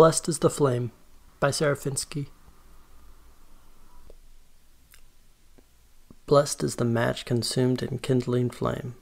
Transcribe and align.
Blessed 0.00 0.30
is 0.30 0.38
the 0.38 0.48
Flame 0.48 0.92
by 1.40 1.50
Serafinski. 1.50 2.28
Blessed 6.24 6.64
is 6.64 6.76
the 6.76 6.86
match 6.86 7.26
consumed 7.26 7.82
in 7.82 7.98
kindling 7.98 8.48
flame. 8.48 8.94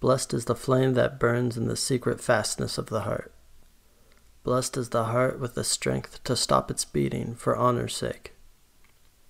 Blessed 0.00 0.34
is 0.34 0.44
the 0.44 0.54
flame 0.54 0.92
that 0.92 1.18
burns 1.18 1.56
in 1.56 1.66
the 1.66 1.78
secret 1.78 2.20
fastness 2.20 2.76
of 2.76 2.90
the 2.90 3.08
heart. 3.08 3.32
Blessed 4.44 4.76
is 4.76 4.90
the 4.90 5.04
heart 5.04 5.40
with 5.40 5.54
the 5.54 5.64
strength 5.64 6.22
to 6.24 6.36
stop 6.36 6.70
its 6.70 6.84
beating 6.84 7.34
for 7.34 7.56
honor's 7.56 7.96
sake. 7.96 8.34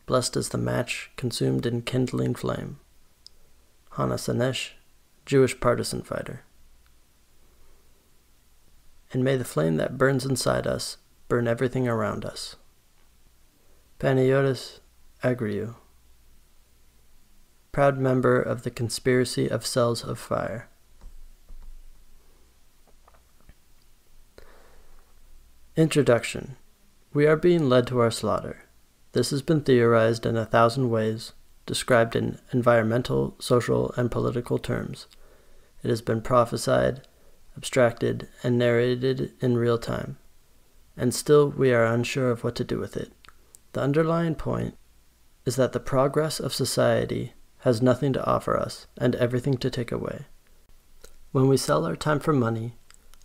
Blessed 0.04 0.36
is 0.36 0.48
the 0.48 0.58
match 0.58 1.12
consumed 1.14 1.64
in 1.64 1.82
kindling 1.82 2.34
flame. 2.34 2.80
Hannah 3.92 4.16
Senesh, 4.16 4.70
Jewish 5.26 5.60
partisan 5.60 6.02
fighter 6.02 6.42
and 9.12 9.23
may 9.25 9.36
the 9.36 9.45
flame 9.45 9.77
that 9.77 9.98
burns 9.98 10.25
inside 10.25 10.66
us 10.66 10.96
burn 11.28 11.48
everything 11.48 11.88
around 11.88 12.24
us. 12.24 12.56
Panayotis 13.98 14.80
Argirou, 15.23 15.74
proud 17.73 17.98
member 17.98 18.41
of 18.41 18.62
the 18.62 18.70
conspiracy 18.70 19.50
of 19.50 19.66
cells 19.66 20.05
of 20.05 20.19
fire. 20.19 20.69
Introduction 25.77 26.56
We 27.12 27.27
are 27.27 27.36
being 27.36 27.69
led 27.69 27.86
to 27.88 28.00
our 28.00 28.11
slaughter. 28.11 28.64
This 29.12 29.30
has 29.30 29.42
been 29.42 29.62
theorized 29.62 30.27
in 30.27 30.36
a 30.36 30.47
thousand 30.47 30.91
ways, 30.91 31.33
described 31.64 32.14
in 32.14 32.38
environmental, 32.52 33.34
social, 33.38 33.92
and 33.97 34.11
political 34.11 34.59
terms. 34.59 35.06
It 35.83 35.88
has 35.88 36.02
been 36.02 36.20
prophesied 36.20 37.06
abstracted, 37.56 38.28
and 38.42 38.59
narrated 38.59 39.33
in 39.41 39.56
real 39.56 39.78
time. 39.78 40.19
And 40.97 41.14
still 41.14 41.48
we 41.48 41.73
are 41.73 41.84
unsure 41.84 42.30
of 42.30 42.45
what 42.45 42.55
to 42.56 42.64
do 42.64 42.78
with 42.78 42.97
it. 42.97 43.12
The 43.72 43.83
underlying 43.83 44.34
point 44.34 44.77
is 45.44 45.56
that 45.56 45.72
the 45.72 45.80
progress 45.80 46.41
of 46.41 46.55
society 46.55 47.33
has 47.58 47.83
nothing 47.83 48.12
to 48.12 48.25
offer 48.27 48.56
us 48.56 48.86
and 48.97 49.14
everything 49.14 49.56
to 49.58 49.70
take 49.70 49.92
away. 49.92 50.27
When 51.33 51.48
we 51.48 51.56
sell 51.56 51.84
our 51.84 51.97
time 51.97 52.20
for 52.20 52.33
money, 52.33 52.75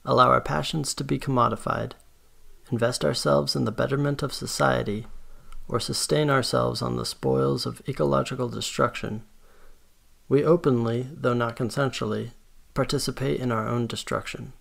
allow 0.04 0.30
our 0.30 0.42
passions 0.42 0.94
to 0.96 1.04
be 1.04 1.20
commodified, 1.20 1.94
invest 2.72 3.06
ourselves 3.06 3.56
in 3.56 3.66
the 3.66 3.72
betterment 3.72 4.24
of 4.24 4.34
society, 4.34 5.08
or 5.68 5.80
sustain 5.80 6.30
ourselves 6.30 6.82
on 6.82 6.98
the 6.98 7.06
spoils 7.06 7.66
of 7.66 7.82
ecological 7.88 8.50
destruction, 8.50 9.24
we 10.28 10.44
openly, 10.44 11.08
though 11.14 11.34
not 11.34 11.56
consensually, 11.56 12.32
participate 12.74 13.40
in 13.40 13.52
our 13.52 13.68
own 13.68 13.88
destruction. 13.88 14.54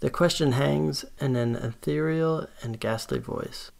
The 0.00 0.10
question 0.10 0.52
hangs 0.52 1.04
in 1.20 1.36
an 1.36 1.56
ethereal 1.56 2.46
and 2.62 2.80
ghastly 2.80 3.18
voice. 3.18 3.70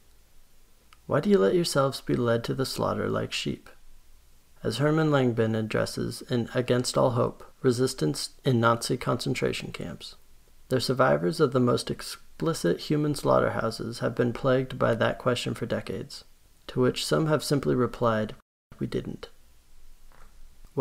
Why 1.06 1.20
do 1.20 1.30
you 1.30 1.38
let 1.38 1.54
yourselves 1.54 2.00
be 2.00 2.14
led 2.14 2.44
to 2.44 2.54
the 2.54 2.66
slaughter 2.66 3.08
like 3.08 3.32
sheep? 3.32 3.70
As 4.62 4.76
Hermann 4.76 5.10
Langbein 5.10 5.56
addresses 5.56 6.22
in 6.28 6.50
Against 6.54 6.98
All 6.98 7.12
Hope, 7.12 7.42
Resistance 7.62 8.30
in 8.44 8.60
Nazi 8.60 8.98
Concentration 8.98 9.72
Camps. 9.72 10.16
The 10.68 10.80
survivors 10.80 11.40
of 11.40 11.52
the 11.52 11.60
most 11.60 11.90
explicit 11.90 12.80
human 12.80 13.14
slaughterhouses 13.14 13.98
have 14.00 14.14
been 14.14 14.32
plagued 14.32 14.78
by 14.78 14.94
that 14.94 15.18
question 15.18 15.54
for 15.54 15.66
decades, 15.66 16.24
to 16.68 16.80
which 16.80 17.04
some 17.04 17.26
have 17.26 17.42
simply 17.42 17.74
replied, 17.74 18.34
We 18.78 18.86
didn't. 18.86 19.30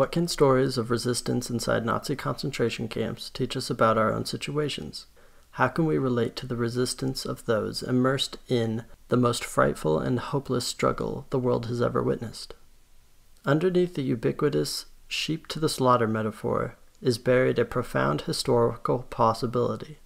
What 0.00 0.12
can 0.12 0.28
stories 0.28 0.78
of 0.78 0.90
resistance 0.90 1.50
inside 1.50 1.84
Nazi 1.84 2.16
concentration 2.16 2.88
camps 2.88 3.28
teach 3.28 3.54
us 3.54 3.68
about 3.68 3.98
our 3.98 4.10
own 4.10 4.24
situations? 4.24 5.04
How 5.50 5.68
can 5.68 5.84
we 5.84 5.98
relate 5.98 6.36
to 6.36 6.46
the 6.46 6.56
resistance 6.56 7.26
of 7.26 7.44
those 7.44 7.82
immersed 7.82 8.38
in 8.48 8.86
the 9.08 9.18
most 9.18 9.44
frightful 9.44 9.98
and 9.98 10.18
hopeless 10.18 10.66
struggle 10.66 11.26
the 11.28 11.38
world 11.38 11.66
has 11.66 11.82
ever 11.82 12.02
witnessed? 12.02 12.54
Underneath 13.44 13.94
the 13.94 14.00
ubiquitous 14.00 14.86
sheep 15.06 15.46
to 15.48 15.60
the 15.60 15.68
slaughter 15.68 16.08
metaphor 16.08 16.76
is 17.02 17.18
buried 17.18 17.58
a 17.58 17.66
profound 17.66 18.22
historical 18.22 19.00
possibility. 19.10 19.98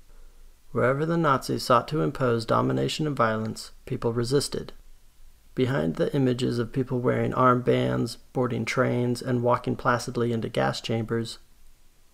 Wherever 0.72 1.06
the 1.06 1.16
Nazis 1.16 1.62
sought 1.62 1.86
to 1.86 2.02
impose 2.02 2.44
domination 2.44 3.06
and 3.06 3.14
violence, 3.14 3.70
people 3.86 4.12
resisted. 4.12 4.72
Behind 5.54 5.96
the 5.96 6.14
images 6.14 6.58
of 6.58 6.72
people 6.72 6.98
wearing 6.98 7.32
armbands, 7.32 8.16
boarding 8.32 8.64
trains, 8.64 9.22
and 9.22 9.42
walking 9.42 9.76
placidly 9.76 10.32
into 10.32 10.48
gas 10.48 10.80
chambers 10.80 11.38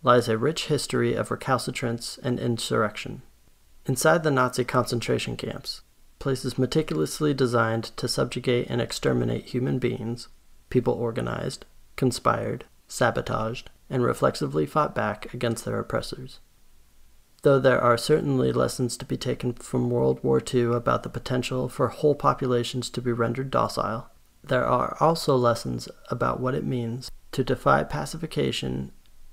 lies 0.02 0.28
a 0.28 0.38
rich 0.38 0.66
history 0.66 1.14
of 1.14 1.30
recalcitrance 1.30 2.18
and 2.22 2.38
insurrection. 2.38 3.22
Inside 3.86 4.22
the 4.22 4.30
Nazi 4.30 4.64
concentration 4.64 5.36
camps, 5.36 5.82
places 6.18 6.58
meticulously 6.58 7.32
designed 7.32 7.84
to 7.96 8.08
subjugate 8.08 8.68
and 8.68 8.80
exterminate 8.80 9.46
human 9.46 9.78
beings, 9.78 10.28
people 10.68 10.94
organized, 10.94 11.64
conspired, 11.96 12.64
sabotaged, 12.88 13.70
and 13.88 14.02
reflexively 14.02 14.66
fought 14.66 14.94
back 14.94 15.32
against 15.34 15.64
their 15.64 15.78
oppressors. 15.78 16.40
Though 17.42 17.58
there 17.58 17.80
are 17.80 17.96
certainly 17.96 18.52
lessons 18.52 18.98
to 18.98 19.06
be 19.06 19.16
taken 19.16 19.54
from 19.54 19.88
World 19.88 20.22
War 20.22 20.42
II 20.42 20.74
about 20.74 21.04
the 21.04 21.08
potential 21.08 21.70
for 21.70 21.88
whole 21.88 22.14
populations 22.14 22.90
to 22.90 23.00
be 23.00 23.12
rendered 23.12 23.50
docile, 23.50 24.10
there 24.44 24.66
are 24.66 24.96
also 25.00 25.36
lessons 25.36 25.88
about 26.10 26.40
what 26.40 26.54
it 26.54 26.64
means 26.64 27.10
to 27.32 27.42
defy 27.42 27.82
pacification 27.82 28.92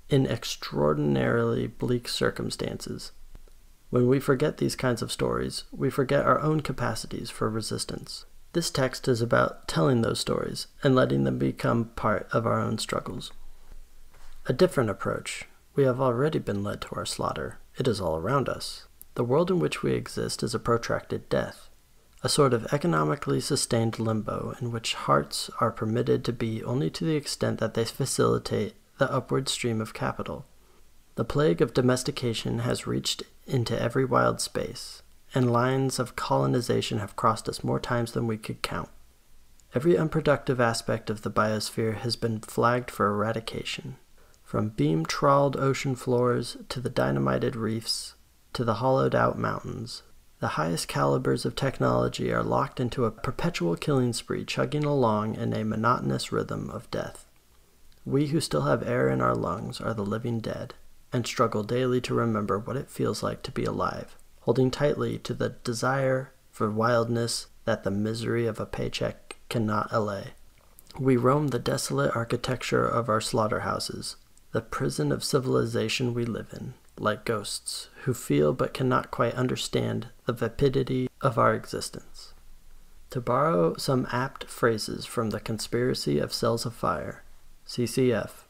in 0.09 0.25
extraordinarily 0.25 1.67
bleak 1.67 2.07
circumstances. 2.07 3.11
When 3.89 4.07
we 4.07 4.19
forget 4.21 4.57
these 4.57 4.75
kinds 4.75 5.01
of 5.01 5.11
stories, 5.11 5.65
we 5.71 5.89
forget 5.89 6.25
our 6.25 6.39
own 6.39 6.61
capacities 6.61 7.29
for 7.29 7.49
resistance. 7.49 8.25
This 8.53 8.69
text 8.69 9.07
is 9.09 9.21
about 9.21 9.67
telling 9.67 10.01
those 10.01 10.19
stories 10.19 10.67
and 10.81 10.95
letting 10.95 11.25
them 11.25 11.37
become 11.37 11.91
part 11.95 12.27
of 12.31 12.45
our 12.45 12.59
own 12.59 12.77
struggles. 12.77 13.33
A 14.45 14.53
different 14.53 14.89
approach. 14.89 15.45
We 15.75 15.83
have 15.83 15.99
already 15.99 16.39
been 16.39 16.63
led 16.63 16.81
to 16.81 16.95
our 16.95 17.05
slaughter 17.05 17.59
it 17.77 17.87
is 17.87 18.01
all 18.01 18.17
around 18.17 18.49
us. 18.49 18.87
The 19.15 19.23
world 19.23 19.49
in 19.49 19.59
which 19.59 19.83
we 19.83 19.93
exist 19.93 20.43
is 20.43 20.53
a 20.53 20.59
protracted 20.59 21.29
death, 21.29 21.69
a 22.23 22.29
sort 22.29 22.53
of 22.53 22.67
economically 22.73 23.39
sustained 23.39 23.99
limbo 23.99 24.55
in 24.61 24.71
which 24.71 24.93
hearts 24.93 25.49
are 25.59 25.71
permitted 25.71 26.23
to 26.25 26.33
be 26.33 26.63
only 26.63 26.89
to 26.91 27.05
the 27.05 27.15
extent 27.15 27.59
that 27.59 27.73
they 27.73 27.85
facilitate 27.85 28.75
the 28.97 29.11
upward 29.11 29.47
stream 29.49 29.81
of 29.81 29.93
capital. 29.93 30.45
The 31.15 31.25
plague 31.25 31.61
of 31.61 31.73
domestication 31.73 32.59
has 32.59 32.87
reached 32.87 33.23
into 33.45 33.79
every 33.79 34.05
wild 34.05 34.39
space, 34.41 35.01
and 35.33 35.51
lines 35.51 35.99
of 35.99 36.15
colonization 36.15 36.99
have 36.99 37.15
crossed 37.15 37.49
us 37.49 37.63
more 37.63 37.79
times 37.79 38.11
than 38.11 38.27
we 38.27 38.37
could 38.37 38.61
count. 38.61 38.89
Every 39.73 39.97
unproductive 39.97 40.61
aspect 40.61 41.09
of 41.09 41.21
the 41.21 41.31
biosphere 41.31 41.97
has 41.97 42.15
been 42.15 42.39
flagged 42.39 42.89
for 42.89 43.07
eradication. 43.07 43.97
From 44.47 44.69
beam 44.69 45.05
trawled 45.05 45.57
ocean 45.57 45.93
floors 45.93 46.55
to 46.69 46.79
the 46.79 46.89
dynamited 46.89 47.57
reefs 47.57 48.15
to 48.53 48.63
the 48.63 48.75
hollowed 48.75 49.13
out 49.13 49.37
mountains, 49.37 50.03
the 50.39 50.55
highest 50.55 50.87
calibers 50.87 51.43
of 51.43 51.53
technology 51.53 52.31
are 52.31 52.43
locked 52.43 52.79
into 52.79 53.03
a 53.03 53.11
perpetual 53.11 53.75
killing 53.75 54.13
spree, 54.13 54.45
chugging 54.45 54.85
along 54.85 55.35
in 55.35 55.53
a 55.53 55.65
monotonous 55.65 56.31
rhythm 56.31 56.69
of 56.69 56.89
death. 56.91 57.25
We 58.05 58.27
who 58.27 58.39
still 58.39 58.61
have 58.61 58.87
air 58.87 59.09
in 59.09 59.19
our 59.19 59.35
lungs 59.35 59.81
are 59.81 59.93
the 59.93 60.05
living 60.05 60.39
dead, 60.39 60.75
and 61.11 61.27
struggle 61.27 61.63
daily 61.63 61.99
to 61.99 62.13
remember 62.13 62.57
what 62.57 62.77
it 62.77 62.89
feels 62.89 63.21
like 63.21 63.43
to 63.43 63.51
be 63.51 63.65
alive, 63.65 64.15
holding 64.43 64.71
tightly 64.71 65.17
to 65.17 65.33
the 65.33 65.49
desire 65.65 66.31
for 66.51 66.71
wildness 66.71 67.47
that 67.65 67.83
the 67.83 67.91
misery 67.91 68.47
of 68.47 68.61
a 68.61 68.65
paycheck 68.65 69.35
cannot 69.49 69.89
allay. 69.91 70.35
We 70.97 71.17
roam 71.17 71.49
the 71.49 71.59
desolate 71.59 72.15
architecture 72.15 72.87
of 72.87 73.09
our 73.09 73.19
slaughterhouses, 73.19 74.15
the 74.51 74.61
prison 74.61 75.11
of 75.11 75.23
civilization 75.23 76.13
we 76.13 76.25
live 76.25 76.53
in, 76.53 76.73
like 76.97 77.25
ghosts 77.25 77.89
who 78.03 78.13
feel 78.13 78.53
but 78.53 78.73
cannot 78.73 79.11
quite 79.11 79.33
understand 79.35 80.07
the 80.25 80.33
vapidity 80.33 81.09
of 81.21 81.37
our 81.37 81.53
existence. 81.53 82.33
To 83.11 83.21
borrow 83.21 83.75
some 83.77 84.07
apt 84.11 84.45
phrases 84.45 85.05
from 85.05 85.29
the 85.29 85.39
Conspiracy 85.39 86.19
of 86.19 86.33
Cells 86.33 86.65
of 86.65 86.73
Fire, 86.73 87.23
CCF, 87.65 88.45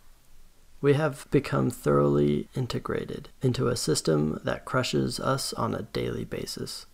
we 0.82 0.94
have 0.94 1.28
become 1.32 1.70
thoroughly 1.70 2.48
integrated 2.56 3.30
into 3.42 3.68
a 3.68 3.76
system 3.76 4.40
that 4.44 4.66
crushes 4.66 5.20
us 5.20 5.54
on 5.54 5.74
a 5.74 5.84
daily 5.84 6.26
basis 6.26 6.86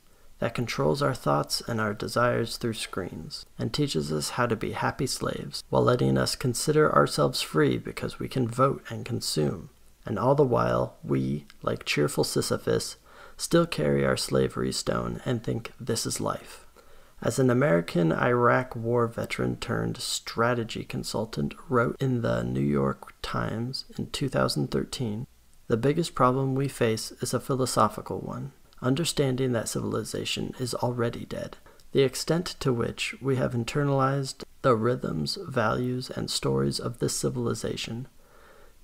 that 0.43 0.53
controls 0.53 1.01
our 1.01 1.13
thoughts 1.13 1.61
and 1.69 1.79
our 1.79 1.93
desires 1.93 2.57
through 2.57 2.73
screens, 2.73 3.45
and 3.57 3.71
teaches 3.71 4.11
us 4.11 4.31
how 4.31 4.45
to 4.45 4.57
be 4.57 4.73
happy 4.73 5.07
slaves, 5.07 5.63
while 5.69 5.83
letting 5.83 6.17
us 6.17 6.35
consider 6.35 6.93
ourselves 6.93 7.41
free 7.41 7.77
because 7.77 8.19
we 8.19 8.27
can 8.27 8.45
vote 8.45 8.83
and 8.89 9.05
consume. 9.05 9.69
And 10.05 10.19
all 10.19 10.35
the 10.35 10.43
while, 10.43 10.97
we, 11.01 11.45
like 11.61 11.85
cheerful 11.85 12.25
Sisyphus, 12.25 12.97
still 13.37 13.65
carry 13.65 14.05
our 14.05 14.17
slavery 14.17 14.73
stone 14.73 15.21
and 15.23 15.41
think 15.41 15.71
this 15.79 16.05
is 16.05 16.19
life. 16.19 16.65
As 17.21 17.39
an 17.39 17.49
American 17.49 18.11
Iraq 18.11 18.75
war 18.75 19.07
veteran 19.07 19.55
turned 19.55 19.95
strategy 19.95 20.83
consultant 20.83 21.53
wrote 21.69 21.95
in 22.01 22.21
the 22.21 22.43
New 22.43 22.59
York 22.59 23.13
Times 23.21 23.85
in 23.97 24.09
2013, 24.09 25.25
the 25.67 25.77
biggest 25.77 26.13
problem 26.13 26.53
we 26.53 26.67
face 26.67 27.13
is 27.21 27.33
a 27.33 27.39
philosophical 27.39 28.19
one 28.19 28.51
understanding 28.83 29.51
that 29.53 29.69
civilization 29.69 30.53
is 30.59 30.75
already 30.75 31.25
dead. 31.25 31.57
The 31.93 32.03
extent 32.03 32.55
to 32.59 32.73
which 32.73 33.15
we 33.21 33.35
have 33.37 33.53
internalized 33.53 34.43
the 34.61 34.75
rhythms, 34.75 35.37
values, 35.47 36.09
and 36.09 36.29
stories 36.29 36.79
of 36.79 36.99
this 36.99 37.15
civilization 37.15 38.07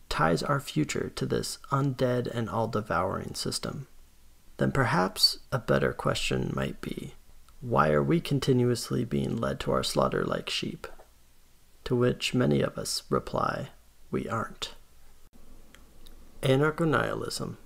ties 0.10 0.44
our 0.44 0.60
future 0.60 1.12
to 1.16 1.26
this 1.26 1.60
undead 1.72 2.28
and 2.28 2.50
all 2.50 2.68
devouring 2.68 3.36
system. 3.36 3.88
Then 4.58 4.72
perhaps 4.72 5.40
a 5.52 5.60
better 5.60 5.94
question 5.94 6.52
might 6.54 6.82
be 6.82 7.14
why 7.62 7.92
are 7.92 8.04
we 8.04 8.22
continuously 8.22 9.04
being 9.04 9.36
led 9.36 9.60
to 9.62 9.72
our 9.72 9.84
slaughter 9.84 10.24
like 10.24 10.50
sheep? 10.50 10.88
To 11.86 11.96
which 11.96 12.34
many 12.34 12.62
of 12.62 12.78
us 12.78 13.04
reply, 13.10 13.70
we 14.12 14.30
aren't. 14.30 14.76
Anarcho 16.42 16.88
nihilism. 16.88 17.58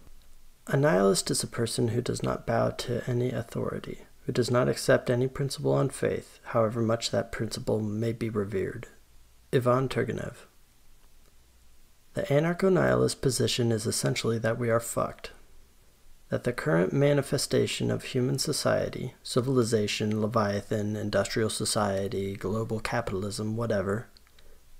A 0.67 0.77
nihilist 0.77 1.29
is 1.29 1.43
a 1.43 1.47
person 1.47 1.89
who 1.89 2.01
does 2.01 2.23
not 2.23 2.45
bow 2.45 2.69
to 2.69 3.03
any 3.05 3.31
authority, 3.31 4.05
who 4.25 4.31
does 4.31 4.49
not 4.49 4.69
accept 4.69 5.09
any 5.09 5.27
principle 5.27 5.73
on 5.73 5.89
faith, 5.89 6.39
however 6.45 6.81
much 6.81 7.11
that 7.11 7.33
principle 7.33 7.81
may 7.81 8.13
be 8.13 8.29
revered. 8.29 8.87
Ivan 9.51 9.89
Turgenev. 9.89 10.45
The 12.13 12.23
anarcho 12.23 12.71
nihilist 12.71 13.21
position 13.21 13.73
is 13.73 13.85
essentially 13.85 14.39
that 14.39 14.57
we 14.57 14.69
are 14.69 14.79
fucked, 14.79 15.31
that 16.29 16.45
the 16.45 16.53
current 16.53 16.93
manifestation 16.93 17.91
of 17.91 18.05
human 18.05 18.39
society, 18.39 19.15
civilization, 19.21 20.21
Leviathan, 20.21 20.95
industrial 20.95 21.49
society, 21.49 22.37
global 22.37 22.79
capitalism, 22.79 23.57
whatever, 23.57 24.07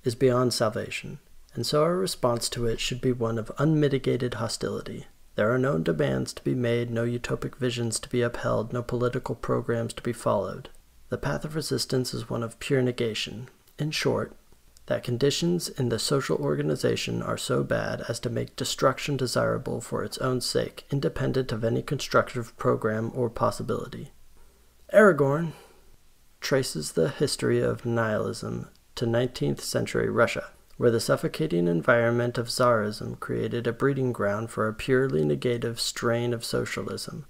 is 0.06 0.16
beyond 0.16 0.54
salvation, 0.54 1.20
and 1.54 1.66
so 1.66 1.84
our 1.84 1.98
response 1.98 2.48
to 2.50 2.66
it 2.66 2.80
should 2.80 3.02
be 3.02 3.12
one 3.12 3.38
of 3.38 3.52
unmitigated 3.58 4.36
hostility. 4.36 5.08
There 5.36 5.52
are 5.52 5.58
no 5.58 5.80
demands 5.80 6.34
to 6.34 6.44
be 6.44 6.54
made, 6.54 6.92
no 6.92 7.06
utopic 7.06 7.56
visions 7.56 8.00
to 8.00 8.10
be 8.10 8.22
upheld, 8.22 8.72
no 8.72 8.84
political 8.84 9.36
programs 9.36 9.94
to 9.94 10.04
be 10.04 10.14
followed. 10.14 10.70
The 11.10 11.18
path 11.18 11.44
of 11.44 11.56
resistance 11.56 12.14
is 12.14 12.30
one 12.30 12.44
of 12.44 12.60
pure 12.60 12.82
negation. 12.82 13.50
In 13.80 13.92
short, 13.92 14.36
that 14.88 15.04
conditions 15.04 15.70
in 15.70 15.90
the 15.90 16.00
social 16.00 16.38
organization 16.38 17.22
are 17.22 17.38
so 17.38 17.64
bad 17.64 18.02
as 18.10 18.20
to 18.20 18.30
make 18.30 18.56
destruction 18.56 19.18
desirable 19.18 19.80
for 19.82 20.04
its 20.04 20.18
own 20.18 20.42
sake, 20.42 20.86
independent 20.92 21.52
of 21.52 21.64
any 21.64 21.82
constructive 21.82 22.56
program 22.58 23.12
or 23.16 23.30
possibility. 23.30 24.12
Aragorn 24.94 25.54
traces 26.42 26.92
the 26.92 27.10
history 27.10 27.62
of 27.62 27.86
nihilism 27.86 28.68
to 28.96 29.06
19th 29.06 29.62
century 29.62 30.10
Russia, 30.10 30.50
where 30.78 30.92
the 30.92 31.00
suffocating 31.00 31.68
environment 31.68 32.38
of 32.38 32.48
Tsarism 32.48 33.20
created 33.20 33.68
a 33.68 33.74
breeding 33.74 34.12
ground 34.12 34.50
for 34.50 34.68
a 34.68 34.74
purely 34.74 35.24
negative 35.24 35.80
strain 35.80 36.34
of 36.34 36.44
socialism. 36.44 37.26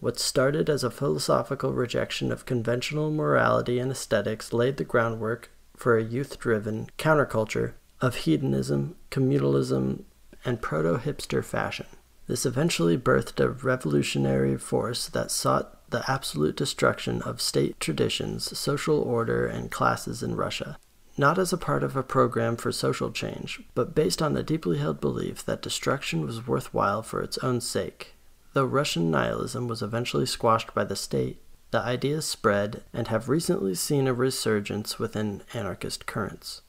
What 0.00 0.18
started 0.18 0.68
as 0.68 0.84
a 0.84 0.90
philosophical 0.90 1.72
rejection 1.72 2.30
of 2.30 2.46
conventional 2.46 3.10
morality 3.10 3.78
and 3.78 3.90
aesthetics 3.90 4.52
laid 4.52 4.76
the 4.76 4.84
groundwork 4.84 5.50
for 5.76 5.96
a 5.96 6.04
youth 6.04 6.38
driven 6.38 6.90
counterculture 6.98 7.72
of 8.00 8.16
hedonism, 8.16 8.96
communalism, 9.10 10.02
and 10.44 10.60
proto 10.60 10.98
hipster 10.98 11.42
fashion. 11.42 11.86
This 12.26 12.44
eventually 12.44 12.98
birthed 12.98 13.40
a 13.40 13.48
revolutionary 13.48 14.56
force 14.56 15.08
that 15.08 15.30
sought 15.30 15.90
the 15.90 16.04
absolute 16.10 16.56
destruction 16.56 17.22
of 17.22 17.40
state 17.40 17.78
traditions, 17.80 18.56
social 18.58 18.98
order, 18.98 19.46
and 19.46 19.70
classes 19.70 20.22
in 20.22 20.34
Russia, 20.34 20.78
not 21.16 21.38
as 21.38 21.52
a 21.52 21.58
part 21.58 21.82
of 21.82 21.96
a 21.96 22.02
program 22.02 22.56
for 22.56 22.72
social 22.72 23.10
change, 23.10 23.62
but 23.74 23.94
based 23.94 24.20
on 24.20 24.36
a 24.36 24.42
deeply 24.42 24.78
held 24.78 25.00
belief 25.00 25.44
that 25.44 25.62
destruction 25.62 26.26
was 26.26 26.46
worthwhile 26.46 27.02
for 27.02 27.22
its 27.22 27.38
own 27.38 27.60
sake. 27.60 28.14
Though 28.52 28.64
Russian 28.64 29.10
nihilism 29.10 29.68
was 29.68 29.82
eventually 29.82 30.26
squashed 30.26 30.74
by 30.74 30.84
the 30.84 30.96
state, 30.96 31.40
the 31.70 31.80
ideas 31.80 32.24
spread 32.24 32.82
and 32.92 33.08
have 33.08 33.28
recently 33.28 33.74
seen 33.74 34.06
a 34.06 34.14
resurgence 34.14 34.98
within 34.98 35.42
anarchist 35.52 36.06
currents. 36.06 36.62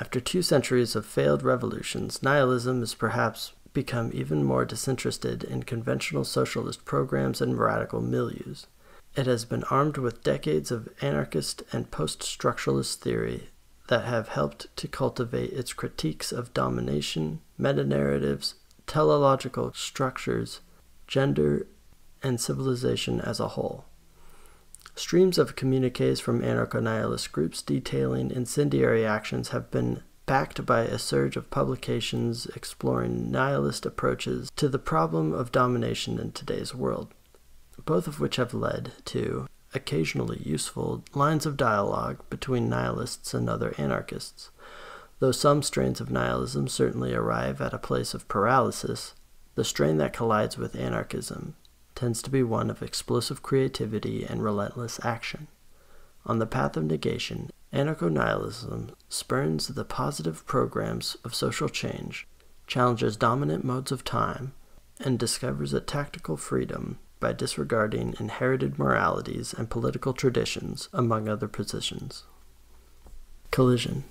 After 0.00 0.20
two 0.20 0.42
centuries 0.42 0.94
of 0.94 1.06
failed 1.06 1.42
revolutions, 1.42 2.22
nihilism 2.22 2.80
has 2.80 2.94
perhaps 2.94 3.52
become 3.72 4.10
even 4.12 4.44
more 4.44 4.64
disinterested 4.64 5.44
in 5.44 5.62
conventional 5.64 6.24
socialist 6.24 6.84
programs 6.84 7.40
and 7.40 7.58
radical 7.58 8.00
milieus. 8.00 8.66
It 9.16 9.26
has 9.26 9.44
been 9.44 9.64
armed 9.64 9.98
with 9.98 10.22
decades 10.22 10.70
of 10.70 10.88
anarchist 11.00 11.62
and 11.72 11.90
post 11.90 12.20
structuralist 12.20 12.96
theory 12.96 13.48
that 13.88 14.04
have 14.04 14.28
helped 14.28 14.74
to 14.76 14.88
cultivate 14.88 15.52
its 15.52 15.72
critiques 15.72 16.30
of 16.32 16.54
domination, 16.54 17.40
meta 17.58 17.84
narratives, 17.84 18.54
teleological 18.86 19.72
structures, 19.74 20.60
gender, 21.06 21.66
and 22.22 22.40
civilization 22.40 23.20
as 23.20 23.40
a 23.40 23.48
whole. 23.48 23.84
Streams 24.94 25.38
of 25.38 25.56
communiques 25.56 26.20
from 26.20 26.42
anarcho 26.42 26.82
nihilist 26.82 27.30
groups 27.32 27.62
detailing 27.62 28.30
incendiary 28.30 29.06
actions 29.06 29.50
have 29.50 29.70
been 29.70 30.02
backed 30.26 30.66
by 30.66 30.82
a 30.82 30.98
surge 30.98 31.36
of 31.36 31.50
publications 31.50 32.46
exploring 32.54 33.30
nihilist 33.30 33.86
approaches 33.86 34.50
to 34.56 34.68
the 34.68 34.78
problem 34.78 35.32
of 35.32 35.52
domination 35.52 36.18
in 36.18 36.32
today's 36.32 36.74
world, 36.74 37.14
both 37.86 38.06
of 38.06 38.20
which 38.20 38.36
have 38.36 38.52
led 38.52 38.92
to 39.06 39.46
occasionally 39.74 40.40
useful 40.44 41.04
lines 41.14 41.46
of 41.46 41.56
dialogue 41.56 42.22
between 42.30 42.68
nihilists 42.68 43.34
and 43.34 43.48
other 43.48 43.74
anarchists. 43.78 44.50
Though 45.20 45.32
some 45.32 45.62
strains 45.62 46.00
of 46.00 46.10
nihilism 46.10 46.68
certainly 46.68 47.14
arrive 47.14 47.60
at 47.60 47.74
a 47.74 47.78
place 47.78 48.14
of 48.14 48.28
paralysis, 48.28 49.14
the 49.56 49.64
strain 49.64 49.98
that 49.98 50.12
collides 50.12 50.56
with 50.56 50.76
anarchism 50.76 51.56
tends 51.94 52.22
to 52.22 52.30
be 52.30 52.42
one 52.42 52.70
of 52.70 52.82
explosive 52.82 53.42
creativity 53.42 54.24
and 54.24 54.42
relentless 54.42 55.04
action. 55.04 55.48
On 56.24 56.38
the 56.38 56.46
path 56.46 56.76
of 56.76 56.84
negation, 56.84 57.50
anarcho 57.72 58.10
nihilism 58.10 58.92
spurns 59.08 59.66
the 59.66 59.84
positive 59.84 60.46
programs 60.46 61.16
of 61.24 61.34
social 61.34 61.68
change, 61.68 62.28
challenges 62.68 63.16
dominant 63.16 63.64
modes 63.64 63.90
of 63.90 64.04
time, 64.04 64.52
and 65.00 65.18
discovers 65.18 65.72
a 65.72 65.80
tactical 65.80 66.36
freedom 66.36 66.98
by 67.20 67.32
disregarding 67.32 68.14
inherited 68.20 68.78
moralities 68.78 69.52
and 69.52 69.70
political 69.70 70.12
traditions, 70.12 70.88
among 70.92 71.28
other 71.28 71.48
positions. 71.48 72.24
Collision. 73.50 74.04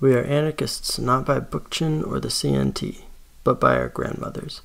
We 0.00 0.14
are 0.14 0.22
anarchists 0.22 0.98
not 0.98 1.24
by 1.24 1.40
Bookchin 1.40 2.06
or 2.06 2.20
the 2.20 2.28
CNT, 2.28 3.02
but 3.44 3.58
by 3.58 3.76
our 3.76 3.88
grandmothers. 3.88 4.60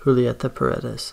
Julieta 0.00 0.52
Paredes. 0.52 1.12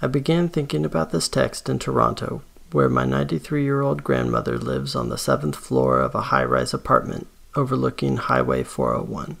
I 0.00 0.06
began 0.06 0.48
thinking 0.48 0.84
about 0.84 1.10
this 1.10 1.28
text 1.28 1.68
in 1.68 1.78
Toronto, 1.78 2.42
where 2.72 2.88
my 2.88 3.04
93 3.04 3.64
year 3.64 3.80
old 3.80 4.04
grandmother 4.04 4.58
lives 4.58 4.94
on 4.94 5.08
the 5.08 5.18
seventh 5.18 5.56
floor 5.56 6.00
of 6.00 6.14
a 6.14 6.22
high 6.22 6.44
rise 6.44 6.72
apartment 6.72 7.26
overlooking 7.56 8.18
Highway 8.18 8.62
401. 8.62 9.36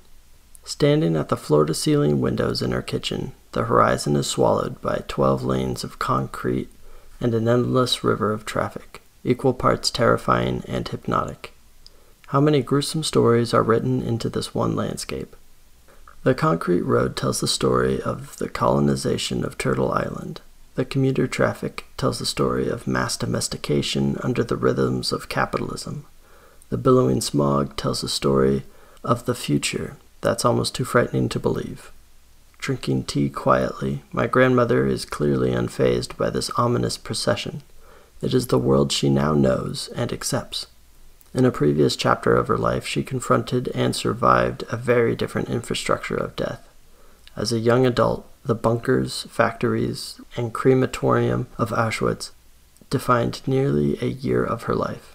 Standing 0.68 1.16
at 1.16 1.30
the 1.30 1.36
floor 1.38 1.64
to 1.64 1.72
ceiling 1.72 2.20
windows 2.20 2.60
in 2.60 2.72
her 2.72 2.82
kitchen, 2.82 3.32
the 3.52 3.64
horizon 3.64 4.16
is 4.16 4.26
swallowed 4.26 4.82
by 4.82 5.02
12 5.08 5.42
lanes 5.42 5.82
of 5.82 5.98
concrete 5.98 6.68
and 7.22 7.32
an 7.32 7.48
endless 7.48 8.04
river 8.04 8.32
of 8.34 8.44
traffic, 8.44 9.00
equal 9.24 9.54
parts 9.54 9.90
terrifying 9.90 10.62
and 10.68 10.86
hypnotic. 10.86 11.54
How 12.26 12.42
many 12.42 12.60
gruesome 12.60 13.02
stories 13.02 13.54
are 13.54 13.62
written 13.62 14.02
into 14.02 14.28
this 14.28 14.54
one 14.54 14.76
landscape? 14.76 15.34
The 16.22 16.34
concrete 16.34 16.82
road 16.82 17.16
tells 17.16 17.40
the 17.40 17.48
story 17.48 18.02
of 18.02 18.36
the 18.36 18.50
colonization 18.50 19.46
of 19.46 19.56
Turtle 19.56 19.90
Island, 19.90 20.42
the 20.74 20.84
commuter 20.84 21.26
traffic 21.26 21.86
tells 21.96 22.18
the 22.18 22.26
story 22.26 22.68
of 22.68 22.86
mass 22.86 23.16
domestication 23.16 24.18
under 24.22 24.44
the 24.44 24.56
rhythms 24.56 25.12
of 25.12 25.30
capitalism. 25.30 26.04
The 26.68 26.76
billowing 26.76 27.22
smog 27.22 27.78
tells 27.78 28.02
the 28.02 28.08
story 28.10 28.64
of 29.02 29.24
the 29.24 29.34
future 29.34 29.96
that's 30.20 30.44
almost 30.44 30.74
too 30.74 30.84
frightening 30.84 31.28
to 31.30 31.40
believe. 31.40 31.92
Drinking 32.58 33.04
tea 33.04 33.30
quietly, 33.30 34.02
my 34.12 34.26
grandmother 34.26 34.86
is 34.86 35.04
clearly 35.04 35.52
unfazed 35.52 36.16
by 36.16 36.28
this 36.28 36.50
ominous 36.56 36.98
procession. 36.98 37.62
It 38.20 38.34
is 38.34 38.48
the 38.48 38.58
world 38.58 38.90
she 38.90 39.08
now 39.08 39.32
knows 39.32 39.88
and 39.94 40.12
accepts. 40.12 40.66
In 41.32 41.44
a 41.44 41.52
previous 41.52 41.94
chapter 41.94 42.34
of 42.34 42.48
her 42.48 42.58
life, 42.58 42.86
she 42.86 43.02
confronted 43.04 43.68
and 43.74 43.94
survived 43.94 44.64
a 44.70 44.76
very 44.76 45.14
different 45.14 45.48
infrastructure 45.48 46.16
of 46.16 46.34
death. 46.34 46.66
As 47.36 47.52
a 47.52 47.60
young 47.60 47.86
adult, 47.86 48.28
the 48.44 48.56
bunkers, 48.56 49.24
factories, 49.30 50.20
and 50.36 50.52
crematorium 50.52 51.46
of 51.58 51.70
Auschwitz 51.70 52.32
defined 52.90 53.42
nearly 53.46 53.98
a 54.00 54.06
year 54.06 54.42
of 54.42 54.64
her 54.64 54.74
life. 54.74 55.14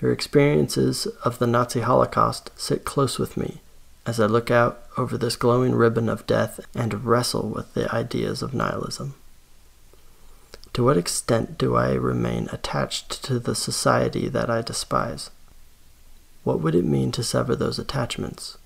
Her 0.00 0.12
experiences 0.12 1.06
of 1.24 1.38
the 1.38 1.46
Nazi 1.46 1.80
Holocaust 1.80 2.50
sit 2.56 2.84
close 2.84 3.18
with 3.18 3.36
me 3.36 3.60
as 4.06 4.20
I 4.20 4.26
look 4.26 4.50
out 4.50 4.82
over 4.96 5.16
this 5.16 5.36
glowing 5.36 5.74
ribbon 5.74 6.08
of 6.08 6.26
death 6.26 6.60
and 6.74 7.04
wrestle 7.04 7.48
with 7.48 7.72
the 7.74 7.92
ideas 7.94 8.42
of 8.42 8.54
nihilism. 8.54 9.14
To 10.74 10.84
what 10.84 10.98
extent 10.98 11.56
do 11.56 11.76
I 11.76 11.92
remain 11.92 12.48
attached 12.52 13.22
to 13.24 13.38
the 13.38 13.54
society 13.54 14.28
that 14.28 14.50
I 14.50 14.60
despise? 14.60 15.30
What 16.42 16.60
would 16.60 16.74
it 16.74 16.84
mean 16.84 17.12
to 17.12 17.22
sever 17.22 17.56
those 17.56 17.78
attachments? 17.78 18.58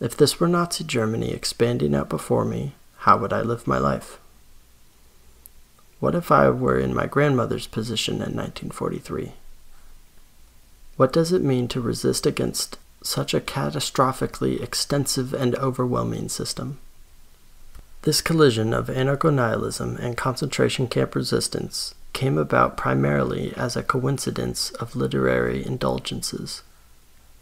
If 0.00 0.16
this 0.16 0.38
were 0.38 0.48
Nazi 0.48 0.84
Germany 0.84 1.32
expanding 1.32 1.94
out 1.94 2.08
before 2.08 2.44
me, 2.44 2.74
how 2.98 3.16
would 3.18 3.32
I 3.32 3.40
live 3.40 3.66
my 3.66 3.78
life? 3.78 4.18
What 5.98 6.14
if 6.14 6.30
I 6.30 6.50
were 6.50 6.78
in 6.78 6.94
my 6.94 7.06
grandmother's 7.06 7.66
position 7.66 8.16
in 8.16 8.36
1943? 8.36 9.32
What 10.96 11.12
does 11.12 11.32
it 11.32 11.42
mean 11.42 11.66
to 11.68 11.80
resist 11.80 12.26
against 12.26 12.76
such 13.08 13.32
a 13.32 13.40
catastrophically 13.40 14.62
extensive 14.62 15.32
and 15.32 15.54
overwhelming 15.56 16.28
system? 16.28 16.78
This 18.02 18.20
collision 18.20 18.74
of 18.74 18.88
anarcho 18.88 19.32
nihilism 19.32 19.96
and 19.96 20.16
concentration 20.16 20.86
camp 20.88 21.14
resistance 21.14 21.94
came 22.12 22.36
about 22.36 22.76
primarily 22.76 23.52
as 23.56 23.76
a 23.76 23.82
coincidence 23.82 24.70
of 24.72 24.94
literary 24.94 25.64
indulgences. 25.64 26.62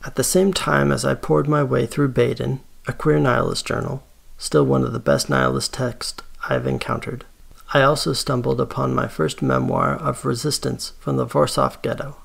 At 0.05 0.15
the 0.15 0.25
same 0.25 0.53
time 0.53 0.93
as 0.93 1.05
I 1.05 1.15
poured 1.15 1.49
my 1.49 1.65
way 1.65 1.85
through 1.85 2.13
Baedan, 2.13 2.61
a 2.87 2.93
queer 2.93 3.19
nihilist 3.19 3.67
journal, 3.67 4.05
still 4.39 4.65
one 4.65 4.85
of 4.85 4.93
the 4.93 5.01
best 5.01 5.29
nihilist 5.29 5.75
texts 5.75 6.23
I've 6.49 6.67
encountered, 6.67 7.25
I 7.75 7.83
also 7.83 8.13
stumbled 8.13 8.61
upon 8.61 8.95
my 8.95 9.09
first 9.09 9.43
memoir 9.43 9.97
of 9.97 10.25
resistance 10.25 10.93
from 11.01 11.17
the 11.17 11.27
Warsaw 11.27 11.75
ghetto. 11.83 12.17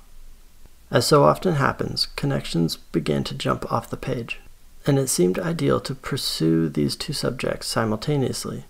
As 0.91 1.07
so 1.07 1.23
often 1.23 1.55
happens, 1.55 2.07
connections 2.15 2.75
began 2.75 3.23
to 3.23 3.33
jump 3.33 3.71
off 3.71 3.89
the 3.89 3.97
page 3.97 4.39
and 4.85 4.97
it 4.97 5.07
seemed 5.07 5.39
ideal 5.39 5.79
to 5.81 5.95
pursue 5.95 6.67
these 6.69 6.95
two 6.95 7.13
subjects 7.13 7.67
simultaneously. 7.67 8.65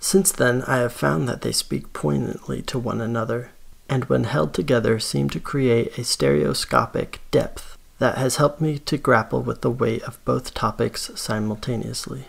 Since 0.00 0.32
then, 0.32 0.62
I 0.62 0.78
have 0.78 0.92
found 0.92 1.28
that 1.28 1.42
they 1.42 1.52
speak 1.52 1.92
poignantly 1.92 2.62
to 2.62 2.78
one 2.78 3.00
another, 3.00 3.50
and 3.88 4.04
when 4.06 4.24
held 4.24 4.52
together 4.52 4.98
seem 4.98 5.30
to 5.30 5.40
create 5.40 5.96
a 5.96 6.04
stereoscopic 6.04 7.20
depth 7.30 7.78
that 7.98 8.18
has 8.18 8.36
helped 8.36 8.60
me 8.60 8.78
to 8.80 8.98
grapple 8.98 9.42
with 9.42 9.62
the 9.62 9.70
weight 9.70 10.02
of 10.02 10.22
both 10.24 10.52
topics 10.52 11.10
simultaneously. 11.14 12.24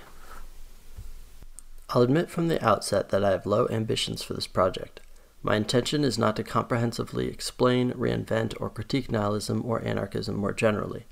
I'll 1.90 2.04
admit 2.04 2.30
from 2.30 2.48
the 2.48 2.64
outset 2.66 3.10
that 3.10 3.24
I 3.24 3.32
have 3.32 3.46
low 3.46 3.68
ambitions 3.70 4.22
for 4.22 4.34
this 4.34 4.48
project. 4.48 5.00
My 5.44 5.56
intention 5.56 6.04
is 6.04 6.18
not 6.18 6.36
to 6.36 6.44
comprehensively 6.44 7.28
explain, 7.28 7.92
reinvent, 7.94 8.60
or 8.60 8.70
critique 8.70 9.12
nihilism 9.12 9.64
or 9.66 9.84
anarchism 9.84 10.36
more 10.36 10.54
generally. 10.54 11.06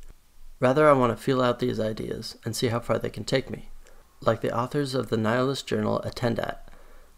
Rather, 0.60 0.90
I 0.90 0.94
want 0.94 1.16
to 1.16 1.22
feel 1.22 1.42
out 1.42 1.60
these 1.60 1.80
ideas 1.80 2.38
and 2.44 2.56
see 2.56 2.68
how 2.68 2.80
far 2.80 2.98
they 2.98 3.10
can 3.10 3.24
take 3.24 3.50
me. 3.50 3.70
Like 4.22 4.42
the 4.42 4.56
authors 4.56 4.96
of 4.96 5.10
the 5.10 5.18
nihilist 5.18 5.68
journal 5.68 6.02
Attentat, 6.04 6.58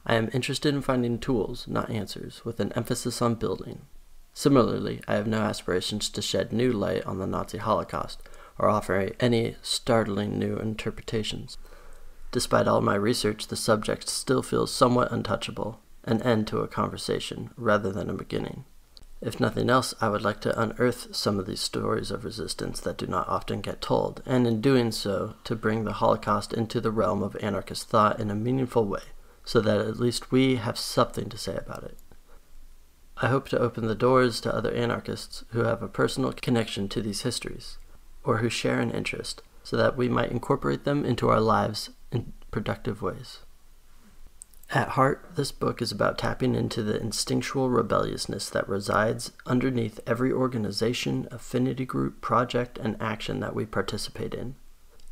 I 0.06 0.16
am 0.16 0.30
interested 0.34 0.74
in 0.74 0.82
finding 0.82 1.20
tools, 1.20 1.68
not 1.68 1.90
answers, 1.90 2.44
with 2.44 2.60
an 2.60 2.72
emphasis 2.74 3.22
on 3.22 3.36
building. 3.36 3.82
Similarly, 4.34 5.02
I 5.08 5.16
have 5.16 5.28
no 5.28 5.42
aspirations 5.42 6.10
to 6.10 6.22
shed 6.22 6.54
new 6.54 6.72
light 6.72 7.06
on 7.06 7.20
the 7.20 7.28
Nazi 7.28 7.58
Holocaust 7.58 8.22
or 8.60 8.70
offer 8.70 9.12
any 9.20 9.56
startling 9.62 10.38
new 10.38 10.58
interpretations. 10.58 11.58
Despite 12.32 12.68
all 12.68 12.82
my 12.82 12.96
research, 12.96 13.48
the 13.48 13.56
subject 13.56 14.10
still 14.10 14.42
feels 14.42 14.74
somewhat 14.74 15.12
untouchable, 15.12 15.80
an 16.08 16.22
end 16.24 16.48
to 16.48 16.62
a 16.62 16.68
conversation 16.68 17.52
rather 17.56 17.92
than 17.92 18.10
a 18.10 18.14
beginning. 18.14 18.66
If 19.20 19.40
nothing 19.40 19.70
else, 19.70 19.96
I 20.00 20.10
would 20.10 20.22
like 20.22 20.42
to 20.42 20.60
unearth 20.60 21.16
some 21.16 21.40
of 21.40 21.48
these 21.48 21.60
stories 21.60 22.12
of 22.12 22.24
resistance 22.24 22.80
that 22.82 22.98
do 22.98 23.08
not 23.08 23.28
often 23.28 23.62
get 23.62 23.82
told, 23.82 24.22
and 24.26 24.46
in 24.46 24.62
doing 24.62 24.92
so, 24.92 25.34
to 25.44 25.56
bring 25.56 25.84
the 25.84 25.94
Holocaust 25.94 26.54
into 26.54 26.80
the 26.80 26.92
realm 26.92 27.24
of 27.24 27.36
anarchist 27.42 27.90
thought 27.90 28.20
in 28.20 28.30
a 28.30 28.36
meaningful 28.36 28.86
way, 28.86 29.02
so 29.44 29.60
that 29.62 29.82
at 29.82 30.00
least 30.00 30.32
we 30.32 30.58
have 30.58 30.78
something 30.78 31.30
to 31.30 31.38
say 31.38 31.58
about 31.58 31.84
it. 31.84 31.98
I 33.20 33.30
hope 33.30 33.50
to 33.50 33.60
open 33.60 33.88
the 33.88 33.96
doors 33.96 34.40
to 34.42 34.54
other 34.54 34.72
anarchists 34.72 35.44
who 35.50 35.62
have 35.62 35.82
a 35.82 35.88
personal 35.88 36.32
connection 36.32 36.88
to 36.90 37.02
these 37.02 37.24
histories, 37.24 37.80
or 38.24 38.38
who 38.38 38.50
share 38.50 38.80
an 38.80 38.92
interest, 38.92 39.42
so 39.64 39.76
that 39.78 39.98
we 39.98 40.08
might 40.08 40.32
incorporate 40.32 40.84
them 40.84 41.04
into 41.04 41.28
our 41.30 41.42
lives 41.42 41.90
in 42.12 42.34
productive 42.52 43.02
ways. 43.02 43.40
At 44.72 44.90
heart, 44.90 45.32
this 45.36 45.54
book 45.54 45.82
is 45.82 45.94
about 45.94 46.18
tapping 46.18 46.54
into 46.54 46.84
the 46.84 47.00
instinctual 47.00 47.70
rebelliousness 47.70 48.50
that 48.50 48.68
resides 48.68 49.32
underneath 49.46 50.02
every 50.06 50.32
organization, 50.32 51.28
affinity 51.32 51.86
group, 51.86 52.20
project, 52.20 52.78
and 52.78 52.98
action 53.00 53.40
that 53.40 53.56
we 53.56 53.66
participate 53.66 54.34
in. 54.34 54.56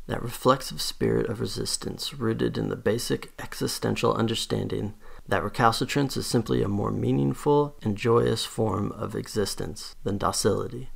That 0.08 0.22
reflexive 0.22 0.82
spirit 0.82 1.28
of 1.30 1.40
resistance 1.40 2.12
rooted 2.12 2.58
in 2.58 2.68
the 2.68 2.76
basic 2.76 3.32
existential 3.38 4.14
understanding 4.14 4.94
that 5.26 5.42
recalcitrance 5.42 6.16
is 6.18 6.26
simply 6.26 6.62
a 6.62 6.68
more 6.68 6.92
meaningful 6.92 7.76
and 7.82 7.96
joyous 7.96 8.44
form 8.44 8.92
of 8.92 9.16
existence 9.16 9.96
than 10.04 10.18
docility. 10.18 10.90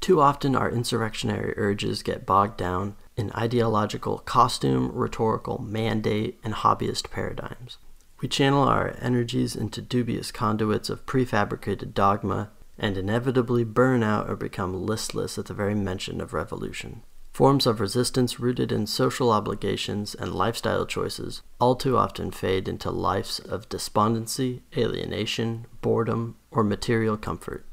Too 0.00 0.20
often, 0.20 0.56
our 0.56 0.70
insurrectionary 0.70 1.54
urges 1.56 2.02
get 2.02 2.26
bogged 2.26 2.56
down 2.56 2.96
in 3.16 3.32
ideological 3.32 4.18
costume, 4.18 4.90
rhetorical 4.92 5.58
mandate, 5.62 6.38
and 6.44 6.54
hobbyist 6.54 7.10
paradigms. 7.10 7.78
We 8.20 8.28
channel 8.28 8.62
our 8.62 8.96
energies 9.00 9.56
into 9.56 9.82
dubious 9.82 10.30
conduits 10.30 10.88
of 10.88 11.06
prefabricated 11.06 11.94
dogma 11.94 12.50
and 12.78 12.96
inevitably 12.96 13.64
burn 13.64 14.02
out 14.02 14.28
or 14.28 14.36
become 14.36 14.86
listless 14.86 15.38
at 15.38 15.46
the 15.46 15.54
very 15.54 15.74
mention 15.74 16.20
of 16.20 16.32
revolution. 16.32 17.02
Forms 17.32 17.66
of 17.66 17.80
resistance 17.80 18.40
rooted 18.40 18.72
in 18.72 18.86
social 18.86 19.30
obligations 19.30 20.14
and 20.14 20.34
lifestyle 20.34 20.86
choices 20.86 21.42
all 21.60 21.74
too 21.74 21.96
often 21.96 22.30
fade 22.30 22.66
into 22.66 22.90
lives 22.90 23.38
of 23.38 23.68
despondency, 23.68 24.62
alienation, 24.74 25.66
boredom, 25.82 26.36
or 26.50 26.64
material 26.64 27.18
comfort. 27.18 27.66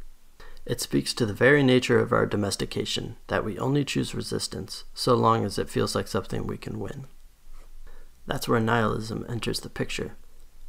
It 0.65 0.79
speaks 0.79 1.13
to 1.15 1.25
the 1.25 1.33
very 1.33 1.61
nature 1.61 1.99
of 1.99 2.13
our 2.13 2.25
domestication 2.25 3.17
that 3.27 3.43
we 3.43 3.59
only 3.59 3.83
choose 3.83 4.15
resistance 4.15 4.85
so 4.93 5.13
long 5.13 5.43
as 5.43 5.59
it 5.59 5.69
feels 5.69 5.93
like 5.93 6.07
something 6.07 6.47
we 6.47 6.57
can 6.57 6.79
win. 6.79 7.07
That's 8.25 8.47
where 8.47 8.61
nihilism 8.61 9.25
enters 9.27 9.59
the 9.59 9.69
picture. 9.69 10.15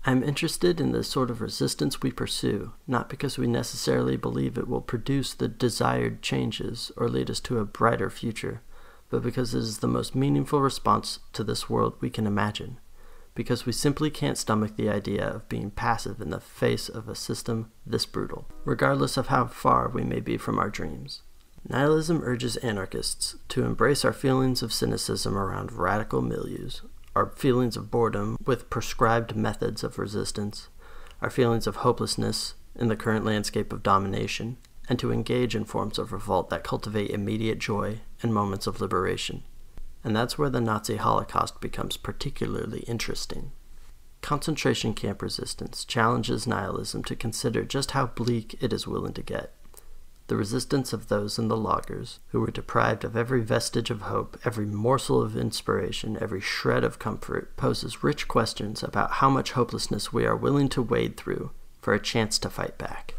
I'm 0.04 0.24
interested 0.24 0.80
in 0.80 0.92
the 0.92 1.04
sort 1.04 1.30
of 1.30 1.40
resistance 1.40 2.02
we 2.02 2.10
pursue, 2.10 2.72
not 2.86 3.08
because 3.08 3.38
we 3.38 3.46
necessarily 3.46 4.16
believe 4.16 4.58
it 4.58 4.68
will 4.68 4.80
produce 4.80 5.32
the 5.32 5.48
desired 5.48 6.20
changes 6.20 6.90
or 6.96 7.08
lead 7.08 7.30
us 7.30 7.40
to 7.40 7.58
a 7.58 7.64
brighter 7.64 8.10
future, 8.10 8.62
but 9.08 9.22
because 9.22 9.54
it 9.54 9.60
is 9.60 9.78
the 9.78 9.86
most 9.86 10.14
meaningful 10.14 10.60
response 10.60 11.20
to 11.32 11.44
this 11.44 11.70
world 11.70 11.94
we 12.00 12.10
can 12.10 12.26
imagine 12.26 12.80
because 13.34 13.66
we 13.66 13.72
simply 13.72 14.10
can't 14.10 14.38
stomach 14.38 14.76
the 14.76 14.88
idea 14.88 15.26
of 15.26 15.48
being 15.48 15.70
passive 15.70 16.20
in 16.20 16.30
the 16.30 16.40
face 16.40 16.88
of 16.88 17.08
a 17.08 17.14
system 17.14 17.70
this 17.84 18.06
brutal, 18.06 18.46
regardless 18.64 19.16
of 19.16 19.28
how 19.28 19.46
far 19.46 19.88
we 19.88 20.02
may 20.02 20.20
be 20.20 20.36
from 20.36 20.58
our 20.58 20.70
dreams. 20.70 21.22
Nihilism 21.68 22.20
urges 22.22 22.56
anarchists 22.58 23.36
to 23.48 23.64
embrace 23.64 24.04
our 24.04 24.12
feelings 24.12 24.62
of 24.62 24.72
cynicism 24.72 25.36
around 25.36 25.72
radical 25.72 26.22
milieus, 26.22 26.82
our 27.16 27.26
feelings 27.30 27.76
of 27.76 27.90
boredom 27.90 28.36
with 28.44 28.70
prescribed 28.70 29.34
methods 29.34 29.82
of 29.82 29.98
resistance, 29.98 30.68
our 31.22 31.30
feelings 31.30 31.66
of 31.66 31.76
hopelessness 31.76 32.54
in 32.76 32.88
the 32.88 32.96
current 32.96 33.24
landscape 33.24 33.72
of 33.72 33.82
domination, 33.82 34.58
and 34.88 34.98
to 34.98 35.10
engage 35.10 35.56
in 35.56 35.64
forms 35.64 35.98
of 35.98 36.12
revolt 36.12 36.50
that 36.50 36.64
cultivate 36.64 37.10
immediate 37.10 37.58
joy 37.58 38.00
and 38.22 38.34
moments 38.34 38.66
of 38.66 38.80
liberation 38.80 39.42
and 40.04 40.14
that's 40.14 40.36
where 40.36 40.50
the 40.50 40.60
Nazi 40.60 40.96
Holocaust 40.96 41.62
becomes 41.62 41.96
particularly 41.96 42.80
interesting. 42.80 43.52
Concentration 44.20 44.92
camp 44.92 45.22
resistance 45.22 45.84
challenges 45.84 46.46
nihilism 46.46 47.02
to 47.04 47.16
consider 47.16 47.64
just 47.64 47.92
how 47.92 48.06
bleak 48.06 48.62
it 48.62 48.72
is 48.72 48.86
willing 48.86 49.14
to 49.14 49.22
get. 49.22 49.54
The 50.26 50.36
resistance 50.36 50.92
of 50.92 51.08
those 51.08 51.38
in 51.38 51.48
the 51.48 51.56
lagers, 51.56 52.18
who 52.28 52.40
were 52.40 52.50
deprived 52.50 53.04
of 53.04 53.16
every 53.16 53.42
vestige 53.42 53.90
of 53.90 54.02
hope, 54.02 54.38
every 54.44 54.64
morsel 54.64 55.20
of 55.20 55.36
inspiration, 55.36 56.16
every 56.20 56.40
shred 56.40 56.84
of 56.84 56.98
comfort, 56.98 57.56
poses 57.56 58.02
rich 58.02 58.28
questions 58.28 58.82
about 58.82 59.12
how 59.12 59.28
much 59.28 59.52
hopelessness 59.52 60.12
we 60.12 60.24
are 60.24 60.36
willing 60.36 60.68
to 60.70 60.82
wade 60.82 61.16
through 61.16 61.50
for 61.82 61.92
a 61.92 62.00
chance 62.00 62.38
to 62.38 62.48
fight 62.48 62.78
back. 62.78 63.14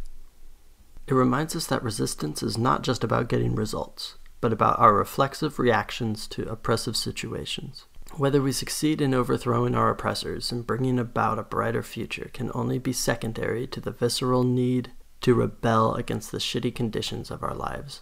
It 1.08 1.14
reminds 1.14 1.56
us 1.56 1.68
that 1.68 1.84
resistance 1.84 2.42
is 2.42 2.58
not 2.58 2.82
just 2.82 3.04
about 3.04 3.30
getting 3.30 3.54
results 3.54 4.16
but 4.42 4.54
about 4.54 4.80
our 4.80 4.94
reflexive 4.94 5.60
reactions 5.60 6.28
to 6.28 6.50
oppressive 6.50 6.96
situations. 6.96 7.86
Whether 8.18 8.42
we 8.42 8.52
succeed 8.52 9.02
in 9.02 9.14
overthrowing 9.14 9.76
our 9.76 9.90
oppressors 9.90 10.52
and 10.52 10.66
bringing 10.66 11.00
about 11.00 11.40
a 11.40 11.44
brighter 11.44 11.84
future 11.84 12.30
can 12.34 12.52
only 12.54 12.78
be 12.80 12.94
secondary 12.94 13.68
to 13.68 13.82
the 13.82 13.92
visceral 13.92 14.44
need 14.44 14.92
to 15.22 15.34
rebel 15.34 15.96
against 15.96 16.32
the 16.32 16.38
shitty 16.38 16.74
conditions 16.74 17.32
of 17.32 17.44
our 17.44 17.56
lives. 17.56 18.02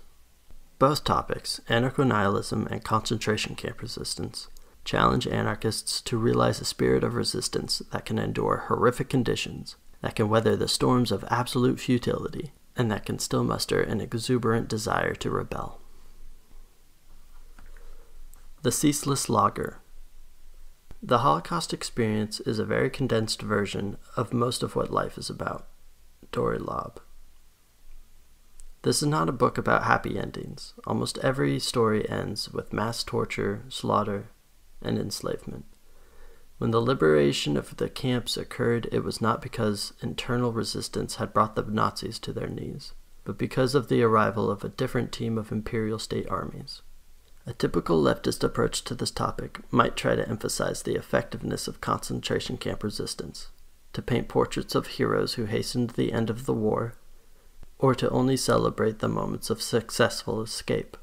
Both 0.78 1.04
topics, 1.04 1.62
anarcho 1.70 2.06
nihilism 2.06 2.68
and 2.68 2.84
concentration 2.84 3.56
camp 3.56 3.82
resistance, 3.82 4.50
challenge 4.84 5.26
anarchists 5.28 6.02
to 6.02 6.18
realize 6.18 6.60
a 6.60 6.66
spirit 6.66 7.04
of 7.04 7.16
resistance 7.16 7.82
that 7.92 8.06
can 8.06 8.20
endure 8.20 8.66
horrific 8.68 9.10
conditions, 9.10 9.78
that 10.02 10.16
can 10.16 10.30
weather 10.30 10.56
the 10.56 10.68
storms 10.68 11.12
of 11.12 11.24
absolute 11.30 11.80
futility, 11.80 12.52
and 12.76 12.92
that 12.92 13.06
can 13.06 13.18
still 13.18 13.44
muster 13.44 13.82
an 13.82 14.02
exuberant 14.02 14.68
desire 14.68 15.16
to 15.16 15.30
rebel. 15.30 15.80
The 18.64 18.72
Ceaseless 18.72 19.28
Lager 19.28 19.82
The 21.02 21.18
Holocaust 21.18 21.74
experience 21.74 22.40
is 22.40 22.60
a 22.60 22.66
very 22.66 22.90
condensed 22.90 23.42
version 23.42 23.98
of 24.16 24.32
most 24.32 24.64
of 24.64 24.74
what 24.74 24.90
life 24.90 25.18
is 25.18 25.30
about. 25.30 25.68
Dori 26.32 26.60
Laub. 26.60 27.02
This 28.84 29.02
is 29.04 29.10
not 29.10 29.28
a 29.28 29.34
book 29.34 29.58
about 29.58 29.84
happy 29.84 30.18
endings. 30.18 30.76
Almost 30.88 31.18
every 31.18 31.60
story 31.60 32.10
ends 32.10 32.54
with 32.54 32.72
mass 32.72 33.04
torture, 33.04 33.66
slaughter, 33.68 34.30
and 34.82 34.98
enslavement. 34.98 35.66
When 36.58 36.72
the 36.72 36.80
liberation 36.80 37.58
of 37.58 37.76
the 37.76 37.90
camps 37.90 38.38
occurred, 38.38 38.88
it 38.94 39.04
was 39.04 39.20
not 39.20 39.42
because 39.42 39.92
internal 40.02 40.54
resistance 40.54 41.16
had 41.16 41.34
brought 41.34 41.58
the 41.58 41.64
Nazis 41.64 42.18
to 42.20 42.32
their 42.32 42.48
knees, 42.48 42.94
but 43.26 43.38
because 43.38 43.76
of 43.76 43.90
the 43.90 44.04
arrival 44.04 44.50
of 44.50 44.64
a 44.64 44.70
different 44.70 45.12
team 45.12 45.38
of 45.38 45.52
imperial 45.52 46.00
state 46.00 46.30
armies. 46.30 46.82
A 47.46 47.54
typical 47.54 48.02
leftist 48.02 48.42
approach 48.42 48.84
to 48.86 48.96
this 48.96 49.12
topic 49.12 49.60
might 49.70 49.98
try 49.98 50.16
to 50.16 50.28
emphasize 50.28 50.84
the 50.84 50.96
effectiveness 50.96 51.68
of 51.68 51.82
concentration 51.82 52.58
camp 52.58 52.84
resistance, 52.84 53.50
to 53.92 54.02
paint 54.02 54.30
portraits 54.30 54.76
of 54.76 54.88
heroes 54.88 55.34
who 55.34 55.46
hastened 55.46 55.92
the 55.92 56.14
end 56.14 56.30
of 56.30 56.46
the 56.46 56.54
war, 56.54 56.96
or 57.80 57.94
to 57.96 58.10
only 58.12 58.38
celebrate 58.38 59.00
the 59.00 59.10
moments 59.10 59.50
of 59.50 59.62
successful 59.62 60.42
escape. 60.42 60.96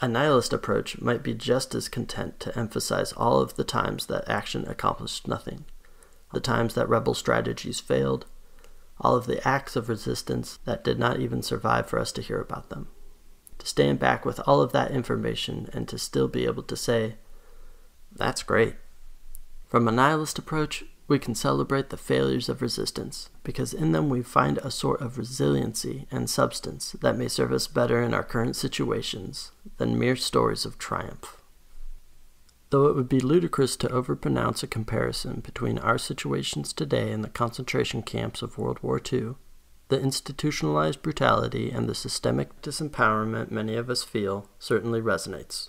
A 0.00 0.06
nihilist 0.06 0.52
approach 0.52 1.00
might 1.00 1.22
be 1.24 1.34
just 1.34 1.74
as 1.74 1.88
content 1.88 2.38
to 2.40 2.56
emphasize 2.56 3.12
all 3.12 3.40
of 3.40 3.56
the 3.56 3.64
times 3.64 4.06
that 4.06 4.28
action 4.28 4.66
accomplished 4.68 5.26
nothing, 5.26 5.64
the 6.32 6.40
times 6.40 6.74
that 6.74 6.88
rebel 6.88 7.14
strategies 7.14 7.80
failed, 7.80 8.26
all 9.00 9.16
of 9.16 9.26
the 9.26 9.46
acts 9.46 9.74
of 9.74 9.88
resistance 9.88 10.58
that 10.64 10.84
did 10.84 10.98
not 10.98 11.18
even 11.18 11.42
survive 11.42 11.88
for 11.88 11.98
us 11.98 12.12
to 12.12 12.22
hear 12.22 12.40
about 12.40 12.68
them. 12.68 12.86
To 13.62 13.68
stand 13.68 14.00
back 14.00 14.24
with 14.24 14.40
all 14.44 14.60
of 14.60 14.72
that 14.72 14.90
information 14.90 15.70
and 15.72 15.86
to 15.86 15.96
still 15.96 16.26
be 16.26 16.46
able 16.46 16.64
to 16.64 16.76
say, 16.76 17.14
that's 18.10 18.42
great. 18.42 18.74
From 19.68 19.86
a 19.86 19.92
nihilist 19.92 20.36
approach, 20.36 20.82
we 21.06 21.20
can 21.20 21.36
celebrate 21.36 21.90
the 21.90 21.96
failures 21.96 22.48
of 22.48 22.60
resistance, 22.60 23.30
because 23.44 23.72
in 23.72 23.92
them 23.92 24.08
we 24.08 24.20
find 24.20 24.58
a 24.58 24.70
sort 24.72 25.00
of 25.00 25.16
resiliency 25.16 26.08
and 26.10 26.28
substance 26.28 26.96
that 27.02 27.16
may 27.16 27.28
serve 27.28 27.52
us 27.52 27.68
better 27.68 28.02
in 28.02 28.12
our 28.12 28.24
current 28.24 28.56
situations 28.56 29.52
than 29.76 29.96
mere 29.96 30.16
stories 30.16 30.64
of 30.64 30.76
triumph. 30.76 31.40
Though 32.70 32.88
it 32.88 32.96
would 32.96 33.08
be 33.08 33.20
ludicrous 33.20 33.76
to 33.76 33.88
overpronounce 33.88 34.64
a 34.64 34.66
comparison 34.66 35.38
between 35.38 35.78
our 35.78 35.98
situations 35.98 36.72
today 36.72 37.12
and 37.12 37.22
the 37.22 37.28
concentration 37.30 38.02
camps 38.02 38.42
of 38.42 38.58
World 38.58 38.80
War 38.82 39.00
II, 39.00 39.36
the 39.92 40.00
institutionalized 40.00 41.02
brutality 41.02 41.70
and 41.70 41.86
the 41.86 41.94
systemic 41.94 42.62
disempowerment 42.62 43.50
many 43.50 43.74
of 43.74 43.90
us 43.90 44.02
feel 44.02 44.48
certainly 44.58 45.02
resonates. 45.02 45.68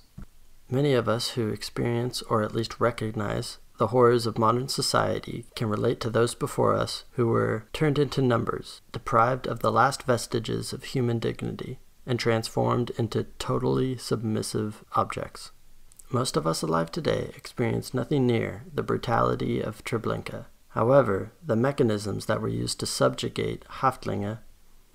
Many 0.70 0.94
of 0.94 1.10
us 1.10 1.32
who 1.32 1.50
experience 1.50 2.22
or 2.22 2.42
at 2.42 2.56
least 2.56 2.80
recognize 2.80 3.58
the 3.80 3.88
horrors 3.88 4.26
of 4.26 4.38
modern 4.38 4.70
society 4.70 5.46
can 5.58 5.68
relate 5.68 6.00
to 6.00 6.10
those 6.10 6.36
before 6.36 6.74
us 6.74 7.04
who 7.16 7.28
were 7.28 7.66
turned 7.74 8.00
into 8.00 8.22
numbers, 8.22 8.80
deprived 8.94 9.46
of 9.46 9.60
the 9.60 9.74
last 9.74 10.04
vestiges 10.04 10.72
of 10.72 10.86
human 10.86 11.20
dignity, 11.20 11.80
and 12.06 12.18
transformed 12.18 12.92
into 12.92 13.26
totally 13.40 13.98
submissive 13.98 14.86
objects. 14.94 15.52
Most 16.10 16.38
of 16.38 16.48
us 16.48 16.62
alive 16.62 16.94
today 16.94 17.30
experience 17.36 17.94
nothing 17.94 18.26
near 18.26 18.64
the 18.74 18.84
brutality 18.84 19.60
of 19.60 19.84
Treblinka. 19.84 20.46
However, 20.74 21.32
the 21.46 21.56
mechanisms 21.56 22.26
that 22.26 22.42
were 22.42 22.48
used 22.48 22.80
to 22.80 22.88
subjugate 22.88 23.64
Häftlinge, 23.80 24.40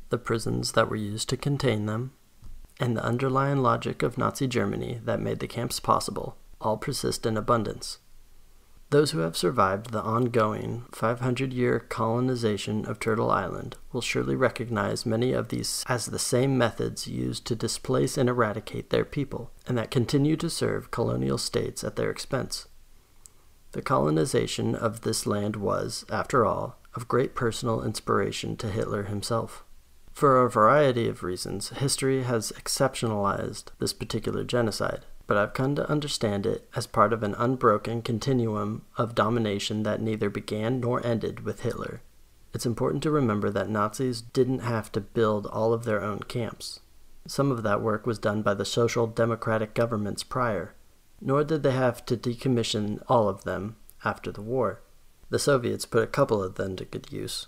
the 0.08 0.18
prisons 0.18 0.72
that 0.72 0.90
were 0.90 0.96
used 0.96 1.28
to 1.28 1.36
contain 1.36 1.86
them, 1.86 2.12
and 2.80 2.96
the 2.96 3.04
underlying 3.04 3.58
logic 3.58 4.02
of 4.02 4.18
Nazi 4.18 4.46
Germany 4.46 5.00
that 5.04 5.20
made 5.20 5.38
the 5.38 5.46
camps 5.46 5.78
possible 5.80 6.36
all 6.60 6.76
persist 6.76 7.24
in 7.26 7.36
abundance. 7.36 7.98
Those 8.90 9.10
who 9.10 9.18
have 9.18 9.36
survived 9.36 9.90
the 9.90 10.00
ongoing 10.00 10.86
500 10.92 11.52
year 11.52 11.78
colonization 11.78 12.86
of 12.86 12.98
Turtle 12.98 13.30
Island 13.30 13.76
will 13.92 14.00
surely 14.00 14.34
recognize 14.34 15.04
many 15.04 15.32
of 15.32 15.48
these 15.48 15.84
as 15.86 16.06
the 16.06 16.18
same 16.18 16.56
methods 16.56 17.06
used 17.06 17.46
to 17.46 17.54
displace 17.54 18.16
and 18.16 18.28
eradicate 18.28 18.88
their 18.88 19.04
people, 19.04 19.52
and 19.66 19.76
that 19.76 19.90
continue 19.90 20.36
to 20.38 20.48
serve 20.48 20.90
colonial 20.90 21.38
states 21.38 21.84
at 21.84 21.96
their 21.96 22.10
expense. 22.10 22.66
The 23.72 23.82
colonization 23.82 24.74
of 24.74 25.02
this 25.02 25.26
land 25.26 25.56
was, 25.56 26.04
after 26.10 26.44
all, 26.44 26.78
of 26.94 27.08
great 27.08 27.34
personal 27.34 27.82
inspiration 27.82 28.56
to 28.56 28.70
Hitler 28.70 29.04
himself. 29.04 29.64
For 30.12 30.42
a 30.42 30.50
variety 30.50 31.08
of 31.08 31.22
reasons, 31.22 31.68
history 31.68 32.22
has 32.24 32.50
exceptionalized 32.52 33.70
this 33.78 33.92
particular 33.92 34.42
genocide 34.44 35.04
but 35.28 35.36
I've 35.36 35.52
come 35.52 35.76
to 35.76 35.88
understand 35.88 36.46
it 36.46 36.68
as 36.74 36.88
part 36.88 37.12
of 37.12 37.22
an 37.22 37.34
unbroken 37.34 38.00
continuum 38.00 38.86
of 38.96 39.14
domination 39.14 39.82
that 39.82 40.00
neither 40.00 40.30
began 40.30 40.80
nor 40.80 41.06
ended 41.06 41.40
with 41.40 41.60
Hitler. 41.60 42.00
It's 42.54 42.64
important 42.64 43.02
to 43.02 43.10
remember 43.10 43.50
that 43.50 43.68
Nazis 43.68 44.22
didn't 44.22 44.60
have 44.60 44.90
to 44.92 45.02
build 45.02 45.46
all 45.46 45.74
of 45.74 45.84
their 45.84 46.02
own 46.02 46.20
camps. 46.20 46.80
Some 47.26 47.50
of 47.50 47.62
that 47.62 47.82
work 47.82 48.06
was 48.06 48.18
done 48.18 48.40
by 48.40 48.54
the 48.54 48.64
social 48.64 49.06
democratic 49.06 49.74
governments 49.74 50.24
prior, 50.24 50.74
nor 51.20 51.44
did 51.44 51.62
they 51.62 51.72
have 51.72 52.04
to 52.06 52.16
decommission 52.16 53.02
all 53.08 53.28
of 53.28 53.44
them 53.44 53.76
after 54.04 54.30
the 54.30 54.42
war. 54.42 54.80
The 55.30 55.38
Soviets 55.38 55.84
put 55.84 56.02
a 56.02 56.06
couple 56.06 56.42
of 56.42 56.54
them 56.54 56.76
to 56.76 56.84
good 56.84 57.12
use. 57.12 57.46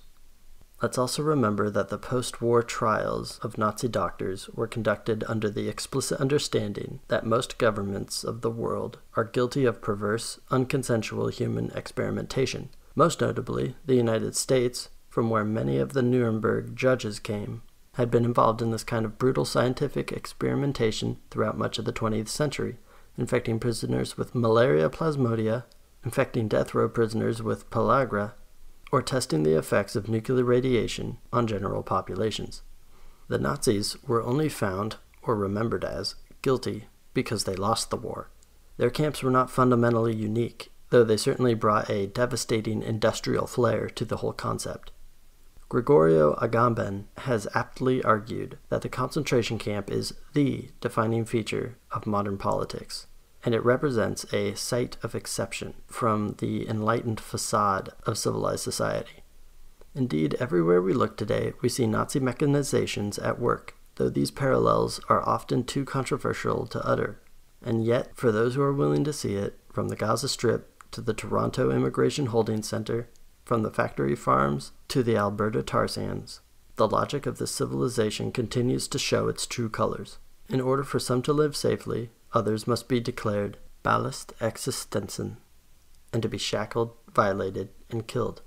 Let's 0.83 0.97
also 0.97 1.23
remember 1.23 1.69
that 1.69 1.91
the 1.91 1.99
post 1.99 2.41
war 2.41 2.63
trials 2.63 3.39
of 3.43 3.59
Nazi 3.59 3.87
doctors 3.87 4.49
were 4.49 4.67
conducted 4.67 5.25
under 5.29 5.51
the 5.51 5.69
explicit 5.69 6.19
understanding 6.19 7.01
that 7.09 7.27
most 7.27 7.59
governments 7.59 8.25
of 8.25 8.41
the 8.41 8.51
world 8.51 8.99
are 9.15 9.25
guilty 9.25 9.67
of 9.67 9.83
perverse, 9.83 10.41
unconsensual 10.51 11.31
human 11.31 11.71
experimentation, 11.75 12.71
most 12.95 13.21
notably 13.21 13.77
the 13.85 13.95
United 13.95 14.35
States, 14.35 14.89
from 15.11 15.29
where 15.29 15.45
many 15.45 15.77
of 15.77 15.93
the 15.93 16.03
Nuremberg 16.03 16.75
judges 16.75 17.19
came, 17.19 17.61
had 17.95 18.11
been 18.11 18.25
involved 18.25 18.63
in 18.63 18.71
this 18.71 18.85
kind 18.85 19.05
of 19.05 19.19
brutal 19.19 19.45
scientific 19.45 20.11
experimentation 20.13 21.19
throughout 21.31 21.59
much 21.59 21.79
of 21.79 21.85
the 21.85 21.93
20th 21.93 22.29
century, 22.29 22.79
infecting 23.21 23.61
prisoners 23.61 24.17
with 24.17 24.35
malaria 24.35 24.89
plasmodia, 24.89 25.65
infecting 26.03 26.49
death 26.49 26.75
row 26.75 26.89
prisoners 26.89 27.43
with 27.43 27.69
pellagra, 27.69 28.33
or 28.91 29.03
testing 29.03 29.43
the 29.43 29.57
effects 29.57 29.95
of 29.95 30.09
nuclear 30.09 30.43
radiation 30.43 31.19
on 31.31 31.47
general 31.47 31.83
populations. 31.83 32.63
The 33.29 33.39
Nazis 33.39 33.97
were 34.07 34.23
only 34.23 34.49
found, 34.49 34.97
or 35.23 35.37
remembered 35.37 35.85
as, 35.85 36.15
guilty 36.41 36.87
because 37.13 37.45
they 37.45 37.55
lost 37.55 37.91
the 37.91 37.97
war. 37.97 38.31
Their 38.79 38.91
camps 38.91 39.23
were 39.23 39.31
not 39.31 39.51
fundamentally 39.51 40.17
unique, 40.17 40.73
though 40.89 41.05
they 41.05 41.19
certainly 41.19 41.55
brought 41.55 41.91
a 41.91 42.07
devastating 42.07 42.83
industrial 42.83 43.47
flair 43.47 43.91
to 43.91 44.05
the 44.07 44.17
whole 44.17 44.33
concept. 44.33 44.93
Gregorio 45.69 46.35
Agamben 46.37 47.05
has 47.19 47.47
aptly 47.55 48.03
argued 48.03 48.59
that 48.71 48.81
the 48.81 48.89
concentration 48.89 49.59
camp 49.59 49.91
is 49.91 50.15
the 50.33 50.71
defining 50.81 51.27
feature 51.27 51.77
of 51.93 52.07
modern 52.07 52.39
politics 52.39 53.07
and 53.45 53.55
it 53.55 53.65
represents 53.65 54.25
a 54.33 54.55
site 54.55 54.97
of 55.03 55.15
exception 55.15 55.75
from 55.87 56.35
the 56.39 56.69
enlightened 56.69 57.21
facade 57.21 57.91
of 58.07 58.19
civilized 58.19 58.63
society. 58.63 59.23
Indeed, 59.95 60.37
everywhere 60.39 60.81
we 60.81 60.93
look 60.93 61.17
today, 61.17 61.53
we 61.63 61.69
see 61.69 61.87
Nazi 61.87 62.21
mechanizations 62.21 63.25
at 63.25 63.41
work, 63.41 63.75
though 63.97 64.11
these 64.11 64.31
parallels 64.31 65.01
are 65.09 65.27
often 65.29 65.65
too 65.65 65.85
controversial 65.85 66.67
to 66.69 66.87
utter. 66.87 67.21
And 67.63 67.85
yet, 67.85 68.15
for 68.15 68.31
those 68.31 68.55
who 68.55 68.63
are 68.63 68.73
willing 68.73 69.05
to 69.05 69.13
see 69.13 69.35
it, 69.35 69.59
from 69.73 69.89
the 69.89 69.97
Gaza 69.97 70.29
Strip 70.29 70.91
to 70.93 71.01
the 71.01 71.15
Toronto 71.15 71.71
Immigration 71.71 72.27
Holding 72.27 72.63
Center, 72.63 73.09
from 73.45 73.63
the 73.63 73.71
factory 73.71 74.15
farms 74.15 74.73
to 74.89 75.03
the 75.03 75.17
Alberta 75.17 75.63
tar 75.63 75.89
sands, 75.89 76.41
the 76.77 76.89
logic 76.89 77.27
of 77.27 77.39
this 77.39 77.51
civilization 77.51 78.33
continues 78.33 78.89
to 78.89 78.99
show 78.99 79.29
its 79.29 79.47
true 79.47 79.69
colors. 79.69 80.19
In 80.49 80.61
order 80.61 80.83
for 80.83 80.99
some 80.99 81.23
to 81.23 81.33
live 81.33 81.57
safely, 81.57 82.11
others 82.33 82.67
must 82.67 82.89
be 82.89 83.01
declared 83.01 83.59
ballast 83.83 84.33
existenzen, 84.41 85.37
and 86.13 86.23
to 86.23 86.29
be 86.29 86.39
shackled, 86.39 86.93
violated, 87.13 87.71
and 87.91 88.07
killed. 88.07 88.43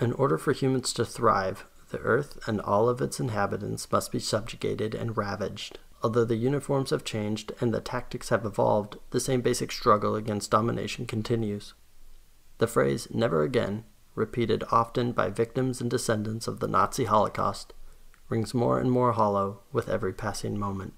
In 0.00 0.12
order 0.12 0.38
for 0.38 0.52
humans 0.52 0.92
to 0.94 1.04
thrive, 1.04 1.64
the 1.90 1.98
earth 1.98 2.38
and 2.46 2.60
all 2.60 2.88
of 2.88 3.00
its 3.00 3.18
inhabitants 3.18 3.90
must 3.90 4.12
be 4.12 4.18
subjugated 4.18 4.94
and 4.94 5.16
ravaged. 5.16 5.78
Although 6.02 6.26
the 6.26 6.36
uniforms 6.36 6.90
have 6.90 7.02
changed 7.02 7.52
and 7.60 7.74
the 7.74 7.80
tactics 7.80 8.28
have 8.28 8.44
evolved, 8.44 8.98
the 9.10 9.20
same 9.20 9.40
basic 9.40 9.72
struggle 9.72 10.14
against 10.14 10.50
domination 10.50 11.06
continues. 11.06 11.74
The 12.58 12.68
phrase 12.68 13.08
never 13.10 13.42
again, 13.42 13.84
repeated 14.14 14.64
often 14.70 15.12
by 15.12 15.30
victims 15.30 15.80
and 15.80 15.90
descendants 15.90 16.46
of 16.46 16.60
the 16.60 16.68
Nazi 16.68 17.04
Holocaust, 17.04 17.72
rings 18.28 18.52
more 18.52 18.78
and 18.78 18.90
more 18.90 19.12
hollow 19.12 19.60
with 19.72 19.88
every 19.88 20.12
passing 20.12 20.58
moment. 20.58 20.94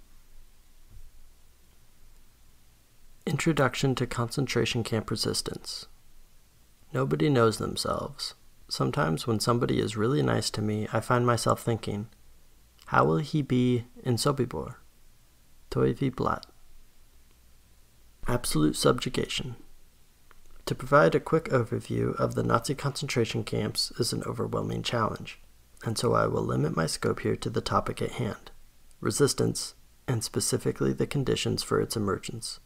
Introduction 3.26 3.94
to 3.96 4.06
Concentration 4.06 4.82
Camp 4.82 5.10
Resistance. 5.10 5.86
Nobody 6.94 7.28
knows 7.28 7.58
themselves. 7.58 8.34
Sometimes 8.66 9.26
when 9.26 9.38
somebody 9.38 9.78
is 9.78 9.94
really 9.94 10.22
nice 10.22 10.48
to 10.50 10.62
me, 10.62 10.88
I 10.90 11.00
find 11.00 11.26
myself 11.26 11.62
thinking, 11.62 12.08
how 12.86 13.04
will 13.04 13.18
he 13.18 13.42
be 13.42 13.84
in 14.02 14.16
Sobibor? 14.16 14.76
Toivi 15.70 16.08
Blatt. 16.08 16.46
Absolute 18.26 18.74
subjugation. 18.74 19.56
To 20.64 20.74
provide 20.74 21.14
a 21.14 21.20
quick 21.20 21.50
overview 21.50 22.16
of 22.16 22.34
the 22.34 22.42
Nazi 22.42 22.74
concentration 22.74 23.44
camps 23.44 23.92
is 23.98 24.14
an 24.14 24.22
overwhelming 24.24 24.82
challenge, 24.82 25.38
and 25.84 25.98
so 25.98 26.14
I 26.14 26.26
will 26.26 26.42
limit 26.42 26.74
my 26.74 26.86
scope 26.86 27.20
here 27.20 27.36
to 27.36 27.50
the 27.50 27.60
topic 27.60 28.00
at 28.00 28.12
hand 28.12 28.50
resistance, 28.98 29.74
and 30.08 30.24
specifically 30.24 30.92
the 30.92 31.06
conditions 31.06 31.62
for 31.62 31.80
its 31.80 31.96
emergence. 31.96 32.60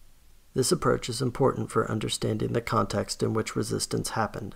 This 0.54 0.70
approach 0.70 1.08
is 1.08 1.20
important 1.20 1.70
for 1.72 1.90
understanding 1.90 2.52
the 2.52 2.60
context 2.60 3.24
in 3.24 3.34
which 3.34 3.56
resistance 3.56 4.10
happened, 4.10 4.54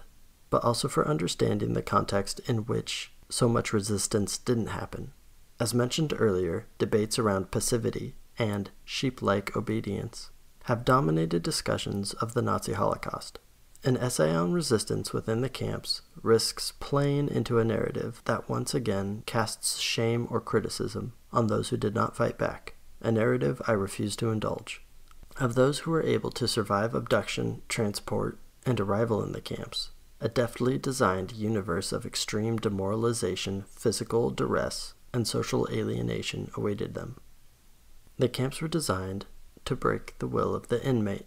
but 0.48 0.62
also 0.62 0.87
for 0.87 1.06
understanding 1.06 1.72
the 1.72 1.82
context 1.82 2.40
in 2.46 2.58
which 2.66 3.12
so 3.28 3.48
much 3.48 3.72
resistance 3.72 4.38
didn't 4.38 4.68
happen. 4.68 5.12
As 5.58 5.74
mentioned 5.74 6.14
earlier, 6.16 6.66
debates 6.78 7.18
around 7.18 7.50
passivity 7.50 8.14
and 8.38 8.70
sheep 8.84 9.20
like 9.20 9.56
obedience 9.56 10.30
have 10.64 10.84
dominated 10.84 11.42
discussions 11.42 12.12
of 12.14 12.34
the 12.34 12.42
Nazi 12.42 12.74
Holocaust. 12.74 13.40
An 13.82 13.96
essay 13.96 14.32
on 14.34 14.52
resistance 14.52 15.12
within 15.12 15.40
the 15.40 15.48
camps 15.48 16.02
risks 16.22 16.72
playing 16.78 17.28
into 17.28 17.58
a 17.58 17.64
narrative 17.64 18.22
that 18.26 18.48
once 18.48 18.74
again 18.74 19.24
casts 19.26 19.78
shame 19.78 20.28
or 20.30 20.40
criticism 20.40 21.14
on 21.32 21.48
those 21.48 21.70
who 21.70 21.76
did 21.76 21.94
not 21.94 22.16
fight 22.16 22.38
back, 22.38 22.74
a 23.00 23.11
narrative 23.11 23.61
I 23.66 23.72
refuse 23.72 24.14
to 24.16 24.30
indulge. 24.30 24.82
Of 25.38 25.55
those 25.55 25.81
who 25.81 25.92
were 25.92 26.03
able 26.03 26.33
to 26.33 26.48
survive 26.48 26.96
abduction, 26.96 27.62
transport, 27.68 28.38
and 28.66 28.81
arrival 28.81 29.22
in 29.22 29.31
the 29.31 29.40
camps, 29.40 29.90
a 30.20 30.29
deftly 30.29 30.79
designed 30.79 31.31
universe 31.31 31.92
of 31.92 32.05
extreme 32.05 32.57
demoralization, 32.57 33.64
physical 33.68 34.31
duress, 34.31 34.94
and 35.14 35.29
social 35.29 35.68
alienation 35.70 36.51
awaited 36.57 36.94
them. 36.94 37.20
The 38.18 38.29
camps 38.29 38.61
were 38.61 38.68
designed 38.68 39.27
to 39.64 39.77
break 39.77 40.18
the 40.18 40.27
will 40.27 40.57
of 40.57 40.68
the 40.68 40.85
inmate 40.85 41.27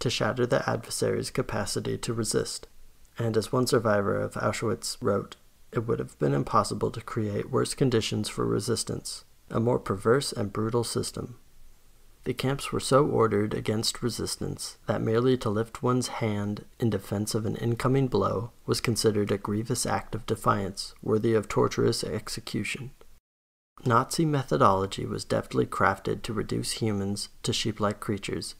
to 0.00 0.10
shatter 0.10 0.44
the 0.44 0.68
adversary's 0.68 1.30
capacity 1.30 1.96
to 1.96 2.12
resist. 2.12 2.66
And 3.18 3.38
as 3.38 3.52
one 3.52 3.66
survivor 3.66 4.20
of 4.20 4.34
Auschwitz 4.34 4.98
wrote, 5.00 5.36
it 5.72 5.86
would 5.86 5.98
have 5.98 6.18
been 6.18 6.34
impossible 6.34 6.90
to 6.90 7.00
create 7.00 7.50
worse 7.50 7.72
conditions 7.72 8.28
for 8.28 8.44
resistance, 8.44 9.24
a 9.50 9.58
more 9.58 9.78
perverse 9.78 10.30
and 10.30 10.52
brutal 10.52 10.84
system. 10.84 11.38
The 12.26 12.34
camps 12.34 12.72
were 12.72 12.80
so 12.80 13.06
ordered 13.06 13.54
against 13.54 14.02
resistance 14.02 14.78
that 14.86 15.00
merely 15.00 15.36
to 15.38 15.48
lift 15.48 15.80
one's 15.80 16.08
hand 16.08 16.64
in 16.80 16.90
defense 16.90 17.36
of 17.36 17.46
an 17.46 17.54
incoming 17.54 18.08
blow 18.08 18.50
was 18.66 18.80
considered 18.80 19.30
a 19.30 19.38
grievous 19.38 19.86
act 19.86 20.12
of 20.12 20.26
defiance 20.26 20.92
worthy 21.00 21.34
of 21.34 21.46
torturous 21.46 22.02
execution. 22.02 22.90
Nazi 23.84 24.24
methodology 24.24 25.06
was 25.06 25.24
deftly 25.24 25.66
crafted 25.66 26.22
to 26.22 26.32
reduce 26.32 26.72
humans 26.72 27.28
to 27.44 27.52
sheep 27.52 27.78
like 27.78 28.00
creatures 28.00 28.56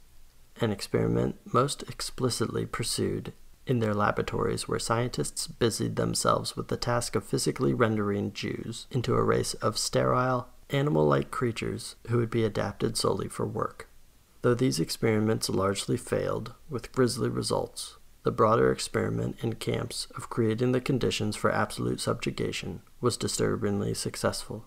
an 0.61 0.71
experiment 0.71 1.37
most 1.53 1.83
explicitly 1.89 2.67
pursued 2.67 3.33
in 3.67 3.81
their 3.81 3.95
laboratories 3.95 4.69
where 4.69 4.79
scientists 4.79 5.49
busied 5.49 5.97
themselves 5.97 6.57
with 6.57 6.69
the 6.69 6.77
task 6.77 7.17
of 7.17 7.25
physically 7.25 7.75
rendering 7.75 8.33
Jews 8.33 8.87
into 8.93 9.17
a 9.17 9.25
race 9.25 9.55
of 9.55 9.77
sterile, 9.77 10.51
animal 10.71 11.07
like 11.07 11.31
creatures 11.31 11.97
who 12.09 12.19
would 12.19 12.31
be 12.31 12.45
adapted 12.45 12.97
solely 12.97 13.29
for 13.29 13.47
work. 13.47 13.89
Though 14.43 14.55
these 14.55 14.81
experiments 14.81 15.49
largely 15.49 15.97
failed, 15.97 16.55
with 16.69 16.93
grisly 16.93 17.29
results, 17.29 17.97
the 18.23 18.31
broader 18.33 18.73
experiment 18.73 19.37
in 19.41 19.55
camps 19.55 20.09
of 20.17 20.31
creating 20.31 20.73
the 20.73 20.81
conditions 20.81 21.37
for 21.37 21.51
absolute 21.51 22.01
subjugation 22.01 22.83
was 23.01 23.17
disturbingly 23.17 23.95
successful. 23.95 24.65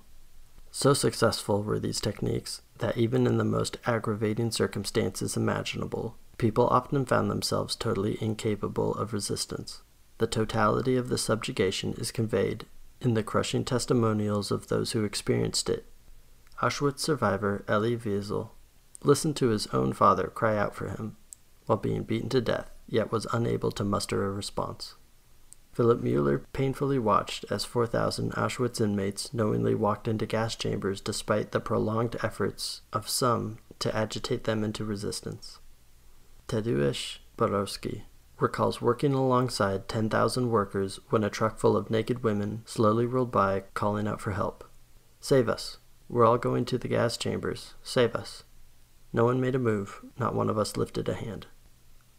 So 0.71 0.93
successful 0.93 1.63
were 1.63 1.79
these 1.79 1.99
techniques 1.99 2.61
that 2.77 2.97
even 2.97 3.27
in 3.27 3.37
the 3.37 3.43
most 3.43 3.77
aggravating 3.85 4.51
circumstances 4.51 5.35
imaginable, 5.35 6.15
people 6.37 6.67
often 6.67 7.05
found 7.05 7.29
themselves 7.29 7.75
totally 7.75 8.17
incapable 8.21 8.93
of 8.95 9.13
resistance. 9.13 9.81
The 10.19 10.27
totality 10.27 10.95
of 10.95 11.09
the 11.09 11.17
subjugation 11.17 11.93
is 11.93 12.11
conveyed 12.11 12.65
in 13.01 13.13
the 13.13 13.23
crushing 13.23 13.63
testimonials 13.63 14.51
of 14.51 14.67
those 14.67 14.91
who 14.91 15.03
experienced 15.03 15.69
it. 15.69 15.85
Auschwitz 16.61 16.99
survivor 16.99 17.63
Elie 17.67 17.97
Wiesel 17.97 18.49
listened 19.03 19.35
to 19.37 19.49
his 19.49 19.67
own 19.67 19.93
father 19.93 20.27
cry 20.27 20.57
out 20.57 20.75
for 20.75 20.89
him 20.89 21.15
while 21.65 21.77
being 21.77 22.03
beaten 22.03 22.29
to 22.29 22.41
death, 22.41 22.71
yet 22.87 23.11
was 23.11 23.27
unable 23.31 23.71
to 23.71 23.83
muster 23.83 24.25
a 24.25 24.31
response. 24.31 24.95
Philip 25.71 26.01
Mueller 26.01 26.39
painfully 26.51 26.99
watched 26.99 27.45
as 27.49 27.63
4,000 27.63 28.33
Auschwitz 28.33 28.81
inmates 28.81 29.33
knowingly 29.33 29.75
walked 29.75 30.07
into 30.07 30.25
gas 30.25 30.55
chambers 30.55 30.99
despite 30.99 31.51
the 31.51 31.59
prolonged 31.59 32.17
efforts 32.21 32.81
of 32.91 33.07
some 33.07 33.59
to 33.77 33.95
agitate 33.95 34.43
them 34.43 34.63
into 34.63 34.83
resistance. 34.83 35.59
Tadeusz 36.47 37.19
Borowski 37.37 38.03
recalls 38.41 38.81
working 38.81 39.13
alongside 39.13 39.87
10,000 39.87 40.49
workers 40.49 40.99
when 41.09 41.23
a 41.23 41.29
truck 41.29 41.59
full 41.59 41.75
of 41.75 41.89
naked 41.89 42.23
women 42.23 42.61
slowly 42.65 43.05
rolled 43.05 43.31
by 43.31 43.63
calling 43.73 44.07
out 44.07 44.21
for 44.21 44.31
help. 44.31 44.63
Save 45.19 45.49
us. 45.49 45.77
We're 46.07 46.25
all 46.25 46.37
going 46.37 46.65
to 46.65 46.77
the 46.77 46.87
gas 46.87 47.17
chambers. 47.17 47.75
Save 47.83 48.15
us. 48.15 48.43
No 49.11 49.25
one 49.25 49.41
made 49.41 49.55
a 49.55 49.59
move, 49.59 50.01
not 50.17 50.35
one 50.35 50.49
of 50.49 50.57
us 50.57 50.77
lifted 50.77 51.09
a 51.09 51.15
hand. 51.15 51.47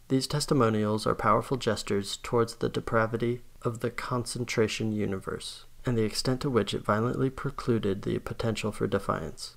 These 0.08 0.26
testimonials 0.26 1.06
are 1.06 1.14
powerful 1.14 1.56
gestures 1.56 2.16
towards 2.16 2.56
the 2.56 2.68
depravity 2.68 3.42
of 3.62 3.80
the 3.80 3.90
concentration 3.90 4.92
universe 4.92 5.66
and 5.86 5.96
the 5.96 6.02
extent 6.02 6.40
to 6.40 6.50
which 6.50 6.74
it 6.74 6.84
violently 6.84 7.30
precluded 7.30 8.02
the 8.02 8.18
potential 8.18 8.72
for 8.72 8.86
defiance. 8.86 9.56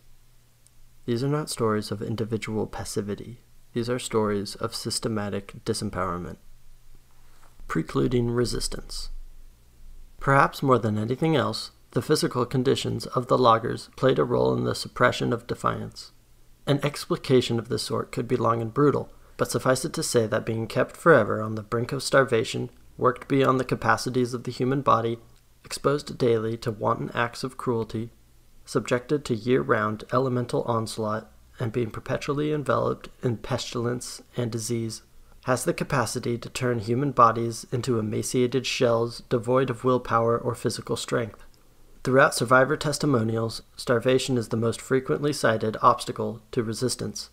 These 1.05 1.23
are 1.23 1.27
not 1.27 1.49
stories 1.49 1.91
of 1.91 2.01
individual 2.01 2.65
passivity, 2.65 3.39
these 3.73 3.89
are 3.89 3.99
stories 3.99 4.55
of 4.55 4.75
systematic 4.75 5.65
disempowerment. 5.65 6.37
Precluding 7.67 8.29
resistance. 8.29 9.09
Perhaps 10.19 10.63
more 10.63 10.79
than 10.79 10.97
anything 10.97 11.35
else, 11.35 11.71
the 11.91 12.01
physical 12.01 12.45
conditions 12.45 13.05
of 13.07 13.27
the 13.27 13.37
lagers 13.37 13.93
played 13.95 14.17
a 14.17 14.23
role 14.23 14.53
in 14.53 14.63
the 14.63 14.73
suppression 14.73 15.33
of 15.33 15.47
defiance. 15.47 16.11
An 16.65 16.79
explication 16.83 17.59
of 17.59 17.69
this 17.69 17.83
sort 17.83 18.11
could 18.11 18.27
be 18.27 18.37
long 18.37 18.61
and 18.61 18.73
brutal, 18.73 19.11
but 19.37 19.51
suffice 19.51 19.83
it 19.83 19.93
to 19.93 20.03
say 20.03 20.25
that 20.27 20.45
being 20.45 20.67
kept 20.67 20.95
forever 20.95 21.41
on 21.41 21.55
the 21.55 21.63
brink 21.63 21.91
of 21.91 22.01
starvation 22.01 22.69
worked 22.97 23.27
beyond 23.27 23.59
the 23.59 23.65
capacities 23.65 24.33
of 24.33 24.43
the 24.43 24.51
human 24.51 24.81
body, 24.81 25.19
exposed 25.65 26.17
daily 26.17 26.57
to 26.57 26.71
wanton 26.71 27.11
acts 27.13 27.43
of 27.43 27.57
cruelty, 27.57 28.11
subjected 28.65 29.25
to 29.25 29.35
year 29.35 29.61
round 29.61 30.03
elemental 30.13 30.63
onslaught, 30.63 31.29
and 31.59 31.71
being 31.71 31.91
perpetually 31.91 32.51
enveloped 32.53 33.09
in 33.21 33.37
pestilence 33.37 34.21
and 34.37 34.51
disease, 34.51 35.03
has 35.43 35.65
the 35.65 35.73
capacity 35.73 36.37
to 36.37 36.49
turn 36.49 36.79
human 36.79 37.11
bodies 37.11 37.65
into 37.71 37.99
emaciated 37.99 38.65
shells 38.65 39.21
devoid 39.29 39.69
of 39.69 39.83
willpower 39.83 40.37
or 40.37 40.55
physical 40.55 40.95
strength. 40.95 41.43
Throughout 42.03 42.35
survivor 42.35 42.77
testimonials, 42.77 43.61
starvation 43.75 44.37
is 44.37 44.49
the 44.49 44.57
most 44.57 44.81
frequently 44.81 45.33
cited 45.33 45.77
obstacle 45.81 46.41
to 46.51 46.63
resistance. 46.63 47.29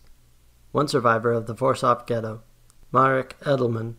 One 0.71 0.87
survivor 0.87 1.31
of 1.31 1.47
the 1.47 1.53
Warsaw 1.53 2.03
ghetto, 2.05 2.41
Marek 2.91 3.37
Edelman, 3.41 3.95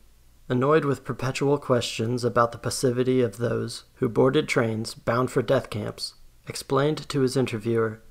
Annoyed 0.53 0.85
with 0.85 1.05
perpetual 1.05 1.57
questions 1.57 2.25
about 2.25 2.53
the 2.53 2.59
passivity 2.59 3.23
of 3.23 3.39
those 3.39 3.85
who 3.95 4.09
boarded 4.11 4.49
trains 4.49 4.93
bound 4.93 5.31
for 5.31 5.41
death 5.41 5.71
camps, 5.71 6.15
explained 6.47 7.09
to 7.09 7.21
his 7.21 7.39
interviewer 7.39 8.03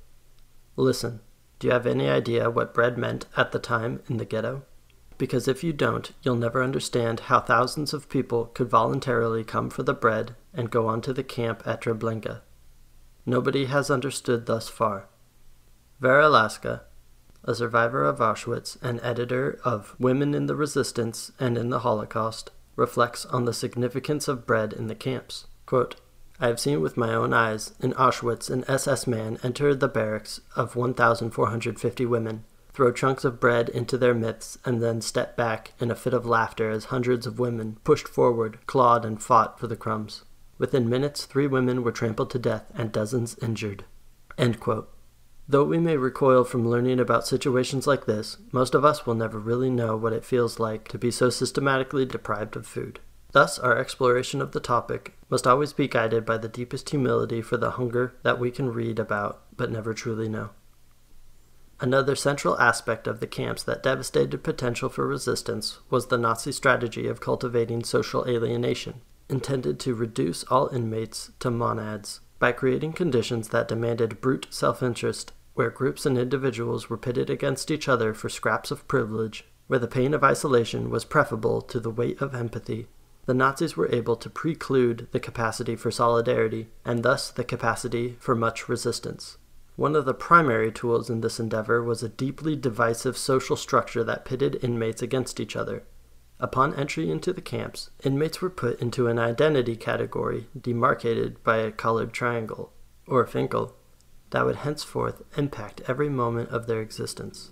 Listen, 0.76 1.20
do 1.60 1.68
you 1.68 1.74
have 1.74 1.86
any 1.86 2.10
idea 2.10 2.50
what 2.50 2.74
bread 2.74 2.98
meant 2.98 3.28
at 3.38 3.52
the 3.52 3.60
time 3.60 4.02
in 4.10 4.18
the 4.18 4.26
ghetto? 4.26 4.64
Because 5.22 5.48
if 5.48 5.64
you 5.64 5.72
don't, 5.72 6.12
you'll 6.24 6.36
never 6.36 6.64
understand 6.64 7.20
how 7.20 7.42
thousands 7.42 7.94
of 7.94 8.10
people 8.10 8.46
could 8.46 8.72
voluntarily 8.72 9.44
come 9.44 9.70
for 9.70 9.84
the 9.84 9.94
bread 9.94 10.36
and 10.52 10.72
go 10.72 10.88
on 10.88 11.00
to 11.02 11.14
the 11.14 11.24
camp 11.24 11.62
at 11.64 11.82
Treblinka. 11.82 12.42
Nobody 13.24 13.66
has 13.66 13.92
understood 13.92 14.48
thus 14.48 14.68
far. 14.68 15.10
Vera 16.00 16.28
Laska, 16.28 16.86
a 17.44 17.54
survivor 17.54 18.04
of 18.04 18.18
Auschwitz 18.18 18.82
and 18.82 19.00
editor 19.04 19.60
of 19.64 19.96
Women 20.00 20.34
in 20.34 20.48
the 20.48 20.56
Resistance 20.56 21.32
and 21.40 21.56
in 21.56 21.70
the 21.70 21.82
Holocaust, 21.82 22.50
reflects 22.76 23.24
on 23.28 23.46
the 23.46 23.54
significance 23.54 24.28
of 24.28 24.48
bread 24.48 24.74
in 24.74 24.88
the 24.88 24.96
camps. 24.96 25.46
Quote, 25.68 25.98
I 26.40 26.48
have 26.48 26.60
seen 26.60 26.82
with 26.82 26.98
my 26.98 27.14
own 27.14 27.32
eyes 27.32 27.76
in 27.80 27.94
Auschwitz 27.94 28.50
an 28.50 28.66
SS 28.68 29.06
man 29.06 29.38
enter 29.44 29.76
the 29.76 29.88
barracks 29.88 30.42
of 30.56 30.76
1,450 30.76 32.08
women, 32.08 32.44
throw 32.82 32.92
chunks 32.92 33.24
of 33.24 33.40
bread 33.40 33.70
into 33.70 33.96
their 33.96 34.16
midst, 34.16 34.58
and 34.66 34.82
then 34.82 35.00
step 35.00 35.38
back 35.38 35.72
in 35.80 35.92
a 35.92 35.96
fit 35.96 36.16
of 36.16 36.26
laughter 36.26 36.72
as 36.72 36.86
hundreds 36.86 37.28
of 37.28 37.38
women 37.38 37.78
pushed 37.84 38.08
forward, 38.08 38.58
clawed, 38.66 39.06
and 39.06 39.22
fought 39.22 39.60
for 39.60 39.68
the 39.68 39.76
crumbs. 39.76 40.24
Within 40.58 40.90
minutes, 40.90 41.26
three 41.26 41.46
women 41.46 41.84
were 41.84 41.92
trampled 41.92 42.32
to 42.32 42.40
death 42.40 42.72
and 42.74 42.92
dozens 42.92 43.38
injured. 43.38 43.86
Though 45.48 45.64
we 45.64 45.78
may 45.78 45.96
recoil 45.96 46.44
from 46.44 46.68
learning 46.68 47.00
about 47.00 47.28
situations 47.28 47.86
like 47.86 48.08
this, 48.08 48.38
most 48.52 48.74
of 48.74 48.84
us 48.84 49.06
will 49.06 49.14
never 49.14 49.38
really 49.38 49.70
know 49.70 49.96
what 49.96 50.14
it 50.14 50.26
feels 50.26 50.60
like 50.60 50.88
to 50.88 50.98
be 50.98 51.12
so 51.12 51.30
systematically 51.30 52.08
deprived 52.08 52.56
of 52.56 52.66
food. 52.66 53.00
Thus, 53.32 53.60
our 53.60 53.78
exploration 53.78 54.42
of 54.42 54.54
the 54.54 54.60
topic 54.60 55.14
must 55.30 55.46
always 55.46 55.72
be 55.72 55.88
guided 55.88 56.26
by 56.26 56.40
the 56.40 56.50
deepest 56.50 56.90
humility 56.90 57.44
for 57.44 57.58
the 57.58 57.72
hunger 57.72 58.16
that 58.24 58.40
we 58.40 58.50
can 58.50 58.74
read 58.74 58.98
about 58.98 59.44
but 59.56 59.70
never 59.70 59.94
truly 59.94 60.28
know. 60.28 60.50
Another 61.84 62.16
central 62.16 62.60
aspect 62.60 63.08
of 63.08 63.20
the 63.20 63.26
camps 63.26 63.64
that 63.64 63.82
devastated 63.82 64.44
potential 64.44 64.88
for 64.88 65.08
resistance 65.08 65.80
was 65.90 66.08
the 66.08 66.18
Nazi 66.18 66.52
strategy 66.52 67.08
of 67.08 67.20
cultivating 67.20 67.84
social 67.84 68.24
alienation, 68.28 69.02
intended 69.30 69.80
to 69.80 69.96
reduce 69.96 70.44
all 70.44 70.68
inmates 70.68 71.32
to 71.40 71.50
monads 71.50 72.20
by 72.38 72.52
creating 72.52 72.94
conditions 72.94 73.50
that 73.50 73.68
demanded 73.68 74.22
brute 74.22 74.46
self 74.52 74.84
interest, 74.84 75.32
where 75.56 75.72
groups 75.72 76.06
and 76.06 76.20
individuals 76.20 76.88
were 76.88 77.00
pitted 77.00 77.32
against 77.32 77.72
each 77.72 77.90
other 77.90 78.14
for 78.14 78.30
scraps 78.30 78.70
of 78.70 78.88
privilege, 78.88 79.46
where 79.66 79.80
the 79.80 79.88
pain 79.88 80.14
of 80.14 80.24
isolation 80.24 80.92
was 80.92 81.04
preferable 81.04 81.64
to 81.64 81.80
the 81.80 81.90
weight 81.90 82.22
of 82.22 82.36
empathy, 82.36 82.90
the 83.26 83.34
Nazis 83.34 83.76
were 83.76 83.92
able 83.92 84.16
to 84.18 84.30
preclude 84.30 85.08
the 85.14 85.20
capacity 85.20 85.76
for 85.76 85.90
solidarity 85.90 86.68
and 86.86 87.02
thus 87.02 87.32
the 87.32 87.44
capacity 87.44 88.18
for 88.20 88.36
much 88.36 88.70
resistance. 88.70 89.40
One 89.76 89.96
of 89.96 90.06
the 90.06 90.14
primary 90.14 90.72
tools 90.72 91.10
in 91.10 91.22
this 91.22 91.40
endeavor 91.40 91.82
was 91.82 92.04
a 92.04 92.10
deeply 92.10 92.56
divisive 92.56 93.18
social 93.18 93.56
structure 93.56 94.04
that 94.04 94.26
pitted 94.26 94.64
inmates 94.64 95.02
against 95.02 95.40
each 95.40 95.56
other. 95.56 95.84
Upon 96.40 96.74
entry 96.74 97.10
into 97.10 97.32
the 97.32 97.42
camps, 97.42 97.92
inmates 98.04 98.42
were 98.42 98.50
put 98.50 98.80
into 98.82 99.08
an 99.08 99.20
identity 99.20 99.76
category 99.76 100.48
demarcated 100.60 101.44
by 101.44 101.58
a 101.58 101.72
colored 101.72 102.14
triangle, 102.14 102.74
or 103.08 103.26
winkel, 103.26 103.74
that 104.32 104.46
would 104.46 104.58
henceforth 104.58 105.22
impact 105.38 105.82
every 105.88 106.10
moment 106.10 106.50
of 106.50 106.66
their 106.66 106.82
existence. 106.82 107.52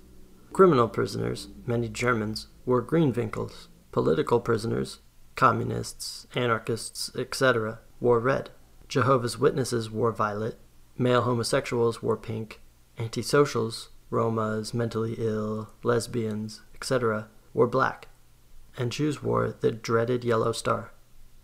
Criminal 0.51 0.87
prisoners, 0.87 1.49
many 1.67 1.87
Germans, 1.87 2.47
wore 2.65 2.81
green 2.81 3.13
winkels. 3.13 3.67
Political 3.91 4.39
prisoners, 4.41 4.99
communists, 5.35 6.27
anarchists, 6.35 7.11
etc., 7.15 7.79
wore 7.99 8.19
red. 8.19 8.49
Jehovah's 8.87 9.37
Witnesses 9.37 9.89
wore 9.89 10.11
violet. 10.11 10.59
Male 11.01 11.21
homosexuals 11.21 12.03
wore 12.03 12.17
pink. 12.17 12.59
Antisocials, 12.97 13.87
Romas, 14.11 14.73
mentally 14.73 15.15
ill, 15.17 15.69
lesbians, 15.81 16.59
etc., 16.75 17.29
wore 17.53 17.67
black. 17.67 18.09
And 18.77 18.91
Jews 18.91 19.23
wore 19.23 19.55
the 19.61 19.71
dreaded 19.71 20.25
yellow 20.25 20.51
star. 20.51 20.91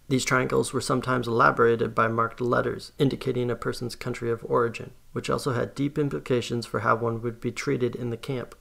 These 0.09 0.25
triangles 0.25 0.73
were 0.73 0.81
sometimes 0.81 1.25
elaborated 1.25 1.95
by 1.95 2.09
marked 2.09 2.41
letters 2.41 2.91
indicating 2.99 3.49
a 3.49 3.55
person's 3.55 3.95
country 3.95 4.29
of 4.29 4.43
origin, 4.43 4.91
which 5.13 5.29
also 5.29 5.53
had 5.53 5.73
deep 5.73 5.97
implications 5.97 6.65
for 6.65 6.81
how 6.81 6.97
one 6.97 7.21
would 7.21 7.39
be 7.39 7.53
treated 7.53 7.95
in 7.95 8.09
the 8.09 8.17
camp. 8.17 8.55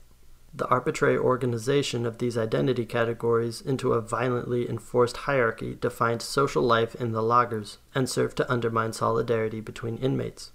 The 0.55 0.69
arbitrary 0.69 1.19
organization 1.19 2.07
of 2.07 2.19
these 2.19 2.39
identity 2.39 2.87
categories 2.87 3.61
into 3.61 3.95
a 3.95 4.01
violently 4.01 4.71
enforced 4.71 5.17
hierarchy 5.17 5.75
defined 5.75 6.23
social 6.23 6.63
life 6.63 6.95
in 6.95 7.11
the 7.11 7.21
lagers 7.21 7.79
and 7.97 8.09
served 8.09 8.37
to 8.37 8.51
undermine 8.51 8.93
solidarity 8.93 9.61
between 9.61 9.99
inmates. 9.99 10.53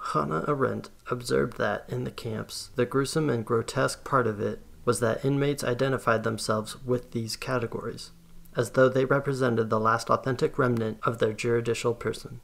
Hannah 0.00 0.44
Arendt 0.48 0.90
observed 1.10 1.58
that 1.58 1.84
in 1.88 2.04
the 2.04 2.10
camps, 2.10 2.70
the 2.74 2.86
gruesome 2.86 3.30
and 3.30 3.44
grotesque 3.44 4.04
part 4.04 4.26
of 4.26 4.40
it 4.40 4.60
was 4.84 5.00
that 5.00 5.24
inmates 5.24 5.62
identified 5.62 6.24
themselves 6.24 6.82
with 6.84 7.12
these 7.12 7.36
categories 7.36 8.10
as 8.56 8.70
though 8.70 8.88
they 8.88 9.04
represented 9.04 9.70
the 9.70 9.80
last 9.80 10.10
authentic 10.10 10.58
remnant 10.58 10.98
of 11.02 11.18
their 11.18 11.32
juridical 11.32 11.94
person. 11.94 12.40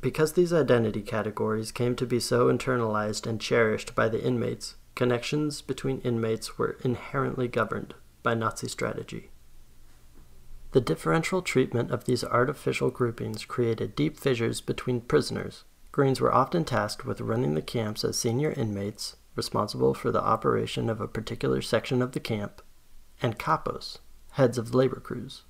Because 0.00 0.34
these 0.34 0.52
identity 0.52 1.02
categories 1.02 1.72
came 1.72 1.96
to 1.96 2.06
be 2.06 2.20
so 2.20 2.46
internalized 2.46 3.26
and 3.26 3.40
cherished 3.40 3.94
by 3.94 4.08
the 4.08 4.22
inmates, 4.22 4.76
connections 4.94 5.62
between 5.62 6.00
inmates 6.00 6.58
were 6.58 6.76
inherently 6.84 7.48
governed 7.48 7.94
by 8.22 8.34
Nazi 8.34 8.68
strategy. 8.68 9.30
The 10.72 10.80
differential 10.80 11.40
treatment 11.40 11.90
of 11.90 12.04
these 12.04 12.22
artificial 12.22 12.90
groupings 12.90 13.44
created 13.44 13.96
deep 13.96 14.18
fissures 14.18 14.60
between 14.60 15.00
prisoners. 15.00 15.64
Greens 15.92 16.20
were 16.20 16.32
often 16.32 16.64
tasked 16.64 17.04
with 17.04 17.20
running 17.20 17.54
the 17.54 17.62
camps 17.62 18.04
as 18.04 18.18
senior 18.18 18.52
inmates, 18.52 19.16
responsible 19.34 19.94
for 19.94 20.10
the 20.10 20.22
operation 20.22 20.90
of 20.90 21.00
a 21.00 21.08
particular 21.08 21.62
section 21.62 22.02
of 22.02 22.12
the 22.12 22.20
camp, 22.20 22.62
and 23.22 23.38
capos, 23.38 23.98
heads 24.32 24.58
of 24.58 24.74
labor 24.74 25.00
crews. 25.00 25.42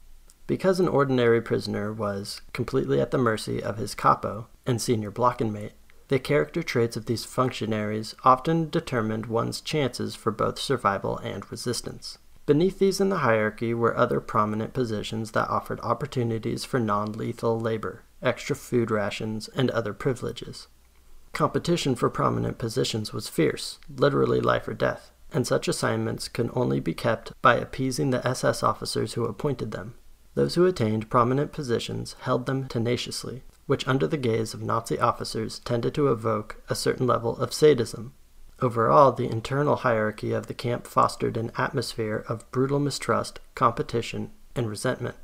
Because 0.46 0.80
an 0.80 0.88
ordinary 0.88 1.42
prisoner 1.42 1.92
was 1.92 2.40
completely 2.52 3.00
at 3.00 3.10
the 3.10 3.18
mercy 3.18 3.62
of 3.62 3.76
his 3.76 3.94
capo 3.94 4.48
and 4.66 4.80
senior 4.80 5.10
block 5.10 5.40
inmate, 5.40 5.72
the 6.08 6.18
character 6.18 6.62
traits 6.62 6.96
of 6.96 7.04
these 7.04 7.26
functionaries 7.26 8.14
often 8.24 8.70
determined 8.70 9.26
one's 9.26 9.60
chances 9.60 10.14
for 10.14 10.30
both 10.30 10.58
survival 10.58 11.18
and 11.18 11.50
resistance. 11.50 12.16
Beneath 12.46 12.78
these 12.78 12.98
in 12.98 13.10
the 13.10 13.18
hierarchy 13.18 13.74
were 13.74 13.94
other 13.94 14.20
prominent 14.20 14.72
positions 14.72 15.32
that 15.32 15.50
offered 15.50 15.80
opportunities 15.80 16.64
for 16.64 16.80
non 16.80 17.12
lethal 17.12 17.60
labor, 17.60 18.04
extra 18.22 18.56
food 18.56 18.90
rations, 18.90 19.48
and 19.48 19.70
other 19.70 19.92
privileges. 19.92 20.68
Competition 21.32 21.94
for 21.94 22.10
prominent 22.10 22.58
positions 22.58 23.12
was 23.12 23.28
fierce, 23.28 23.78
literally 23.88 24.40
life 24.40 24.66
or 24.66 24.74
death 24.74 25.12
and 25.32 25.46
such 25.46 25.68
assignments 25.68 26.28
could 26.28 26.50
only 26.54 26.80
be 26.80 26.94
kept 26.94 27.32
by 27.42 27.56
appeasing 27.56 28.10
the 28.10 28.26
SS 28.26 28.62
officers 28.62 29.14
who 29.14 29.24
appointed 29.24 29.72
them. 29.72 29.94
Those 30.34 30.54
who 30.54 30.66
attained 30.66 31.10
prominent 31.10 31.52
positions 31.52 32.16
held 32.20 32.46
them 32.46 32.68
tenaciously, 32.68 33.42
which 33.66 33.86
under 33.86 34.06
the 34.06 34.16
gaze 34.16 34.54
of 34.54 34.62
Nazi 34.62 34.98
officers 34.98 35.58
tended 35.60 35.94
to 35.94 36.10
evoke 36.10 36.62
a 36.70 36.74
certain 36.74 37.06
level 37.06 37.36
of 37.36 37.52
sadism. 37.52 38.14
Overall, 38.60 39.12
the 39.12 39.30
internal 39.30 39.76
hierarchy 39.76 40.32
of 40.32 40.46
the 40.46 40.54
camp 40.54 40.86
fostered 40.86 41.36
an 41.36 41.52
atmosphere 41.56 42.24
of 42.28 42.50
brutal 42.50 42.78
mistrust, 42.78 43.40
competition, 43.54 44.32
and 44.56 44.68
resentment. 44.68 45.16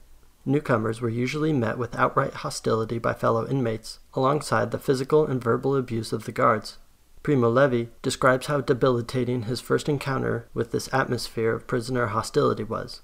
Newcomers 0.47 1.01
were 1.01 1.09
usually 1.09 1.53
met 1.53 1.79
with 1.79 1.97
outright 1.97 2.35
hostility 2.35 2.99
by 2.99 3.15
fellow 3.15 3.47
inmates, 3.49 4.01
alongside 4.13 4.71
the 4.71 4.79
physical 4.79 5.27
and 5.27 5.43
verbal 5.43 5.75
abuse 5.75 6.13
of 6.13 6.25
the 6.25 6.33
guards. 6.33 6.79
Primo 7.23 7.49
Levi 7.49 7.91
describes 8.03 8.47
how 8.47 8.61
debilitating 8.61 9.45
his 9.45 9.63
first 9.63 9.89
encounter 9.89 10.49
with 10.53 10.71
this 10.71 10.93
atmosphere 10.93 11.55
of 11.55 11.67
prisoner 11.67 12.09
hostility 12.09 12.65
was. 12.65 13.01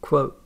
Quote, 0.00 0.42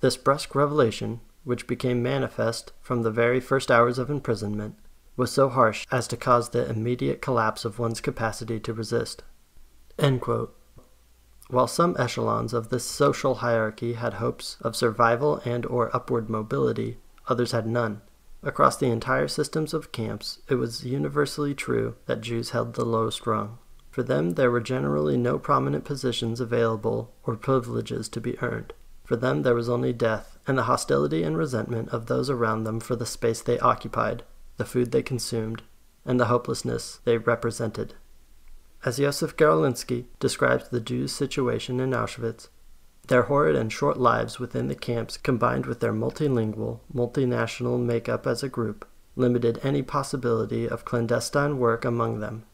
this 0.00 0.16
brusque 0.16 0.54
revelation, 0.54 1.20
which 1.44 1.68
became 1.68 2.02
manifest 2.02 2.72
from 2.82 3.02
the 3.02 3.10
very 3.10 3.38
first 3.38 3.70
hours 3.70 3.98
of 3.98 4.10
imprisonment, 4.10 4.74
was 5.16 5.30
so 5.30 5.48
harsh 5.48 5.86
as 5.92 6.08
to 6.08 6.16
cause 6.16 6.50
the 6.50 6.68
immediate 6.68 7.22
collapse 7.22 7.64
of 7.64 7.78
one's 7.78 8.00
capacity 8.00 8.58
to 8.58 8.74
resist. 8.74 9.22
While 11.48 11.68
some 11.68 11.94
echelons 11.98 12.52
of 12.52 12.70
this 12.70 12.84
social 12.84 13.36
hierarchy 13.36 13.92
had 13.92 14.14
hopes 14.14 14.56
of 14.62 14.74
survival 14.74 15.40
and 15.44 15.64
or 15.66 15.94
upward 15.94 16.28
mobility, 16.28 16.98
others 17.28 17.52
had 17.52 17.66
none. 17.66 18.02
Across 18.42 18.78
the 18.78 18.90
entire 18.90 19.28
systems 19.28 19.72
of 19.72 19.92
camps, 19.92 20.40
it 20.48 20.56
was 20.56 20.84
universally 20.84 21.54
true 21.54 21.94
that 22.06 22.20
Jews 22.20 22.50
held 22.50 22.74
the 22.74 22.84
lowest 22.84 23.26
rung. 23.26 23.58
For 23.90 24.02
them, 24.02 24.32
there 24.34 24.50
were 24.50 24.60
generally 24.60 25.16
no 25.16 25.38
prominent 25.38 25.84
positions 25.84 26.40
available 26.40 27.14
or 27.24 27.36
privileges 27.36 28.08
to 28.10 28.20
be 28.20 28.38
earned. 28.42 28.72
For 29.04 29.16
them, 29.16 29.42
there 29.42 29.54
was 29.54 29.68
only 29.68 29.92
death, 29.92 30.38
and 30.46 30.58
the 30.58 30.64
hostility 30.64 31.22
and 31.22 31.38
resentment 31.38 31.90
of 31.90 32.06
those 32.06 32.28
around 32.28 32.64
them 32.64 32.80
for 32.80 32.96
the 32.96 33.06
space 33.06 33.40
they 33.40 33.58
occupied, 33.60 34.24
the 34.56 34.64
food 34.64 34.90
they 34.90 35.02
consumed, 35.02 35.62
and 36.04 36.18
the 36.18 36.26
hopelessness 36.26 37.00
they 37.04 37.18
represented. 37.18 37.94
As 38.86 38.98
Josef 38.98 39.36
Garlinski 39.36 40.04
describes 40.20 40.68
the 40.68 40.78
Jews' 40.78 41.10
situation 41.10 41.80
in 41.80 41.90
Auschwitz, 41.90 42.46
their 43.08 43.24
horrid 43.24 43.56
and 43.56 43.72
short 43.72 43.96
lives 43.96 44.38
within 44.38 44.68
the 44.68 44.76
camps, 44.76 45.16
combined 45.16 45.66
with 45.66 45.80
their 45.80 45.92
multilingual, 45.92 46.78
multinational 46.94 47.80
makeup 47.80 48.28
as 48.28 48.44
a 48.44 48.48
group, 48.48 48.86
limited 49.16 49.58
any 49.64 49.82
possibility 49.82 50.68
of 50.68 50.84
clandestine 50.84 51.58
work 51.58 51.84
among 51.84 52.20
them 52.20 52.44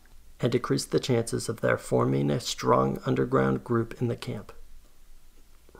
and 0.40 0.50
decreased 0.50 0.90
the 0.90 0.98
chances 0.98 1.50
of 1.50 1.60
their 1.60 1.76
forming 1.76 2.30
a 2.30 2.40
strong 2.40 2.98
underground 3.04 3.62
group 3.62 4.00
in 4.00 4.08
the 4.08 4.16
camp. 4.16 4.54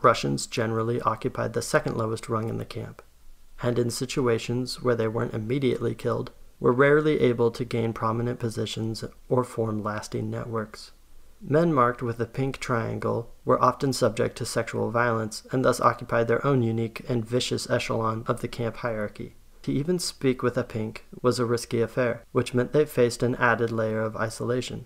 Russians 0.03 0.45
generally 0.45 1.01
occupied 1.01 1.53
the 1.53 1.63
second 1.63 1.97
lowest 1.97 2.29
rung 2.29 2.47
in 2.47 2.59
the 2.59 2.63
camp, 2.63 3.01
and 3.63 3.79
in 3.79 3.89
situations 3.89 4.83
where 4.83 4.95
they 4.95 5.07
weren't 5.07 5.33
immediately 5.33 5.95
killed, 5.95 6.29
were 6.63 6.71
rarely 6.71 7.19
able 7.19 7.51
to 7.51 7.65
gain 7.65 7.91
prominent 7.91 8.39
positions 8.39 9.03
or 9.27 9.43
form 9.43 9.83
lasting 9.83 10.31
networks. 10.31 10.93
Men 11.41 11.73
marked 11.73 12.01
with 12.01 12.21
a 12.21 12.25
pink 12.25 12.57
triangle 12.57 13.33
were 13.43 13.61
often 13.61 13.91
subject 13.91 14.37
to 14.37 14.45
sexual 14.45 14.89
violence 14.89 15.45
and 15.51 15.65
thus 15.65 15.81
occupied 15.81 16.29
their 16.29 16.45
own 16.47 16.63
unique 16.63 17.03
and 17.09 17.25
vicious 17.25 17.69
echelon 17.69 18.23
of 18.27 18.39
the 18.39 18.47
camp 18.47 18.77
hierarchy. 18.77 19.35
To 19.63 19.73
even 19.73 19.99
speak 19.99 20.41
with 20.41 20.57
a 20.57 20.63
pink 20.63 21.05
was 21.21 21.37
a 21.37 21.45
risky 21.45 21.81
affair, 21.81 22.23
which 22.31 22.53
meant 22.53 22.71
they 22.71 22.85
faced 22.85 23.23
an 23.23 23.35
added 23.35 23.69
layer 23.69 23.99
of 23.99 24.15
isolation. 24.15 24.85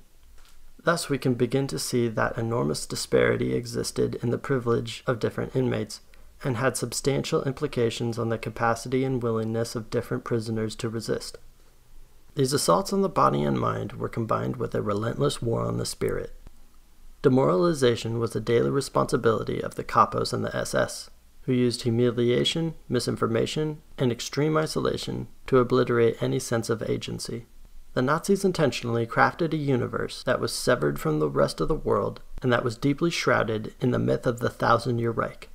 Thus, 0.83 1.09
we 1.09 1.19
can 1.19 1.35
begin 1.35 1.67
to 1.67 1.77
see 1.77 2.07
that 2.07 2.39
enormous 2.39 2.87
disparity 2.87 3.53
existed 3.53 4.15
in 4.23 4.31
the 4.31 4.39
privilege 4.39 5.03
of 5.05 5.19
different 5.19 5.55
inmates 5.55 6.01
and 6.43 6.57
had 6.57 6.75
substantial 6.75 7.43
implications 7.43 8.17
on 8.17 8.29
the 8.29 8.39
capacity 8.39 9.03
and 9.03 9.21
willingness 9.21 9.75
of 9.75 9.91
different 9.91 10.23
prisoners 10.23 10.75
to 10.77 10.89
resist. 10.89 11.37
These 12.37 12.53
assaults 12.53 12.93
on 12.93 13.01
the 13.01 13.09
body 13.09 13.41
and 13.41 13.59
mind 13.59 13.93
were 13.93 14.07
combined 14.07 14.57
with 14.57 14.75
a 14.75 14.81
relentless 14.83 15.41
war 15.41 15.63
on 15.63 15.77
the 15.77 15.87
spirit. 15.87 16.35
Demoralization 17.23 18.19
was 18.19 18.35
a 18.35 18.39
daily 18.39 18.69
responsibility 18.69 19.59
of 19.59 19.73
the 19.73 19.83
capos 19.83 20.33
and 20.33 20.45
the 20.45 20.55
SS, 20.55 21.09
who 21.45 21.51
used 21.51 21.81
humiliation, 21.81 22.75
misinformation, 22.87 23.81
and 23.97 24.11
extreme 24.11 24.55
isolation 24.55 25.29
to 25.47 25.57
obliterate 25.57 26.21
any 26.21 26.37
sense 26.37 26.69
of 26.69 26.87
agency. 26.87 27.47
The 27.95 28.03
Nazis 28.03 28.45
intentionally 28.45 29.07
crafted 29.07 29.51
a 29.53 29.57
universe 29.57 30.21
that 30.21 30.39
was 30.39 30.53
severed 30.53 30.99
from 30.99 31.17
the 31.17 31.31
rest 31.31 31.59
of 31.59 31.67
the 31.67 31.73
world 31.73 32.21
and 32.43 32.53
that 32.53 32.63
was 32.63 32.77
deeply 32.77 33.09
shrouded 33.09 33.73
in 33.81 33.89
the 33.89 33.97
myth 33.97 34.27
of 34.27 34.41
the 34.41 34.51
Thousand 34.51 34.99
Year 34.99 35.09
Reich. 35.09 35.49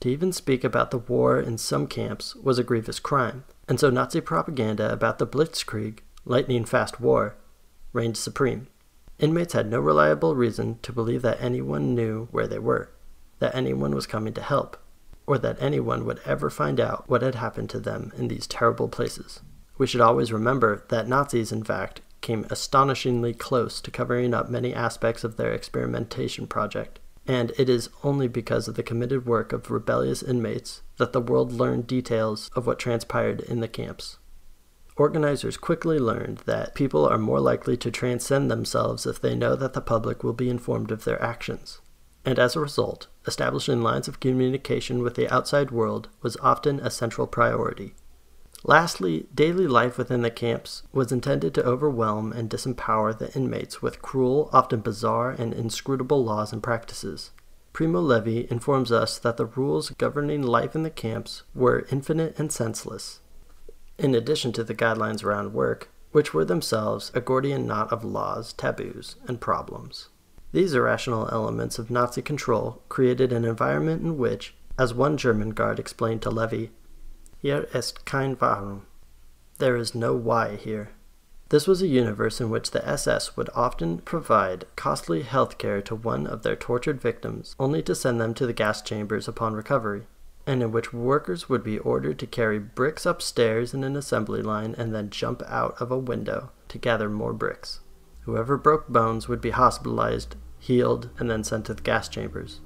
To 0.00 0.08
even 0.08 0.32
speak 0.32 0.64
about 0.64 0.90
the 0.90 0.98
war 0.98 1.38
in 1.38 1.58
some 1.58 1.86
camps 1.86 2.34
was 2.34 2.58
a 2.58 2.64
grievous 2.64 2.98
crime, 2.98 3.44
and 3.68 3.78
so 3.78 3.88
Nazi 3.88 4.20
propaganda 4.20 4.92
about 4.92 5.20
the 5.20 5.28
Blitzkrieg, 5.28 6.00
lightning 6.24 6.64
fast 6.64 7.00
war, 7.00 7.36
reigned 7.92 8.16
supreme. 8.16 8.66
Inmates 9.18 9.52
had 9.52 9.70
no 9.70 9.78
reliable 9.80 10.34
reason 10.34 10.78
to 10.82 10.92
believe 10.92 11.22
that 11.22 11.40
anyone 11.40 11.94
knew 11.94 12.28
where 12.32 12.46
they 12.46 12.58
were. 12.58 12.90
that 13.38 13.54
anyone 13.54 13.94
was 13.94 14.06
coming 14.06 14.32
to 14.34 14.40
help, 14.42 14.76
or 15.26 15.38
that 15.38 15.60
anyone 15.60 16.04
would 16.06 16.20
ever 16.24 16.48
find 16.50 16.80
out 16.80 17.08
what 17.08 17.22
had 17.22 17.34
happened 17.34 17.68
to 17.70 17.80
them 17.80 18.12
in 18.16 18.28
these 18.28 18.46
terrible 18.46 18.88
places. 18.88 19.40
We 19.76 19.86
should 19.86 20.00
always 20.00 20.32
remember 20.32 20.84
that 20.88 21.08
Nazis, 21.08 21.52
in 21.52 21.64
fact, 21.64 22.00
came 22.20 22.46
astonishingly 22.48 23.34
close 23.34 23.80
to 23.82 23.90
covering 23.90 24.32
up 24.32 24.48
many 24.48 24.72
aspects 24.72 25.24
of 25.24 25.36
their 25.36 25.52
experimentation 25.52 26.46
project, 26.46 27.00
and 27.26 27.52
it 27.58 27.68
is 27.68 27.90
only 28.02 28.28
because 28.28 28.68
of 28.68 28.76
the 28.76 28.82
committed 28.82 29.26
work 29.26 29.52
of 29.52 29.70
rebellious 29.70 30.22
inmates 30.22 30.82
that 30.96 31.12
the 31.12 31.20
world 31.20 31.52
learned 31.52 31.86
details 31.86 32.50
of 32.54 32.66
what 32.66 32.78
transpired 32.78 33.40
in 33.40 33.60
the 33.60 33.68
camps. 33.68 34.18
Organizers 34.96 35.56
quickly 35.56 35.98
learned 35.98 36.38
that 36.46 36.74
people 36.74 37.04
are 37.04 37.18
more 37.18 37.40
likely 37.40 37.76
to 37.78 37.90
transcend 37.90 38.48
themselves 38.48 39.06
if 39.06 39.20
they 39.20 39.34
know 39.34 39.56
that 39.56 39.72
the 39.72 39.80
public 39.80 40.22
will 40.22 40.32
be 40.32 40.48
informed 40.48 40.92
of 40.92 41.04
their 41.04 41.20
actions. 41.20 41.80
And 42.24 42.38
as 42.38 42.54
a 42.54 42.60
result, 42.60 43.08
establishing 43.26 43.82
lines 43.82 44.06
of 44.06 44.20
communication 44.20 45.02
with 45.02 45.16
the 45.16 45.28
outside 45.28 45.72
world 45.72 46.08
was 46.22 46.36
often 46.38 46.78
a 46.78 46.90
central 46.90 47.26
priority. 47.26 47.94
Lastly, 48.62 49.26
daily 49.34 49.66
life 49.66 49.98
within 49.98 50.22
the 50.22 50.30
camps 50.30 50.84
was 50.92 51.12
intended 51.12 51.54
to 51.54 51.64
overwhelm 51.64 52.32
and 52.32 52.48
disempower 52.48 53.18
the 53.18 53.34
inmates 53.34 53.82
with 53.82 54.00
cruel, 54.00 54.48
often 54.52 54.80
bizarre, 54.80 55.32
and 55.32 55.52
inscrutable 55.52 56.24
laws 56.24 56.52
and 56.52 56.62
practices. 56.62 57.32
Primo 57.74 58.00
Levi 58.00 58.46
informs 58.48 58.90
us 58.92 59.18
that 59.18 59.36
the 59.36 59.44
rules 59.44 59.90
governing 59.90 60.42
life 60.42 60.74
in 60.74 60.84
the 60.84 60.88
camps 60.88 61.42
were 61.54 61.86
infinite 61.90 62.38
and 62.38 62.52
senseless. 62.52 63.20
In 63.98 64.14
addition 64.14 64.52
to 64.52 64.64
the 64.64 64.74
guidelines 64.74 65.22
around 65.22 65.52
work, 65.52 65.88
which 66.10 66.34
were 66.34 66.44
themselves 66.44 67.10
a 67.14 67.20
Gordian 67.20 67.66
knot 67.66 67.92
of 67.92 68.04
laws, 68.04 68.52
taboos, 68.52 69.16
and 69.26 69.40
problems. 69.40 70.08
These 70.52 70.74
irrational 70.74 71.28
elements 71.32 71.78
of 71.78 71.90
Nazi 71.90 72.22
control 72.22 72.82
created 72.88 73.32
an 73.32 73.44
environment 73.44 74.02
in 74.02 74.16
which, 74.16 74.54
as 74.78 74.94
one 74.94 75.16
German 75.16 75.50
guard 75.50 75.78
explained 75.78 76.22
to 76.22 76.30
Levi, 76.30 76.66
Hier 77.42 77.68
ist 77.74 78.04
kein 78.04 78.36
Warum. 78.40 78.86
There 79.58 79.76
is 79.76 79.94
no 79.94 80.14
why 80.14 80.56
here. 80.56 80.90
This 81.50 81.66
was 81.66 81.82
a 81.82 81.86
universe 81.86 82.40
in 82.40 82.50
which 82.50 82.70
the 82.70 82.86
SS 82.88 83.36
would 83.36 83.50
often 83.54 83.98
provide 83.98 84.66
costly 84.76 85.22
health 85.22 85.58
care 85.58 85.82
to 85.82 85.94
one 85.94 86.26
of 86.26 86.42
their 86.42 86.56
tortured 86.56 87.00
victims 87.00 87.54
only 87.60 87.82
to 87.82 87.94
send 87.94 88.20
them 88.20 88.34
to 88.34 88.46
the 88.46 88.52
gas 88.52 88.82
chambers 88.82 89.28
upon 89.28 89.54
recovery, 89.54 90.06
and 90.46 90.62
in 90.62 90.72
which 90.72 90.92
workers 90.92 91.48
would 91.48 91.64
be 91.64 91.78
ordered 91.78 92.18
to 92.18 92.26
carry 92.26 92.58
bricks 92.58 93.06
upstairs 93.06 93.72
in 93.72 93.82
an 93.82 93.96
assembly 93.96 94.42
line 94.42 94.74
and 94.76 94.94
then 94.94 95.10
jump 95.10 95.42
out 95.46 95.74
of 95.80 95.90
a 95.90 95.98
window 95.98 96.50
to 96.68 96.78
gather 96.78 97.08
more 97.08 97.32
bricks. 97.32 97.80
Whoever 98.22 98.56
broke 98.56 98.88
bones 98.88 99.28
would 99.28 99.40
be 99.40 99.50
hospitalized, 99.50 100.36
healed, 100.58 101.10
and 101.18 101.30
then 101.30 101.44
sent 101.44 101.66
to 101.66 101.74
the 101.74 101.82
gas 101.82 102.08
chambers. 102.08 102.60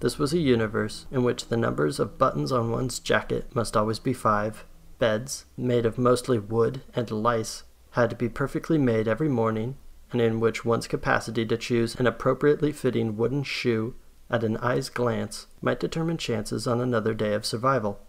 This 0.00 0.18
was 0.18 0.32
a 0.32 0.38
universe 0.38 1.06
in 1.10 1.24
which 1.24 1.48
the 1.48 1.56
numbers 1.56 1.98
of 1.98 2.18
buttons 2.18 2.52
on 2.52 2.70
one's 2.70 2.98
jacket 2.98 3.54
must 3.54 3.76
always 3.76 3.98
be 3.98 4.12
five, 4.12 4.64
beds, 4.98 5.46
made 5.56 5.86
of 5.86 5.98
mostly 5.98 6.38
wood 6.38 6.82
and 6.94 7.10
lice, 7.10 7.64
had 7.92 8.10
to 8.10 8.16
be 8.16 8.28
perfectly 8.28 8.78
made 8.78 9.08
every 9.08 9.28
morning, 9.28 9.76
and 10.12 10.20
in 10.20 10.40
which 10.40 10.64
one's 10.64 10.86
capacity 10.86 11.44
to 11.46 11.56
choose 11.56 11.94
an 11.96 12.06
appropriately 12.06 12.72
fitting 12.72 13.16
wooden 13.16 13.42
shoe 13.42 13.94
at 14.30 14.44
an 14.44 14.56
eye's 14.58 14.88
glance 14.88 15.46
might 15.60 15.80
determine 15.80 16.18
chances 16.18 16.66
on 16.66 16.80
another 16.80 17.14
day 17.14 17.34
of 17.34 17.46
survival. 17.46 18.00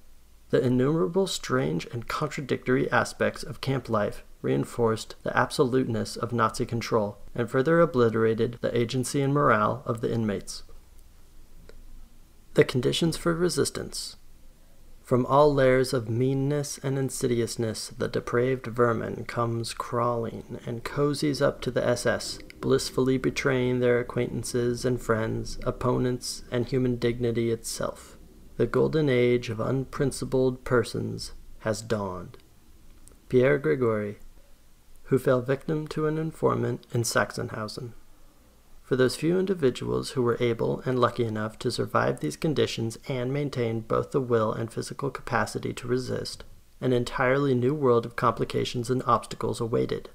The 0.50 0.64
innumerable 0.64 1.28
strange 1.28 1.86
and 1.94 2.08
contradictory 2.08 2.92
aspects 2.92 3.44
of 3.44 3.62
camp 3.62 3.90
life 3.90 4.24
reinforced 4.42 5.16
the 5.24 5.36
absoluteness 5.38 6.16
of 6.16 6.34
Nazi 6.34 6.66
control 6.66 7.18
and 7.36 7.50
further 7.50 7.80
obliterated 7.82 8.58
the 8.62 8.76
agency 8.76 9.22
and 9.22 9.34
morale 9.34 9.84
of 9.86 10.02
the 10.02 10.12
inmates. 10.12 10.64
The 12.56 12.64
conditions 12.64 13.16
for 13.16 13.34
resistance. 13.34 14.16
From 15.10 15.26
all 15.26 15.52
layers 15.52 15.92
of 15.92 16.08
meanness 16.08 16.80
and 16.84 16.96
insidiousness, 16.96 17.88
the 17.98 18.08
depraved 18.08 18.68
vermin 18.68 19.26
comes 19.26 19.74
crawling 19.74 20.60
and 20.68 20.84
cozies 20.84 21.42
up 21.42 21.62
to 21.62 21.72
the 21.72 21.84
SS, 21.84 22.38
blissfully 22.62 23.18
betraying 23.18 23.80
their 23.80 24.00
acquaintances 24.00 24.86
and 24.86 25.02
friends, 25.02 25.58
opponents, 25.64 26.44
and 26.52 26.68
human 26.68 26.98
dignity 26.98 27.50
itself. 27.50 28.20
The 28.58 28.68
golden 28.68 29.10
age 29.10 29.50
of 29.50 29.60
unprincipled 29.60 30.64
persons 30.64 31.32
has 31.62 31.82
dawned. 31.82 32.38
Pierre 33.30 33.58
Gregori, 33.58 34.18
who 35.06 35.18
fell 35.18 35.42
victim 35.42 35.88
to 35.88 36.06
an 36.06 36.20
informant 36.20 36.86
in 36.94 37.02
Sachsenhausen. 37.02 37.94
For 38.90 38.96
those 38.96 39.16
few 39.16 39.38
individuals 39.38 40.12
who 40.12 40.24
were 40.24 40.38
able 40.40 40.82
and 40.84 40.98
lucky 40.98 41.24
enough 41.24 41.60
to 41.60 41.70
survive 41.70 42.22
these 42.22 42.36
conditions 42.36 42.98
and 43.08 43.32
maintain 43.32 43.82
both 43.82 44.10
the 44.10 44.20
will 44.20 44.52
and 44.52 44.74
physical 44.74 45.12
capacity 45.12 45.74
to 45.74 45.88
resist, 45.88 46.44
an 46.82 46.92
entirely 46.92 47.54
new 47.54 47.76
world 47.76 48.04
of 48.08 48.16
complications 48.16 48.90
and 48.90 49.04
obstacles 49.06 49.62
awaited. 49.62 50.10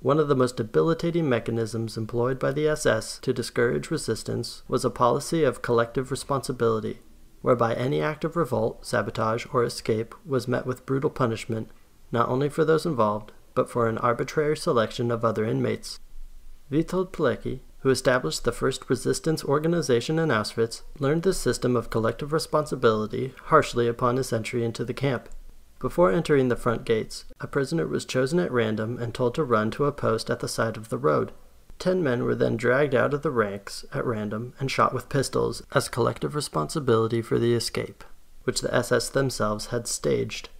One 0.00 0.18
of 0.18 0.28
the 0.28 0.36
most 0.36 0.58
debilitating 0.58 1.30
mechanisms 1.30 1.96
employed 1.96 2.38
by 2.38 2.52
the 2.52 2.68
SS 2.68 3.20
to 3.20 3.32
discourage 3.32 3.90
resistance 3.90 4.64
was 4.68 4.84
a 4.84 4.90
policy 4.90 5.42
of 5.42 5.62
collective 5.62 6.10
responsibility, 6.10 6.98
whereby 7.40 7.72
any 7.72 8.02
act 8.02 8.22
of 8.24 8.36
revolt, 8.36 8.84
sabotage, 8.84 9.46
or 9.50 9.64
escape 9.64 10.14
was 10.26 10.46
met 10.46 10.66
with 10.66 10.84
brutal 10.84 11.08
punishment, 11.08 11.70
not 12.12 12.28
only 12.28 12.50
for 12.50 12.66
those 12.66 12.84
involved, 12.84 13.32
but 13.54 13.70
for 13.70 13.88
an 13.88 13.96
arbitrary 13.96 14.58
selection 14.58 15.10
of 15.10 15.24
other 15.24 15.46
inmates. 15.46 15.98
Witold 16.70 17.12
Pilecki, 17.12 17.60
who 17.80 17.90
established 17.90 18.44
the 18.44 18.52
first 18.52 18.88
resistance 18.88 19.44
organization 19.44 20.18
in 20.18 20.28
Auschwitz, 20.28 20.82
learned 20.98 21.22
this 21.22 21.38
system 21.38 21.76
of 21.76 21.90
collective 21.90 22.32
responsibility 22.32 23.34
harshly 23.44 23.88
upon 23.88 24.16
his 24.16 24.32
entry 24.32 24.64
into 24.64 24.84
the 24.84 24.94
camp. 24.94 25.28
Before 25.78 26.12
entering 26.12 26.48
the 26.48 26.56
front 26.56 26.84
gates, 26.84 27.24
a 27.40 27.46
prisoner 27.46 27.86
was 27.86 28.04
chosen 28.04 28.38
at 28.38 28.52
random 28.52 28.98
and 28.98 29.14
told 29.14 29.34
to 29.34 29.44
run 29.44 29.70
to 29.72 29.86
a 29.86 29.92
post 29.92 30.28
at 30.28 30.40
the 30.40 30.48
side 30.48 30.76
of 30.76 30.90
the 30.90 30.98
road. 30.98 31.32
Ten 31.78 32.02
men 32.02 32.24
were 32.24 32.34
then 32.34 32.58
dragged 32.58 32.94
out 32.94 33.14
of 33.14 33.22
the 33.22 33.30
ranks 33.30 33.86
at 33.94 34.04
random 34.04 34.52
and 34.60 34.70
shot 34.70 34.92
with 34.92 35.08
pistols 35.08 35.62
as 35.72 35.88
collective 35.88 36.34
responsibility 36.34 37.22
for 37.22 37.38
the 37.38 37.54
escape, 37.54 38.04
which 38.44 38.60
the 38.60 38.74
SS 38.74 39.08
themselves 39.08 39.66
had 39.66 39.88
staged. 39.88 40.50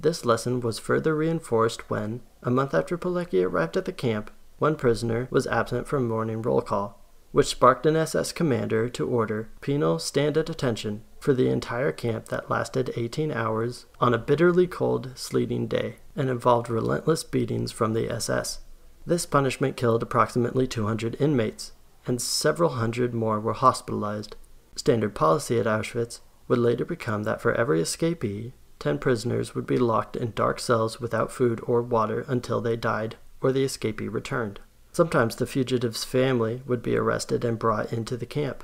This 0.00 0.24
lesson 0.24 0.60
was 0.60 0.78
further 0.78 1.14
reinforced 1.14 1.90
when, 1.90 2.22
a 2.42 2.50
month 2.50 2.72
after 2.72 2.96
Pilecki 2.96 3.44
arrived 3.44 3.76
at 3.76 3.84
the 3.84 3.92
camp, 3.92 4.30
one 4.62 4.76
prisoner 4.76 5.26
was 5.28 5.44
absent 5.48 5.88
from 5.88 6.06
morning 6.06 6.40
roll 6.40 6.60
call, 6.60 6.96
which 7.32 7.48
sparked 7.48 7.84
an 7.84 7.96
SS 7.96 8.30
commander 8.30 8.88
to 8.88 9.04
order 9.04 9.50
penal 9.60 9.98
stand 9.98 10.38
at 10.38 10.48
attention 10.48 11.02
for 11.18 11.34
the 11.34 11.48
entire 11.48 11.90
camp 11.90 12.26
that 12.26 12.48
lasted 12.48 12.92
18 12.94 13.32
hours 13.32 13.86
on 14.00 14.14
a 14.14 14.18
bitterly 14.18 14.68
cold, 14.68 15.10
sleeting 15.16 15.66
day 15.66 15.96
and 16.14 16.30
involved 16.30 16.70
relentless 16.70 17.24
beatings 17.24 17.72
from 17.72 17.92
the 17.92 18.08
SS. 18.08 18.60
This 19.04 19.26
punishment 19.26 19.76
killed 19.76 20.00
approximately 20.00 20.68
200 20.68 21.16
inmates, 21.20 21.72
and 22.06 22.22
several 22.22 22.70
hundred 22.70 23.12
more 23.12 23.40
were 23.40 23.54
hospitalized. 23.54 24.36
Standard 24.76 25.16
policy 25.16 25.58
at 25.58 25.66
Auschwitz 25.66 26.20
would 26.46 26.58
later 26.58 26.84
become 26.84 27.24
that 27.24 27.40
for 27.40 27.52
every 27.52 27.82
escapee, 27.82 28.52
10 28.78 29.00
prisoners 29.00 29.56
would 29.56 29.66
be 29.66 29.76
locked 29.76 30.14
in 30.14 30.30
dark 30.30 30.60
cells 30.60 31.00
without 31.00 31.32
food 31.32 31.60
or 31.66 31.82
water 31.82 32.24
until 32.28 32.60
they 32.60 32.76
died 32.76 33.16
or 33.42 33.52
the 33.52 33.64
escapee 33.64 34.12
returned. 34.12 34.60
Sometimes 34.92 35.36
the 35.36 35.46
fugitive's 35.46 36.04
family 36.04 36.62
would 36.66 36.82
be 36.82 36.96
arrested 36.96 37.44
and 37.44 37.58
brought 37.58 37.92
into 37.92 38.16
the 38.16 38.26
camp. 38.26 38.62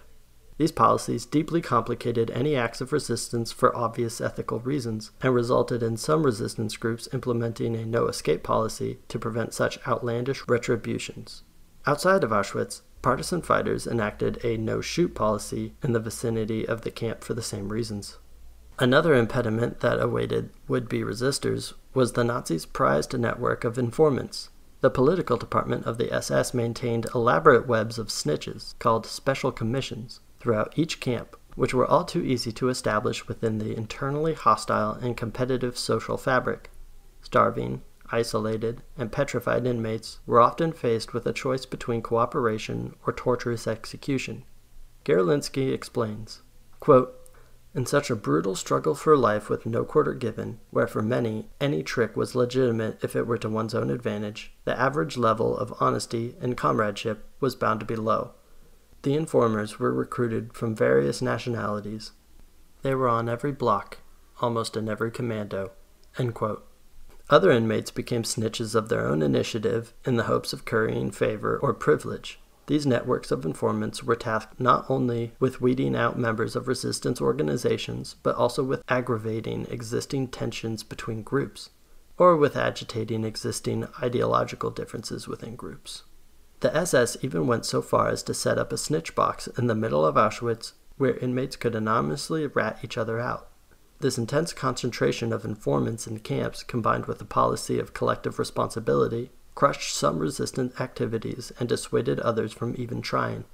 These 0.59 0.73
policies 0.73 1.25
deeply 1.25 1.63
complicated 1.63 2.31
any 2.33 2.57
acts 2.57 2.81
of 2.81 2.93
resistance 2.93 3.53
for 3.53 3.75
obvious 3.77 4.21
ethical 4.21 4.59
reasons, 4.59 5.13
and 5.23 5.33
resulted 5.33 5.83
in 5.85 5.97
some 5.97 6.25
resistance 6.25 6.77
groups 6.77 7.09
implementing 7.13 7.77
a 7.77 7.87
no 7.87 8.09
escape 8.09 8.43
policy 8.43 8.99
to 9.09 9.19
prevent 9.21 9.55
such 9.55 9.79
outlandish 9.87 10.43
retributions. 10.49 11.45
Outside 11.87 12.25
of 12.25 12.31
Auschwitz, 12.31 12.83
partisan 13.03 13.41
fighters 13.41 13.87
enacted 13.87 14.45
a 14.45 14.57
no 14.57 14.81
shoot 14.81 15.15
policy 15.15 15.75
in 15.83 15.93
the 15.93 16.01
vicinity 16.01 16.67
of 16.67 16.83
the 16.83 16.91
camp 16.91 17.23
for 17.23 17.35
the 17.35 17.43
same 17.43 17.69
reasons. 17.69 18.19
Another 18.81 19.15
impediment 19.15 19.81
that 19.81 20.03
awaited 20.03 20.51
would 20.67 20.89
be 20.89 21.01
resistors 21.01 21.73
was 21.95 22.13
the 22.13 22.25
Nazis' 22.25 22.67
prized 22.67 23.17
network 23.17 23.65
of 23.65 23.79
informants, 23.79 24.51
the 24.81 24.91
political 24.91 25.37
department 25.37 25.85
of 25.87 25.99
the 25.99 26.13
SS 26.13 26.55
maintained 26.55 27.07
elaborate 27.15 27.67
webs 27.67 27.99
of 27.99 28.09
snitches, 28.09 28.79
called 28.79 29.07
special 29.07 29.51
commissions, 29.51 30.21
throughout 30.39 30.73
each 30.77 31.01
camp, 31.01 31.37
which 31.57 31.75
were 31.75 31.87
all 31.87 32.05
too 32.05 32.23
easy 32.23 32.53
to 32.53 32.69
establish 32.69 33.27
within 33.27 33.59
the 33.59 33.77
internally 33.77 34.35
hostile 34.35 34.93
and 34.93 35.17
competitive 35.17 35.77
social 35.77 36.17
fabric. 36.17 36.71
Starving, 37.21 37.83
isolated, 38.11 38.83
and 38.97 39.11
petrified 39.11 39.67
inmates 39.67 40.21
were 40.27 40.41
often 40.41 40.73
faced 40.73 41.13
with 41.13 41.27
a 41.27 41.33
choice 41.33 41.67
between 41.67 42.01
cooperation 42.01 42.95
or 43.07 43.13
torturous 43.13 43.67
execution. 43.67 44.45
Garlinski 45.05 45.73
explains, 45.73 46.43
quote, 46.81 47.18
in 47.79 47.87
such 47.87 48.11
a 48.11 48.17
brutal 48.17 48.57
struggle 48.57 48.93
for 48.93 49.17
life 49.17 49.49
with 49.49 49.65
no 49.65 49.85
quarter 49.85 50.13
given, 50.13 50.59
where 50.73 50.89
for 50.89 51.01
many 51.01 51.49
any 51.61 51.81
trick 51.81 52.17
was 52.17 52.35
legitimate 52.35 52.99
if 53.05 53.15
it 53.15 53.25
were 53.25 53.39
to 53.39 53.49
one's 53.49 53.73
own 53.73 53.89
advantage, 53.89 54.53
the 54.65 54.77
average 54.77 55.17
level 55.17 55.57
of 55.57 55.73
honesty 55.79 56.35
and 56.41 56.57
comradeship 56.57 57.25
was 57.39 57.55
bound 57.55 57.79
to 57.79 57.87
be 57.87 57.95
low. 57.95 58.33
The 59.03 59.15
informers 59.15 59.79
were 59.79 59.93
recruited 59.95 60.55
from 60.55 60.75
various 60.75 61.23
nationalities. 61.23 62.11
They 62.83 62.97
were 62.97 63.09
on 63.09 63.29
every 63.29 63.53
block, 63.53 63.99
almost 64.41 64.77
in 64.77 64.89
every 64.89 65.13
commando. 65.13 65.71
Other 67.31 67.53
inmates 67.53 67.93
became 67.93 68.25
snitches 68.25 68.75
of 68.75 68.89
their 68.89 69.07
own 69.07 69.23
initiative 69.23 69.95
in 70.05 70.17
the 70.17 70.25
hopes 70.25 70.53
of 70.53 70.65
currying 70.65 71.13
favor 71.13 71.57
or 71.57 71.75
privilege. 71.75 72.41
These 72.69 72.87
networks 72.87 73.31
of 73.31 73.47
informants 73.47 74.05
were 74.05 74.15
tasked 74.15 74.61
not 74.61 74.85
only 74.91 75.33
with 75.41 75.63
weeding 75.63 75.97
out 75.97 76.19
members 76.19 76.55
of 76.55 76.69
resistance 76.69 77.19
organizations, 77.19 78.17
but 78.23 78.37
also 78.37 78.63
with 78.63 78.83
aggravating 78.91 79.67
existing 79.71 80.29
tensions 80.29 80.83
between 80.83 81.23
groups, 81.23 81.71
or 82.19 82.37
with 82.37 82.59
agitating 82.59 83.25
existing 83.25 83.89
ideological 84.03 84.71
differences 84.71 85.27
within 85.27 85.57
groups. 85.57 86.03
The 86.61 86.77
SS 86.77 87.17
even 87.23 87.47
went 87.47 87.65
so 87.65 87.81
far 87.81 88.09
as 88.09 88.23
to 88.25 88.35
set 88.35 88.59
up 88.59 88.71
a 88.71 88.77
snitch 88.77 89.15
box 89.15 89.47
in 89.47 89.67
the 89.67 89.75
middle 89.75 90.05
of 90.05 90.17
Auschwitz 90.17 90.73
where 90.99 91.17
inmates 91.17 91.57
could 91.57 91.75
anonymously 91.75 92.47
rat 92.49 92.81
each 92.83 92.99
other 92.99 93.19
out. 93.19 93.49
This 94.01 94.19
intense 94.19 94.53
concentration 94.53 95.33
of 95.33 95.47
informants 95.47 96.07
in 96.07 96.19
camps, 96.19 96.65
combined 96.65 97.07
with 97.07 97.23
a 97.23 97.25
policy 97.25 97.79
of 97.79 97.95
collective 97.95 98.39
responsibility, 98.39 99.31
crushed 99.59 99.93
some 99.93 100.21
resistant 100.21 100.81
activities 100.81 101.51
and 101.59 101.69
dissuaded 101.69 102.21
others 102.21 102.53
from 102.53 102.77
even 102.79 103.03
trying. 103.03 103.45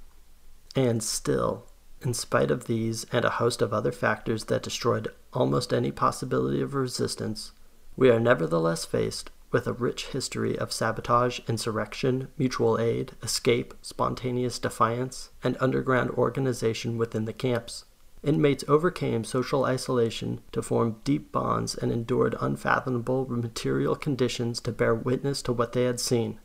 And 0.75 1.01
still, 1.01 1.65
in 1.99 2.13
spite 2.13 2.51
of 2.51 2.67
these 2.67 3.07
and 3.11 3.25
a 3.25 3.31
host 3.41 3.59
of 3.59 3.73
other 3.73 3.91
factors 3.91 4.43
that 4.43 4.61
destroyed 4.61 5.07
almost 5.33 5.73
any 5.73 5.91
possibility 5.91 6.61
of 6.61 6.75
resistance, 6.75 7.53
we 7.95 8.11
are 8.11 8.19
nevertheless 8.19 8.85
faced 8.85 9.31
with 9.51 9.65
a 9.65 9.73
rich 9.73 10.09
history 10.09 10.55
of 10.59 10.71
sabotage, 10.71 11.39
insurrection, 11.47 12.27
mutual 12.37 12.77
aid, 12.77 13.13
escape, 13.23 13.73
spontaneous 13.81 14.59
defiance, 14.59 15.31
and 15.43 15.57
underground 15.59 16.11
organization 16.11 16.99
within 16.99 17.25
the 17.25 17.33
camps. 17.33 17.85
Inmates 18.25 18.63
overcame 18.67 19.23
social 19.23 19.65
isolation 19.65 20.41
to 20.51 20.63
form 20.63 20.95
deep 21.03 21.31
bonds 21.31 21.75
and 21.75 21.91
endured 21.91 22.35
unfathomable 22.41 23.27
material 23.29 23.95
conditions 23.95 24.59
to 24.61 24.71
bear 24.71 24.95
witness 24.95 25.43
to 25.43 25.53
what 25.53 25.73
they 25.73 25.83
had 25.83 25.99
seen. 25.99 26.39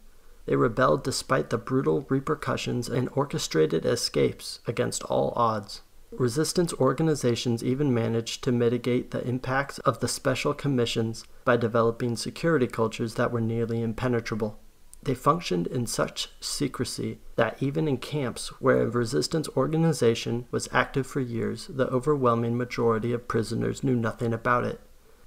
They 0.44 0.56
rebelled 0.56 1.02
despite 1.02 1.48
the 1.48 1.56
brutal 1.56 2.04
repercussions 2.10 2.90
and 2.90 3.08
orchestrated 3.14 3.86
escapes 3.86 4.60
against 4.66 5.04
all 5.04 5.32
odds. 5.34 5.80
Resistance 6.10 6.74
organizations 6.74 7.64
even 7.64 7.94
managed 7.94 8.44
to 8.44 8.52
mitigate 8.52 9.10
the 9.10 9.26
impacts 9.26 9.78
of 9.78 10.00
the 10.00 10.08
special 10.08 10.52
commissions 10.52 11.24
by 11.46 11.56
developing 11.56 12.14
security 12.14 12.66
cultures 12.66 13.14
that 13.14 13.32
were 13.32 13.40
nearly 13.40 13.80
impenetrable. 13.80 14.58
They 15.02 15.14
functioned 15.14 15.66
in 15.66 15.86
such 15.86 16.30
secrecy 16.40 17.20
that 17.36 17.62
even 17.62 17.88
in 17.88 17.96
camps 17.96 18.48
where 18.60 18.82
a 18.82 18.90
resistance 18.90 19.48
organization 19.56 20.46
was 20.50 20.68
active 20.72 21.06
for 21.06 21.20
years, 21.20 21.68
the 21.68 21.88
overwhelming 21.88 22.58
majority 22.58 23.12
of 23.12 23.26
prisoners 23.26 23.82
knew 23.82 23.96
nothing 23.96 24.34
about 24.34 24.64
it. 24.64 24.80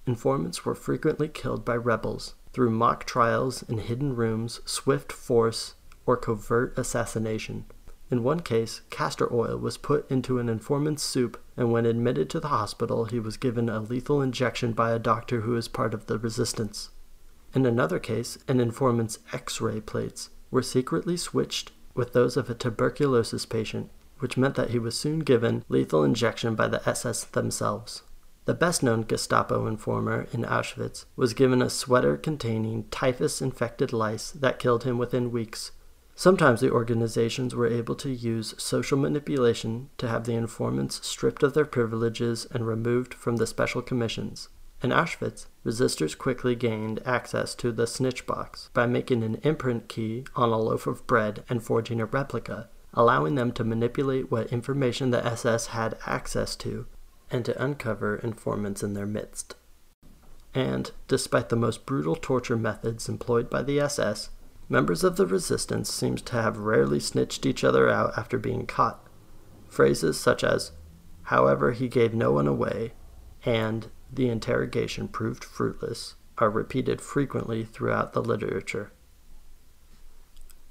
Informants 0.05 0.63
were 0.63 0.75
frequently 0.75 1.27
killed 1.27 1.65
by 1.65 1.75
rebels 1.75 2.35
through 2.51 2.69
mock 2.69 3.05
trials 3.05 3.63
in 3.63 3.79
hidden 3.79 4.15
rooms, 4.15 4.61
swift 4.63 5.11
force, 5.11 5.73
or 6.05 6.17
covert 6.17 6.77
assassination. 6.77 7.65
In 8.11 8.21
one 8.21 8.41
case, 8.41 8.81
castor 8.91 9.33
oil 9.33 9.57
was 9.57 9.77
put 9.77 10.09
into 10.11 10.37
an 10.37 10.49
informant's 10.49 11.01
soup, 11.01 11.41
and 11.57 11.71
when 11.71 11.87
admitted 11.87 12.29
to 12.29 12.39
the 12.39 12.49
hospital, 12.49 13.05
he 13.05 13.19
was 13.19 13.37
given 13.37 13.69
a 13.69 13.79
lethal 13.79 14.21
injection 14.21 14.73
by 14.73 14.91
a 14.91 14.99
doctor 14.99 15.41
who 15.41 15.53
was 15.53 15.67
part 15.67 15.95
of 15.95 16.05
the 16.05 16.19
resistance. 16.19 16.91
In 17.53 17.65
another 17.65 17.99
case, 17.99 18.37
an 18.47 18.59
informant's 18.59 19.19
x 19.31 19.61
ray 19.61 19.79
plates 19.79 20.29
were 20.49 20.63
secretly 20.63 21.17
switched 21.17 21.71
with 21.93 22.13
those 22.13 22.35
of 22.35 22.49
a 22.49 22.55
tuberculosis 22.55 23.45
patient, 23.45 23.91
which 24.19 24.37
meant 24.37 24.55
that 24.55 24.71
he 24.71 24.79
was 24.79 24.97
soon 24.97 25.19
given 25.19 25.63
lethal 25.69 26.03
injection 26.03 26.55
by 26.55 26.67
the 26.67 26.87
SS 26.87 27.25
themselves. 27.25 28.01
The 28.45 28.53
best 28.53 28.83
known 28.83 29.05
Gestapo 29.05 29.67
informer 29.67 30.27
in 30.33 30.43
Auschwitz 30.43 31.05
was 31.15 31.33
given 31.33 31.61
a 31.61 31.69
sweater 31.69 32.17
containing 32.17 32.85
typhus 32.89 33.41
infected 33.41 33.93
lice 33.93 34.31
that 34.31 34.59
killed 34.59 34.83
him 34.83 34.97
within 34.97 35.31
weeks. 35.31 35.71
Sometimes 36.15 36.59
the 36.59 36.71
organizations 36.71 37.55
were 37.55 37.67
able 37.67 37.95
to 37.95 38.09
use 38.09 38.53
social 38.57 38.97
manipulation 38.97 39.89
to 39.97 40.07
have 40.07 40.25
the 40.25 40.33
informants 40.33 41.05
stripped 41.07 41.41
of 41.41 41.53
their 41.53 41.65
privileges 41.65 42.45
and 42.51 42.67
removed 42.67 43.13
from 43.13 43.37
the 43.37 43.47
special 43.47 43.81
commissions. 43.81 44.49
In 44.83 44.89
Auschwitz, 44.89 45.47
resistors 45.65 46.17
quickly 46.17 46.55
gained 46.55 47.01
access 47.05 47.55
to 47.55 47.71
the 47.71 47.87
snitch 47.87 48.25
box 48.25 48.69
by 48.73 48.85
making 48.85 49.23
an 49.23 49.35
imprint 49.43 49.87
key 49.87 50.25
on 50.35 50.49
a 50.49 50.57
loaf 50.57 50.87
of 50.87 51.05
bread 51.07 51.43
and 51.49 51.63
forging 51.63 52.01
a 52.01 52.05
replica, 52.05 52.69
allowing 52.93 53.35
them 53.35 53.51
to 53.51 53.63
manipulate 53.63 54.29
what 54.29 54.51
information 54.51 55.11
the 55.11 55.25
SS 55.25 55.67
had 55.67 55.97
access 56.05 56.55
to 56.57 56.85
and 57.31 57.45
to 57.45 57.63
uncover 57.63 58.17
informants 58.17 58.83
in 58.83 58.93
their 58.93 59.05
midst. 59.05 59.55
And, 60.53 60.91
despite 61.07 61.49
the 61.49 61.55
most 61.55 61.85
brutal 61.85 62.15
torture 62.15 62.57
methods 62.57 63.09
employed 63.09 63.49
by 63.49 63.63
the 63.63 63.79
SS, 63.79 64.29
members 64.69 65.03
of 65.03 65.15
the 65.15 65.25
resistance 65.25 65.91
seem 65.91 66.15
to 66.17 66.41
have 66.41 66.57
rarely 66.57 66.99
snitched 66.99 67.45
each 67.45 67.63
other 67.63 67.89
out 67.89 68.15
after 68.17 68.37
being 68.37 68.67
caught. 68.67 69.07
Phrases 69.67 70.19
such 70.19 70.43
as, 70.43 70.71
however, 71.23 71.71
he 71.71 71.87
gave 71.87 72.13
no 72.13 72.31
one 72.31 72.47
away, 72.47 72.93
and 73.43 73.87
the 74.15 74.29
interrogation 74.29 75.07
proved 75.07 75.43
fruitless 75.43 76.15
are 76.37 76.49
repeated 76.49 77.01
frequently 77.01 77.63
throughout 77.63 78.13
the 78.13 78.21
literature. 78.21 78.91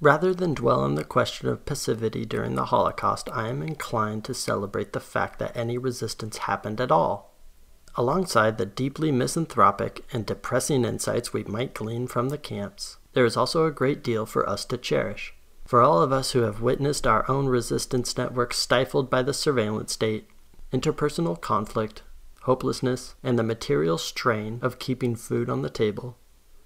Rather 0.00 0.34
than 0.34 0.54
dwell 0.54 0.80
on 0.80 0.96
the 0.96 1.04
question 1.04 1.48
of 1.48 1.64
passivity 1.64 2.24
during 2.24 2.56
the 2.56 2.66
Holocaust, 2.66 3.28
I 3.32 3.48
am 3.48 3.62
inclined 3.62 4.24
to 4.24 4.34
celebrate 4.34 4.92
the 4.92 5.00
fact 5.00 5.38
that 5.38 5.56
any 5.56 5.78
resistance 5.78 6.38
happened 6.38 6.80
at 6.80 6.90
all. 6.90 7.36
Alongside 7.94 8.58
the 8.58 8.66
deeply 8.66 9.12
misanthropic 9.12 10.04
and 10.12 10.26
depressing 10.26 10.84
insights 10.84 11.32
we 11.32 11.44
might 11.44 11.74
glean 11.74 12.08
from 12.08 12.30
the 12.30 12.38
camps, 12.38 12.96
there 13.12 13.24
is 13.24 13.36
also 13.36 13.64
a 13.64 13.70
great 13.70 14.02
deal 14.02 14.26
for 14.26 14.48
us 14.48 14.64
to 14.64 14.76
cherish. 14.76 15.34
For 15.64 15.82
all 15.82 16.02
of 16.02 16.10
us 16.10 16.32
who 16.32 16.40
have 16.40 16.60
witnessed 16.60 17.06
our 17.06 17.30
own 17.30 17.46
resistance 17.46 18.16
networks 18.16 18.58
stifled 18.58 19.08
by 19.08 19.22
the 19.22 19.32
surveillance 19.32 19.92
state, 19.92 20.26
interpersonal 20.72 21.40
conflict, 21.40 22.02
hopelessness, 22.42 23.14
and 23.22 23.38
the 23.38 23.42
material 23.42 23.98
strain 23.98 24.58
of 24.62 24.78
keeping 24.78 25.16
food 25.16 25.48
on 25.48 25.62
the 25.62 25.70
table. 25.70 26.18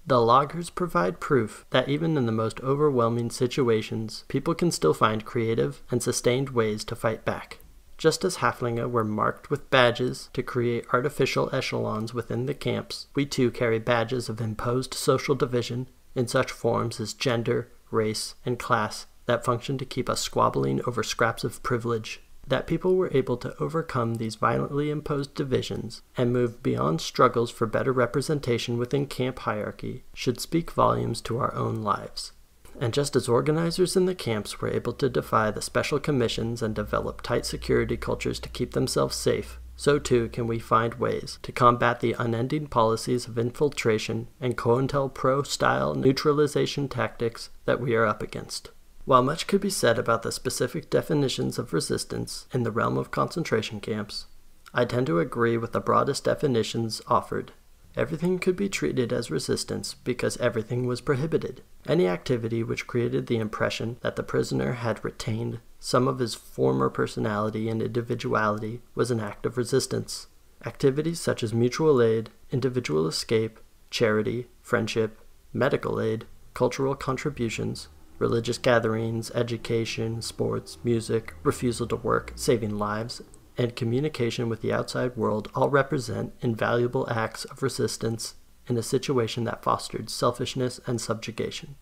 The 0.05 0.15
lagers 0.15 0.73
provide 0.73 1.19
proof 1.19 1.65
that 1.71 1.89
even 1.89 2.15
in 2.17 2.25
the 2.25 2.31
most 2.31 2.61
overwhelming 2.61 3.29
situations, 3.29 4.23
people 4.29 4.55
can 4.55 4.71
still 4.71 4.93
find 4.93 5.25
creative 5.25 5.83
and 5.91 6.01
sustained 6.01 6.51
ways 6.51 6.85
to 6.85 6.95
fight 6.95 7.25
back. 7.25 7.59
Just 7.97 8.23
as 8.23 8.37
Häftlinge 8.37 8.89
were 8.89 9.03
marked 9.03 9.49
with 9.49 9.69
badges 9.69 10.29
to 10.33 10.43
create 10.43 10.85
artificial 10.93 11.49
echelons 11.53 12.13
within 12.13 12.45
the 12.45 12.53
camps, 12.53 13.07
we 13.15 13.25
too 13.25 13.51
carry 13.51 13.79
badges 13.79 14.29
of 14.29 14.39
imposed 14.39 14.93
social 14.93 15.35
division 15.35 15.89
in 16.15 16.27
such 16.27 16.51
forms 16.51 16.99
as 16.99 17.13
gender, 17.13 17.71
race, 17.91 18.35
and 18.45 18.59
class 18.59 19.07
that 19.25 19.43
function 19.43 19.77
to 19.77 19.85
keep 19.85 20.09
us 20.09 20.21
squabbling 20.21 20.81
over 20.87 21.03
scraps 21.03 21.43
of 21.43 21.61
privilege 21.63 22.21
that 22.47 22.67
people 22.67 22.95
were 22.95 23.11
able 23.13 23.37
to 23.37 23.55
overcome 23.59 24.15
these 24.15 24.35
violently 24.35 24.89
imposed 24.89 25.35
divisions 25.35 26.01
and 26.15 26.31
move 26.31 26.63
beyond 26.63 27.01
struggles 27.01 27.51
for 27.51 27.67
better 27.67 27.91
representation 27.91 28.77
within 28.77 29.05
camp 29.05 29.39
hierarchy 29.39 30.03
should 30.13 30.39
speak 30.39 30.71
volumes 30.71 31.21
to 31.21 31.37
our 31.37 31.53
own 31.53 31.75
lives. 31.81 32.31
And 32.79 32.93
just 32.93 33.15
as 33.15 33.27
organizers 33.27 33.95
in 33.95 34.05
the 34.05 34.15
camps 34.15 34.61
were 34.61 34.69
able 34.69 34.93
to 34.93 35.09
defy 35.09 35.51
the 35.51 35.61
special 35.61 35.99
commissions 35.99 36.61
and 36.61 36.75
develop 36.75 37.21
tight 37.21 37.45
security 37.45 37.97
cultures 37.97 38.39
to 38.41 38.49
keep 38.49 38.73
themselves 38.73 39.15
safe, 39.15 39.59
so 39.75 39.99
too 39.99 40.29
can 40.29 40.47
we 40.47 40.59
find 40.59 40.95
ways 40.95 41.39
to 41.43 41.51
combat 41.51 41.99
the 41.99 42.15
unending 42.17 42.67
policies 42.67 43.27
of 43.27 43.37
infiltration 43.37 44.27
and 44.39 44.57
COINTELPRO 44.57 45.45
style 45.45 45.95
neutralization 45.95 46.87
tactics 46.87 47.49
that 47.65 47.79
we 47.79 47.95
are 47.95 48.05
up 48.05 48.21
against. 48.21 48.71
While 49.07 49.23
much 49.23 49.47
could 49.47 49.61
be 49.61 49.69
said 49.69 49.97
about 49.97 50.23
the 50.23 50.33
specific 50.33 50.89
definitions 50.89 51.57
of 51.57 51.71
resistance 51.71 52.45
in 52.51 52.63
the 52.63 52.71
realm 52.71 52.97
of 52.97 53.09
concentration 53.09 53.79
camps, 53.79 54.25
I 54.73 54.83
tend 54.83 55.07
to 55.07 55.21
agree 55.21 55.55
with 55.55 55.71
the 55.71 55.79
broadest 55.79 56.25
definitions 56.25 57.01
offered. 57.07 57.53
Everything 57.95 58.37
could 58.37 58.57
be 58.57 58.67
treated 58.67 59.13
as 59.13 59.31
resistance 59.31 59.93
because 59.93 60.35
everything 60.39 60.87
was 60.87 60.99
prohibited. 60.99 61.61
Any 61.87 62.05
activity 62.05 62.63
which 62.63 62.85
created 62.85 63.27
the 63.27 63.37
impression 63.37 63.95
that 64.01 64.17
the 64.17 64.23
prisoner 64.23 64.73
had 64.73 65.05
retained 65.05 65.61
some 65.79 66.09
of 66.09 66.19
his 66.19 66.35
former 66.35 66.89
personality 66.89 67.69
and 67.69 67.81
individuality 67.81 68.81
was 68.93 69.09
an 69.09 69.21
act 69.21 69.45
of 69.45 69.55
resistance. 69.55 70.27
Activities 70.65 71.21
such 71.21 71.43
as 71.43 71.53
mutual 71.53 72.01
aid, 72.01 72.29
individual 72.51 73.07
escape, 73.07 73.57
charity, 73.89 74.47
friendship, 74.61 75.21
medical 75.53 76.01
aid, 76.01 76.25
cultural 76.53 76.93
contributions, 76.93 77.87
religious 78.19 78.57
gatherings, 78.57 79.31
education, 79.31 80.21
sports, 80.21 80.77
music, 80.83 81.35
refusal 81.43 81.87
to 81.87 81.95
work, 81.95 82.33
saving 82.35 82.77
lives, 82.77 83.21
and 83.57 83.75
communication 83.75 84.49
with 84.49 84.61
the 84.61 84.73
outside 84.73 85.15
world 85.15 85.49
all 85.55 85.69
represent 85.69 86.33
invaluable 86.41 87.07
acts 87.09 87.45
of 87.45 87.63
resistance 87.63 88.35
in 88.67 88.77
a 88.77 88.83
situation 88.83 89.45
that 89.45 89.63
fostered 89.63 90.09
selfishness 90.09 90.79
and 90.85 91.01
subjugation. 91.01 91.75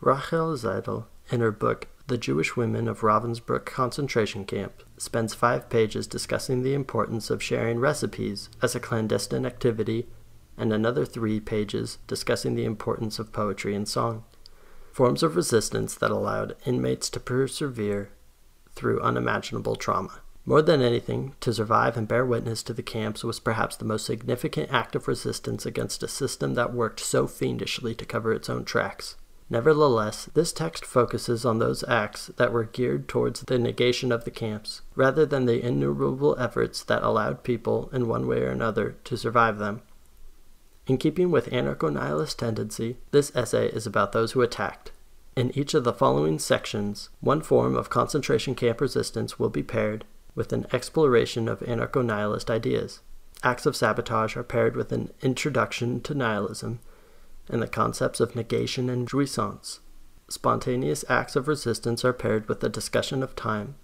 Rachel 0.00 0.56
Saidel, 0.56 1.06
in 1.30 1.40
her 1.40 1.52
book 1.52 1.88
The 2.08 2.18
Jewish 2.18 2.56
women 2.56 2.88
of 2.88 3.00
Ravensbrück 3.00 3.64
concentration 3.66 4.44
camp, 4.44 4.82
spends 4.96 5.34
five 5.34 5.68
pages 5.68 6.06
discussing 6.06 6.62
the 6.62 6.74
importance 6.74 7.30
of 7.30 7.42
sharing 7.42 7.78
recipes 7.78 8.48
as 8.60 8.74
a 8.74 8.80
clandestine 8.80 9.46
activity, 9.46 10.08
and 10.56 10.72
another 10.72 11.04
three 11.04 11.38
pages 11.38 11.98
discussing 12.06 12.54
the 12.54 12.64
importance 12.64 13.18
of 13.18 13.32
poetry 13.32 13.74
and 13.74 13.86
song, 13.86 14.24
forms 14.92 15.22
of 15.22 15.36
resistance 15.36 15.94
that 15.94 16.10
allowed 16.10 16.54
inmates 16.66 17.08
to 17.10 17.20
persevere 17.20 18.10
through 18.74 19.00
unimaginable 19.00 19.76
trauma. 19.76 20.20
More 20.44 20.62
than 20.62 20.82
anything, 20.82 21.34
to 21.40 21.54
survive 21.54 21.96
and 21.96 22.08
bear 22.08 22.26
witness 22.26 22.62
to 22.64 22.74
the 22.74 22.82
camps 22.82 23.22
was 23.22 23.38
perhaps 23.38 23.76
the 23.76 23.84
most 23.84 24.04
significant 24.04 24.72
act 24.72 24.96
of 24.96 25.06
resistance 25.06 25.64
against 25.64 26.02
a 26.02 26.08
system 26.08 26.54
that 26.54 26.74
worked 26.74 27.00
so 27.00 27.26
fiendishly 27.26 27.94
to 27.94 28.04
cover 28.04 28.32
its 28.32 28.50
own 28.50 28.64
tracks. 28.64 29.16
Nevertheless, 29.48 30.30
this 30.34 30.52
text 30.52 30.84
focuses 30.84 31.44
on 31.44 31.58
those 31.58 31.84
acts 31.86 32.28
that 32.38 32.52
were 32.52 32.64
geared 32.64 33.06
towards 33.06 33.42
the 33.42 33.58
negation 33.58 34.10
of 34.10 34.24
the 34.24 34.30
camps, 34.30 34.80
rather 34.96 35.26
than 35.26 35.44
the 35.44 35.64
innumerable 35.64 36.34
efforts 36.38 36.82
that 36.84 37.02
allowed 37.02 37.44
people, 37.44 37.90
in 37.92 38.08
one 38.08 38.26
way 38.26 38.40
or 38.40 38.48
another, 38.48 38.96
to 39.04 39.16
survive 39.16 39.58
them. 39.58 39.82
In 40.86 40.98
keeping 40.98 41.30
with 41.30 41.50
anarcho 41.50 41.92
nihilist 41.92 42.38
tendency, 42.38 42.96
this 43.12 43.34
essay 43.36 43.68
is 43.68 43.86
about 43.86 44.12
those 44.12 44.32
who 44.32 44.42
attacked. 44.42 44.90
In 45.36 45.56
each 45.56 45.74
of 45.74 45.84
the 45.84 45.92
following 45.92 46.38
sections, 46.38 47.08
one 47.20 47.40
form 47.40 47.76
of 47.76 47.88
concentration 47.88 48.54
camp 48.54 48.80
resistance 48.80 49.38
will 49.38 49.48
be 49.48 49.62
paired 49.62 50.04
with 50.34 50.52
an 50.52 50.66
exploration 50.72 51.48
of 51.48 51.60
anarcho 51.60 52.04
nihilist 52.04 52.50
ideas. 52.50 53.00
Acts 53.44 53.64
of 53.66 53.76
sabotage 53.76 54.36
are 54.36 54.42
paired 54.42 54.76
with 54.76 54.92
an 54.92 55.10
introduction 55.20 56.00
to 56.02 56.14
nihilism 56.14 56.80
and 57.48 57.62
the 57.62 57.68
concepts 57.68 58.20
of 58.20 58.36
negation 58.36 58.88
and 58.88 59.08
jouissance. 59.08 59.80
Spontaneous 60.28 61.04
acts 61.08 61.36
of 61.36 61.48
resistance 61.48 62.04
are 62.04 62.12
paired 62.12 62.48
with 62.48 62.62
a 62.64 62.68
discussion 62.68 63.22
of 63.22 63.36
time, 63.36 63.74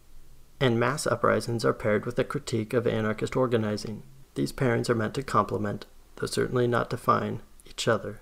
and 0.61 0.79
mass 0.81 1.07
uprisings 1.07 1.65
are 1.65 1.75
paired 1.75 2.07
with 2.07 2.19
a 2.19 2.25
critique 2.25 2.73
of 2.73 2.87
anarchist 2.87 3.37
organizing. 3.37 4.03
These 4.35 4.53
pairings 4.53 4.89
are 4.89 4.95
meant 4.95 5.15
to 5.15 5.23
complement, 5.23 5.87
though 6.19 6.27
certainly 6.27 6.67
not 6.67 6.91
define, 6.91 7.41
each 7.67 7.89
other. 7.89 8.21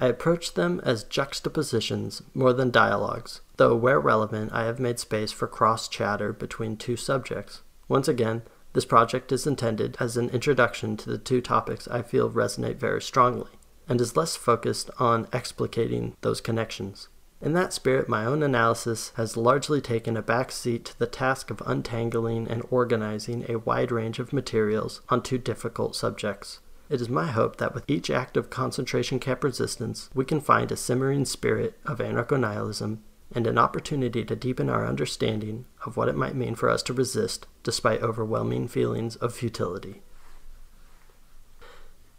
I 0.00 0.06
approach 0.06 0.54
them 0.54 0.80
as 0.84 1.02
juxtapositions 1.02 2.22
more 2.32 2.52
than 2.52 2.70
dialogues, 2.70 3.40
though 3.56 3.74
where 3.74 3.98
relevant 3.98 4.52
I 4.52 4.64
have 4.64 4.78
made 4.78 5.00
space 5.00 5.32
for 5.32 5.48
cross 5.48 5.88
chatter 5.88 6.32
between 6.32 6.76
two 6.76 6.96
subjects. 6.96 7.62
Once 7.88 8.06
again, 8.06 8.42
this 8.74 8.84
project 8.84 9.32
is 9.32 9.46
intended 9.46 9.96
as 9.98 10.16
an 10.16 10.30
introduction 10.30 10.96
to 10.98 11.10
the 11.10 11.18
two 11.18 11.40
topics 11.40 11.88
I 11.88 12.02
feel 12.02 12.30
resonate 12.30 12.76
very 12.76 13.02
strongly, 13.02 13.50
and 13.88 14.00
is 14.00 14.16
less 14.16 14.36
focused 14.36 14.90
on 15.00 15.26
explicating 15.26 16.14
those 16.20 16.40
connections. 16.40 17.08
In 17.40 17.52
that 17.54 17.72
spirit, 17.72 18.08
my 18.08 18.24
own 18.24 18.42
analysis 18.42 19.12
has 19.16 19.36
largely 19.36 19.80
taken 19.80 20.16
a 20.16 20.22
back 20.22 20.50
seat 20.52 20.84
to 20.86 20.98
the 20.98 21.06
task 21.06 21.50
of 21.50 21.62
untangling 21.64 22.48
and 22.48 22.66
organizing 22.70 23.44
a 23.48 23.58
wide 23.58 23.92
range 23.92 24.18
of 24.18 24.32
materials 24.32 25.00
on 25.08 25.22
two 25.22 25.38
difficult 25.38 25.96
subjects. 25.96 26.60
It 26.88 27.00
is 27.00 27.08
my 27.08 27.26
hope 27.26 27.56
that 27.56 27.74
with 27.74 27.84
each 27.88 28.10
act 28.10 28.36
of 28.36 28.48
concentration 28.48 29.18
camp 29.18 29.44
resistance, 29.44 30.08
we 30.14 30.24
can 30.24 30.40
find 30.40 30.72
a 30.72 30.76
simmering 30.76 31.24
spirit 31.26 31.78
of 31.84 31.98
anarcho 31.98 32.40
nihilism 32.40 33.02
and 33.34 33.46
an 33.46 33.58
opportunity 33.58 34.24
to 34.24 34.34
deepen 34.34 34.70
our 34.70 34.86
understanding 34.86 35.66
of 35.84 35.96
what 35.96 36.08
it 36.08 36.16
might 36.16 36.34
mean 36.34 36.54
for 36.54 36.70
us 36.70 36.82
to 36.84 36.94
resist 36.94 37.46
despite 37.62 38.02
overwhelming 38.02 38.68
feelings 38.68 39.16
of 39.16 39.34
futility. 39.34 40.02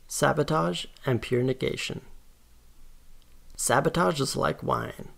Sabotage 0.07 0.85
and 1.05 1.21
pure 1.21 1.43
negation. 1.43 2.01
Sabotage 3.55 4.21
is 4.21 4.35
like 4.35 4.61
wine. 4.61 5.09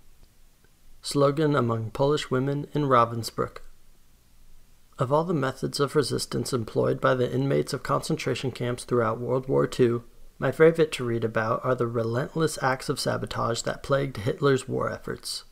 Slogan 1.02 1.56
among 1.56 1.92
Polish 1.92 2.32
women 2.32 2.68
in 2.74 2.84
Ravensbrück. 2.84 3.58
Of 5.02 5.12
all 5.12 5.24
the 5.24 5.34
methods 5.34 5.80
of 5.80 5.96
resistance 5.96 6.54
employed 6.54 7.02
by 7.02 7.16
the 7.16 7.34
inmates 7.34 7.74
of 7.74 7.82
concentration 7.82 8.52
camps 8.52 8.84
throughout 8.84 9.20
World 9.20 9.48
War 9.48 9.68
II, 9.68 10.02
my 10.38 10.52
favorite 10.52 10.92
to 10.92 11.04
read 11.04 11.24
about 11.24 11.66
are 11.66 11.74
the 11.74 11.88
relentless 11.88 12.62
acts 12.62 12.88
of 12.88 13.00
sabotage 13.00 13.64
that 13.64 13.82
plagued 13.82 14.18
Hitler's 14.18 14.68
war 14.68 14.92
efforts. 14.92 15.46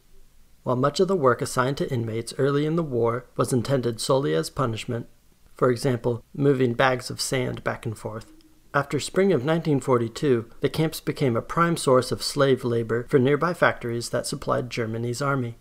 While 0.62 0.76
much 0.76 1.00
of 1.00 1.08
the 1.08 1.16
work 1.16 1.42
assigned 1.42 1.78
to 1.78 1.92
inmates 1.92 2.32
early 2.38 2.68
in 2.68 2.76
the 2.76 2.84
war 2.84 3.26
was 3.38 3.52
intended 3.52 4.00
solely 4.00 4.36
as 4.36 4.52
punishment, 4.52 5.08
for 5.56 5.72
example, 5.72 6.24
moving 6.32 6.76
bags 6.76 7.10
of 7.10 7.20
sand 7.20 7.64
back 7.64 7.88
and 7.88 7.98
forth, 7.98 8.32
after 8.76 9.00
spring 9.00 9.32
of 9.32 9.40
1942, 9.40 10.48
the 10.62 10.70
camps 10.70 11.00
became 11.00 11.36
a 11.36 11.42
prime 11.42 11.76
source 11.76 12.12
of 12.12 12.22
slave 12.22 12.64
labor 12.64 13.08
for 13.10 13.18
nearby 13.18 13.56
factories 13.56 14.10
that 14.12 14.28
supplied 14.28 14.70
Germany's 14.70 15.24
army. 15.24 15.58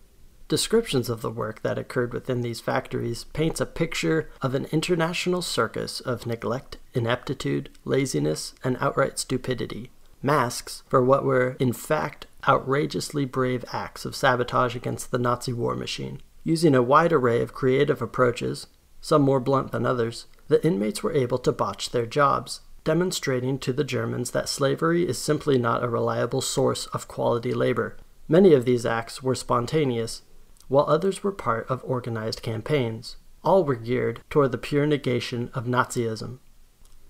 Descriptions 0.48 1.10
of 1.10 1.20
the 1.20 1.30
work 1.30 1.60
that 1.60 1.76
occurred 1.76 2.14
within 2.14 2.40
these 2.40 2.58
factories 2.58 3.24
paints 3.34 3.60
a 3.60 3.66
picture 3.66 4.30
of 4.40 4.54
an 4.54 4.64
international 4.72 5.42
circus 5.42 6.00
of 6.00 6.26
neglect, 6.26 6.78
ineptitude, 6.94 7.68
laziness, 7.84 8.54
and 8.64 8.78
outright 8.80 9.18
stupidity. 9.18 9.90
Masks 10.22 10.84
for 10.88 11.04
what 11.04 11.22
were, 11.22 11.54
in 11.60 11.74
fact, 11.74 12.26
outrageously 12.48 13.26
brave 13.26 13.62
acts 13.74 14.06
of 14.06 14.16
sabotage 14.16 14.74
against 14.74 15.10
the 15.10 15.18
Nazi 15.18 15.52
war 15.52 15.76
machine. 15.76 16.22
Using 16.44 16.74
a 16.74 16.82
wide 16.82 17.12
array 17.12 17.42
of 17.42 17.52
creative 17.52 18.00
approaches, 18.00 18.68
some 19.02 19.20
more 19.20 19.40
blunt 19.40 19.70
than 19.70 19.84
others, 19.84 20.24
the 20.48 20.64
inmates 20.66 21.02
were 21.02 21.12
able 21.12 21.38
to 21.38 21.52
botch 21.52 21.90
their 21.90 22.06
jobs, 22.06 22.62
demonstrating 22.84 23.58
to 23.58 23.72
the 23.74 23.84
Germans 23.84 24.30
that 24.30 24.48
slavery 24.48 25.06
is 25.06 25.18
simply 25.18 25.58
not 25.58 25.84
a 25.84 25.90
reliable 25.90 26.40
source 26.40 26.86
of 26.86 27.06
quality 27.06 27.52
labor. 27.52 27.98
Many 28.26 28.54
of 28.54 28.64
these 28.64 28.86
acts 28.86 29.22
were 29.22 29.34
spontaneous, 29.34 30.22
while 30.68 30.84
others 30.86 31.24
were 31.24 31.32
part 31.32 31.66
of 31.68 31.82
organized 31.84 32.42
campaigns. 32.42 33.16
All 33.42 33.64
were 33.64 33.74
geared 33.74 34.20
toward 34.30 34.52
the 34.52 34.58
pure 34.58 34.86
negation 34.86 35.50
of 35.54 35.66
Nazism. 35.66 36.38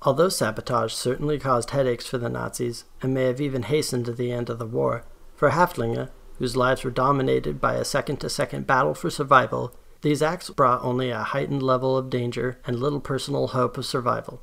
Although 0.03 0.29
sabotage 0.29 0.93
certainly 0.93 1.39
caused 1.39 1.71
headaches 1.71 2.07
for 2.07 2.19
the 2.19 2.29
Nazis 2.29 2.85
and 3.03 3.13
may 3.13 3.25
have 3.25 3.41
even 3.41 3.65
hastened 3.65 4.07
the 4.07 4.31
end 4.31 4.49
of 4.49 4.59
the 4.59 4.67
war, 4.67 5.05
for 5.35 5.51
Häftlinge, 5.51 6.09
whose 6.39 6.57
lives 6.57 6.85
were 6.85 6.91
dominated 6.91 7.61
by 7.61 7.75
a 7.75 7.85
second 7.85 8.19
to 8.19 8.31
second 8.31 8.67
battle 8.67 8.95
for 8.95 9.11
survival, 9.11 9.75
these 10.03 10.23
acts 10.23 10.51
brought 10.51 10.85
only 10.85 11.11
a 11.11 11.19
heightened 11.19 11.63
level 11.63 11.97
of 11.97 12.11
danger 12.11 12.61
and 12.65 12.79
little 12.79 13.01
personal 13.01 13.49
hope 13.49 13.77
of 13.77 13.85
survival. 13.85 14.41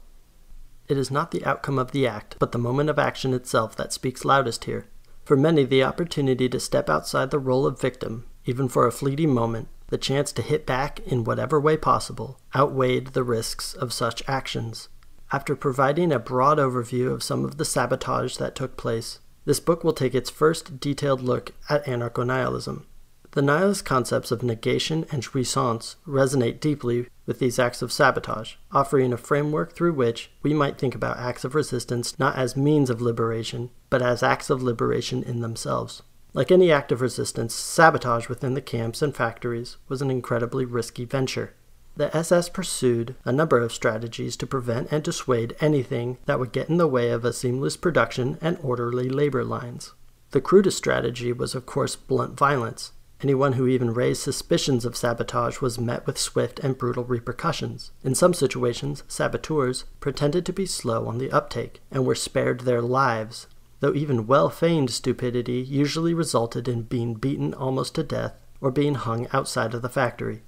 It 0.89 0.97
is 0.97 1.09
not 1.09 1.31
the 1.31 1.45
outcome 1.45 1.79
of 1.79 1.91
the 1.91 2.05
act, 2.05 2.35
but 2.37 2.51
the 2.51 2.57
moment 2.57 2.89
of 2.89 2.99
action 2.99 3.33
itself 3.33 3.77
that 3.77 3.93
speaks 3.93 4.25
loudest 4.25 4.65
here. 4.65 4.87
For 5.23 5.37
many, 5.37 5.63
the 5.63 5.83
opportunity 5.83 6.49
to 6.49 6.59
step 6.59 6.89
outside 6.89 7.31
the 7.31 7.39
role 7.39 7.65
of 7.65 7.79
victim 7.79 8.25
even 8.45 8.67
for 8.67 8.85
a 8.85 8.91
fleeting 8.91 9.33
moment, 9.33 9.67
the 9.87 9.97
chance 9.97 10.31
to 10.31 10.41
hit 10.41 10.65
back 10.65 10.99
in 11.01 11.23
whatever 11.23 11.59
way 11.59 11.77
possible 11.77 12.39
outweighed 12.55 13.07
the 13.07 13.23
risks 13.23 13.73
of 13.73 13.93
such 13.93 14.23
actions. 14.27 14.89
After 15.31 15.55
providing 15.55 16.11
a 16.11 16.19
broad 16.19 16.57
overview 16.57 17.11
of 17.11 17.23
some 17.23 17.45
of 17.45 17.57
the 17.57 17.65
sabotage 17.65 18.37
that 18.37 18.55
took 18.55 18.77
place, 18.77 19.19
this 19.45 19.59
book 19.59 19.83
will 19.83 19.93
take 19.93 20.15
its 20.15 20.29
first 20.29 20.79
detailed 20.79 21.21
look 21.21 21.51
at 21.69 21.85
anarcho 21.85 22.25
nihilism. 22.25 22.85
The 23.31 23.41
nihilist 23.41 23.83
concepts 23.83 24.31
of 24.31 24.43
negation 24.43 25.05
and 25.11 25.21
jouissance 25.21 25.97
resonate 26.07 26.61
deeply 26.61 27.07
with 27.25 27.39
these 27.39 27.59
acts 27.59 27.81
of 27.81 27.91
sabotage, 27.91 28.53
offering 28.71 29.11
a 29.11 29.17
framework 29.17 29.73
through 29.73 29.93
which 29.93 30.31
we 30.41 30.53
might 30.53 30.77
think 30.77 30.95
about 30.95 31.17
acts 31.17 31.43
of 31.43 31.53
resistance 31.53 32.17
not 32.17 32.37
as 32.37 32.55
means 32.55 32.89
of 32.89 33.01
liberation, 33.01 33.71
but 33.89 34.01
as 34.01 34.23
acts 34.23 34.49
of 34.49 34.63
liberation 34.63 35.21
in 35.21 35.41
themselves. 35.41 36.01
Like 36.35 36.51
any 36.51 36.69
act 36.69 36.91
of 36.91 36.99
resistance, 36.99 37.55
sabotage 37.55 38.27
within 38.27 38.55
the 38.55 38.61
camps 38.61 39.01
and 39.01 39.15
factories 39.15 39.77
was 39.87 40.01
an 40.01 40.11
incredibly 40.11 40.65
risky 40.65 41.05
venture. 41.05 41.53
The 41.95 42.15
SS 42.15 42.49
pursued 42.49 43.15
a 43.23 43.31
number 43.31 43.57
of 43.57 43.71
strategies 43.71 44.35
to 44.37 44.45
prevent 44.45 44.91
and 44.91 45.01
dissuade 45.01 45.55
anything 45.61 46.17
that 46.25 46.37
would 46.37 46.51
get 46.51 46.67
in 46.67 46.75
the 46.75 46.87
way 46.87 47.09
of 47.11 47.23
a 47.23 47.31
seamless 47.31 47.77
production 47.77 48.37
and 48.41 48.59
orderly 48.61 49.07
labor 49.07 49.45
lines. 49.45 49.93
The 50.31 50.41
crudest 50.41 50.77
strategy 50.77 51.31
was, 51.31 51.55
of 51.55 51.65
course, 51.65 51.95
blunt 51.95 52.37
violence. 52.37 52.91
Anyone 53.21 53.53
who 53.53 53.65
even 53.65 53.93
raised 53.93 54.21
suspicions 54.21 54.83
of 54.83 54.97
sabotage 54.97 55.61
was 55.61 55.79
met 55.79 56.05
with 56.05 56.17
swift 56.17 56.59
and 56.59 56.77
brutal 56.77 57.05
repercussions. 57.05 57.91
In 58.03 58.13
some 58.13 58.33
situations, 58.33 59.03
saboteurs 59.07 59.85
pretended 60.01 60.45
to 60.47 60.51
be 60.51 60.65
slow 60.65 61.07
on 61.07 61.17
the 61.17 61.31
uptake 61.31 61.79
and 61.89 62.05
were 62.05 62.13
spared 62.13 62.61
their 62.61 62.81
lives 62.81 63.47
though 63.79 63.93
even 63.93 64.27
well 64.27 64.49
feigned 64.49 64.89
stupidity 64.89 65.59
usually 65.59 66.13
resulted 66.13 66.67
in 66.67 66.83
being 66.83 67.13
beaten 67.13 67.53
almost 67.53 67.95
to 67.95 68.03
death 68.03 68.33
or 68.61 68.71
being 68.71 68.95
hung 68.95 69.27
outside 69.31 69.73
of 69.73 69.81
the 69.81 69.89
factory. 69.89 70.41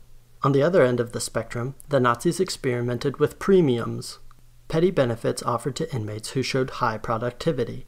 On 0.44 0.52
the 0.52 0.64
other 0.64 0.84
end 0.84 1.00
of 1.00 1.12
the 1.12 1.20
spectrum, 1.20 1.76
the 1.90 2.00
Nazis 2.00 2.40
experimented 2.40 3.18
with 3.18 3.40
premiums, 3.40 4.20
petty 4.68 4.92
benefits 4.92 5.44
offered 5.44 5.76
to 5.78 5.94
inmates 5.94 6.30
who 6.30 6.44
showed 6.44 6.70
high 6.70 6.98
productivity. 6.98 7.88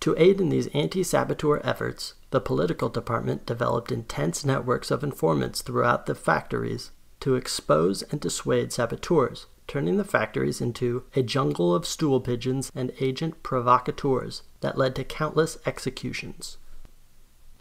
To 0.00 0.14
aid 0.18 0.40
in 0.40 0.48
these 0.48 0.66
anti 0.68 1.02
saboteur 1.02 1.60
efforts, 1.64 2.14
the 2.30 2.40
political 2.40 2.88
department 2.88 3.46
developed 3.46 3.92
intense 3.92 4.44
networks 4.44 4.90
of 4.90 5.04
informants 5.04 5.62
throughout 5.62 6.06
the 6.06 6.14
factories 6.14 6.90
to 7.20 7.36
expose 7.36 8.02
and 8.02 8.20
dissuade 8.20 8.72
saboteurs, 8.72 9.46
turning 9.66 9.96
the 9.96 10.04
factories 10.04 10.60
into 10.60 11.04
a 11.14 11.22
jungle 11.22 11.74
of 11.74 11.86
stool 11.86 12.20
pigeons 12.20 12.70
and 12.74 12.92
agent 13.00 13.42
provocateurs 13.42 14.42
that 14.64 14.78
led 14.78 14.96
to 14.96 15.04
countless 15.04 15.58
executions. 15.66 16.56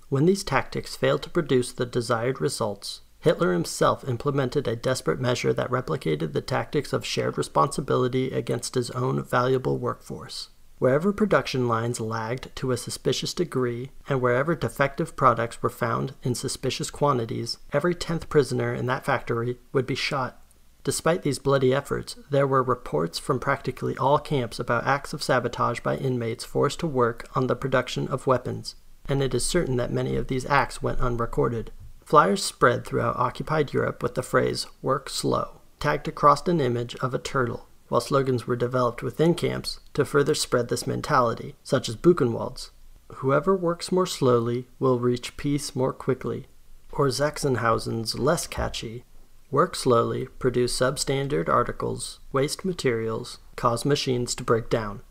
When 0.07 0.25
these 0.25 0.43
tactics 0.43 0.95
failed 0.95 1.21
to 1.23 1.29
produce 1.29 1.73
the 1.73 1.85
desired 1.85 2.39
results, 2.39 3.01
Hitler 3.19 3.53
himself 3.53 4.07
implemented 4.07 4.67
a 4.67 4.75
desperate 4.75 5.19
measure 5.19 5.53
that 5.53 5.69
replicated 5.69 6.33
the 6.33 6.41
tactics 6.41 6.93
of 6.93 7.05
shared 7.05 7.37
responsibility 7.37 8.31
against 8.31 8.75
his 8.75 8.89
own 8.91 9.23
valuable 9.23 9.77
workforce. 9.77 10.49
Wherever 10.77 11.13
production 11.13 11.67
lines 11.67 11.99
lagged 11.99 12.53
to 12.57 12.71
a 12.71 12.77
suspicious 12.77 13.33
degree, 13.33 13.91
and 14.09 14.21
wherever 14.21 14.55
defective 14.55 15.15
products 15.15 15.61
were 15.63 15.69
found 15.69 16.13
in 16.23 16.35
suspicious 16.35 16.91
quantities, 16.91 17.57
every 17.71 17.95
tenth 17.95 18.29
prisoner 18.29 18.73
in 18.73 18.85
that 18.87 19.05
factory 19.05 19.57
would 19.71 19.85
be 19.85 19.95
shot. 19.95 20.42
Despite 20.83 21.21
these 21.21 21.39
bloody 21.39 21.73
efforts, 21.73 22.15
there 22.29 22.45
were 22.45 22.61
reports 22.61 23.17
from 23.17 23.39
practically 23.39 23.97
all 23.97 24.19
camps 24.19 24.59
about 24.59 24.85
acts 24.85 25.13
of 25.13 25.23
sabotage 25.23 25.79
by 25.79 25.95
inmates 25.95 26.43
forced 26.43 26.81
to 26.81 26.87
work 26.87 27.27
on 27.35 27.47
the 27.47 27.55
production 27.55 28.07
of 28.09 28.27
weapons, 28.27 28.75
and 29.07 29.23
it 29.23 29.33
is 29.33 29.45
certain 29.45 29.77
that 29.77 29.93
many 29.93 30.17
of 30.17 30.27
these 30.27 30.45
acts 30.45 30.81
went 30.81 30.99
unrecorded. 30.99 31.71
Flyers 32.03 32.43
spread 32.43 32.85
throughout 32.85 33.15
occupied 33.15 33.71
Europe 33.71 34.03
with 34.03 34.15
the 34.15 34.21
phrase, 34.21 34.67
work 34.81 35.09
slow, 35.09 35.61
tagged 35.79 36.09
across 36.09 36.45
an 36.47 36.59
image 36.59 36.95
of 36.95 37.13
a 37.13 37.19
turtle, 37.19 37.69
while 37.87 38.01
slogans 38.01 38.45
were 38.45 38.57
developed 38.57 39.01
within 39.01 39.35
camps 39.35 39.79
to 39.93 40.03
further 40.03 40.35
spread 40.35 40.67
this 40.67 40.85
mentality, 40.85 41.55
such 41.63 41.87
as 41.87 41.95
Buchenwald's, 41.95 42.71
whoever 43.15 43.55
works 43.55 43.89
more 43.89 44.05
slowly 44.05 44.67
will 44.79 44.99
reach 44.99 45.37
peace 45.37 45.75
more 45.75 45.93
quickly, 45.93 46.47
or 46.91 47.07
Sachsenhausen's 47.07 48.19
less 48.19 48.47
catchy, 48.47 49.05
work 49.53 49.75
slowly, 49.75 50.25
produce 50.39 50.75
substandard 50.75 51.47
articles, 51.47 52.19
waste 52.31 52.65
materials, 52.65 53.37
cause 53.55 53.85
machines 53.85 54.33
to 54.33 54.43
break 54.43 54.67
down. 54.67 55.01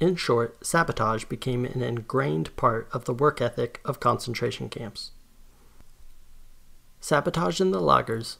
In 0.00 0.16
short, 0.16 0.66
sabotage 0.66 1.26
became 1.26 1.66
an 1.66 1.82
ingrained 1.82 2.56
part 2.56 2.88
of 2.92 3.04
the 3.04 3.12
work 3.12 3.42
ethic 3.42 3.82
of 3.84 4.00
concentration 4.00 4.70
camps. 4.70 5.10
Sabotage 6.98 7.60
in 7.60 7.72
the 7.72 7.80
lagers. 7.80 8.38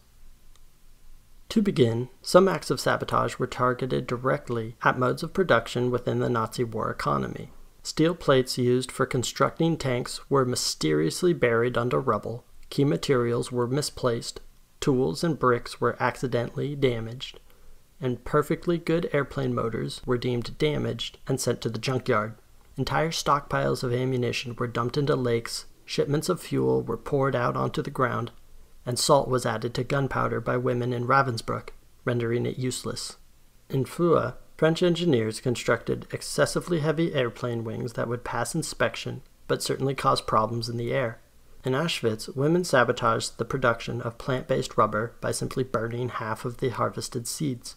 To 1.50 1.60
begin, 1.60 2.08
some 2.22 2.48
acts 2.48 2.70
of 2.70 2.80
sabotage 2.80 3.38
were 3.38 3.46
targeted 3.46 4.06
directly 4.06 4.76
at 4.82 4.98
modes 4.98 5.22
of 5.22 5.34
production 5.34 5.90
within 5.90 6.20
the 6.20 6.30
Nazi 6.30 6.64
war 6.64 6.90
economy. 6.90 7.50
Steel 7.82 8.14
plates 8.14 8.56
used 8.56 8.90
for 8.90 9.04
constructing 9.04 9.76
tanks 9.76 10.20
were 10.30 10.46
mysteriously 10.46 11.34
buried 11.34 11.76
under 11.76 12.00
rubble, 12.00 12.46
key 12.70 12.84
materials 12.86 13.52
were 13.52 13.66
misplaced, 13.66 14.40
tools 14.82 15.24
and 15.24 15.38
bricks 15.38 15.80
were 15.80 15.96
accidentally 15.98 16.76
damaged, 16.76 17.40
and 18.00 18.24
perfectly 18.24 18.76
good 18.76 19.08
airplane 19.14 19.54
motors 19.54 20.02
were 20.04 20.18
deemed 20.18 20.58
damaged 20.58 21.16
and 21.26 21.40
sent 21.40 21.62
to 21.62 21.70
the 21.70 21.78
junkyard. 21.78 22.34
Entire 22.76 23.10
stockpiles 23.10 23.82
of 23.82 23.94
ammunition 23.94 24.54
were 24.58 24.66
dumped 24.66 24.98
into 24.98 25.16
lakes, 25.16 25.64
shipments 25.86 26.28
of 26.28 26.42
fuel 26.42 26.82
were 26.82 26.98
poured 26.98 27.34
out 27.34 27.56
onto 27.56 27.80
the 27.80 27.90
ground, 27.90 28.30
and 28.84 28.98
salt 28.98 29.28
was 29.28 29.46
added 29.46 29.72
to 29.72 29.84
gunpowder 29.84 30.40
by 30.40 30.58
women 30.58 30.92
in 30.92 31.06
Ravensbrück, 31.06 31.70
rendering 32.04 32.44
it 32.44 32.58
useless. 32.58 33.16
In 33.70 33.84
Fua, 33.84 34.34
French 34.58 34.82
engineers 34.82 35.40
constructed 35.40 36.06
excessively 36.12 36.80
heavy 36.80 37.14
airplane 37.14 37.64
wings 37.64 37.94
that 37.94 38.08
would 38.08 38.24
pass 38.24 38.54
inspection 38.54 39.22
but 39.52 39.62
certainly 39.62 39.94
cause 39.94 40.20
problems 40.20 40.68
in 40.68 40.78
the 40.78 40.92
air. 40.92 41.20
In 41.64 41.74
Auschwitz, 41.74 42.34
women 42.34 42.64
sabotaged 42.64 43.38
the 43.38 43.44
production 43.44 44.00
of 44.02 44.18
plant 44.18 44.48
based 44.48 44.76
rubber 44.76 45.14
by 45.20 45.30
simply 45.30 45.64
burning 45.64 46.08
half 46.08 46.44
of 46.44 46.58
the 46.58 46.70
harvested 46.70 47.26
seeds. 47.26 47.76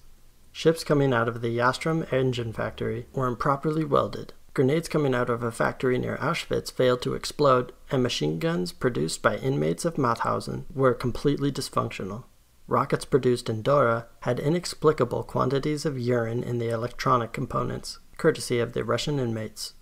Ships 0.52 0.84
coming 0.84 1.14
out 1.14 1.28
of 1.28 1.42
the 1.42 1.56
Jastrum 1.58 2.12
engine 2.12 2.54
factory 2.54 3.08
were 3.14 3.28
improperly 3.28 3.84
welded, 3.84 4.34
Grenades 4.56 4.88
coming 4.88 5.14
out 5.14 5.30
of 5.30 5.44
a 5.44 5.52
factory 5.52 5.98
near 5.98 6.16
Auschwitz 6.16 6.72
failed 6.72 7.02
to 7.02 7.14
explode, 7.14 7.74
and 7.92 8.02
machine 8.02 8.40
guns 8.40 8.72
produced 8.72 9.22
by 9.22 9.36
inmates 9.36 9.84
of 9.84 9.98
Mauthausen 9.98 10.64
were 10.74 10.94
completely 10.94 11.52
dysfunctional. 11.52 12.24
Rockets 12.66 13.04
produced 13.04 13.50
in 13.50 13.62
Dora 13.62 14.08
had 14.22 14.40
inexplicable 14.40 15.24
quantities 15.24 15.86
of 15.86 16.00
urine 16.00 16.42
in 16.42 16.60
the 16.60 16.70
electronic 16.70 17.34
components, 17.34 18.00
courtesy 18.16 18.60
of 18.60 18.72
the 18.72 18.86
Russian 18.86 19.20
inmates. 19.20 19.74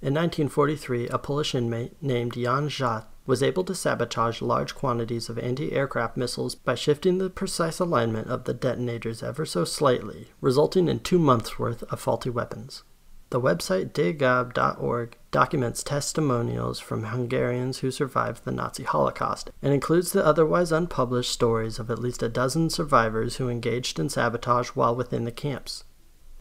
In 0.00 0.14
1943, 0.14 1.08
a 1.08 1.18
Polish 1.18 1.52
inmate 1.52 2.00
named 2.00 2.34
Jan 2.34 2.68
Jat 2.68 3.08
was 3.30 3.44
able 3.44 3.62
to 3.62 3.76
sabotage 3.76 4.42
large 4.42 4.74
quantities 4.74 5.28
of 5.28 5.38
anti 5.38 5.70
aircraft 5.70 6.16
missiles 6.16 6.56
by 6.56 6.74
shifting 6.74 7.18
the 7.18 7.30
precise 7.30 7.78
alignment 7.78 8.26
of 8.26 8.42
the 8.42 8.52
detonators 8.52 9.22
ever 9.22 9.46
so 9.46 9.64
slightly, 9.64 10.26
resulting 10.40 10.88
in 10.88 10.98
two 10.98 11.18
months' 11.18 11.56
worth 11.56 11.84
of 11.84 12.00
faulty 12.00 12.28
weapons. 12.28 12.82
The 13.30 13.40
website 13.40 13.92
degob.org 13.92 15.16
documents 15.30 15.84
testimonials 15.84 16.80
from 16.80 17.04
Hungarians 17.04 17.78
who 17.78 17.92
survived 17.92 18.44
the 18.44 18.50
Nazi 18.50 18.82
Holocaust 18.82 19.52
and 19.62 19.72
includes 19.72 20.10
the 20.10 20.26
otherwise 20.26 20.72
unpublished 20.72 21.30
stories 21.30 21.78
of 21.78 21.88
at 21.88 22.00
least 22.00 22.24
a 22.24 22.28
dozen 22.28 22.68
survivors 22.68 23.36
who 23.36 23.48
engaged 23.48 24.00
in 24.00 24.08
sabotage 24.08 24.70
while 24.70 24.96
within 24.96 25.24
the 25.24 25.30
camps. 25.30 25.84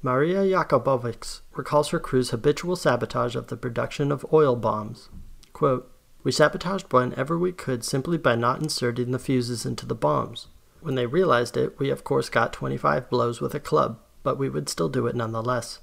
Maria 0.02 0.40
Jakobovics 0.40 1.42
recalls 1.56 1.90
her 1.90 2.00
crew's 2.00 2.32
habitual 2.32 2.76
sabotage 2.76 3.36
of 3.36 3.46
the 3.46 3.58
production 3.58 4.12
of 4.12 4.26
oil 4.34 4.56
bombs. 4.56 5.10
Quote, 5.54 5.92
we 6.24 6.32
sabotaged 6.32 6.92
whenever 6.92 7.38
we 7.38 7.52
could 7.52 7.84
simply 7.84 8.18
by 8.18 8.36
not 8.36 8.62
inserting 8.62 9.12
the 9.12 9.20
fuses 9.20 9.66
into 9.66 9.86
the 9.86 9.96
bombs. 9.96 10.48
When 10.82 10.96
they 10.96 11.06
realized 11.06 11.58
it, 11.58 11.78
we 11.80 11.90
of 11.90 12.04
course 12.04 12.30
got 12.30 12.54
25 12.54 13.10
blows 13.10 13.42
with 13.42 13.54
a 13.54 13.60
club, 13.60 14.00
but 14.24 14.38
we 14.38 14.50
would 14.50 14.70
still 14.70 14.90
do 14.90 15.08
it 15.08 15.16
nonetheless. 15.16 15.80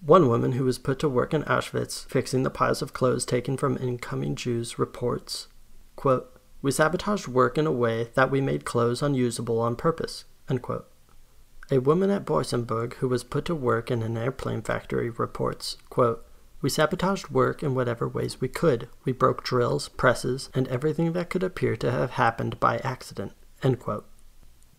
One 0.00 0.28
woman 0.28 0.52
who 0.52 0.64
was 0.64 0.78
put 0.78 0.98
to 1.00 1.08
work 1.08 1.32
in 1.32 1.42
Auschwitz 1.44 2.06
fixing 2.06 2.42
the 2.42 2.50
piles 2.50 2.82
of 2.82 2.92
clothes 2.92 3.24
taken 3.24 3.56
from 3.56 3.78
incoming 3.78 4.34
Jews 4.36 4.78
reports, 4.78 5.48
quote, 5.96 6.38
We 6.60 6.70
sabotaged 6.70 7.28
work 7.28 7.56
in 7.56 7.66
a 7.66 7.72
way 7.72 8.10
that 8.14 8.30
we 8.30 8.40
made 8.40 8.64
clothes 8.64 9.02
unusable 9.02 9.58
on 9.60 9.76
purpose. 9.76 10.24
A 11.70 11.78
woman 11.78 12.10
at 12.10 12.24
Boizenburg 12.24 12.94
who 12.94 13.08
was 13.08 13.24
put 13.24 13.44
to 13.46 13.54
work 13.54 13.90
in 13.90 14.02
an 14.02 14.16
airplane 14.16 14.62
factory 14.62 15.10
reports, 15.10 15.78
quote, 15.88 16.25
We 16.66 16.70
sabotaged 16.70 17.28
work 17.28 17.62
in 17.62 17.76
whatever 17.76 18.08
ways 18.08 18.40
we 18.40 18.48
could. 18.48 18.88
We 19.04 19.12
broke 19.12 19.44
drills, 19.44 19.88
presses, 19.88 20.50
and 20.52 20.66
everything 20.66 21.12
that 21.12 21.30
could 21.30 21.44
appear 21.44 21.76
to 21.76 21.92
have 21.92 22.10
happened 22.10 22.58
by 22.58 22.78
accident. 22.78 23.34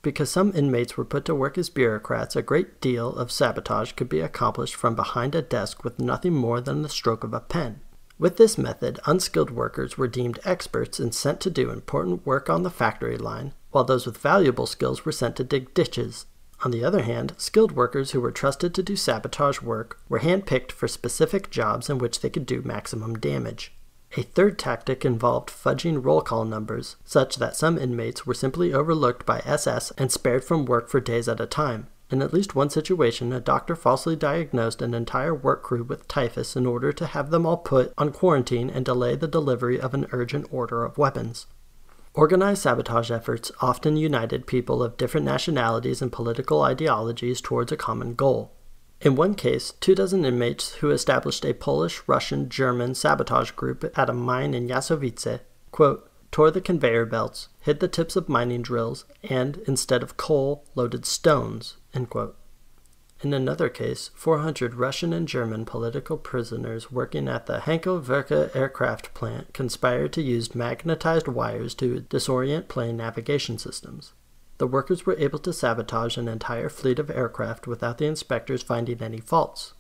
Because 0.02 0.30
some 0.30 0.52
inmates 0.54 0.98
were 0.98 1.06
put 1.06 1.24
to 1.24 1.34
work 1.34 1.58
as 1.58 1.70
bureaucrats, 1.70 2.36
a 2.36 2.42
great 2.42 2.82
deal 2.82 3.16
of 3.16 3.32
sabotage 3.32 3.94
could 3.94 4.10
be 4.10 4.20
accomplished 4.20 4.76
from 4.76 4.96
behind 4.96 5.34
a 5.34 5.42
desk 5.42 5.86
with 5.86 5.98
nothing 5.98 6.34
more 6.34 6.60
than 6.60 6.82
the 6.82 6.90
stroke 6.90 7.24
of 7.24 7.34
a 7.34 7.40
pen. 7.40 7.80
With 8.20 8.36
this 8.36 8.58
method, 8.58 9.00
unskilled 9.06 9.52
workers 9.52 9.98
were 9.98 10.10
deemed 10.10 10.40
experts 10.44 11.00
and 11.00 11.16
sent 11.16 11.40
to 11.40 11.50
do 11.50 11.70
important 11.70 12.26
work 12.26 12.50
on 12.50 12.64
the 12.64 12.70
factory 12.70 13.18
line, 13.18 13.54
while 13.72 13.86
those 13.86 14.06
with 14.06 14.18
valuable 14.18 14.66
skills 14.66 15.06
were 15.06 15.14
sent 15.14 15.38
to 15.38 15.46
dig 15.46 15.74
ditches. 15.74 16.26
On 16.64 16.72
the 16.72 16.84
other 16.84 17.04
hand, 17.04 17.34
skilled 17.38 17.74
workers 17.74 18.12
who 18.12 18.22
were 18.22 18.32
trusted 18.32 18.74
to 18.74 18.84
do 18.84 18.96
sabotage 18.96 19.62
work 19.62 20.00
were 20.10 20.20
handpicked 20.20 20.72
for 20.72 20.88
specific 20.88 21.52
jobs 21.52 21.90
in 21.90 22.00
which 22.00 22.22
they 22.22 22.30
could 22.30 22.46
do 22.46 22.62
maximum 22.64 23.20
damage. 23.20 23.74
A 24.16 24.24
third 24.24 24.58
tactic 24.58 25.06
involved 25.06 25.50
fudging 25.50 26.04
roll 26.04 26.22
call 26.22 26.46
numbers, 26.46 26.96
such 27.04 27.36
that 27.36 27.56
some 27.56 27.78
inmates 27.78 28.26
were 28.26 28.34
simply 28.34 28.74
overlooked 28.74 29.26
by 29.26 29.42
SS 29.46 29.92
and 29.98 30.12
spared 30.12 30.44
from 30.44 30.66
work 30.66 30.90
for 30.90 31.00
days 31.00 31.28
at 31.28 31.42
a 31.42 31.46
time. 31.46 31.88
In 32.10 32.22
at 32.22 32.34
least 32.34 32.56
one 32.56 32.70
situation, 32.70 33.34
a 33.34 33.42
doctor 33.42 33.76
falsely 33.76 34.16
diagnosed 34.16 34.82
an 34.82 34.94
entire 34.94 35.36
work 35.36 35.62
crew 35.62 35.84
with 35.84 36.08
typhus 36.08 36.56
in 36.56 36.66
order 36.66 36.94
to 36.94 37.06
have 37.06 37.32
them 37.32 37.46
all 37.46 37.58
put 37.58 37.94
on 37.98 38.14
quarantine 38.14 38.70
and 38.70 38.86
delay 38.86 39.16
the 39.16 39.28
delivery 39.28 39.80
of 39.80 39.94
an 39.94 40.08
urgent 40.14 40.48
order 40.50 40.86
of 40.86 40.98
weapons. 40.98 41.48
Organized 42.18 42.64
sabotage 42.64 43.12
efforts 43.12 43.52
often 43.62 43.96
united 43.96 44.48
people 44.48 44.82
of 44.82 44.98
different 44.98 45.28
nationalities 45.28 46.02
and 46.02 46.12
political 46.12 46.64
ideologies 46.64 47.42
towards 47.42 47.72
a 47.72 47.78
common 47.78 48.16
goal. 48.16 48.56
In 49.02 49.16
one 49.16 49.36
case, 49.36 49.74
two 49.80 49.94
dozen 49.94 50.26
inmates 50.26 50.74
who 50.78 50.90
established 50.90 51.46
a 51.46 51.54
Polish, 51.54 52.02
Russian, 52.08 52.50
German 52.50 52.96
sabotage 52.96 53.52
group 53.52 53.86
at 53.96 54.10
a 54.10 54.14
mine 54.14 54.56
in 54.56 54.68
Jasowice, 54.68 55.42
quote, 55.70 56.10
tore 56.32 56.50
the 56.50 56.60
conveyor 56.60 57.06
belts, 57.06 57.50
hid 57.62 57.82
the 57.82 57.88
tips 57.88 58.16
of 58.16 58.28
mining 58.28 58.64
drills, 58.64 59.06
and, 59.22 59.58
instead 59.68 60.02
of 60.02 60.18
coal, 60.18 60.66
loaded 60.74 61.06
stones. 61.06 61.78
In 63.24 63.34
another 63.34 63.68
case, 63.68 64.12
400 64.14 64.76
Russian 64.76 65.12
and 65.12 65.28
German 65.28 65.66
political 65.66 66.18
prisoners 66.18 66.92
working 66.92 67.28
at 67.28 67.48
the 67.48 67.62
Heinkel 67.62 68.00
Werke 68.04 68.56
aircraft 68.56 69.14
plant 69.16 69.56
conspired 69.56 70.14
to 70.14 70.22
use 70.22 70.54
magnetized 70.54 71.28
wires 71.28 71.74
to 71.76 72.02
disorient 72.02 72.68
plane 72.68 72.98
navigation 72.98 73.58
systems. 73.58 74.14
The 74.60 74.68
workers 74.68 75.08
were 75.08 75.18
able 75.18 75.40
to 75.40 75.54
sabotage 75.54 76.18
an 76.18 76.28
entire 76.28 76.70
fleet 76.70 77.00
of 77.00 77.10
aircraft 77.10 77.66
without 77.66 77.98
the 77.98 78.06
inspectors 78.06 78.62
finding 78.62 79.02
any 79.02 79.20
faults. 79.20 79.74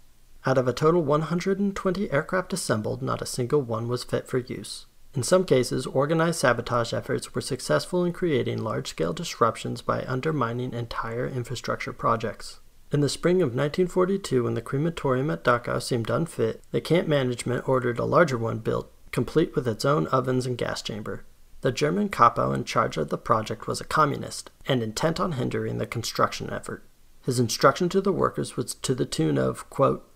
Out 0.45 0.57
of 0.57 0.67
a 0.67 0.73
total 0.73 1.03
120 1.03 2.11
aircraft 2.11 2.53
assembled, 2.53 3.03
not 3.03 3.21
a 3.21 3.27
single 3.27 3.61
one 3.61 3.87
was 3.87 4.03
fit 4.03 4.27
for 4.27 4.39
use. 4.39 4.87
In 5.13 5.21
some 5.21 5.45
cases, 5.45 5.85
organized 5.85 6.39
sabotage 6.39 6.93
efforts 6.93 7.35
were 7.35 7.41
successful 7.41 8.03
in 8.03 8.13
creating 8.13 8.63
large 8.63 8.87
scale 8.89 9.13
disruptions 9.13 9.81
by 9.81 10.05
undermining 10.05 10.73
entire 10.73 11.27
infrastructure 11.27 11.93
projects. 11.93 12.59
In 12.89 13.01
the 13.01 13.09
spring 13.09 13.41
of 13.41 13.49
1942, 13.49 14.43
when 14.43 14.53
the 14.53 14.61
crematorium 14.61 15.29
at 15.29 15.43
Dachau 15.43 15.81
seemed 15.81 16.09
unfit, 16.09 16.63
the 16.71 16.79
camp 16.79 17.07
management 17.07 17.67
ordered 17.67 17.99
a 17.99 18.05
larger 18.05 18.37
one 18.37 18.59
built 18.59 18.89
complete 19.11 19.55
with 19.55 19.67
its 19.67 19.83
own 19.83 20.07
ovens 20.07 20.45
and 20.45 20.57
gas 20.57 20.81
chamber. 20.81 21.25
The 21.61 21.71
German 21.71 22.07
capo 22.09 22.53
in 22.53 22.63
charge 22.63 22.97
of 22.97 23.09
the 23.09 23.17
project 23.17 23.67
was 23.67 23.81
a 23.81 23.85
communist 23.85 24.51
and 24.67 24.81
intent 24.81 25.19
on 25.19 25.33
hindering 25.33 25.79
the 25.79 25.87
construction 25.87 26.49
effort. 26.49 26.83
His 27.23 27.39
instruction 27.39 27.89
to 27.89 27.99
the 27.99 28.13
workers 28.13 28.55
was 28.55 28.75
to 28.75 28.95
the 28.95 29.05
tune 29.05 29.37
of, 29.37 29.69
quote, 29.69 30.09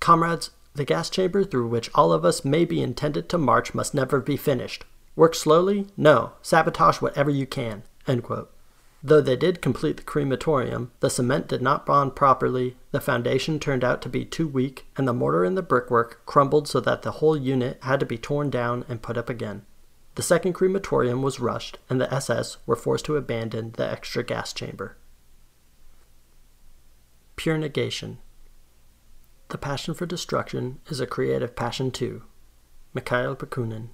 Comrades, 0.00 0.50
the 0.74 0.84
gas 0.84 1.10
chamber 1.10 1.44
through 1.44 1.66
which 1.66 1.90
all 1.94 2.12
of 2.12 2.24
us 2.24 2.44
may 2.44 2.64
be 2.64 2.82
intended 2.82 3.28
to 3.30 3.38
march 3.38 3.74
must 3.74 3.94
never 3.94 4.20
be 4.20 4.36
finished. 4.36 4.84
Work 5.16 5.34
slowly? 5.34 5.88
No. 5.96 6.32
Sabotage 6.40 7.00
whatever 7.00 7.30
you 7.30 7.46
can. 7.46 7.82
End 8.06 8.22
quote. 8.22 8.52
Though 9.04 9.20
they 9.20 9.34
did 9.34 9.60
complete 9.60 9.96
the 9.96 10.02
crematorium, 10.04 10.92
the 11.00 11.10
cement 11.10 11.48
did 11.48 11.60
not 11.60 11.84
bond 11.84 12.14
properly, 12.14 12.76
the 12.92 13.00
foundation 13.00 13.58
turned 13.58 13.82
out 13.82 14.00
to 14.02 14.08
be 14.08 14.24
too 14.24 14.46
weak, 14.46 14.86
and 14.96 15.08
the 15.08 15.12
mortar 15.12 15.42
and 15.42 15.56
the 15.56 15.62
brickwork 15.62 16.24
crumbled 16.24 16.68
so 16.68 16.78
that 16.80 17.02
the 17.02 17.12
whole 17.12 17.36
unit 17.36 17.78
had 17.82 17.98
to 18.00 18.06
be 18.06 18.16
torn 18.16 18.48
down 18.48 18.84
and 18.88 19.02
put 19.02 19.18
up 19.18 19.28
again. 19.28 19.66
The 20.14 20.22
second 20.22 20.52
crematorium 20.52 21.20
was 21.20 21.40
rushed, 21.40 21.78
and 21.90 22.00
the 22.00 22.12
SS 22.14 22.58
were 22.64 22.76
forced 22.76 23.06
to 23.06 23.16
abandon 23.16 23.72
the 23.72 23.90
extra 23.90 24.22
gas 24.22 24.52
chamber. 24.52 24.96
Pure 27.34 27.58
negation. 27.58 28.18
The 29.48 29.58
passion 29.58 29.94
for 29.94 30.06
destruction 30.06 30.78
is 30.88 31.00
a 31.00 31.06
creative 31.06 31.56
passion 31.56 31.90
too. 31.90 32.22
Mikhail 32.94 33.34
Bakunin. 33.34 33.88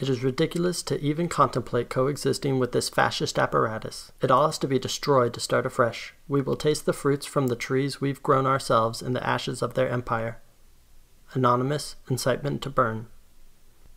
It 0.00 0.08
is 0.08 0.24
ridiculous 0.24 0.82
to 0.84 0.98
even 0.98 1.28
contemplate 1.28 1.90
coexisting 1.90 2.58
with 2.58 2.72
this 2.72 2.88
fascist 2.88 3.38
apparatus. 3.38 4.12
It 4.22 4.30
all 4.30 4.46
has 4.46 4.56
to 4.60 4.66
be 4.66 4.78
destroyed 4.78 5.34
to 5.34 5.40
start 5.40 5.66
afresh. 5.66 6.14
We 6.26 6.40
will 6.40 6.56
taste 6.56 6.86
the 6.86 6.94
fruits 6.94 7.26
from 7.26 7.48
the 7.48 7.54
trees 7.54 8.00
we've 8.00 8.22
grown 8.22 8.46
ourselves 8.46 9.02
in 9.02 9.12
the 9.12 9.26
ashes 9.26 9.60
of 9.60 9.74
their 9.74 9.90
empire. 9.90 10.40
Anonymous 11.34 11.96
Incitement 12.08 12.62
to 12.62 12.70
Burn. 12.70 13.08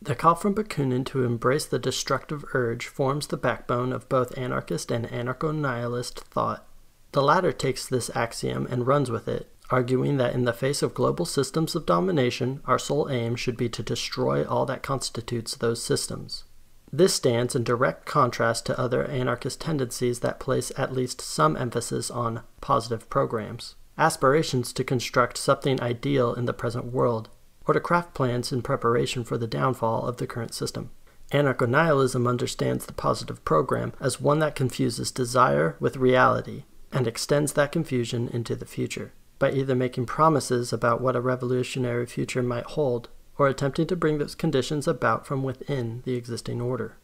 The 0.02 0.14
call 0.14 0.36
from 0.36 0.54
Bakunin 0.54 1.06
to 1.06 1.24
embrace 1.24 1.66
the 1.66 1.80
destructive 1.80 2.44
urge 2.54 2.88
forms 2.88 3.28
the 3.28 3.38
backbone 3.38 3.94
of 3.94 4.10
both 4.10 4.38
anarchist 4.38 4.92
and 4.92 5.08
anarcho 5.08 5.56
nihilist 5.56 6.20
thought. 6.26 6.68
The 7.14 7.22
latter 7.22 7.54
takes 7.54 7.88
this 7.88 8.14
axiom 8.14 8.68
and 8.70 8.86
runs 8.86 9.10
with 9.10 9.30
it, 9.30 9.53
arguing 9.74 10.18
that 10.18 10.36
in 10.36 10.46
the 10.46 10.54
face 10.54 10.84
of 10.84 10.94
global 10.94 11.26
systems 11.26 11.74
of 11.74 11.88
domination, 11.88 12.62
our 12.66 12.78
sole 12.78 13.10
aim 13.10 13.36
should 13.36 13.58
be 13.58 13.68
to 13.68 13.82
destroy 13.82 14.46
all 14.46 14.68
that 14.68 14.84
constitutes 14.84 15.56
those 15.56 15.82
systems. 15.82 16.44
This 16.92 17.16
stands 17.16 17.56
in 17.56 17.64
direct 17.64 18.06
contrast 18.06 18.68
to 18.68 18.80
other 18.80 19.04
anarchist 19.06 19.60
tendencies 19.60 20.20
that 20.20 20.40
place 20.40 20.72
at 20.78 20.94
least 20.94 21.22
some 21.22 21.58
emphasis 21.58 22.12
on 22.12 22.44
positive 22.62 23.10
programs, 23.10 23.74
aspirations 23.98 24.74
to 24.74 24.84
construct 24.84 25.40
something 25.40 25.82
ideal 25.82 26.36
in 26.36 26.46
the 26.46 26.54
present 26.54 26.94
world, 26.94 27.30
or 27.66 27.74
to 27.74 27.80
craft 27.80 28.14
plans 28.14 28.52
in 28.52 28.62
preparation 28.62 29.24
for 29.24 29.40
the 29.40 29.48
downfall 29.48 30.06
of 30.06 30.18
the 30.18 30.28
current 30.28 30.54
system. 30.54 30.92
Anarcho 31.32 31.68
nihilism 31.68 32.28
understands 32.28 32.86
the 32.86 32.94
positive 32.94 33.44
program 33.44 33.94
as 34.00 34.22
one 34.22 34.38
that 34.38 34.54
confuses 34.54 35.10
desire 35.10 35.78
with 35.80 35.98
reality 35.98 36.66
and 36.92 37.08
extends 37.08 37.54
that 37.54 37.72
confusion 37.72 38.28
into 38.28 38.56
the 38.56 38.68
future 38.68 39.14
by 39.40 39.52
either 39.52 39.76
making 39.76 40.06
promises 40.06 40.72
about 40.72 41.02
what 41.02 41.16
a 41.16 41.22
revolutionary 41.22 42.06
future 42.06 42.44
might 42.44 42.66
hold 42.66 43.10
or 43.38 43.48
attempting 43.48 43.88
to 43.88 43.96
bring 43.96 44.18
those 44.18 44.36
conditions 44.36 44.88
about 44.88 45.26
from 45.26 45.44
within 45.44 46.02
the 46.06 46.16
existing 46.16 46.62
order. 46.62 46.98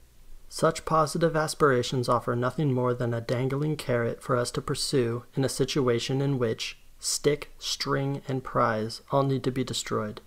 Such 0.48 0.86
positive 0.86 1.36
aspirations 1.36 2.10
offer 2.10 2.36
nothing 2.36 2.74
more 2.74 2.94
than 2.94 3.14
a 3.14 3.22
dangling 3.22 3.78
carrot 3.78 4.22
for 4.22 4.36
us 4.36 4.50
to 4.52 4.62
pursue 4.62 5.24
in 5.36 5.44
a 5.44 5.50
situation 5.50 6.22
in 6.22 6.40
which 6.40 6.80
stick, 7.00 7.52
string, 7.60 8.22
and 8.28 8.44
prize 8.44 9.02
all 9.12 9.24
need 9.24 9.44
to 9.44 9.52
be 9.52 9.64
destroyed. 9.64 10.22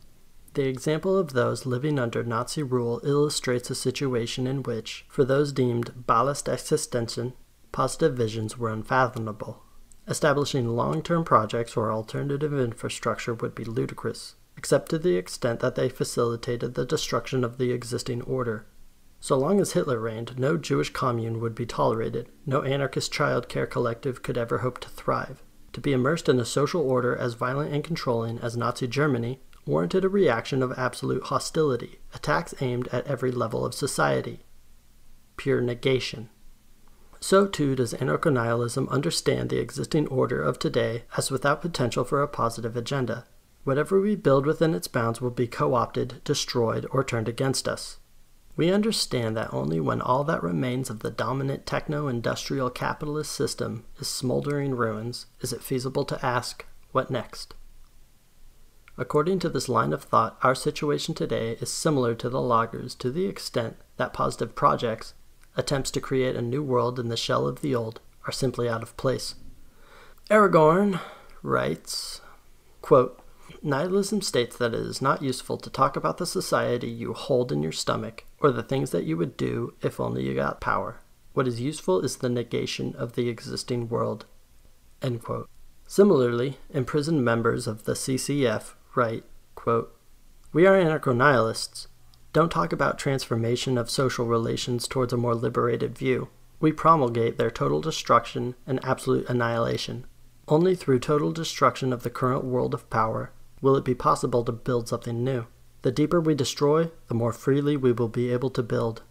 The 0.54 0.68
example 0.68 1.16
of 1.16 1.32
those 1.32 1.66
living 1.66 1.98
under 1.98 2.22
Nazi 2.22 2.62
rule 2.62 3.00
illustrates 3.04 3.70
a 3.70 3.74
situation 3.74 4.46
in 4.46 4.62
which, 4.62 5.04
for 5.08 5.24
those 5.24 5.52
deemed 5.52 6.06
Ballast 6.06 6.46
Existenzen, 6.46 7.32
positive 7.72 8.14
visions 8.14 8.58
were 8.58 8.70
unfathomable. 8.70 9.62
Establishing 10.08 10.68
long 10.68 11.00
term 11.02 11.24
projects 11.24 11.76
or 11.76 11.92
alternative 11.92 12.52
infrastructure 12.52 13.34
would 13.34 13.54
be 13.54 13.64
ludicrous, 13.64 14.34
except 14.56 14.90
to 14.90 14.98
the 14.98 15.16
extent 15.16 15.60
that 15.60 15.76
they 15.76 15.88
facilitated 15.88 16.74
the 16.74 16.84
destruction 16.84 17.44
of 17.44 17.58
the 17.58 17.70
existing 17.70 18.20
order. 18.22 18.66
So 19.20 19.38
long 19.38 19.60
as 19.60 19.72
Hitler 19.72 20.00
reigned, 20.00 20.36
no 20.36 20.56
Jewish 20.56 20.90
commune 20.90 21.40
would 21.40 21.54
be 21.54 21.64
tolerated, 21.64 22.28
no 22.44 22.62
anarchist 22.62 23.12
child 23.12 23.48
care 23.48 23.68
collective 23.68 24.22
could 24.22 24.36
ever 24.36 24.58
hope 24.58 24.80
to 24.80 24.88
thrive. 24.88 25.44
To 25.74 25.80
be 25.80 25.92
immersed 25.92 26.28
in 26.28 26.40
a 26.40 26.44
social 26.44 26.82
order 26.82 27.16
as 27.16 27.34
violent 27.34 27.72
and 27.72 27.84
controlling 27.84 28.40
as 28.40 28.56
Nazi 28.56 28.88
Germany 28.88 29.40
warranted 29.64 30.04
a 30.04 30.08
reaction 30.08 30.60
of 30.60 30.76
absolute 30.76 31.22
hostility, 31.24 32.00
attacks 32.12 32.52
aimed 32.60 32.88
at 32.88 33.06
every 33.06 33.30
level 33.30 33.64
of 33.64 33.74
society. 33.74 34.40
Pure 35.36 35.60
negation. 35.60 36.28
So 37.22 37.46
too 37.46 37.76
does 37.76 37.94
anarcho 37.94 38.32
nihilism 38.32 38.88
understand 38.88 39.48
the 39.48 39.60
existing 39.60 40.08
order 40.08 40.42
of 40.42 40.58
today 40.58 41.04
as 41.16 41.30
without 41.30 41.62
potential 41.62 42.02
for 42.02 42.20
a 42.20 42.26
positive 42.26 42.76
agenda. 42.76 43.26
Whatever 43.62 44.00
we 44.00 44.16
build 44.16 44.44
within 44.44 44.74
its 44.74 44.88
bounds 44.88 45.20
will 45.20 45.30
be 45.30 45.46
co 45.46 45.74
opted, 45.74 46.20
destroyed, 46.24 46.84
or 46.90 47.04
turned 47.04 47.28
against 47.28 47.68
us. 47.68 47.98
We 48.56 48.72
understand 48.72 49.36
that 49.36 49.54
only 49.54 49.78
when 49.78 50.00
all 50.00 50.24
that 50.24 50.42
remains 50.42 50.90
of 50.90 50.98
the 50.98 51.12
dominant 51.12 51.64
techno 51.64 52.08
industrial 52.08 52.70
capitalist 52.70 53.30
system 53.30 53.84
is 54.00 54.08
smoldering 54.08 54.74
ruins 54.74 55.26
is 55.40 55.52
it 55.52 55.62
feasible 55.62 56.04
to 56.06 56.26
ask, 56.26 56.66
what 56.90 57.08
next? 57.08 57.54
According 58.98 59.38
to 59.38 59.48
this 59.48 59.68
line 59.68 59.92
of 59.92 60.02
thought, 60.02 60.38
our 60.42 60.56
situation 60.56 61.14
today 61.14 61.56
is 61.60 61.72
similar 61.72 62.16
to 62.16 62.28
the 62.28 62.38
lagers 62.38 62.98
to 62.98 63.12
the 63.12 63.26
extent 63.26 63.76
that 63.96 64.12
positive 64.12 64.56
projects, 64.56 65.14
attempts 65.56 65.90
to 65.92 66.00
create 66.00 66.36
a 66.36 66.42
new 66.42 66.62
world 66.62 66.98
in 66.98 67.08
the 67.08 67.16
shell 67.16 67.46
of 67.46 67.60
the 67.60 67.74
old, 67.74 68.00
are 68.26 68.32
simply 68.32 68.68
out 68.68 68.82
of 68.82 68.96
place. 68.96 69.34
Aragorn 70.30 71.00
writes, 71.42 72.20
quote, 72.80 73.18
Nihilism 73.62 74.22
states 74.22 74.56
that 74.56 74.74
it 74.74 74.80
is 74.80 75.00
not 75.00 75.22
useful 75.22 75.56
to 75.58 75.70
talk 75.70 75.96
about 75.96 76.18
the 76.18 76.26
society 76.26 76.88
you 76.88 77.12
hold 77.12 77.52
in 77.52 77.62
your 77.62 77.72
stomach 77.72 78.24
or 78.40 78.50
the 78.50 78.62
things 78.62 78.90
that 78.90 79.04
you 79.04 79.16
would 79.16 79.36
do 79.36 79.74
if 79.82 80.00
only 80.00 80.24
you 80.24 80.34
got 80.34 80.60
power. 80.60 81.00
What 81.32 81.46
is 81.46 81.60
useful 81.60 82.00
is 82.00 82.16
the 82.16 82.28
negation 82.28 82.94
of 82.96 83.14
the 83.14 83.28
existing 83.28 83.88
world. 83.88 84.26
Similarly, 85.86 86.58
imprisoned 86.70 87.24
members 87.24 87.66
of 87.66 87.84
the 87.84 87.92
CCF 87.92 88.74
write, 88.94 89.24
quote, 89.54 89.96
We 90.52 90.66
are 90.66 90.74
anarcho 90.74 91.16
nihilists. 91.16 91.88
Don't 92.32 92.50
talk 92.50 92.72
about 92.72 92.98
transformation 92.98 93.76
of 93.76 93.90
social 93.90 94.24
relations 94.24 94.88
towards 94.88 95.12
a 95.12 95.18
more 95.18 95.34
liberated 95.34 95.98
view. 95.98 96.28
We 96.60 96.72
promulgate 96.72 97.36
their 97.36 97.50
total 97.50 97.82
destruction 97.82 98.54
and 98.66 98.82
absolute 98.82 99.28
annihilation. 99.28 100.06
Only 100.48 100.74
through 100.74 101.00
total 101.00 101.32
destruction 101.32 101.92
of 101.92 102.04
the 102.04 102.10
current 102.10 102.44
world 102.44 102.72
of 102.72 102.88
power 102.88 103.32
will 103.60 103.76
it 103.76 103.84
be 103.84 103.94
possible 103.94 104.44
to 104.44 104.52
build 104.52 104.88
something 104.88 105.22
new. 105.22 105.46
The 105.82 105.92
deeper 105.92 106.20
we 106.20 106.34
destroy, 106.34 106.90
the 107.08 107.14
more 107.14 107.32
freely 107.34 107.76
we 107.76 107.92
will 107.92 108.08
be 108.08 108.32
able 108.32 108.50
to 108.50 108.62
build. 108.62 109.02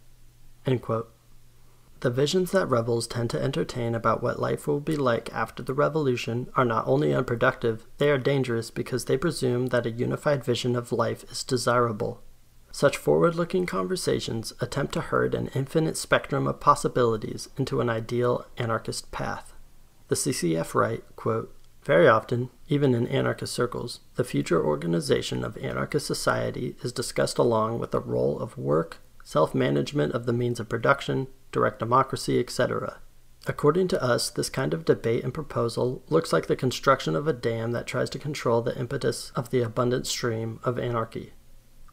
The 0.64 2.10
visions 2.10 2.50
that 2.50 2.66
rebels 2.66 3.06
tend 3.06 3.30
to 3.30 3.40
entertain 3.40 3.94
about 3.94 4.20
what 4.22 4.40
life 4.40 4.66
will 4.66 4.80
be 4.80 4.96
like 4.96 5.32
after 5.32 5.62
the 5.62 5.74
revolution 5.74 6.48
are 6.56 6.64
not 6.64 6.88
only 6.88 7.14
unproductive, 7.14 7.86
they 7.98 8.10
are 8.10 8.18
dangerous 8.18 8.72
because 8.72 9.04
they 9.04 9.16
presume 9.16 9.66
that 9.68 9.86
a 9.86 9.90
unified 9.92 10.42
vision 10.42 10.74
of 10.74 10.90
life 10.90 11.22
is 11.30 11.44
desirable. 11.44 12.20
Such 12.74 12.96
forward 12.96 13.34
looking 13.34 13.66
conversations 13.66 14.54
attempt 14.58 14.94
to 14.94 15.02
herd 15.02 15.34
an 15.34 15.50
infinite 15.54 15.98
spectrum 15.98 16.46
of 16.46 16.58
possibilities 16.58 17.50
into 17.58 17.82
an 17.82 17.90
ideal 17.90 18.46
anarchist 18.56 19.12
path. 19.12 19.52
The 20.08 20.14
CCF 20.14 20.74
write, 20.74 21.04
quote, 21.14 21.54
Very 21.84 22.08
often, 22.08 22.48
even 22.68 22.94
in 22.94 23.06
anarchist 23.06 23.52
circles, 23.52 24.00
the 24.14 24.24
future 24.24 24.64
organization 24.64 25.44
of 25.44 25.58
anarchist 25.58 26.06
society 26.06 26.74
is 26.82 26.92
discussed 26.92 27.36
along 27.36 27.78
with 27.78 27.90
the 27.90 28.00
role 28.00 28.38
of 28.38 28.56
work, 28.56 28.98
self 29.22 29.54
management 29.54 30.14
of 30.14 30.24
the 30.24 30.32
means 30.32 30.58
of 30.58 30.70
production, 30.70 31.28
direct 31.52 31.78
democracy, 31.78 32.40
etc. 32.40 33.00
According 33.46 33.88
to 33.88 34.02
us, 34.02 34.30
this 34.30 34.48
kind 34.48 34.72
of 34.72 34.86
debate 34.86 35.24
and 35.24 35.34
proposal 35.34 36.02
looks 36.08 36.32
like 36.32 36.46
the 36.46 36.56
construction 36.56 37.14
of 37.16 37.28
a 37.28 37.34
dam 37.34 37.72
that 37.72 37.86
tries 37.86 38.08
to 38.10 38.18
control 38.18 38.62
the 38.62 38.78
impetus 38.78 39.30
of 39.36 39.50
the 39.50 39.60
abundant 39.60 40.06
stream 40.06 40.58
of 40.64 40.78
anarchy. 40.78 41.34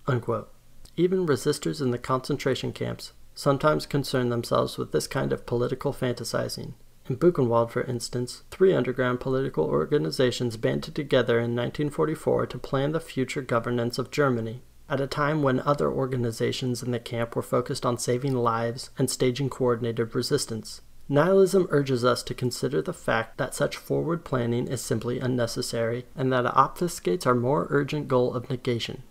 Unquote. 0.08 0.54
Even 1.00 1.26
resistors 1.26 1.82
in 1.82 1.92
the 1.92 1.98
concentration 1.98 2.74
camps 2.74 3.14
sometimes 3.34 3.86
concern 3.86 4.28
themselves 4.28 4.78
with 4.78 4.92
this 4.92 5.08
kind 5.08 5.32
of 5.32 5.46
political 5.46 5.94
fantasizing. 5.94 6.74
In 7.08 7.16
Buchenwald, 7.16 7.72
for 7.72 7.84
instance, 7.84 8.44
three 8.52 8.74
underground 8.74 9.22
political 9.22 9.64
organizations 9.64 10.58
banded 10.58 10.96
together 10.96 11.36
in 11.36 11.56
1944 11.56 12.48
to 12.48 12.60
plan 12.60 12.92
the 12.92 13.00
future 13.00 13.42
governance 13.42 13.98
of 13.98 14.12
Germany 14.12 14.62
at 14.90 15.00
a 15.00 15.08
time 15.08 15.42
when 15.42 15.62
other 15.62 15.90
organizations 15.90 16.84
in 16.84 16.92
the 16.92 17.00
camp 17.00 17.34
were 17.34 17.42
focused 17.42 17.86
on 17.86 17.98
saving 17.98 18.36
lives 18.36 18.90
and 18.98 19.10
staging 19.10 19.50
coordinated 19.50 20.14
resistance. 20.14 20.82
Nihilism 21.08 21.68
urges 21.70 22.04
us 22.04 22.24
to 22.24 22.34
consider 22.34 22.82
the 22.82 22.92
fact 22.92 23.38
that 23.38 23.56
such 23.56 23.78
forward 23.78 24.26
planning 24.26 24.68
is 24.68 24.82
simply 24.82 25.22
unnecessary 25.22 26.06
and 26.14 26.34
that 26.34 26.46
it 26.46 26.52
obfuscates 26.52 27.26
our 27.26 27.36
more 27.36 27.68
urgent 27.70 28.10
goal 28.10 28.34
of 28.34 28.50
negation. 28.50 29.04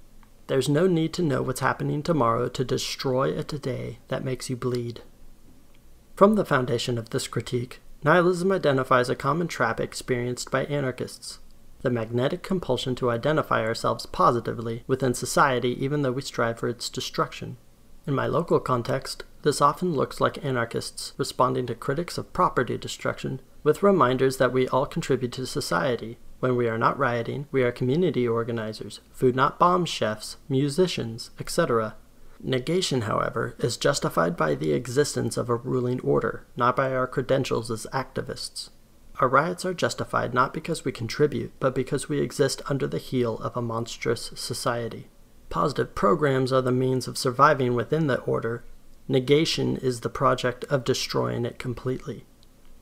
There's 0.49 0.69
no 0.69 0.87
need 0.87 1.13
to 1.15 1.23
know 1.23 1.43
what's 1.43 1.61
happening 1.61 2.03
tomorrow 2.03 2.49
to 2.49 2.65
destroy 2.65 3.39
a 3.39 3.45
today 3.45 3.99
that 4.09 4.25
makes 4.25 4.51
you 4.51 4.57
bleed. 4.57 5.03
From 6.17 6.35
the 6.35 6.45
foundation 6.45 6.99
of 6.99 7.11
this 7.11 7.29
critique, 7.29 7.81
nihilism 8.03 8.51
identifies 8.51 9.09
a 9.09 9.15
common 9.15 9.47
trap 9.47 9.79
experienced 9.79 10.51
by 10.51 10.65
anarchists 10.65 11.39
the 11.83 11.91
magnetic 11.91 12.43
compulsion 12.43 12.95
to 12.97 13.11
identify 13.11 13.65
ourselves 13.65 14.07
positively 14.07 14.83
within 14.87 15.15
society 15.15 15.83
even 15.83 16.03
though 16.03 16.13
we 16.13 16.23
strive 16.23 16.59
for 16.59 16.69
its 16.69 16.89
destruction. 16.89 17.57
In 18.07 18.15
my 18.15 18.27
local 18.27 18.59
context, 18.59 19.25
this 19.43 19.61
often 19.61 19.95
looks 19.95 20.21
like 20.21 20.45
anarchists 20.45 21.13
responding 21.17 21.67
to 21.67 21.75
critics 21.75 22.19
of 22.19 22.33
property 22.33 22.77
destruction 22.77 23.41
with 23.63 23.83
reminders 23.83 24.39
that 24.39 24.53
we 24.53 24.67
all 24.69 24.87
contribute 24.87 25.33
to 25.33 25.47
society. 25.47 26.19
When 26.41 26.55
we 26.55 26.69
are 26.69 26.79
not 26.79 26.99
rioting, 26.99 27.47
we 27.51 27.63
are 27.63 27.73
community 27.73 28.27
organizers, 28.27 29.01
food 29.13 29.35
not 29.35 29.59
bomb 29.59 29.85
chefs, 29.85 30.37
musicians, 30.49 31.31
etc. 31.41 31.97
Negation, 32.41 33.03
however, 33.03 33.57
is 33.59 33.77
justified 33.77 34.37
by 34.37 34.55
the 34.55 34.73
existence 34.73 35.37
of 35.37 35.49
a 35.51 35.57
ruling 35.57 35.99
order, 36.01 36.47
not 36.57 36.77
by 36.77 36.95
our 36.95 37.09
credentials 37.09 37.71
as 37.71 37.87
activists. 37.93 38.71
Our 39.19 39.29
riots 39.29 39.65
are 39.65 39.75
justified 39.75 40.33
not 40.33 40.55
because 40.55 40.85
we 40.85 40.93
contribute, 40.93 41.53
but 41.59 41.75
because 41.75 42.09
we 42.09 42.21
exist 42.21 42.63
under 42.67 42.87
the 42.87 42.99
heel 42.99 43.39
of 43.39 43.57
a 43.57 43.63
monstrous 43.63 44.31
society. 44.37 45.09
Positive 45.51 45.93
programs 45.97 46.53
are 46.53 46.63
the 46.63 46.71
means 46.71 47.09
of 47.09 47.19
surviving 47.19 47.75
within 47.75 48.07
the 48.07 48.21
order. 48.21 48.63
Negation 49.09 49.77
is 49.77 50.01
the 50.01 50.09
project 50.09 50.65
of 50.65 50.85
destroying 50.85 51.45
it 51.45 51.59
completely. 51.59 52.27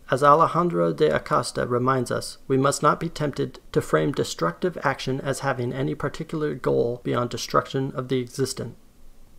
As 0.08 0.22
Alejandro 0.22 0.92
de 0.92 1.12
Acosta 1.12 1.66
reminds 1.66 2.12
us, 2.12 2.38
we 2.46 2.56
must 2.56 2.80
not 2.80 3.00
be 3.00 3.08
tempted 3.08 3.58
to 3.72 3.80
frame 3.80 4.12
destructive 4.12 4.78
action 4.84 5.20
as 5.20 5.40
having 5.40 5.72
any 5.72 5.96
particular 5.96 6.54
goal 6.54 7.00
beyond 7.02 7.30
destruction 7.30 7.90
of 7.96 8.08
the 8.08 8.20
existent. 8.20 8.76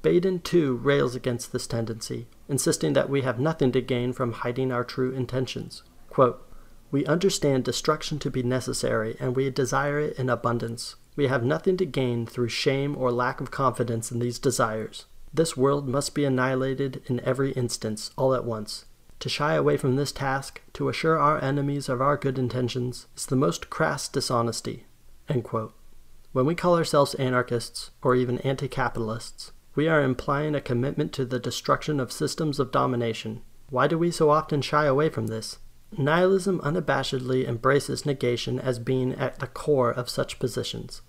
Baedan 0.04 0.44
too 0.44 0.76
rails 0.76 1.16
against 1.16 1.54
this 1.54 1.68
tendency, 1.68 2.28
insisting 2.50 2.94
that 2.94 3.10
we 3.10 3.22
have 3.22 3.40
nothing 3.40 3.72
to 3.72 3.82
gain 3.82 4.12
from 4.12 4.34
hiding 4.34 4.72
our 4.74 4.84
true 4.84 5.12
intentions. 5.12 5.84
Quote, 6.10 6.44
we 6.92 7.06
understand 7.06 7.64
destruction 7.64 8.20
to 8.20 8.30
be 8.30 8.44
necessary, 8.44 9.16
and 9.20 9.36
we 9.36 9.50
desire 9.50 10.00
it 10.00 10.20
in 10.20 10.30
abundance. 10.30 10.96
We 11.16 11.28
have 11.28 11.44
nothing 11.44 11.78
to 11.78 11.86
gain 11.86 12.26
through 12.26 12.50
shame 12.50 12.96
or 12.98 13.12
lack 13.12 13.40
of 13.40 13.52
confidence 13.52 14.12
in 14.12 14.20
these 14.20 14.40
desires. 14.40 15.06
This 15.34 15.56
world 15.56 15.88
must 15.88 16.14
be 16.14 16.26
annihilated 16.26 17.04
in 17.08 17.20
every 17.22 17.52
instance, 17.54 18.12
all 18.18 18.34
at 18.34 18.46
once. 18.46 18.86
To 19.20 19.30
shy 19.30 19.56
away 19.56 19.78
from 19.78 19.96
this 19.96 20.12
task, 20.12 20.62
to 20.74 20.90
assure 20.90 21.18
our 21.18 21.42
enemies 21.44 21.90
of 21.90 22.02
our 22.02 22.18
good 22.18 22.38
intentions, 22.38 23.08
is 23.16 23.26
the 23.26 23.36
most 23.36 23.70
crass 23.70 24.08
dishonesty. 24.08 24.86
When 25.28 26.46
we 26.46 26.56
call 26.56 26.78
ourselves 26.78 27.16
anarchists, 27.16 27.92
or 28.04 28.16
even 28.16 28.38
anti 28.40 28.68
capitalists, 28.68 29.52
we 29.74 29.88
are 29.88 30.04
implying 30.04 30.56
a 30.56 30.62
commitment 30.62 31.14
to 31.14 31.26
the 31.26 31.40
destruction 31.40 32.00
of 32.00 32.12
systems 32.12 32.60
of 32.60 32.72
domination. 32.72 33.42
Why 33.70 33.88
do 33.88 33.98
we 33.98 34.12
so 34.12 34.30
often 34.30 34.62
shy 34.62 34.86
away 34.86 35.10
from 35.10 35.28
this? 35.28 35.60
Nihilism 35.98 36.60
unabashedly 36.60 37.48
embraces 37.48 38.06
negation 38.06 38.60
as 38.60 38.78
being 38.78 39.14
at 39.14 39.40
the 39.40 39.48
core 39.48 39.92
of 39.92 40.10
such 40.10 40.38
positions. 40.40 41.02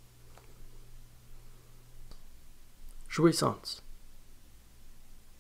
Jouissance. 3.11 3.81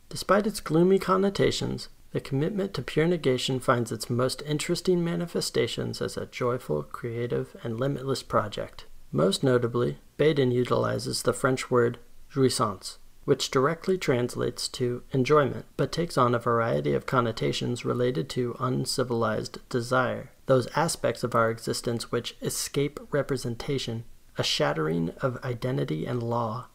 Despite 0.08 0.46
its 0.46 0.60
gloomy 0.60 0.98
connotations, 0.98 1.88
the 2.12 2.20
commitment 2.20 2.72
to 2.74 2.82
pure 2.82 3.06
negation 3.06 3.61
finds 3.61 3.92
its 3.92 4.09
most 4.09 4.42
interesting 4.46 5.04
manifestations 5.04 6.00
as 6.00 6.16
a 6.16 6.26
joyful, 6.26 6.82
creative, 6.82 7.54
and 7.62 7.78
limitless 7.78 8.22
project. 8.22 8.86
Most 9.12 9.42
notably, 9.42 9.98
Baedan 10.18 10.52
utilizes 10.52 11.22
the 11.22 11.32
French 11.32 11.70
word 11.70 11.98
jouissance, 12.32 12.98
which 13.24 13.50
directly 13.50 13.98
translates 13.98 14.68
to 14.68 15.02
enjoyment, 15.12 15.66
but 15.76 15.92
takes 15.92 16.16
on 16.16 16.34
a 16.34 16.38
variety 16.38 16.94
of 16.94 17.04
connotations 17.04 17.84
related 17.84 18.28
to 18.30 18.56
uncivilized 18.59 19.59
desire, 19.68 20.30
those 20.46 20.66
aspects 20.74 21.22
of 21.22 21.34
our 21.34 21.50
existence 21.50 22.11
which 22.11 22.36
escape 22.40 22.98
representation, 23.11 24.04
a 24.38 24.42
shattering 24.42 25.11
of 25.20 25.42
identity 25.44 26.06
and 26.06 26.22
law, 26.22 26.68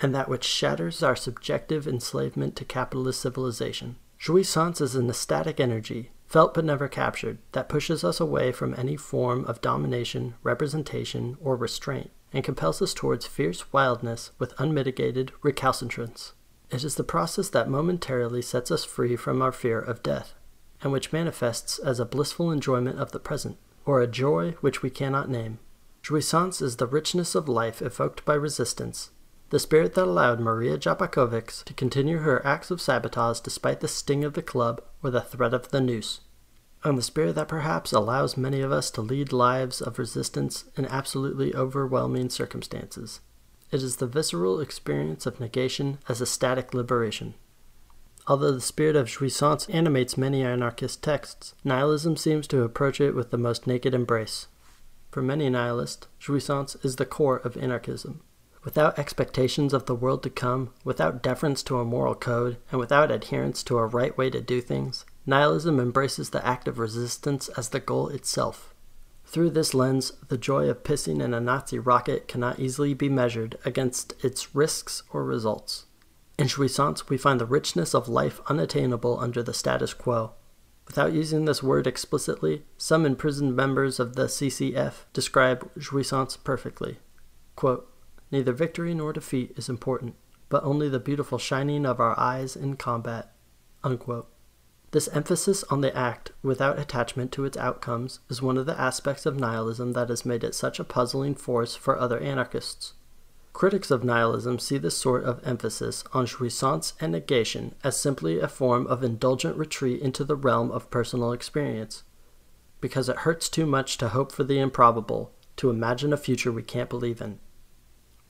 and 0.00 0.14
that 0.14 0.28
which 0.28 0.44
shatters 0.44 1.02
our 1.02 1.16
subjective 1.16 1.88
enslavement 1.88 2.56
to 2.56 2.64
capitalist 2.64 3.20
civilization. 3.20 3.96
Jouissance 4.26 4.80
is 4.80 4.96
an 4.96 5.08
ecstatic 5.08 5.60
energy, 5.60 6.10
felt 6.26 6.52
but 6.52 6.64
never 6.64 6.88
captured, 6.88 7.38
that 7.52 7.68
pushes 7.68 8.02
us 8.02 8.18
away 8.18 8.50
from 8.50 8.74
any 8.76 8.96
form 8.96 9.44
of 9.44 9.60
domination, 9.60 10.34
representation, 10.42 11.36
or 11.40 11.54
restraint 11.54 12.10
and 12.32 12.42
compels 12.42 12.82
us 12.82 12.92
towards 12.92 13.24
fierce 13.24 13.72
wildness 13.72 14.32
with 14.36 14.52
unmitigated 14.58 15.30
recalcitrance. 15.42 16.32
It 16.72 16.82
is 16.82 16.96
the 16.96 17.04
process 17.04 17.48
that 17.50 17.70
momentarily 17.70 18.42
sets 18.42 18.72
us 18.72 18.84
free 18.84 19.14
from 19.14 19.40
our 19.40 19.52
fear 19.52 19.78
of 19.78 20.02
death, 20.02 20.34
and 20.82 20.90
which 20.90 21.12
manifests 21.12 21.78
as 21.78 22.00
a 22.00 22.04
blissful 22.04 22.50
enjoyment 22.50 22.98
of 22.98 23.12
the 23.12 23.20
present, 23.20 23.58
or 23.84 24.00
a 24.00 24.08
joy 24.08 24.56
which 24.60 24.82
we 24.82 24.90
cannot 24.90 25.30
name. 25.30 25.60
Jouissance 26.02 26.60
is 26.60 26.78
the 26.78 26.88
richness 26.88 27.36
of 27.36 27.48
life 27.48 27.80
evoked 27.80 28.24
by 28.24 28.34
resistance, 28.34 29.10
the 29.50 29.58
spirit 29.58 29.94
that 29.94 30.04
allowed 30.04 30.40
Maria 30.40 30.76
Jakobovics 30.76 31.64
to 31.64 31.74
continue 31.74 32.18
her 32.18 32.44
acts 32.46 32.70
of 32.70 32.80
sabotage 32.80 33.40
despite 33.40 33.80
the 33.80 33.88
sting 33.88 34.24
of 34.24 34.34
the 34.34 34.42
club 34.42 34.82
or 35.02 35.10
the 35.10 35.20
threat 35.20 35.54
of 35.54 35.70
the 35.70 35.80
noose 35.80 36.20
and 36.86 36.96
the 36.96 37.02
spirit 37.02 37.34
that 37.34 37.48
perhaps 37.48 37.92
allows 37.92 38.36
many 38.36 38.60
of 38.60 38.70
us 38.70 38.92
to 38.92 39.00
lead 39.00 39.32
lives 39.32 39.80
of 39.80 39.98
resistance 39.98 40.66
in 40.76 40.86
absolutely 40.86 41.54
overwhelming 41.54 42.30
circumstances. 42.30 43.20
It 43.72 43.82
is 43.82 43.96
the 43.96 44.06
visceral 44.06 44.60
experience 44.60 45.26
of 45.26 45.40
negation 45.40 45.98
as 46.08 46.20
a 46.20 46.26
static 46.26 46.72
liberation. 46.72 47.34
Although 48.28 48.52
the 48.52 48.60
spirit 48.60 48.94
of 48.94 49.08
jouissance 49.08 49.68
animates 49.68 50.16
many 50.16 50.44
anarchist 50.44 51.02
texts, 51.02 51.54
nihilism 51.64 52.16
seems 52.16 52.46
to 52.48 52.62
approach 52.62 53.00
it 53.00 53.16
with 53.16 53.30
the 53.30 53.38
most 53.38 53.66
naked 53.66 53.92
embrace. 53.92 54.46
For 55.10 55.22
many 55.22 55.50
nihilists, 55.50 56.06
jouissance 56.20 56.76
is 56.84 56.96
the 56.96 57.06
core 57.06 57.38
of 57.38 57.56
anarchism. 57.56 58.20
Without 58.66 58.98
expectations 58.98 59.72
of 59.72 59.86
the 59.86 59.94
world 59.94 60.24
to 60.24 60.28
come, 60.28 60.72
without 60.82 61.22
deference 61.22 61.62
to 61.62 61.78
a 61.78 61.84
moral 61.84 62.16
code, 62.16 62.56
and 62.72 62.80
without 62.80 63.12
adherence 63.12 63.62
to 63.62 63.78
a 63.78 63.86
right 63.86 64.18
way 64.18 64.28
to 64.28 64.40
do 64.40 64.60
things, 64.60 65.04
Nihilism 65.24 65.78
embraces 65.78 66.30
the 66.30 66.44
act 66.44 66.66
of 66.66 66.80
resistance 66.80 67.48
as 67.50 67.68
the 67.68 67.78
goal 67.78 68.08
itself. 68.08 68.74
Through 69.24 69.50
this 69.50 69.72
lens, 69.72 70.14
the 70.26 70.36
joy 70.36 70.68
of 70.68 70.82
pissing 70.82 71.22
in 71.22 71.32
a 71.32 71.40
Nazi 71.40 71.78
rocket 71.78 72.26
cannot 72.26 72.58
easily 72.58 72.92
be 72.92 73.08
measured 73.08 73.56
against 73.64 74.14
its 74.24 74.52
risks 74.52 75.04
or 75.12 75.24
results. 75.24 75.86
In 76.36 76.48
jouissance, 76.48 77.08
we 77.08 77.16
find 77.16 77.40
the 77.40 77.46
richness 77.46 77.94
of 77.94 78.08
life 78.08 78.40
unattainable 78.48 79.20
under 79.20 79.44
the 79.44 79.54
status 79.54 79.94
quo. 79.94 80.32
Without 80.88 81.12
using 81.12 81.44
this 81.44 81.62
word 81.62 81.86
explicitly, 81.86 82.64
some 82.76 83.06
imprisoned 83.06 83.54
members 83.54 84.00
of 84.00 84.16
the 84.16 84.24
CCF 84.24 85.04
describe 85.12 85.72
jouissance 85.78 86.36
perfectly. 86.42 86.98
Quote, 87.54 87.92
Neither 88.30 88.52
victory 88.52 88.94
nor 88.94 89.12
defeat 89.12 89.52
is 89.56 89.68
important, 89.68 90.14
but 90.48 90.64
only 90.64 90.88
the 90.88 90.98
beautiful 90.98 91.38
shining 91.38 91.86
of 91.86 92.00
our 92.00 92.18
eyes 92.18 92.56
in 92.56 92.76
combat. 92.76 93.32
Unquote. 93.84 94.28
This 94.92 95.08
emphasis 95.08 95.62
on 95.64 95.80
the 95.80 95.94
act 95.96 96.32
without 96.42 96.78
attachment 96.78 97.32
to 97.32 97.44
its 97.44 97.56
outcomes 97.56 98.20
is 98.28 98.40
one 98.40 98.56
of 98.56 98.66
the 98.66 98.80
aspects 98.80 99.26
of 99.26 99.38
nihilism 99.38 99.92
that 99.92 100.08
has 100.08 100.24
made 100.24 100.42
it 100.42 100.54
such 100.54 100.78
a 100.78 100.84
puzzling 100.84 101.34
force 101.34 101.74
for 101.74 101.98
other 101.98 102.18
anarchists. 102.18 102.94
Critics 103.52 103.90
of 103.90 104.04
nihilism 104.04 104.58
see 104.58 104.78
this 104.78 104.96
sort 104.96 105.24
of 105.24 105.46
emphasis 105.46 106.04
on 106.12 106.26
jouissance 106.26 106.92
and 107.00 107.12
negation 107.12 107.74
as 107.82 107.98
simply 107.98 108.38
a 108.38 108.48
form 108.48 108.86
of 108.86 109.02
indulgent 109.02 109.56
retreat 109.56 110.00
into 110.02 110.24
the 110.24 110.36
realm 110.36 110.70
of 110.70 110.90
personal 110.90 111.32
experience. 111.32 112.04
Because 112.80 113.08
it 113.08 113.18
hurts 113.18 113.48
too 113.48 113.66
much 113.66 113.98
to 113.98 114.08
hope 114.08 114.30
for 114.30 114.44
the 114.44 114.58
improbable, 114.58 115.32
to 115.56 115.70
imagine 115.70 116.12
a 116.12 116.18
future 116.18 116.52
we 116.52 116.62
can't 116.62 116.90
believe 116.90 117.20
in. 117.20 117.38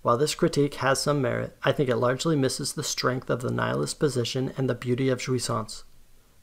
While 0.07 0.18
this 0.18 0.36
critique 0.36 0.74
has 0.74 1.00
some 1.00 1.20
merit, 1.20 1.57
I 1.64 1.72
think 1.72 1.88
it 1.88 1.96
largely 1.96 2.36
misses 2.36 2.74
the 2.74 2.84
strength 2.84 3.28
of 3.28 3.40
the 3.40 3.50
nihilist 3.50 3.98
position 3.98 4.52
and 4.57 4.70
the 4.70 4.74
beauty 4.76 5.09
of 5.09 5.18
jouissance. 5.18 5.82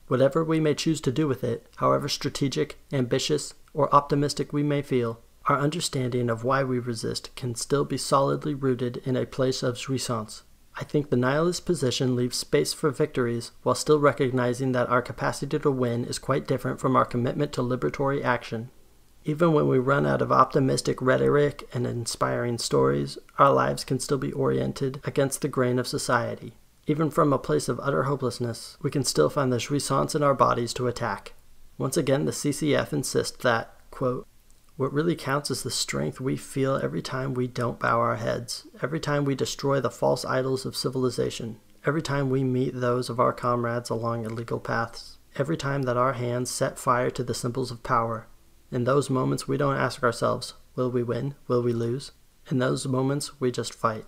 Whatever 0.10 0.44
we 0.44 0.60
may 0.60 0.74
choose 0.74 1.00
to 1.00 1.14
do 1.14 1.30
with 1.30 1.46
it, 1.46 1.68
however 1.78 2.10
strategic, 2.10 2.78
ambitious, 2.92 3.54
or 3.74 3.88
optimistic 3.96 4.52
we 4.52 4.64
may 4.64 4.82
feel, 4.82 5.22
our 5.46 5.58
understanding 5.58 6.30
of 6.30 6.44
why 6.44 6.62
we 6.62 6.78
resist 6.78 7.34
can 7.38 7.56
still 7.56 7.86
be 7.86 7.96
solidly 7.96 8.54
rooted 8.54 8.98
in 9.06 9.16
a 9.16 9.26
place 9.26 9.64
of 9.64 9.78
jouissance. 9.78 10.42
I 10.76 10.84
think 10.84 11.10
the 11.10 11.16
nihilist 11.16 11.66
position 11.66 12.18
leaves 12.18 12.36
space 12.36 12.74
for 12.74 12.90
victories 12.90 13.52
while 13.62 13.76
still 13.76 13.98
recognizing 14.02 14.74
that 14.74 14.90
our 14.90 15.02
capacity 15.02 15.58
to 15.58 15.72
win 15.72 16.04
is 16.04 16.20
quite 16.20 16.48
different 16.48 16.82
from 16.82 16.98
our 16.98 17.06
commitment 17.06 17.54
to 17.54 17.62
liberatory 17.62 18.26
action. 18.26 18.72
Even 19.26 19.54
when 19.54 19.70
we 19.70 19.80
run 19.80 20.06
out 20.06 20.22
of 20.22 20.34
optimistic 20.34 21.02
rhetoric 21.02 21.68
and 21.74 21.88
inspiring 21.88 22.58
stories, 22.58 23.18
our 23.40 23.54
lives 23.54 23.86
can 23.86 24.00
still 24.00 24.18
be 24.18 24.34
oriented 24.34 25.00
against 25.06 25.42
the 25.42 25.48
grain 25.48 25.80
of 25.80 25.88
society. 25.88 26.56
Even 26.88 27.10
from 27.10 27.32
a 27.32 27.40
place 27.40 27.70
of 27.70 27.80
utter 27.80 28.04
hopelessness, 28.04 28.78
we 28.82 28.92
can 28.92 29.06
still 29.06 29.30
find 29.30 29.54
the 29.54 29.60
jouissance 29.60 30.14
in 30.14 30.24
our 30.24 30.34
bodies 30.34 30.74
to 30.74 30.88
attack. 30.88 31.32
Once 31.78 31.96
again, 31.96 32.26
the 32.26 32.34
CCF 32.34 32.92
insists 32.92 33.42
that, 33.44 33.74
quote, 33.92 34.28
What 34.76 34.92
really 34.92 35.16
counts 35.16 35.50
is 35.50 35.64
the 35.64 35.72
strength 35.72 36.20
we 36.20 36.36
feel 36.36 36.76
every 36.84 37.02
time 37.02 37.34
we 37.34 37.48
don't 37.48 37.80
bow 37.80 38.00
our 38.00 38.18
heads, 38.18 38.68
every 38.82 39.00
time 39.00 39.24
we 39.24 39.36
destroy 39.36 39.80
the 39.80 39.90
false 39.90 40.26
idols 40.26 40.66
of 40.66 40.76
civilization, 40.76 41.62
every 41.86 42.02
time 42.02 42.30
we 42.30 42.44
meet 42.44 42.74
those 42.76 43.10
of 43.10 43.22
our 43.22 43.32
comrades 43.32 43.90
along 43.90 44.26
illegal 44.26 44.60
paths, 44.60 45.18
every 45.38 45.56
time 45.56 45.84
that 45.84 45.96
our 45.96 46.14
hands 46.14 46.52
set 46.52 46.78
fire 46.78 47.10
to 47.10 47.24
the 47.24 47.34
symbols 47.34 47.72
of 47.72 47.84
power. 47.84 48.28
In 48.74 48.86
those 48.86 49.08
moments, 49.08 49.48
we 49.48 49.56
don't 49.56 49.78
ask 49.78 50.02
ourselves, 50.02 50.56
will 50.76 50.90
we 50.90 51.04
win? 51.04 51.36
Will 51.48 51.62
we 51.62 51.74
lose? 51.74 52.12
In 52.50 52.58
those 52.58 52.88
moments, 52.88 53.40
we 53.40 53.52
just 53.52 53.72
fight. 53.72 54.06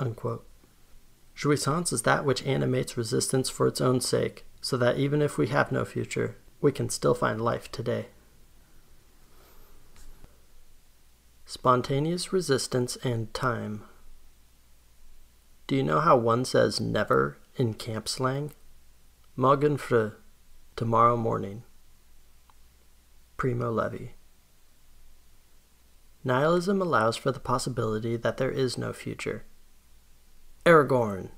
Unquote. 0.00 0.44
Jouissance 1.36 1.92
is 1.92 2.02
that 2.02 2.24
which 2.24 2.44
animates 2.44 2.96
resistance 2.96 3.48
for 3.48 3.68
its 3.68 3.80
own 3.80 4.00
sake, 4.00 4.44
so 4.60 4.76
that 4.76 4.98
even 4.98 5.22
if 5.22 5.38
we 5.38 5.46
have 5.46 5.70
no 5.70 5.84
future, 5.84 6.36
we 6.60 6.72
can 6.72 6.88
still 6.88 7.14
find 7.14 7.40
life 7.40 7.70
today. 7.70 8.06
Spontaneous 11.46 12.32
resistance 12.32 12.96
and 13.04 13.32
time. 13.32 13.84
Do 15.68 15.76
you 15.76 15.84
know 15.84 16.00
how 16.00 16.16
one 16.16 16.44
says 16.44 16.80
never 16.80 17.38
in 17.54 17.74
camp 17.74 18.08
slang? 18.08 18.54
Morgen 19.36 19.76
früh, 19.76 20.14
tomorrow 20.74 21.16
morning. 21.16 21.62
Primo 23.40 23.72
Levi. 23.72 24.08
Nihilism 26.24 26.82
allows 26.82 27.16
for 27.16 27.32
the 27.32 27.40
possibility 27.40 28.14
that 28.18 28.36
there 28.36 28.50
is 28.50 28.76
no 28.76 28.92
future. 28.92 29.46
Aragorn. 30.66 31.30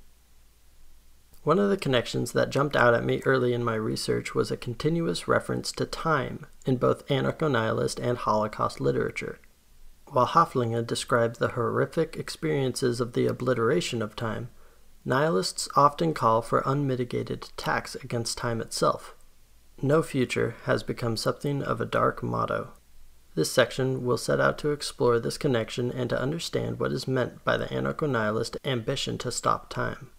One 1.44 1.60
of 1.60 1.70
the 1.70 1.76
connections 1.76 2.32
that 2.32 2.50
jumped 2.50 2.74
out 2.74 2.92
at 2.92 3.04
me 3.04 3.22
early 3.24 3.52
in 3.52 3.62
my 3.62 3.76
research 3.76 4.34
was 4.34 4.50
a 4.50 4.56
continuous 4.56 5.28
reference 5.28 5.70
to 5.70 5.86
time 5.86 6.46
in 6.66 6.76
both 6.76 7.06
anarcho 7.06 7.48
nihilist 7.48 8.00
and 8.00 8.18
Holocaust 8.18 8.80
literature. 8.80 9.38
While 10.08 10.26
Häftlinge 10.26 10.84
described 10.84 11.38
the 11.38 11.50
horrific 11.50 12.16
experiences 12.16 13.00
of 13.00 13.12
the 13.12 13.28
obliteration 13.28 14.02
of 14.02 14.16
time, 14.16 14.48
nihilists 15.04 15.68
often 15.76 16.14
call 16.14 16.42
for 16.42 16.64
unmitigated 16.66 17.44
attacks 17.44 17.94
against 17.94 18.38
time 18.38 18.60
itself. 18.60 19.14
No 19.84 20.00
future 20.00 20.54
has 20.62 20.84
become 20.84 21.16
something 21.16 21.60
of 21.60 21.80
a 21.80 21.84
dark 21.84 22.22
motto. 22.22 22.70
This 23.34 23.50
section 23.50 24.04
will 24.04 24.16
set 24.16 24.38
out 24.40 24.56
to 24.58 24.70
explore 24.70 25.18
this 25.18 25.36
connection 25.36 25.90
and 25.90 26.08
to 26.10 26.20
understand 26.20 26.78
what 26.78 26.92
is 26.92 27.08
meant 27.08 27.44
by 27.44 27.56
the 27.56 27.66
anarcho 27.66 28.08
nihilist 28.08 28.56
ambition 28.64 29.18
to 29.18 29.32
stop 29.32 29.70
time. 29.70 30.10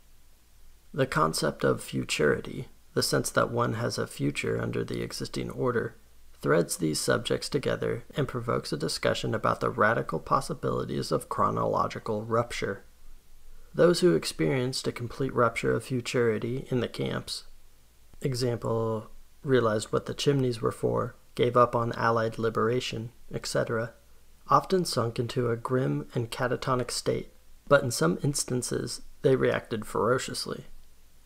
The 0.93 1.07
concept 1.07 1.63
of 1.63 1.81
futurity, 1.81 2.67
the 2.93 3.01
sense 3.01 3.29
that 3.29 3.51
one 3.51 3.75
has 3.75 3.97
a 3.97 4.05
future 4.05 4.61
under 4.61 4.83
the 4.83 5.01
existing 5.01 5.49
order, 5.49 5.95
threads 6.41 6.75
these 6.75 6.99
subjects 6.99 7.47
together 7.47 8.03
and 8.17 8.27
provokes 8.27 8.73
a 8.73 8.77
discussion 8.77 9.33
about 9.33 9.61
the 9.61 9.69
radical 9.69 10.19
possibilities 10.19 11.09
of 11.09 11.29
chronological 11.29 12.23
rupture. 12.23 12.83
Those 13.73 14.01
who 14.01 14.13
experienced 14.13 14.87
a 14.87 14.91
complete 14.91 15.33
rupture 15.33 15.71
of 15.71 15.85
futurity 15.85 16.67
in 16.69 16.81
the 16.81 16.89
camps, 16.89 17.45
example, 18.21 19.09
realized 19.43 19.91
what 19.91 20.05
the 20.05 20.13
chimneys 20.13 20.61
were 20.61 20.71
for, 20.71 21.15
gave 21.35 21.57
up 21.57 21.75
on 21.75 21.91
Allied 21.93 22.37
liberation, 22.37 23.11
etc., 23.31 23.93
often 24.49 24.85
sunk 24.85 25.19
into 25.19 25.49
a 25.49 25.55
grim 25.55 26.07
and 26.13 26.31
catatonic 26.31 26.91
state, 26.91 27.33
but 27.67 27.83
in 27.83 27.91
some 27.91 28.19
instances 28.23 29.01
they 29.21 29.35
reacted 29.35 29.85
ferociously. 29.85 30.65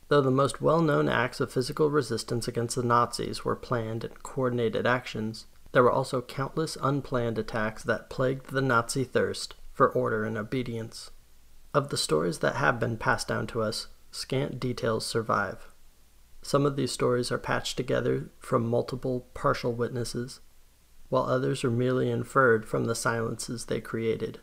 Though 0.10 0.22
the 0.22 0.32
most 0.32 0.62
well 0.62 0.82
known 0.82 1.10
acts 1.10 1.40
of 1.40 1.52
physical 1.52 1.90
resistance 1.90 2.48
against 2.48 2.76
the 2.76 2.84
Nazis 2.84 3.44
were 3.44 3.56
planned 3.56 4.04
and 4.04 4.24
coordinated 4.24 4.88
actions, 4.88 5.48
there 5.74 5.84
were 5.84 5.92
also 5.92 6.22
countless 6.22 6.78
unplanned 6.82 7.38
attacks 7.38 7.84
that 7.84 8.10
plagued 8.10 8.52
the 8.52 8.62
Nazi 8.62 9.04
thirst 9.04 9.56
for 9.74 9.90
order 9.90 10.24
and 10.24 10.38
obedience. 10.38 11.12
Of 11.74 11.90
the 11.90 11.98
stories 11.98 12.40
that 12.40 12.56
have 12.56 12.80
been 12.80 12.98
passed 12.98 13.28
down 13.28 13.48
to 13.48 13.62
us, 13.62 13.88
scant 14.10 14.60
details 14.60 15.06
survive. 15.06 15.68
Some 16.48 16.66
of 16.66 16.78
these 16.78 16.94
stories 16.94 17.30
are 17.30 17.38
patched 17.38 17.76
together 17.76 18.30
from 18.40 18.70
multiple 18.70 19.28
partial 19.34 19.74
witnesses, 19.74 20.40
while 21.10 21.24
others 21.24 21.66
are 21.66 21.70
merely 21.70 22.10
inferred 22.10 22.66
from 22.66 22.86
the 22.86 22.96
silences 22.96 23.66
they 23.66 23.82
created. 23.82 24.40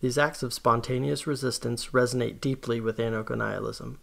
These 0.00 0.18
acts 0.18 0.42
of 0.42 0.52
spontaneous 0.52 1.24
resistance 1.24 1.90
resonate 1.90 2.40
deeply 2.40 2.80
with 2.80 2.98
anarcho 2.98 3.36
nihilism, 3.36 4.00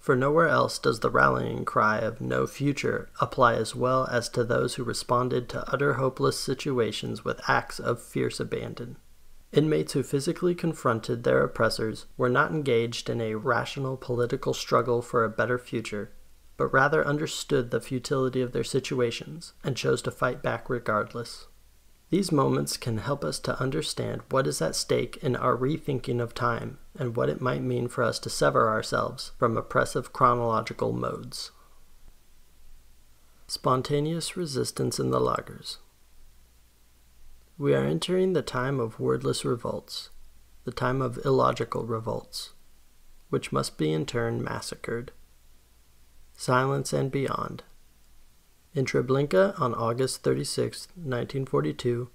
for 0.00 0.14
nowhere 0.14 0.46
else 0.46 0.78
does 0.78 1.00
the 1.00 1.10
rallying 1.10 1.64
cry 1.64 1.98
of 1.98 2.20
no 2.20 2.46
future 2.46 3.08
apply 3.20 3.54
as 3.54 3.74
well 3.74 4.06
as 4.06 4.28
to 4.28 4.44
those 4.44 4.76
who 4.76 4.84
responded 4.84 5.48
to 5.48 5.68
utter 5.68 5.94
hopeless 5.94 6.38
situations 6.38 7.24
with 7.24 7.40
acts 7.48 7.80
of 7.80 8.00
fierce 8.00 8.38
abandon. 8.38 8.98
Inmates 9.50 9.94
who 9.94 10.04
physically 10.04 10.54
confronted 10.54 11.24
their 11.24 11.42
oppressors 11.42 12.06
were 12.16 12.28
not 12.28 12.52
engaged 12.52 13.10
in 13.10 13.20
a 13.20 13.34
rational 13.34 13.96
political 13.96 14.54
struggle 14.54 15.02
for 15.02 15.24
a 15.24 15.28
better 15.28 15.58
future, 15.58 16.12
but 16.56 16.72
rather 16.72 17.06
understood 17.06 17.70
the 17.70 17.80
futility 17.80 18.40
of 18.40 18.52
their 18.52 18.64
situations 18.64 19.52
and 19.62 19.76
chose 19.76 20.00
to 20.02 20.10
fight 20.10 20.42
back 20.42 20.70
regardless. 20.70 21.46
These 22.08 22.30
moments 22.30 22.76
can 22.76 22.98
help 22.98 23.24
us 23.24 23.38
to 23.40 23.60
understand 23.60 24.22
what 24.30 24.46
is 24.46 24.62
at 24.62 24.76
stake 24.76 25.18
in 25.22 25.34
our 25.34 25.56
rethinking 25.56 26.20
of 26.20 26.34
time 26.34 26.78
and 26.96 27.16
what 27.16 27.28
it 27.28 27.40
might 27.40 27.62
mean 27.62 27.88
for 27.88 28.04
us 28.04 28.18
to 28.20 28.30
sever 28.30 28.68
ourselves 28.68 29.32
from 29.38 29.56
oppressive 29.56 30.12
chronological 30.12 30.92
modes. 30.92 31.50
Spontaneous 33.48 34.36
resistance 34.36 34.98
in 34.98 35.10
the 35.10 35.20
lagers. 35.20 35.78
We 37.58 37.74
are 37.74 37.84
entering 37.84 38.32
the 38.32 38.42
time 38.42 38.78
of 38.78 39.00
wordless 39.00 39.44
revolts, 39.44 40.10
the 40.64 40.72
time 40.72 41.00
of 41.02 41.18
illogical 41.24 41.86
revolts, 41.86 42.52
which 43.30 43.50
must 43.50 43.78
be 43.78 43.92
in 43.92 44.06
turn 44.06 44.42
massacred. 44.42 45.10
Silence 46.36 46.92
and 46.92 47.10
Beyond. 47.10 47.64
In 48.74 48.84
Treblinka 48.84 49.58
on 49.58 49.74
August 49.74 50.22
36, 50.22 50.88
1942, 50.94 52.10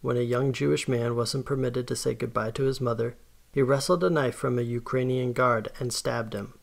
when 0.00 0.16
a 0.16 0.20
young 0.20 0.52
Jewish 0.54 0.88
man 0.88 1.14
wasn't 1.14 1.44
permitted 1.44 1.86
to 1.88 1.94
say 1.94 2.14
goodbye 2.14 2.52
to 2.52 2.64
his 2.64 2.80
mother, 2.80 3.16
he 3.52 3.60
wrestled 3.60 4.02
a 4.02 4.08
knife 4.08 4.34
from 4.34 4.58
a 4.58 4.62
Ukrainian 4.62 5.34
guard 5.34 5.70
and 5.78 5.92
stabbed 5.92 6.32
him. 6.32 6.54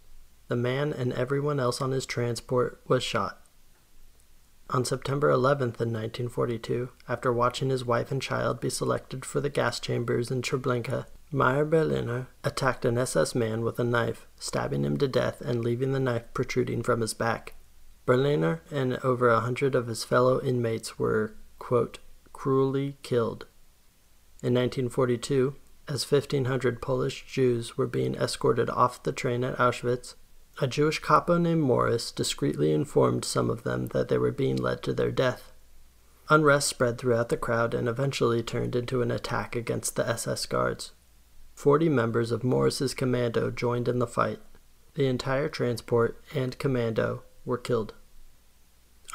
The 0.48 0.56
man 0.56 0.92
and 0.92 1.14
everyone 1.14 1.60
else 1.60 1.82
on 1.82 1.92
his 1.92 2.08
transport 2.08 2.82
was 2.88 3.04
shot. 3.04 3.46
On 4.72 4.84
September 4.84 5.30
11th 5.30 5.80
in 5.80 5.94
1942, 5.94 6.90
after 7.08 7.32
watching 7.32 7.70
his 7.70 7.86
wife 7.86 8.12
and 8.12 8.22
child 8.22 8.60
be 8.60 8.72
selected 8.72 9.24
for 9.24 9.40
the 9.40 9.50
gas 9.50 9.80
chambers 9.80 10.32
in 10.32 10.42
Treblinka, 10.42 11.06
Meyer 11.36 11.66
Berliner 11.66 12.28
attacked 12.44 12.86
an 12.86 12.96
SS 12.96 13.34
man 13.34 13.64
with 13.64 13.80
a 13.80 13.84
knife, 13.84 14.28
stabbing 14.38 14.86
him 14.86 14.98
to 14.98 15.08
death 15.08 15.42
and 15.42 15.64
leaving 15.64 15.92
the 15.92 16.00
knife 16.00 16.32
protruding 16.32 16.84
from 16.84 17.02
his 17.02 17.16
back. 17.16 17.56
Berliner 18.06 18.62
and 18.70 19.00
over 19.04 19.30
a 19.30 19.40
hundred 19.40 19.74
of 19.74 19.88
his 19.88 20.04
fellow 20.04 20.40
inmates 20.40 21.00
were, 21.00 21.34
quote, 21.58 21.98
cruelly 22.34 22.98
killed. 23.02 23.48
In 24.44 24.54
1942, 24.54 25.56
as 25.88 26.10
1,500 26.10 26.84
Polish 26.84 27.26
Jews 27.26 27.80
were 27.80 27.88
being 27.88 28.14
escorted 28.14 28.70
off 28.70 29.02
the 29.02 29.12
train 29.12 29.44
at 29.44 29.58
Auschwitz, 29.58 30.14
a 30.62 30.68
Jewish 30.68 31.00
capo 31.00 31.40
named 31.40 31.62
Morris 31.62 32.12
discreetly 32.12 32.72
informed 32.72 33.26
some 33.26 33.50
of 33.50 33.64
them 33.64 33.88
that 33.88 34.08
they 34.08 34.20
were 34.20 34.32
being 34.32 34.58
led 34.58 34.84
to 34.84 34.94
their 34.94 35.12
death. 35.12 35.52
Unrest 36.30 36.68
spread 36.68 37.00
throughout 37.00 37.30
the 37.30 37.38
crowd 37.38 37.74
and 37.74 37.90
eventually 37.90 38.44
turned 38.44 38.76
into 38.76 39.02
an 39.02 39.10
attack 39.10 39.56
against 39.56 39.96
the 39.96 40.08
SS 40.08 40.46
guards. 40.46 40.92
Forty 41.56 41.90
members 41.90 42.32
of 42.32 42.44
Morris's 42.44 42.94
commando 42.94 43.52
joined 43.52 43.88
in 43.88 44.00
the 44.00 44.08
fight. 44.08 44.40
The 44.96 45.06
entire 45.08 45.50
transport 45.50 46.22
and 46.36 46.58
commando 46.58 47.24
were 47.46 47.58
killed. 47.58 47.94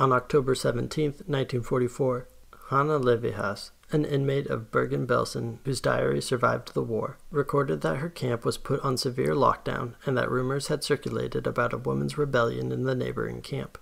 On 0.01 0.12
October 0.12 0.55
17, 0.55 1.05
1944, 1.26 2.28
Hanna 2.70 3.01
Lévy-Hass, 3.01 3.72
an 3.91 4.05
inmate 4.05 4.47
of 4.49 4.70
Bergen-Belsen 4.70 5.59
whose 5.64 5.80
diary 5.80 6.20
survived 6.20 6.74
the 6.74 6.82
war, 6.82 7.18
recorded 7.30 7.80
that 7.80 7.97
her 7.97 8.11
camp 8.11 8.45
was 8.45 8.59
put 8.59 8.80
on 8.80 8.97
severe 8.97 9.34
lockdown 9.34 9.95
and 10.05 10.16
that 10.16 10.30
rumors 10.30 10.68
had 10.68 10.84
circulated 10.84 11.47
about 11.47 11.72
a 11.72 11.78
woman's 11.78 12.18
rebellion 12.18 12.70
in 12.70 12.84
the 12.84 12.95
neighboring 12.95 13.41
camp. 13.41 13.78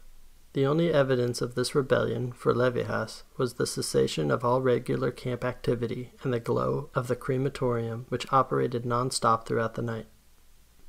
The 0.57 0.65
only 0.65 0.91
evidence 0.91 1.43
of 1.43 1.55
this 1.55 1.75
rebellion 1.75 2.33
for 2.33 2.55
Lévy-Hass 2.55 3.25
was 3.37 3.55
the 3.55 3.67
cessation 3.67 4.31
of 4.31 4.43
all 4.43 4.63
regular 4.63 5.11
camp 5.11 5.45
activity 5.45 6.13
and 6.23 6.33
the 6.33 6.41
glow 6.41 6.89
of 6.95 7.09
the 7.09 7.15
crematorium, 7.15 8.07
which 8.09 8.33
operated 8.33 8.85
nonstop 8.85 9.45
throughout 9.45 9.75
the 9.75 9.83
night. 9.83 10.07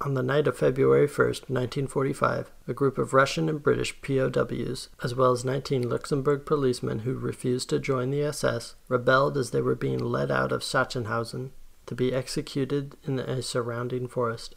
On 0.00 0.14
the 0.14 0.22
night 0.22 0.46
of 0.46 0.56
February 0.56 1.08
1, 1.08 1.26
1945, 1.26 2.52
a 2.68 2.72
group 2.72 2.96
of 2.96 3.12
Russian 3.12 3.48
and 3.48 3.60
British 3.60 4.00
POWs, 4.00 4.90
as 5.02 5.12
well 5.12 5.32
as 5.32 5.44
19 5.44 5.88
Luxembourg 5.88 6.46
policemen 6.46 7.00
who 7.00 7.14
refused 7.14 7.70
to 7.70 7.80
join 7.80 8.10
the 8.10 8.22
SS, 8.22 8.76
rebelled 8.86 9.36
as 9.36 9.50
they 9.50 9.60
were 9.60 9.74
being 9.74 9.98
led 9.98 10.30
out 10.30 10.52
of 10.52 10.62
Sachsenhausen 10.62 11.50
to 11.86 11.96
be 11.96 12.14
executed 12.14 12.96
in 13.02 13.18
a 13.18 13.42
surrounding 13.42 14.06
forest. 14.06 14.54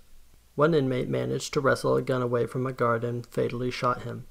One 0.57 0.73
inmate 0.73 1.07
managed 1.07 1.53
to 1.53 1.61
wrestle 1.61 1.95
a 1.97 2.01
gun 2.01 2.23
away 2.23 2.47
from 2.47 2.65
a 2.65 2.73
guard 2.73 3.03
and 3.03 3.27
fatally 3.27 3.69
shot 3.69 4.01
him. 4.01 4.25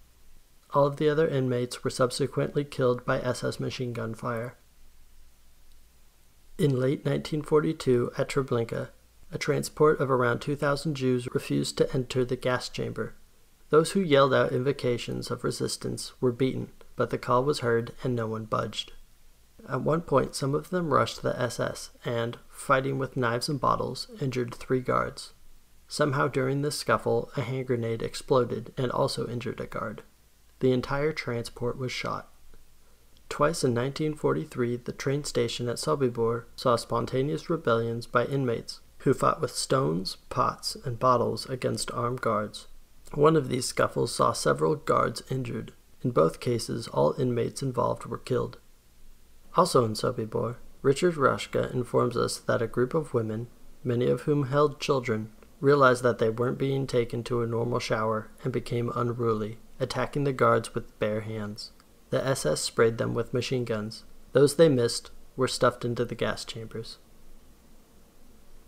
All 0.75 0.85
of 0.85 0.97
the 0.97 1.09
other 1.09 1.29
inmates 1.29 1.85
were 1.85 1.91
subsequently 1.91 2.65
killed 2.65 3.05
by 3.05 3.21
SS 3.21 3.61
machine 3.61 3.93
gun 3.93 4.13
fire. 4.13 4.57
In 6.59 6.81
late 6.81 7.05
1942, 7.05 8.11
at 8.19 8.29
Treblinka, 8.29 8.89
a 9.31 9.39
transport 9.39 10.01
of 10.01 10.11
around 10.11 10.41
2,000 10.41 10.97
Jews 10.97 11.29
refused 11.33 11.79
to 11.79 11.95
enter 11.95 12.25
the 12.25 12.35
gas 12.35 12.69
chamber. 12.69 13.15
Those 13.71 13.93
who 13.93 14.01
yelled 14.01 14.35
out 14.35 14.51
invocations 14.51 15.31
of 15.31 15.45
resistance 15.45 16.13
were 16.21 16.33
beaten, 16.33 16.73
but 16.97 17.11
the 17.11 17.19
call 17.19 17.45
was 17.45 17.61
heard 17.61 17.93
and 18.03 18.17
no 18.17 18.27
one 18.27 18.47
budged. 18.47 18.91
At 19.69 19.83
one 19.83 20.01
point, 20.01 20.35
some 20.35 20.57
of 20.57 20.71
them 20.71 20.93
rushed 20.93 21.23
the 21.23 21.41
SS 21.41 21.91
and, 22.05 22.37
fighting 22.49 22.99
with 22.99 23.17
knives 23.17 23.49
and 23.49 23.61
bottles, 23.61 24.09
injured 24.21 24.53
three 24.53 24.81
guards. 24.81 25.33
Somehow 25.89 26.29
during 26.29 26.63
this 26.63 26.79
scuffle, 26.79 27.31
a 27.37 27.43
hand 27.43 27.67
grenade 27.67 28.03
exploded 28.03 28.73
and 28.77 28.91
also 28.91 29.29
injured 29.29 29.61
a 29.61 29.67
guard. 29.67 30.03
The 30.61 30.73
entire 30.73 31.13
transport 31.13 31.79
was 31.79 31.93
shot. 31.93 32.29
Twice 33.29 33.63
in 33.63 33.75
1943, 33.75 34.77
the 34.77 34.93
train 34.93 35.25
station 35.25 35.69
at 35.69 35.77
Sobibor 35.77 36.45
saw 36.55 36.77
spontaneous 36.77 37.51
rebellions 37.51 38.07
by 38.07 38.25
inmates 38.25 38.81
who 38.99 39.15
fought 39.15 39.41
with 39.41 39.53
stones, 39.53 40.17
pots, 40.31 40.77
and 40.85 40.99
bottles 40.99 41.47
against 41.47 41.91
armed 41.93 42.21
guards. 42.21 42.67
One 43.15 43.37
of 43.37 43.49
these 43.49 43.67
scuffles 43.67 44.15
saw 44.15 44.33
several 44.33 44.75
guards 44.75 45.23
injured. 45.31 45.73
In 46.03 46.11
both 46.11 46.41
cases, 46.41 46.89
all 46.89 47.15
inmates 47.19 47.63
involved 47.63 48.07
were 48.07 48.19
killed. 48.19 48.59
Also 49.57 49.85
in 49.85 49.95
Sobibor, 49.95 50.57
Richard 50.83 51.15
Rashke 51.15 51.73
informs 51.73 52.17
us 52.17 52.39
that 52.39 52.63
a 52.63 52.67
group 52.67 52.95
of 52.95 53.15
women, 53.15 53.49
many 53.85 54.07
of 54.07 54.23
whom 54.23 54.45
held 54.45 54.81
children, 54.81 55.31
realized 55.61 56.03
that 56.03 56.19
they 56.19 56.31
weren't 56.31 56.59
being 56.59 56.87
taken 56.87 57.23
to 57.25 57.43
a 57.43 57.47
normal 57.47 57.79
shower 57.79 58.31
and 58.45 58.53
became 58.53 58.93
unruly, 58.95 59.59
attacking 59.81 60.25
the 60.25 60.33
guards 60.33 60.75
with 60.75 60.99
bare 60.99 61.23
hands. 61.23 61.73
The 62.11 62.25
SS 62.25 62.61
sprayed 62.61 62.99
them 62.99 63.15
with 63.15 63.35
machine 63.35 63.65
guns. 63.65 64.05
Those 64.33 64.57
they 64.57 64.69
missed 64.69 65.11
were 65.37 65.49
stuffed 65.49 65.85
into 65.85 66.05
the 66.05 66.15
gas 66.15 66.45
chambers. 66.45 66.99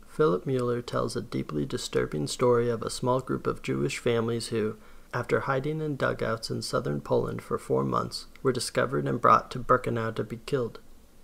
Philip 0.07 0.47
Mueller 0.47 0.83
tells 0.83 1.15
a 1.15 1.21
deeply 1.21 1.65
disturbing 1.65 2.27
story 2.27 2.69
of 2.69 2.83
a 2.83 2.91
small 2.91 3.21
group 3.21 3.47
of 3.47 3.63
Jewish 3.63 3.99
families 3.99 4.49
who, 4.49 4.77
after 5.15 5.41
hiding 5.41 5.81
in 5.81 5.97
dugouts 5.97 6.51
in 6.51 6.61
southern 6.61 7.01
Poland 7.01 7.41
for 7.41 7.57
four 7.57 7.85
months, 7.85 8.27
were 8.43 8.53
discovered 8.53 9.07
and 9.07 9.21
brought 9.21 9.51
to 9.53 9.61
Birkenau 9.61 10.15
to 10.17 10.25
be 10.25 10.41
killed. 10.45 10.81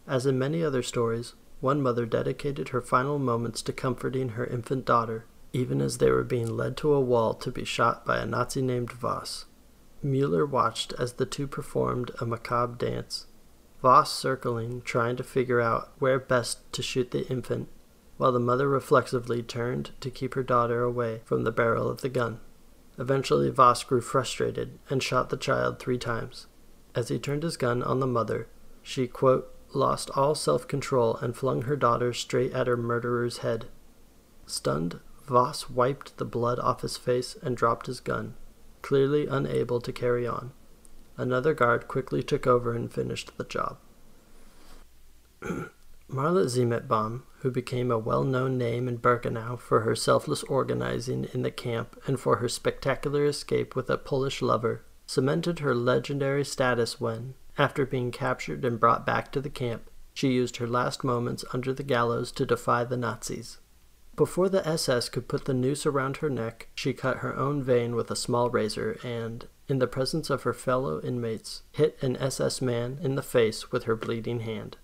As 0.07 0.27
in 0.27 0.39
many 0.39 0.63
other 0.63 0.83
stories, 0.83 1.35
one 1.61 1.83
mother 1.83 2.07
dedicated 2.07 2.69
her 2.69 2.81
final 2.81 3.19
moments 3.19 3.63
to 3.63 3.73
comforting 3.73 4.31
her 4.31 4.47
infant 4.47 4.85
daughter, 4.85 5.25
even 5.55 5.81
as 5.81 5.99
they 5.99 6.11
were 6.11 6.25
being 6.25 6.57
led 6.57 6.77
to 6.77 6.93
a 6.93 7.01
wall 7.01 7.33
to 7.33 7.51
be 7.51 7.65
shot 7.65 8.05
by 8.05 8.19
a 8.19 8.27
Nazi 8.27 8.61
named 8.61 8.91
Voss. 8.93 9.47
Mueller 10.03 10.45
watched 10.45 10.93
as 10.99 11.15
the 11.15 11.25
two 11.25 11.47
performed 11.47 12.11
a 12.21 12.27
macabre 12.27 12.77
dance, 12.77 13.27
Voss 13.81 14.13
circling, 14.13 14.83
trying 14.83 15.17
to 15.17 15.23
figure 15.23 15.61
out 15.61 15.93
where 15.99 16.19
best 16.19 16.71
to 16.73 16.83
shoot 16.83 17.11
the 17.13 17.27
infant, 17.29 17.69
while 18.17 18.33
the 18.33 18.41
mother 18.41 18.69
reflexively 18.69 19.43
turned 19.43 19.93
to 20.01 20.11
keep 20.11 20.35
her 20.35 20.43
daughter 20.43 20.83
away 20.83 21.21
from 21.25 21.45
the 21.45 21.53
barrel 21.53 21.89
of 21.89 22.01
the 22.01 22.09
gun. 22.09 22.41
Eventually, 22.99 23.51
Voss 23.51 23.85
grew 23.85 24.01
frustrated 24.01 24.79
and 24.91 25.03
shot 25.03 25.31
the 25.31 25.37
child 25.37 25.79
three 25.79 25.99
times. 25.99 26.47
As 26.95 27.09
he 27.09 27.19
turned 27.19 27.43
his 27.43 27.57
gun 27.57 27.83
on 27.83 28.01
the 28.01 28.07
mother, 28.07 28.49
she, 28.83 29.07
quote, 29.07 29.55
lost 29.73 30.11
all 30.17 30.35
self 30.35 30.67
control 30.67 31.17
and 31.17 31.37
flung 31.37 31.63
her 31.63 31.77
daughter 31.77 32.13
straight 32.13 32.53
at 32.53 32.67
her 32.67 32.77
murderer's 32.77 33.39
head. 33.39 33.67
Stunned, 34.47 35.01
Voss 35.27 35.71
wiped 35.71 36.19
the 36.19 36.25
blood 36.25 36.59
off 36.59 36.83
his 36.83 36.97
face 36.97 37.37
and 37.43 37.57
dropped 37.57 37.87
his 37.87 38.01
gun, 38.01 38.35
clearly 38.83 39.27
unable 39.27 39.81
to 39.81 39.93
carry 39.93 40.27
on. 40.27 40.53
Another 41.17 41.55
guard 41.55 41.89
quickly 41.89 42.23
took 42.23 42.47
over 42.47 42.75
and 42.75 42.93
finished 42.93 43.37
the 43.39 43.45
job. 43.45 43.79
Mala 46.09 46.45
Zimetbaum, 46.45 47.23
who 47.39 47.51
became 47.51 47.91
a 47.91 47.99
well 47.99 48.25
known 48.25 48.59
name 48.59 48.87
in 48.87 48.99
Birkenau 48.99 49.59
for 49.59 49.81
her 49.81 49.97
selfless 49.97 50.43
organizing 50.45 51.27
in 51.33 51.43
the 51.43 51.51
camp 51.51 52.01
and 52.07 52.21
for 52.21 52.37
her 52.37 52.49
spectacular 52.49 53.25
escape 53.25 53.75
with 53.75 53.89
a 53.89 53.97
Polish 53.97 54.43
lover, 54.43 54.85
cemented 55.07 55.61
her 55.61 55.75
legendary 55.75 56.45
status 56.45 57.01
when, 57.01 57.35
after 57.57 57.87
being 57.87 58.11
captured 58.11 58.65
and 58.65 58.79
brought 58.79 59.07
back 59.07 59.33
to 59.33 59.41
the 59.41 59.51
camp, 59.51 59.91
she 60.13 60.33
used 60.33 60.59
her 60.59 60.67
last 60.67 61.03
moments 61.03 61.45
under 61.53 61.73
the 61.73 61.83
gallows 61.83 62.31
to 62.33 62.47
defy 62.47 62.85
the 62.85 62.97
Nazis. 62.97 63.59
Before 64.17 64.49
the 64.49 64.67
SS 64.67 65.09
could 65.09 65.27
put 65.27 65.45
the 65.45 65.55
noose 65.55 65.85
around 65.85 66.19
her 66.19 66.31
neck, 66.31 66.69
she 66.75 66.93
cut 66.93 67.19
her 67.19 67.37
own 67.37 67.65
vein 67.65 67.97
with 67.97 68.13
a 68.13 68.17
small 68.17 68.49
razor 68.49 68.97
and, 69.03 69.49
in 69.67 69.81
the 69.81 69.89
presence 69.89 70.31
of 70.31 70.45
her 70.45 70.53
fellow 70.53 71.01
inmates, 71.01 71.63
hit 71.73 71.99
an 72.01 72.17
SS 72.19 72.63
man 72.63 72.99
in 73.03 73.17
the 73.17 73.23
face 73.23 73.73
with 73.73 73.85
her 73.85 73.97
bleeding 73.97 74.41
hand. 74.41 74.77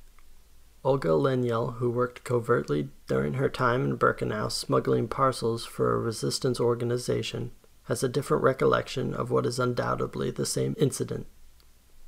Olga 0.83 1.11
Lengyel, 1.11 1.75
who 1.77 1.91
worked 1.91 2.25
covertly 2.25 2.89
during 3.07 3.35
her 3.35 3.49
time 3.49 3.85
in 3.85 3.97
Birkenau 3.97 4.51
smuggling 4.51 5.07
parcels 5.07 5.65
for 5.65 5.95
a 5.95 5.99
resistance 5.99 6.59
organization, 6.59 7.53
has 7.85 8.03
a 8.03 8.09
different 8.09 8.43
recollection 8.43 9.15
of 9.15 9.31
what 9.31 9.47
is 9.47 9.61
undoubtedly 9.61 10.33
the 10.33 10.47
same 10.47 10.75
incident. 10.77 11.27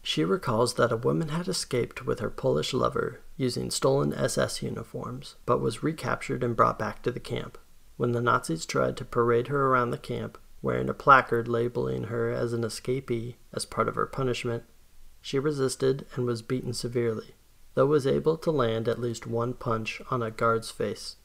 She 0.02 0.24
recalls 0.24 0.74
that 0.74 0.90
a 0.90 0.96
woman 0.96 1.28
had 1.28 1.46
escaped 1.46 2.04
with 2.04 2.18
her 2.18 2.30
Polish 2.30 2.74
lover 2.74 3.20
using 3.36 3.70
stolen 3.70 4.12
SS 4.12 4.62
uniforms, 4.62 5.36
but 5.46 5.60
was 5.60 5.82
recaptured 5.82 6.44
and 6.44 6.56
brought 6.56 6.78
back 6.78 7.02
to 7.02 7.10
the 7.10 7.20
camp. 7.20 7.58
When 7.96 8.12
the 8.12 8.20
Nazis 8.20 8.66
tried 8.66 8.96
to 8.96 9.04
parade 9.04 9.48
her 9.48 9.66
around 9.66 9.90
the 9.90 9.98
camp, 9.98 10.38
wearing 10.60 10.88
a 10.88 10.94
placard 10.94 11.48
labeling 11.48 12.04
her 12.04 12.30
as 12.30 12.52
an 12.52 12.62
escapee 12.62 13.36
as 13.52 13.64
part 13.64 13.88
of 13.88 13.94
her 13.96 14.06
punishment, 14.06 14.64
she 15.20 15.38
resisted 15.38 16.06
and 16.14 16.26
was 16.26 16.42
beaten 16.42 16.72
severely, 16.72 17.34
though 17.74 17.86
was 17.86 18.06
able 18.06 18.36
to 18.36 18.50
land 18.50 18.88
at 18.88 19.00
least 19.00 19.26
one 19.26 19.54
punch 19.54 20.00
on 20.10 20.22
a 20.22 20.30
guard's 20.30 20.70
face. 20.70 21.16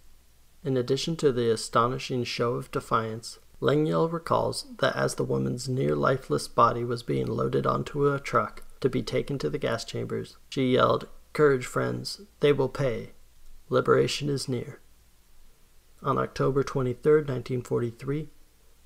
In 0.63 0.77
addition 0.77 1.15
to 1.17 1.31
the 1.31 1.51
astonishing 1.51 2.23
show 2.23 2.55
of 2.55 2.71
defiance, 2.71 3.39
Lengyel 3.61 4.11
recalls 4.11 4.65
that 4.79 4.95
as 4.95 5.15
the 5.15 5.23
woman's 5.23 5.67
near 5.67 5.95
lifeless 5.95 6.47
body 6.47 6.83
was 6.83 7.01
being 7.01 7.25
loaded 7.25 7.65
onto 7.65 8.07
a 8.07 8.19
truck, 8.19 8.63
to 8.81 8.89
be 8.89 9.01
taken 9.01 9.39
to 9.39 9.49
the 9.49 9.57
gas 9.57 9.83
chambers. 9.83 10.37
She 10.49 10.73
yelled, 10.73 11.07
Courage, 11.37 11.67
friends, 11.67 12.21
they 12.39 12.51
will 12.51 12.67
pay. 12.67 13.11
Liberation 13.69 14.27
is 14.27 14.49
near. 14.49 14.79
On 16.01 16.17
October 16.17 16.63
23, 16.63 17.11
1943, 17.17 18.29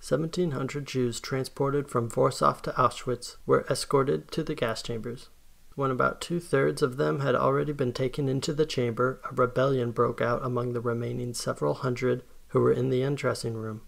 1,700 0.05 0.85
Jews 0.85 1.21
transported 1.21 1.87
from 1.87 2.09
Warsaw 2.13 2.55
to 2.55 2.71
Auschwitz 2.71 3.37
were 3.45 3.65
escorted 3.69 4.29
to 4.31 4.43
the 4.43 4.53
gas 4.53 4.81
chambers. 4.81 5.29
When 5.75 5.91
about 5.91 6.19
two 6.19 6.41
thirds 6.41 6.81
of 6.81 6.97
them 6.97 7.21
had 7.21 7.35
already 7.35 7.71
been 7.71 7.93
taken 7.93 8.27
into 8.27 8.51
the 8.51 8.65
chamber, 8.65 9.21
a 9.31 9.33
rebellion 9.33 9.91
broke 9.91 10.19
out 10.19 10.43
among 10.43 10.73
the 10.73 10.81
remaining 10.81 11.33
several 11.33 11.75
hundred 11.75 12.21
who 12.49 12.59
were 12.59 12.73
in 12.73 12.89
the 12.89 13.01
undressing 13.01 13.53
room. 13.53 13.83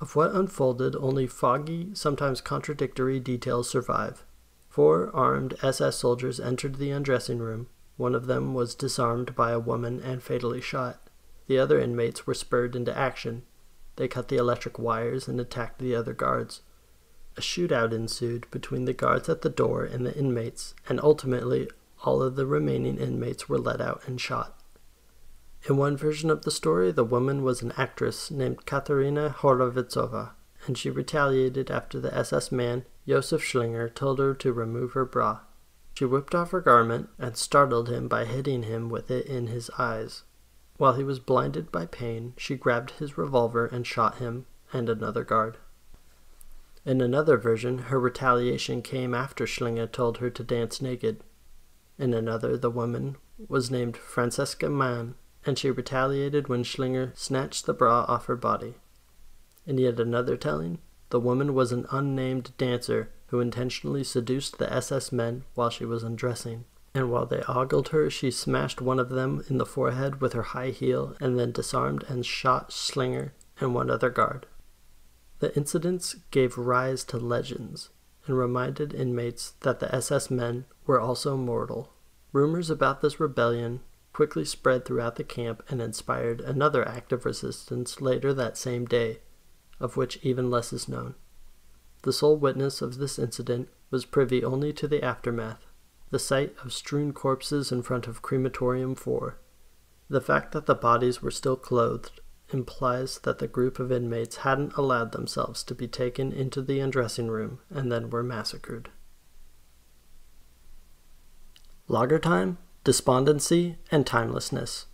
Of 0.00 0.16
what 0.16 0.34
unfolded, 0.34 0.96
only 0.96 1.28
foggy, 1.28 1.90
sometimes 1.94 2.40
contradictory 2.40 3.20
details 3.20 3.70
survive. 3.70 4.24
Four 4.68 5.14
armed 5.14 5.54
SS 5.62 5.98
soldiers 5.98 6.40
entered 6.40 6.74
the 6.74 6.90
undressing 6.90 7.38
room. 7.38 7.68
One 8.00 8.14
of 8.14 8.24
them 8.24 8.54
was 8.54 8.74
disarmed 8.74 9.34
by 9.34 9.50
a 9.50 9.58
woman 9.58 10.00
and 10.00 10.22
fatally 10.22 10.62
shot. 10.62 11.10
The 11.48 11.58
other 11.58 11.78
inmates 11.78 12.26
were 12.26 12.32
spurred 12.32 12.74
into 12.74 12.96
action. 12.96 13.42
They 13.96 14.08
cut 14.08 14.28
the 14.28 14.38
electric 14.38 14.78
wires 14.78 15.28
and 15.28 15.38
attacked 15.38 15.80
the 15.80 15.94
other 15.94 16.14
guards. 16.14 16.62
A 17.36 17.42
shootout 17.42 17.92
ensued 17.92 18.50
between 18.50 18.86
the 18.86 18.94
guards 18.94 19.28
at 19.28 19.42
the 19.42 19.50
door 19.50 19.84
and 19.84 20.06
the 20.06 20.16
inmates, 20.16 20.74
and 20.88 20.98
ultimately 21.02 21.68
all 22.02 22.22
of 22.22 22.36
the 22.36 22.46
remaining 22.46 22.96
inmates 22.96 23.50
were 23.50 23.58
let 23.58 23.82
out 23.82 24.00
and 24.06 24.18
shot. 24.18 24.58
In 25.68 25.76
one 25.76 25.98
version 25.98 26.30
of 26.30 26.44
the 26.44 26.50
story, 26.50 26.90
the 26.92 27.04
woman 27.04 27.42
was 27.42 27.60
an 27.60 27.74
actress 27.76 28.30
named 28.30 28.64
Katerina 28.64 29.36
Horovitsova, 29.40 30.30
and 30.66 30.78
she 30.78 30.88
retaliated 30.88 31.70
after 31.70 32.00
the 32.00 32.16
SS 32.16 32.50
man 32.50 32.86
Josef 33.06 33.42
Schillinger 33.42 33.94
told 33.94 34.18
her 34.18 34.32
to 34.36 34.54
remove 34.54 34.92
her 34.92 35.04
bra. 35.04 35.40
She 36.00 36.06
whipped 36.06 36.34
off 36.34 36.52
her 36.52 36.62
garment 36.62 37.10
and 37.18 37.36
startled 37.36 37.90
him 37.90 38.08
by 38.08 38.24
hitting 38.24 38.62
him 38.62 38.88
with 38.88 39.10
it 39.10 39.26
in 39.26 39.48
his 39.48 39.70
eyes. 39.76 40.22
While 40.78 40.94
he 40.94 41.04
was 41.04 41.20
blinded 41.20 41.70
by 41.70 41.84
pain, 41.84 42.32
she 42.38 42.56
grabbed 42.56 42.92
his 42.92 43.18
revolver 43.18 43.66
and 43.66 43.86
shot 43.86 44.14
him 44.14 44.46
and 44.72 44.88
another 44.88 45.24
guard. 45.24 45.58
In 46.86 47.02
another 47.02 47.36
version, 47.36 47.90
her 47.92 48.00
retaliation 48.00 48.80
came 48.80 49.12
after 49.12 49.46
Schillinger 49.46 49.86
told 49.86 50.16
her 50.16 50.30
to 50.30 50.42
dance 50.42 50.80
naked. 50.80 51.22
In 51.98 52.14
another, 52.14 52.56
the 52.56 52.70
woman 52.70 53.18
was 53.36 53.70
named 53.70 53.98
Francesca 53.98 54.70
Mann, 54.70 55.16
and 55.44 55.58
she 55.58 55.70
retaliated 55.70 56.48
when 56.48 56.64
Schillinger 56.64 57.12
snatched 57.14 57.66
the 57.66 57.74
bra 57.74 58.06
off 58.08 58.24
her 58.24 58.36
body. 58.36 58.76
In 59.66 59.76
yet 59.76 60.00
another 60.00 60.38
telling, 60.38 60.78
the 61.10 61.20
woman 61.20 61.52
was 61.52 61.72
an 61.72 61.84
unnamed 61.90 62.56
dancer 62.56 63.10
who 63.30 63.40
intentionally 63.40 64.02
seduced 64.04 64.58
the 64.58 64.72
SS 64.72 65.12
men 65.12 65.44
while 65.54 65.70
she 65.70 65.84
was 65.84 66.02
undressing. 66.02 66.64
And 66.94 67.10
while 67.10 67.26
they 67.26 67.42
ogled 67.42 67.88
her, 67.90 68.10
she 68.10 68.32
smashed 68.32 68.80
one 68.80 68.98
of 68.98 69.10
them 69.10 69.44
in 69.48 69.58
the 69.58 69.66
forehead 69.66 70.20
with 70.20 70.32
her 70.32 70.42
high 70.42 70.70
heel 70.70 71.16
and 71.20 71.38
then 71.38 71.52
disarmed 71.52 72.04
and 72.08 72.26
shot 72.26 72.70
Schillinger 72.70 73.30
and 73.60 73.74
one 73.74 73.90
other 73.90 74.10
guard. 74.10 74.46
The 75.38 75.56
incidents 75.56 76.16
gave 76.32 76.58
rise 76.58 77.04
to 77.04 77.18
legends, 77.18 77.90
and 78.26 78.36
reminded 78.36 78.92
inmates 78.92 79.52
that 79.60 79.80
the 79.80 79.94
SS 79.94 80.30
men 80.30 80.66
were 80.84 81.00
also 81.00 81.36
mortal. 81.36 81.92
Rumors 82.32 82.68
about 82.68 83.00
this 83.00 83.20
rebellion 83.20 83.80
quickly 84.12 84.44
spread 84.44 84.84
throughout 84.84 85.16
the 85.16 85.24
camp 85.24 85.62
and 85.68 85.80
inspired 85.80 86.40
another 86.40 86.86
act 86.86 87.12
of 87.12 87.24
resistance 87.24 88.00
later 88.00 88.34
that 88.34 88.58
same 88.58 88.84
day, 88.84 89.20
of 89.78 89.96
which 89.96 90.18
even 90.22 90.50
less 90.50 90.72
is 90.72 90.88
known. 90.88 91.14
The 92.02 92.12
sole 92.12 92.36
witness 92.36 92.80
of 92.80 92.96
this 92.96 93.18
incident 93.18 93.68
was 93.90 94.04
privy 94.04 94.42
only 94.42 94.72
to 94.72 94.88
the 94.88 95.04
aftermath, 95.04 95.66
the 96.10 96.18
sight 96.18 96.54
of 96.64 96.72
strewn 96.72 97.12
corpses 97.12 97.70
in 97.70 97.82
front 97.82 98.06
of 98.06 98.22
Crematorium 98.22 98.94
4. 98.94 99.38
The 100.08 100.20
fact 100.20 100.52
that 100.52 100.66
the 100.66 100.74
bodies 100.74 101.22
were 101.22 101.30
still 101.30 101.56
clothed 101.56 102.20
implies 102.48 103.18
that 103.20 103.38
the 103.38 103.46
group 103.46 103.78
of 103.78 103.92
inmates 103.92 104.36
hadn't 104.36 104.76
allowed 104.76 105.12
themselves 105.12 105.62
to 105.64 105.74
be 105.74 105.86
taken 105.86 106.32
into 106.32 106.62
the 106.62 106.80
undressing 106.80 107.28
room 107.28 107.60
and 107.70 107.92
then 107.92 108.10
were 108.10 108.22
massacred. 108.22 108.88
Lager 111.86 112.18
time, 112.18 112.58
despondency, 112.82 113.76
and 113.90 114.06
timelessness. 114.06 114.86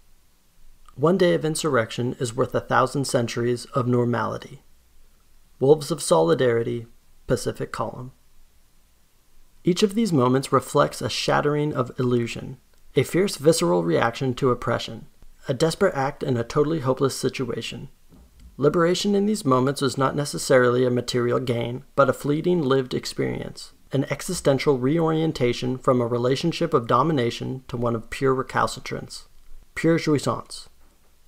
One 0.97 1.19
day 1.19 1.35
of 1.35 1.45
insurrection 1.45 2.17
is 2.19 2.35
worth 2.35 2.55
a 2.55 2.61
thousand 2.61 3.05
centuries 3.07 3.67
of 3.67 3.87
normality. 3.87 4.63
Wolves 5.61 5.91
of 5.91 6.03
Solidarity, 6.03 6.87
Pacific 7.27 7.73
Column. 7.73 8.13
Each 9.65 9.83
of 9.83 9.95
these 9.95 10.13
moments 10.13 10.53
reflects 10.53 11.03
a 11.03 11.11
shattering 11.11 11.75
of 11.75 11.91
illusion, 11.99 12.59
a 12.95 13.03
fierce 13.03 13.37
visceral 13.37 13.83
reaction 13.83 14.33
to 14.35 14.51
oppression, 14.51 15.07
a 15.49 15.55
desperate 15.55 15.95
act 15.95 16.23
in 16.23 16.37
a 16.37 16.45
totally 16.45 16.81
hopeless 16.81 17.17
situation. 17.17 17.89
Liberation 18.57 19.15
in 19.15 19.27
these 19.27 19.45
moments 19.45 19.83
was 19.83 19.99
not 19.99 20.17
necessarily 20.17 20.87
a 20.87 20.91
material 20.91 21.39
gain, 21.39 21.85
but 21.95 22.09
a 22.09 22.15
fleeting 22.15 22.63
lived 22.63 22.95
experience, 22.95 23.73
an 23.93 24.07
existential 24.11 24.79
reorientation 24.79 25.77
from 25.77 26.01
a 26.01 26.07
relationship 26.07 26.73
of 26.73 26.87
domination 26.87 27.65
to 27.69 27.77
one 27.77 27.95
of 27.95 28.09
pure 28.09 28.35
recalcitrance, 28.35 29.27
pure 29.75 29.99
jouissance. 29.99 30.69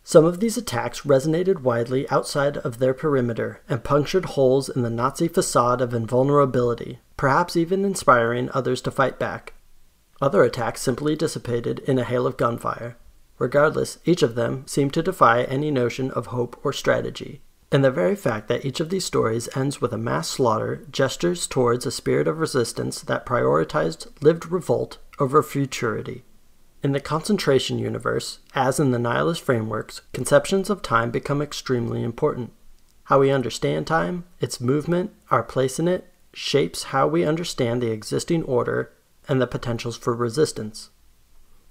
Some 0.09 0.25
of 0.25 0.41
these 0.41 0.57
attacks 0.57 1.03
resonated 1.03 1.61
widely 1.61 2.09
outside 2.09 2.57
of 2.57 2.79
their 2.79 2.95
perimeter 2.95 3.61
and 3.69 3.85
punctured 3.85 4.25
holes 4.25 4.71
in 4.71 4.81
the 4.81 4.89
Nazi 4.89 5.29
facade 5.29 5.83
of 5.83 5.93
invulnerability, 5.93 7.01
perhaps 7.19 7.59
even 7.59 7.85
inspiring 7.85 8.49
others 8.55 8.81
to 8.81 8.91
fight 8.91 9.19
back. 9.19 9.53
Other 10.19 10.43
attacks 10.45 10.81
simply 10.81 11.15
dissipated 11.15 11.81
in 11.81 11.99
a 11.99 12.05
hail 12.05 12.27
of 12.27 12.39
gunfire. 12.39 12.97
Regardless, 13.39 13.99
each 14.07 14.23
of 14.23 14.35
them 14.35 14.67
seemed 14.67 14.95
to 14.95 15.03
defy 15.03 15.43
any 15.43 15.71
notion 15.71 16.11
of 16.13 16.29
hope 16.29 16.59
or 16.65 16.73
strategy. 16.73 17.43
And 17.71 17.85
the 17.85 17.91
very 17.91 18.17
fact 18.17 18.49
that 18.49 18.65
each 18.65 18.81
of 18.81 18.89
these 18.89 19.05
stories 19.05 19.55
ends 19.55 19.83
with 19.83 19.93
a 19.93 19.99
mass 19.99 20.31
slaughter 20.31 20.87
gestures 20.91 21.47
towards 21.47 21.85
a 21.85 21.91
spirit 21.91 22.27
of 22.27 22.39
resistance 22.39 23.03
that 23.03 23.27
prioritized 23.27 24.07
lived 24.23 24.51
revolt 24.51 24.97
over 25.19 25.43
futurity. 25.43 26.25
In 26.81 26.93
the 26.93 27.01
concentration 27.01 27.79
universe, 27.79 28.39
as 28.55 28.79
in 28.79 28.93
the 28.93 29.01
nihilist 29.01 29.43
frameworks, 29.43 30.03
conceptions 30.13 30.71
of 30.71 30.81
time 30.81 31.11
become 31.11 31.43
extremely 31.43 32.05
important. 32.05 32.53
How 33.05 33.19
we 33.19 33.31
understand 33.31 33.87
time, 33.87 34.25
its 34.39 34.61
movement, 34.61 35.13
our 35.31 35.43
place 35.43 35.81
in 35.81 35.89
it, 35.89 36.13
shapes 36.33 36.85
how 36.85 37.09
we 37.09 37.25
understand 37.25 37.83
the 37.83 37.91
existing 37.91 38.45
order 38.45 38.93
and 39.27 39.41
the 39.41 39.47
potentials 39.47 39.97
for 39.97 40.15
resistance. 40.15 40.91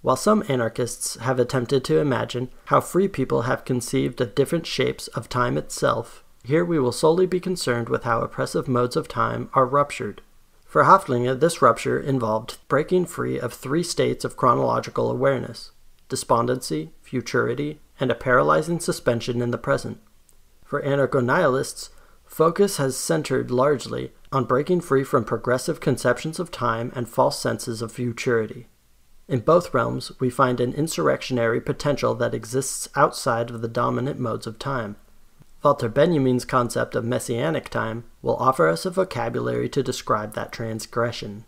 While 0.02 0.18
some 0.18 0.44
anarchists 0.50 1.16
have 1.18 1.40
attempted 1.40 1.86
to 1.86 2.00
imagine 2.00 2.50
how 2.66 2.82
free 2.82 3.08
people 3.08 3.44
have 3.44 3.66
conceived 3.66 4.20
of 4.20 4.36
different 4.36 4.66
shapes 4.66 5.08
of 5.10 5.30
time 5.30 5.58
itself, 5.58 6.24
here 6.44 6.66
we 6.66 6.80
will 6.80 6.92
solely 6.92 7.26
be 7.26 7.40
concerned 7.40 7.88
with 7.88 8.04
how 8.04 8.22
oppressive 8.22 8.68
modes 8.68 8.96
of 8.96 9.08
time 9.08 9.50
are 9.54 9.66
ruptured. 9.66 10.22
For 10.68 10.84
Häftlinge, 10.84 11.40
this 11.40 11.62
rupture 11.62 11.98
involved 11.98 12.58
breaking 12.68 13.06
free 13.06 13.40
of 13.40 13.54
three 13.54 13.84
states 13.84 14.26
of 14.26 14.36
chronological 14.36 15.10
awareness 15.10 15.72
despondency, 16.10 16.92
futurity, 17.02 17.80
and 18.00 18.12
a 18.12 18.16
paralyzing 18.16 18.80
suspension 18.80 19.42
in 19.42 19.52
the 19.52 19.58
present. 19.58 20.00
For 20.64 20.82
anarcho 20.82 21.24
nihilists, 21.24 21.90
focus 22.26 22.78
has 22.78 22.96
centered 22.96 23.52
largely 23.52 24.12
on 24.32 24.46
breaking 24.46 24.82
free 24.82 25.04
from 25.04 25.24
progressive 25.24 25.80
conceptions 25.80 26.40
of 26.40 26.52
time 26.52 26.92
and 26.96 27.10
false 27.10 27.40
senses 27.40 27.82
of 27.82 27.92
futurity. 27.92 28.68
In 29.28 29.40
both 29.40 29.74
realms, 29.74 30.12
we 30.20 30.30
find 30.30 30.60
an 30.60 30.74
insurrectionary 30.74 31.60
potential 31.60 32.16
that 32.16 32.34
exists 32.34 32.88
outside 32.96 33.50
of 33.50 33.62
the 33.62 33.68
dominant 33.68 34.20
modes 34.20 34.48
of 34.48 34.60
time. 34.60 34.96
Walter 35.64 35.90
Benjamin's 35.90 36.46
concept 36.46 36.96
of 36.96 37.04
messianic 37.04 37.70
time 37.70 38.06
will 38.28 38.36
offer 38.36 38.68
us 38.68 38.86
a 38.86 38.92
vocabulary 38.92 39.70
to 39.70 39.82
describe 39.82 40.34
that 40.34 40.52
transgression. 40.52 41.46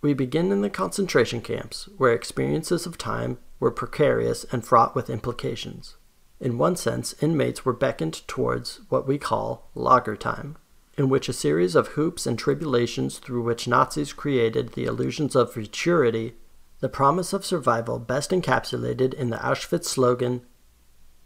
We 0.00 0.14
begin 0.14 0.52
in 0.52 0.60
the 0.60 0.70
concentration 0.70 1.40
camps, 1.40 1.88
where 1.96 2.12
experiences 2.12 2.86
of 2.86 2.96
time 2.96 3.38
were 3.58 3.72
precarious 3.72 4.44
and 4.52 4.64
fraught 4.64 4.94
with 4.94 5.10
implications. 5.10 5.96
In 6.38 6.58
one 6.58 6.76
sense, 6.76 7.20
inmates 7.20 7.64
were 7.64 7.72
beckoned 7.72 8.22
towards 8.28 8.82
what 8.88 9.08
we 9.08 9.18
call 9.18 9.68
lager 9.74 10.14
time, 10.14 10.56
in 10.96 11.08
which 11.08 11.28
a 11.28 11.32
series 11.32 11.74
of 11.74 11.88
hoops 11.88 12.24
and 12.24 12.38
tribulations 12.38 13.18
through 13.18 13.42
which 13.42 13.66
Nazis 13.66 14.12
created 14.12 14.74
the 14.74 14.84
illusions 14.84 15.34
of 15.34 15.52
futurity, 15.52 16.36
the 16.78 16.88
promise 16.88 17.32
of 17.32 17.44
survival 17.44 17.98
best 17.98 18.30
encapsulated 18.30 19.12
in 19.12 19.30
the 19.30 19.38
Auschwitz 19.38 19.86
slogan, 19.86 20.42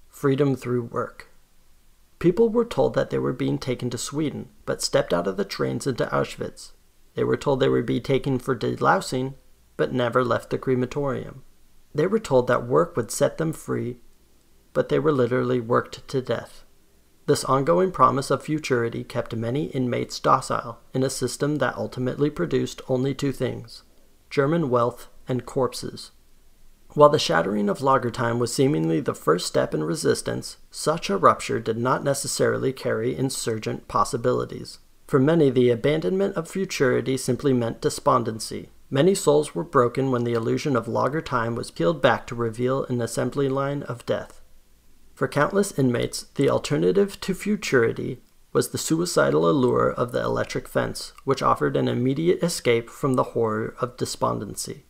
Freedom 0.09 0.57
Through 0.57 0.85
Work. 0.85 1.30
People 2.21 2.51
were 2.51 2.67
told 2.67 2.95
that 2.95 3.09
they 3.11 3.19
were 3.19 3.33
being 3.33 3.59
taken 3.59 3.91
to 3.91 3.99
Sweden, 3.99 4.51
but 4.67 4.83
stepped 4.83 5.13
out 5.13 5.27
of 5.27 5.37
the 5.37 5.45
trains 5.45 5.87
into 5.87 6.05
Auschwitz. 6.07 6.73
They 7.15 7.25
were 7.25 7.39
told 7.39 7.59
they 7.59 7.69
would 7.69 7.87
be 7.87 8.01
taken 8.01 8.39
for 8.39 8.55
delousing, 8.55 9.35
but 9.79 9.93
never 9.93 10.23
left 10.23 10.51
the 10.51 10.59
crematorium. 10.59 11.43
They 11.95 12.07
were 12.07 12.19
told 12.19 12.47
that 12.47 12.67
work 12.67 12.95
would 12.95 13.11
set 13.11 13.39
them 13.39 13.55
free, 13.55 14.01
but 14.75 14.91
they 14.91 14.99
were 14.99 15.13
literally 15.13 15.61
worked 15.61 16.07
to 16.09 16.21
death. 16.21 16.65
This 17.27 17.45
ongoing 17.45 17.91
promise 17.91 18.31
of 18.31 18.43
futurity 18.43 19.03
kept 19.03 19.35
many 19.35 19.67
inmates 19.67 20.21
docile 20.21 20.81
in 20.93 21.03
a 21.03 21.11
system 21.11 21.57
that 21.57 21.77
ultimately 21.77 22.29
produced 22.29 22.83
only 22.89 23.15
two 23.15 23.33
things 23.33 23.83
German 24.29 24.69
wealth 24.69 25.09
and 25.27 25.47
corpses. 25.47 26.11
While 26.95 27.09
the 27.09 27.21
shattering 27.21 27.69
of 27.69 27.79
Lagertime 27.79 28.39
was 28.39 28.53
seemingly 28.53 29.01
the 29.01 29.15
first 29.15 29.47
step 29.47 29.75
in 29.75 29.85
resistance, 29.85 30.57
such 30.73 31.09
a 31.09 31.17
rupture 31.17 31.61
did 31.61 31.79
not 31.79 32.03
necessarily 32.03 32.73
carry 32.73 33.17
insurgent 33.17 33.87
possibilities. 33.87 34.81
For 35.07 35.21
many, 35.21 35.51
the 35.51 35.71
abandonment 35.71 36.35
of 36.35 36.49
futurity 36.49 37.17
simply 37.17 37.53
meant 37.53 37.81
despondency. 37.81 38.71
Many 38.91 39.15
souls 39.15 39.55
were 39.55 39.63
broken 39.63 40.11
when 40.11 40.25
the 40.25 40.33
illusion 40.33 40.75
of 40.75 40.87
Lagertime 40.87 41.55
was 41.55 41.71
peeled 41.71 42.03
back 42.03 42.27
to 42.27 42.35
reveal 42.35 42.85
an 42.87 43.01
assembly 43.01 43.49
line 43.49 43.85
of 43.85 44.05
death. 44.05 44.41
For 45.15 45.29
countless 45.29 45.79
inmates, 45.79 46.25
the 46.35 46.51
alternative 46.51 47.21
to 47.21 47.35
futurity 47.35 48.21
was 48.53 48.71
the 48.71 48.79
suicidal 48.79 49.49
allure 49.49 49.93
of 49.93 50.11
the 50.11 50.21
electric 50.21 50.67
fence, 50.67 51.13
which 51.23 51.43
offered 51.43 51.77
an 51.77 51.87
immediate 51.87 52.43
escape 52.43 52.91
from 52.91 53.15
the 53.15 53.23
horror 53.23 53.77
of 53.81 53.97
despondency. 53.97 54.87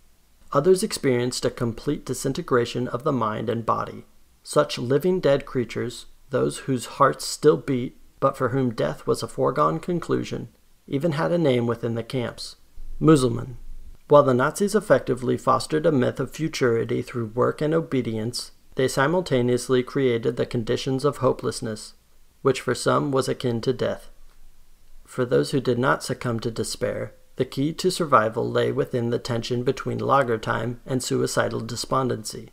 Others 0.52 0.82
experienced 0.82 1.44
a 1.44 1.50
complete 1.50 2.04
disintegration 2.04 2.88
of 2.88 3.04
the 3.04 3.12
mind 3.12 3.48
and 3.48 3.64
body. 3.64 4.04
Such 4.42 4.78
living 4.78 5.20
dead 5.20 5.46
creatures, 5.46 6.06
those 6.30 6.58
whose 6.60 6.86
hearts 6.86 7.24
still 7.24 7.56
beat, 7.56 7.96
but 8.18 8.36
for 8.36 8.48
whom 8.48 8.74
death 8.74 9.06
was 9.06 9.22
a 9.22 9.28
foregone 9.28 9.78
conclusion, 9.78 10.48
even 10.86 11.12
had 11.12 11.30
a 11.30 11.38
name 11.38 11.66
within 11.66 11.94
the 11.94 12.02
camps 12.02 12.56
Muselmann. 13.00 13.56
While 14.08 14.24
the 14.24 14.34
Nazis 14.34 14.74
effectively 14.74 15.36
fostered 15.36 15.86
a 15.86 15.92
myth 15.92 16.18
of 16.18 16.32
futurity 16.32 17.00
through 17.00 17.26
work 17.26 17.60
and 17.60 17.72
obedience, 17.72 18.50
they 18.74 18.88
simultaneously 18.88 19.82
created 19.84 20.36
the 20.36 20.46
conditions 20.46 21.04
of 21.04 21.18
hopelessness, 21.18 21.94
which 22.42 22.60
for 22.60 22.74
some 22.74 23.12
was 23.12 23.28
akin 23.28 23.60
to 23.60 23.72
death. 23.72 24.10
For 25.04 25.24
those 25.24 25.52
who 25.52 25.60
did 25.60 25.78
not 25.78 26.02
succumb 26.02 26.40
to 26.40 26.50
despair, 26.50 27.14
the 27.40 27.46
key 27.46 27.72
to 27.72 27.90
survival 27.90 28.50
lay 28.50 28.70
within 28.70 29.08
the 29.08 29.18
tension 29.18 29.62
between 29.62 29.98
lager 29.98 30.36
time 30.36 30.78
and 30.84 31.02
suicidal 31.02 31.60
despondency. 31.60 32.50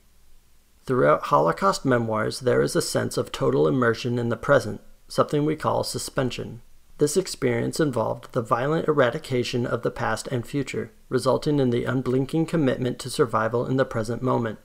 Throughout 0.85 1.23
Holocaust 1.23 1.83
memoirs, 1.83 2.39
there 2.39 2.61
is 2.61 2.73
a 2.73 2.81
sense 2.81 3.17
of 3.17 3.29
total 3.29 3.67
immersion 3.67 4.17
in 4.17 4.29
the 4.29 4.37
present, 4.37 4.79
something 5.09 5.43
we 5.43 5.57
call 5.57 5.83
suspension. 5.83 6.61
This 6.99 7.17
experience 7.17 7.81
involved 7.81 8.31
the 8.31 8.41
violent 8.41 8.87
eradication 8.87 9.65
of 9.65 9.83
the 9.83 9.91
past 9.91 10.29
and 10.29 10.47
future, 10.47 10.93
resulting 11.09 11.59
in 11.59 11.69
the 11.69 11.83
unblinking 11.83 12.45
commitment 12.45 12.97
to 12.99 13.09
survival 13.09 13.65
in 13.65 13.75
the 13.75 13.83
present 13.83 14.21
moment. 14.21 14.57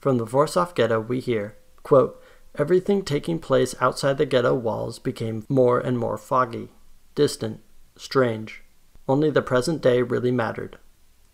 From 0.00 0.16
the 0.16 0.24
Warsaw 0.24 0.72
Ghetto, 0.72 0.98
we 0.98 1.20
hear, 1.20 1.58
quote, 1.82 2.18
Everything 2.54 3.04
taking 3.04 3.38
place 3.38 3.74
outside 3.82 4.16
the 4.16 4.24
ghetto 4.24 4.54
walls 4.54 4.98
became 4.98 5.44
more 5.46 5.78
and 5.78 5.98
more 5.98 6.16
foggy, 6.16 6.70
distant, 7.14 7.60
strange. 7.98 8.62
Only 9.08 9.30
the 9.30 9.42
present 9.42 9.80
day 9.80 10.02
really 10.02 10.30
mattered. 10.30 10.78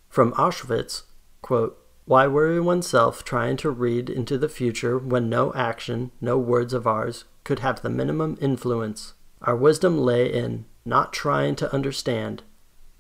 From 0.09 0.33
Auschwitz, 0.35 1.03
quote, 1.43 1.77
Why 2.05 2.29
worry 2.29 2.61
oneself 2.61 3.25
trying 3.25 3.57
to 3.59 3.71
read 3.71 4.09
into 4.09 4.39
the 4.39 4.49
future 4.49 4.97
when 4.97 5.29
no 5.29 5.53
action, 5.55 6.13
no 6.21 6.39
words 6.39 6.73
of 6.73 6.87
ours, 6.87 7.25
could 7.43 7.59
have 7.59 7.83
the 7.83 7.91
minimum 7.91 8.39
influence? 8.41 9.15
Our 9.43 9.57
wisdom 9.57 9.99
lay 9.99 10.33
in 10.33 10.67
not 10.85 11.13
trying 11.13 11.57
to 11.57 11.73
understand, 11.73 12.43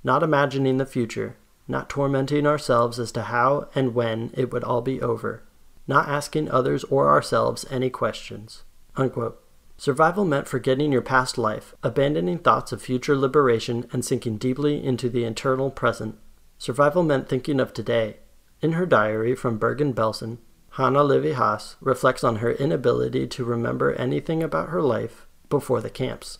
not 0.02 0.22
imagining 0.22 0.78
the 0.78 0.86
future, 0.86 1.36
not 1.68 1.88
tormenting 1.88 2.46
ourselves 2.46 2.98
as 2.98 3.12
to 3.12 3.22
how 3.22 3.68
and 3.74 3.94
when 3.94 4.32
it 4.34 4.52
would 4.52 4.64
all 4.64 4.82
be 4.82 5.00
over, 5.00 5.42
not 5.86 6.08
asking 6.08 6.50
others 6.50 6.82
or 6.84 7.10
ourselves 7.10 7.64
any 7.70 7.90
questions. 7.90 8.64
Unquote. 8.96 9.43
Survival 9.76 10.24
meant 10.24 10.48
forgetting 10.48 10.92
your 10.92 11.02
past 11.02 11.36
life, 11.36 11.74
abandoning 11.82 12.38
thoughts 12.38 12.72
of 12.72 12.80
future 12.80 13.16
liberation, 13.16 13.86
and 13.92 14.04
sinking 14.04 14.38
deeply 14.38 14.82
into 14.82 15.08
the 15.08 15.24
eternal 15.24 15.70
present. 15.70 16.16
Survival 16.58 17.02
meant 17.02 17.28
thinking 17.28 17.60
of 17.60 17.72
today. 17.72 18.18
In 18.62 18.72
her 18.72 18.86
diary 18.86 19.34
from 19.34 19.58
Bergen-Belsen, 19.58 20.38
Hanna 20.70 21.00
Lévy-Hass 21.00 21.76
reflects 21.80 22.24
on 22.24 22.36
her 22.36 22.52
inability 22.52 23.26
to 23.26 23.44
remember 23.44 23.92
anything 23.92 24.42
about 24.42 24.70
her 24.70 24.80
life 24.80 25.26
before 25.50 25.80
the 25.80 25.90
camps. 25.90 26.38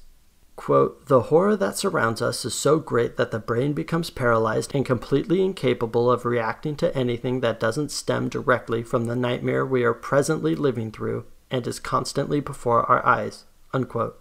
Quote, 0.57 1.07
the 1.07 1.23
horror 1.23 1.57
that 1.57 1.77
surrounds 1.77 2.23
us 2.23 2.45
is 2.45 2.55
so 2.55 2.79
great 2.79 3.17
that 3.17 3.33
the 3.33 3.41
brain 3.41 3.73
becomes 3.73 4.11
paralyzed 4.11 4.73
and 4.75 4.87
completely 4.87 5.43
incapable 5.45 6.11
of 6.11 6.25
reacting 6.25 6.77
to 6.77 6.97
anything 6.97 7.41
that 7.41 7.59
doesn't 7.59 7.91
stem 7.91 8.29
directly 8.29 8.83
from 8.85 9.07
the 9.07 9.17
nightmare 9.17 9.67
we 9.67 9.83
are 9.83 9.93
presently 9.93 10.55
living 10.55 10.93
through 10.93 11.27
and 11.55 11.69
is 11.69 11.79
constantly 11.79 12.41
before 12.41 12.83
our 12.91 13.07
eyes. 13.07 13.45
Unquote. 13.73 14.21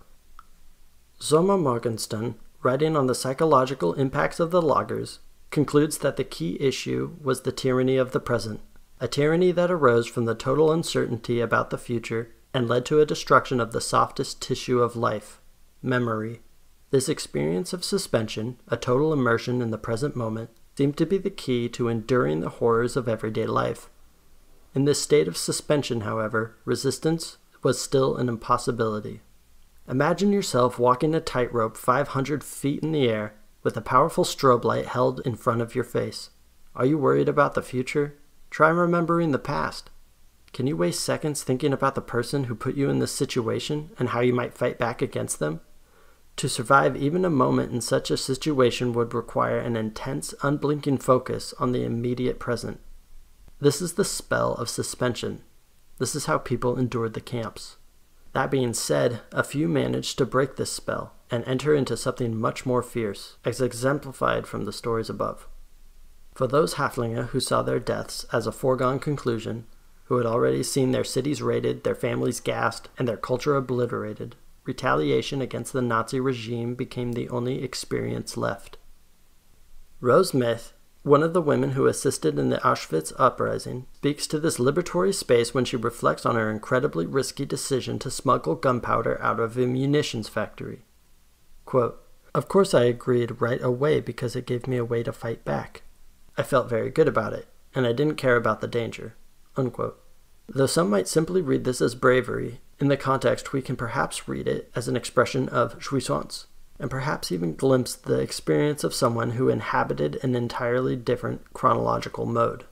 Soma 1.17 1.57
Morgenstern, 1.57 2.35
writing 2.61 2.95
on 2.95 3.07
the 3.07 3.15
psychological 3.15 3.93
impacts 3.93 4.39
of 4.39 4.51
the 4.51 4.61
lagers, 4.61 5.17
concludes 5.49 5.97
that 5.97 6.15
the 6.15 6.23
key 6.23 6.57
issue 6.59 7.15
was 7.19 7.41
the 7.41 7.51
tyranny 7.51 7.97
of 7.97 8.11
the 8.11 8.19
present, 8.19 8.59
a 8.99 9.07
tyranny 9.07 9.51
that 9.51 9.71
arose 9.71 10.05
from 10.05 10.25
the 10.25 10.35
total 10.35 10.71
uncertainty 10.71 11.39
about 11.39 11.71
the 11.71 11.77
future 11.79 12.29
and 12.53 12.69
led 12.69 12.85
to 12.85 13.01
a 13.01 13.05
destruction 13.05 13.59
of 13.59 13.71
the 13.71 13.81
softest 13.81 14.39
tissue 14.39 14.83
of 14.83 14.95
life 14.95 15.41
memory. 15.81 16.41
This 16.91 17.09
experience 17.09 17.73
of 17.73 17.83
suspension, 17.83 18.57
a 18.67 18.77
total 18.77 19.11
immersion 19.11 19.59
in 19.59 19.71
the 19.71 19.79
present 19.79 20.15
moment, 20.15 20.51
seemed 20.77 20.97
to 20.97 21.05
be 21.07 21.17
the 21.17 21.31
key 21.31 21.67
to 21.69 21.87
enduring 21.87 22.41
the 22.41 22.49
horrors 22.49 22.95
of 22.95 23.09
everyday 23.09 23.47
life. 23.47 23.89
In 24.75 24.85
this 24.85 25.01
state 25.01 25.27
of 25.27 25.37
suspension, 25.37 26.01
however, 26.01 26.55
resistance 26.65 27.37
was 27.61 27.79
still 27.79 28.17
an 28.17 28.27
impossibility. 28.27 29.21
Imagine 29.87 30.31
yourself 30.31 30.79
walking 30.79 31.13
a 31.13 31.21
tightrope 31.21 31.77
500 31.77 32.43
feet 32.43 32.81
in 32.81 32.91
the 32.91 33.07
air 33.07 33.35
with 33.61 33.77
a 33.77 33.81
powerful 33.81 34.23
strobe 34.23 34.63
light 34.63 34.87
held 34.87 35.21
in 35.25 35.35
front 35.35 35.61
of 35.61 35.75
your 35.75 35.83
face. 35.83 36.31
Are 36.75 36.85
you 36.85 36.97
worried 36.97 37.29
about 37.29 37.53
the 37.53 37.61
future? 37.61 38.17
Try 38.49 38.69
remembering 38.69 39.31
the 39.31 39.39
past. 39.39 39.89
Can 40.53 40.67
you 40.67 40.77
waste 40.77 41.03
seconds 41.03 41.43
thinking 41.43 41.73
about 41.73 41.95
the 41.95 42.01
person 42.01 42.45
who 42.45 42.55
put 42.55 42.75
you 42.75 42.89
in 42.89 42.99
this 42.99 43.11
situation 43.11 43.91
and 43.99 44.09
how 44.09 44.21
you 44.21 44.33
might 44.33 44.53
fight 44.53 44.77
back 44.77 45.01
against 45.01 45.39
them? 45.39 45.61
To 46.37 46.49
survive 46.49 46.95
even 46.95 47.25
a 47.25 47.29
moment 47.29 47.71
in 47.71 47.81
such 47.81 48.09
a 48.09 48.17
situation 48.17 48.93
would 48.93 49.13
require 49.13 49.59
an 49.59 49.75
intense, 49.75 50.33
unblinking 50.41 50.97
focus 50.97 51.53
on 51.59 51.71
the 51.71 51.83
immediate 51.83 52.39
present. 52.39 52.79
This 53.63 53.81
is 53.81 53.93
the 53.93 54.03
spell 54.03 54.55
of 54.55 54.67
suspension. 54.67 55.41
This 55.97 56.15
is 56.15 56.25
how 56.25 56.37
people 56.37 56.77
endured 56.77 57.13
the 57.13 57.21
camps. 57.21 57.77
That 58.33 58.51
being 58.51 58.73
said, 58.73 59.21
a 59.31 59.41
few 59.41 59.69
managed 59.69 60.17
to 60.17 60.25
break 60.25 60.57
this 60.57 60.69
spell 60.69 61.13
and 61.31 61.45
enter 61.47 61.73
into 61.73 61.95
something 61.95 62.35
much 62.35 62.65
more 62.65 62.83
fierce, 62.83 63.37
as 63.45 63.61
exemplified 63.61 64.47
from 64.47 64.65
the 64.65 64.73
stories 64.73 65.09
above. 65.09 65.47
For 66.35 66.45
those 66.45 66.73
Häftlinge 66.73 67.27
who 67.27 67.39
saw 67.39 67.61
their 67.61 67.79
deaths 67.79 68.25
as 68.33 68.45
a 68.45 68.51
foregone 68.51 68.99
conclusion, 68.99 69.65
who 70.07 70.17
had 70.17 70.25
already 70.25 70.61
seen 70.61 70.91
their 70.91 71.05
cities 71.05 71.41
raided, 71.41 71.85
their 71.85 71.95
families 71.95 72.41
gassed, 72.41 72.89
and 72.97 73.07
their 73.07 73.15
culture 73.15 73.55
obliterated, 73.55 74.35
retaliation 74.65 75.41
against 75.41 75.71
the 75.71 75.81
Nazi 75.81 76.19
regime 76.19 76.75
became 76.75 77.13
the 77.13 77.29
only 77.29 77.63
experience 77.63 78.35
left. 78.35 78.75
Rose 80.01 80.33
Meth, 80.33 80.73
one 81.03 81.21
of 81.21 81.33
the 81.33 81.41
women 81.41 81.71
who 81.71 81.85
assisted 81.85 82.39
in 82.39 82.49
the 82.49 82.57
Auschwitz 82.57 83.11
uprising, 83.19 83.85
speaks 83.93 84.25
to 84.25 84.39
this 84.39 84.57
liberatory 84.57 85.13
space 85.13 85.53
when 85.53 85.65
she 85.65 85.75
reflects 85.75 86.25
on 86.25 86.35
her 86.35 86.49
incredibly 86.49 87.05
risky 87.05 87.45
decision 87.45 87.99
to 87.99 88.09
smuggle 88.09 88.55
gunpowder 88.55 89.21
out 89.21 89.39
of 89.39 89.57
a 89.57 89.67
munitions 89.67 90.29
factory. 90.29 90.85
Quote, 91.65 91.99
of 92.33 92.47
course, 92.47 92.73
I 92.73 92.85
agreed 92.85 93.41
right 93.41 93.61
away 93.61 93.99
because 93.99 94.35
it 94.35 94.47
gave 94.47 94.65
me 94.65 94.77
a 94.77 94.85
way 94.85 95.03
to 95.03 95.11
fight 95.11 95.45
back. 95.45 95.83
I 96.37 96.43
felt 96.43 96.69
very 96.69 96.89
good 96.89 97.07
about 97.07 97.33
it, 97.33 97.47
and 97.75 97.85
I 97.85 97.91
didn't 97.91 98.15
care 98.15 98.37
about 98.37 98.61
the 98.61 98.67
danger. 98.67 99.15
Unquote. 99.55 100.01
Though 100.47 100.65
some 100.65 100.89
might 100.89 101.07
simply 101.07 101.41
read 101.41 101.63
this 101.63 101.79
as 101.79 101.95
bravery, 101.95 102.59
in 102.79 102.87
the 102.87 102.97
context 102.97 103.53
we 103.53 103.61
can 103.61 103.75
perhaps 103.75 104.27
read 104.27 104.47
it 104.47 104.71
as 104.75 104.87
an 104.87 104.95
expression 104.95 105.47
of 105.49 105.79
jouissance, 105.79 106.47
and 106.79 106.89
perhaps 106.89 107.31
even 107.31 107.55
glimpse 107.55 107.95
the 107.95 108.19
experience 108.19 108.83
of 108.83 108.93
someone 108.93 109.31
who 109.31 109.49
inhabited 109.49 110.19
an 110.23 110.35
entirely 110.35 110.95
different 110.95 111.53
chronological 111.53 112.25
mode. 112.25 112.65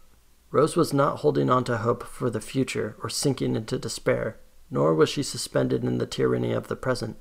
Rose 0.52 0.76
was 0.76 0.94
not 0.94 1.20
holding 1.20 1.50
on 1.50 1.64
to 1.64 1.78
hope 1.78 2.04
for 2.04 2.30
the 2.30 2.42
future 2.42 2.96
or 3.02 3.10
sinking 3.10 3.56
into 3.56 3.80
despair, 3.80 4.38
nor 4.70 4.94
was 4.94 5.10
she 5.10 5.24
suspended 5.24 5.84
in 5.84 5.98
the 5.98 6.06
tyranny 6.06 6.52
of 6.52 6.68
the 6.68 6.76
present. 6.76 7.18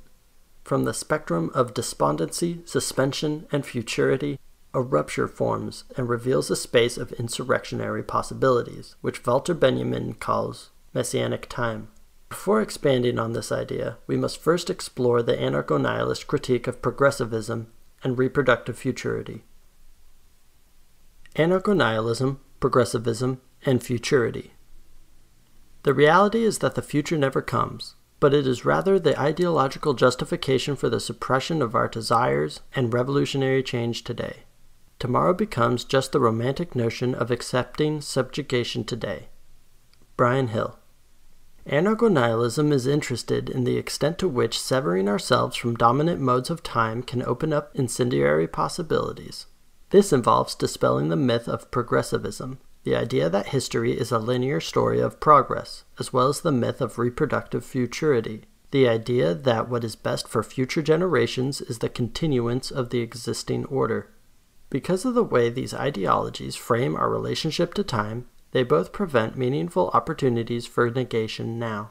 From 0.65 0.85
the 0.85 0.95
spectrum 0.95 1.51
of 1.55 1.75
despondency, 1.75 2.61
suspension, 2.65 3.47
and 3.53 3.65
futurity, 3.65 4.39
a 4.73 4.81
rupture 4.81 5.27
forms 5.27 5.85
and 5.97 6.09
reveals 6.09 6.51
a 6.51 6.57
space 6.57 6.97
of 6.97 7.13
insurrectionary 7.13 8.03
possibilities, 8.03 8.95
which 9.01 9.25
Walter 9.27 9.55
Benjamin 9.55 10.15
calls 10.15 10.71
messianic 10.95 11.49
time. 11.49 11.89
Before 12.31 12.63
expanding 12.63 13.19
on 13.19 13.33
this 13.33 13.53
idea, 13.53 13.99
we 14.07 14.17
must 14.17 14.41
first 14.41 14.71
explore 14.71 15.21
the 15.23 15.37
anarcho 15.37 15.79
nihilist 15.79 16.27
critique 16.27 16.67
of 16.67 16.81
progressivism 16.81 17.71
and 18.03 18.17
reproductive 18.17 18.79
futurity. 18.79 19.45
Anarcho 21.37 21.77
nihilism, 21.77 22.41
progressivism, 22.59 23.41
and 23.67 23.83
futurity. 23.83 24.53
The 25.83 25.93
reality 25.93 26.45
is 26.45 26.61
that 26.61 26.77
the 26.77 26.83
future 26.83 27.19
never 27.19 27.43
comes, 27.43 27.97
but 28.21 28.33
it 28.33 28.47
is 28.47 28.65
rather 28.65 28.99
the 28.99 29.19
ideological 29.21 29.95
justification 29.95 30.77
for 30.77 30.89
the 30.89 31.01
suppression 31.01 31.61
of 31.61 31.75
our 31.75 31.89
desires 31.89 32.61
and 32.75 32.93
revolutionary 32.93 33.63
change 33.63 34.05
today. 34.05 34.45
Tomorrow 34.99 35.35
becomes 35.35 35.85
just 35.85 36.13
the 36.13 36.21
romantic 36.21 36.77
notion 36.77 37.15
of 37.15 37.31
accepting 37.31 38.01
subjugation 38.01 38.85
today. 38.85 39.29
Brian 40.17 40.49
Hill. 40.49 40.80
Anarcho 41.71 42.11
nihilism 42.11 42.73
is 42.73 42.89
interested 42.89 43.49
in 43.49 43.63
the 43.63 43.77
extent 43.77 44.19
to 44.19 44.27
which 44.27 44.59
severing 44.59 45.09
ourselves 45.09 45.55
from 45.55 45.77
dominant 45.77 46.21
modes 46.21 46.51
of 46.51 46.65
time 46.65 47.01
can 47.01 47.23
open 47.23 47.53
up 47.53 47.71
incendiary 47.77 48.49
possibilities. 48.49 49.47
This 49.91 50.13
involves 50.13 50.57
dispelling 50.57 51.11
the 51.11 51.17
myth 51.17 51.47
of 51.47 51.71
progressivism, 51.71 52.59
the 52.83 52.97
idea 52.97 53.29
that 53.31 53.47
history 53.47 53.93
is 53.93 54.11
a 54.11 54.19
linear 54.19 54.59
story 54.59 54.99
of 54.99 55.21
progress, 55.21 55.85
as 56.01 56.13
well 56.13 56.27
as 56.27 56.41
the 56.41 56.51
myth 56.51 56.81
of 56.81 56.99
reproductive 56.99 57.65
futurity, 57.65 58.47
the 58.73 58.89
idea 58.89 59.33
that 59.33 59.69
what 59.69 59.85
is 59.85 59.95
best 59.95 60.27
for 60.27 60.43
future 60.43 60.83
generations 60.83 61.61
is 61.61 61.79
the 61.79 61.89
continuance 61.89 62.73
of 62.73 62.91
the 62.91 62.99
existing 63.01 63.65
order. 63.67 64.11
Because 64.71 65.05
of 65.05 65.15
the 65.15 65.23
way 65.23 65.49
these 65.49 65.75
ideologies 65.75 66.57
frame 66.57 66.97
our 66.97 67.09
relationship 67.09 67.75
to 67.75 67.85
time, 67.85 68.27
they 68.53 68.63
both 68.63 68.93
prevent 68.93 69.37
meaningful 69.37 69.91
opportunities 69.95 70.67
for 70.67 70.91
negation 70.91 71.59
now. 71.59 71.91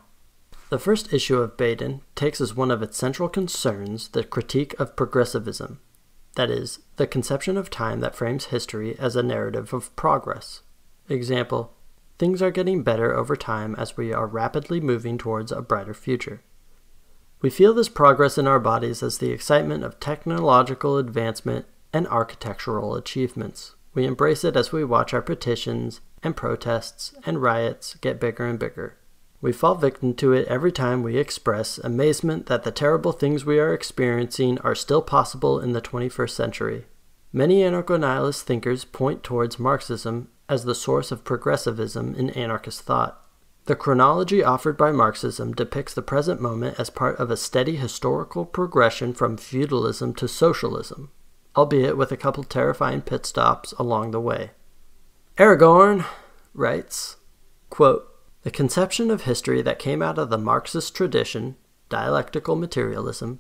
The 0.69 0.79
first 0.79 1.11
issue 1.11 1.39
of 1.39 1.57
Baedan 1.57 2.01
takes 2.15 2.39
as 2.39 2.55
one 2.55 2.69
of 2.69 2.83
its 2.83 2.97
central 2.97 3.27
concerns 3.27 4.09
the 4.09 4.23
critique 4.23 4.79
of 4.79 4.95
progressivism, 4.95 5.79
that 6.35 6.51
is, 6.51 6.79
the 6.97 7.07
conception 7.07 7.57
of 7.57 7.69
time 7.69 8.01
that 8.01 8.15
frames 8.15 8.45
history 8.45 8.97
as 8.99 9.15
a 9.15 9.23
narrative 9.23 9.73
of 9.73 9.95
progress. 9.95 10.61
Example, 11.07 11.73
things 12.19 12.41
are 12.41 12.51
getting 12.51 12.83
better 12.83 13.15
over 13.15 13.35
time 13.35 13.75
as 13.75 13.97
we 13.97 14.13
are 14.13 14.27
rapidly 14.27 14.79
moving 14.79 15.17
towards 15.17 15.51
a 15.51 15.61
brighter 15.61 15.93
future. 15.95 16.43
We 17.41 17.49
feel 17.49 17.73
this 17.73 17.89
progress 17.89 18.37
in 18.37 18.45
our 18.47 18.59
bodies 18.59 19.01
as 19.01 19.17
the 19.17 19.31
excitement 19.31 19.83
of 19.83 19.99
technological 19.99 20.97
advancement 20.97 21.65
and 21.93 22.05
architectural 22.09 22.95
achievements. 22.95 23.75
We 23.93 24.05
embrace 24.05 24.43
it 24.43 24.55
as 24.55 24.71
we 24.71 24.83
watch 24.83 25.13
our 25.13 25.21
petitions 25.21 26.01
and 26.23 26.35
protests 26.35 27.13
and 27.25 27.41
riots 27.41 27.95
get 27.95 28.19
bigger 28.19 28.45
and 28.45 28.59
bigger. 28.59 28.97
We 29.41 29.53
fall 29.53 29.75
victim 29.75 30.13
to 30.15 30.33
it 30.33 30.47
every 30.47 30.71
time 30.71 31.01
we 31.01 31.17
express 31.17 31.77
amazement 31.77 32.47
that 32.47 32.63
the 32.63 32.71
terrible 32.71 33.13
things 33.13 33.45
we 33.45 33.57
are 33.59 33.73
experiencing 33.73 34.59
are 34.59 34.75
still 34.75 35.01
possible 35.01 35.59
in 35.59 35.71
the 35.71 35.81
21st 35.81 36.31
century. 36.31 36.85
Many 37.31 37.61
anarcho 37.61 37.97
nihilist 37.99 38.45
thinkers 38.45 38.83
point 38.83 39.23
towards 39.23 39.59
Marxism 39.59 40.27
as 40.49 40.65
the 40.65 40.75
source 40.75 41.11
of 41.11 41.23
progressivism 41.23 42.15
in 42.15 42.31
anarchist 42.31 42.81
thought. 42.81 43.23
The 43.65 43.75
chronology 43.75 44.43
offered 44.43 44.77
by 44.77 44.91
Marxism 44.91 45.53
depicts 45.53 45.93
the 45.93 46.01
present 46.01 46.41
moment 46.41 46.79
as 46.79 46.89
part 46.89 47.17
of 47.17 47.29
a 47.29 47.37
steady 47.37 47.75
historical 47.75 48.45
progression 48.45 49.13
from 49.13 49.37
feudalism 49.37 50.15
to 50.15 50.27
socialism, 50.27 51.11
albeit 51.55 51.95
with 51.95 52.11
a 52.11 52.17
couple 52.17 52.43
terrifying 52.43 53.01
pit 53.01 53.27
stops 53.27 53.73
along 53.73 54.09
the 54.11 54.19
way. 54.19 54.51
Aragorn 55.39 56.05
writes, 56.53 57.15
quote, 57.69 58.13
The 58.41 58.51
conception 58.51 59.09
of 59.09 59.21
history 59.21 59.61
that 59.61 59.79
came 59.79 60.01
out 60.01 60.17
of 60.17 60.29
the 60.29 60.37
Marxist 60.37 60.93
tradition, 60.93 61.55
dialectical 61.87 62.57
materialism, 62.57 63.39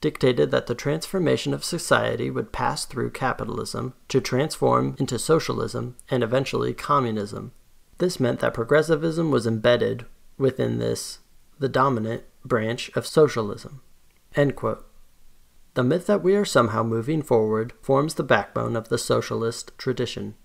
dictated 0.00 0.52
that 0.52 0.68
the 0.68 0.76
transformation 0.76 1.52
of 1.52 1.64
society 1.64 2.30
would 2.30 2.52
pass 2.52 2.84
through 2.84 3.10
capitalism 3.10 3.94
to 4.06 4.20
transform 4.20 4.94
into 5.00 5.18
socialism 5.18 5.96
and 6.08 6.22
eventually 6.22 6.72
communism. 6.72 7.50
This 7.98 8.20
meant 8.20 8.38
that 8.38 8.54
progressivism 8.54 9.32
was 9.32 9.44
embedded 9.44 10.06
within 10.38 10.78
this, 10.78 11.18
the 11.58 11.68
dominant 11.68 12.22
branch 12.44 12.88
of 12.94 13.04
socialism. 13.04 13.80
The 15.74 15.82
myth 15.82 16.06
that 16.06 16.22
we 16.22 16.36
are 16.36 16.44
somehow 16.44 16.84
moving 16.84 17.20
forward 17.20 17.72
forms 17.82 18.14
the 18.14 18.22
backbone 18.22 18.76
of 18.76 18.90
the 18.90 18.98
socialist 18.98 19.72
tradition. 19.76 20.36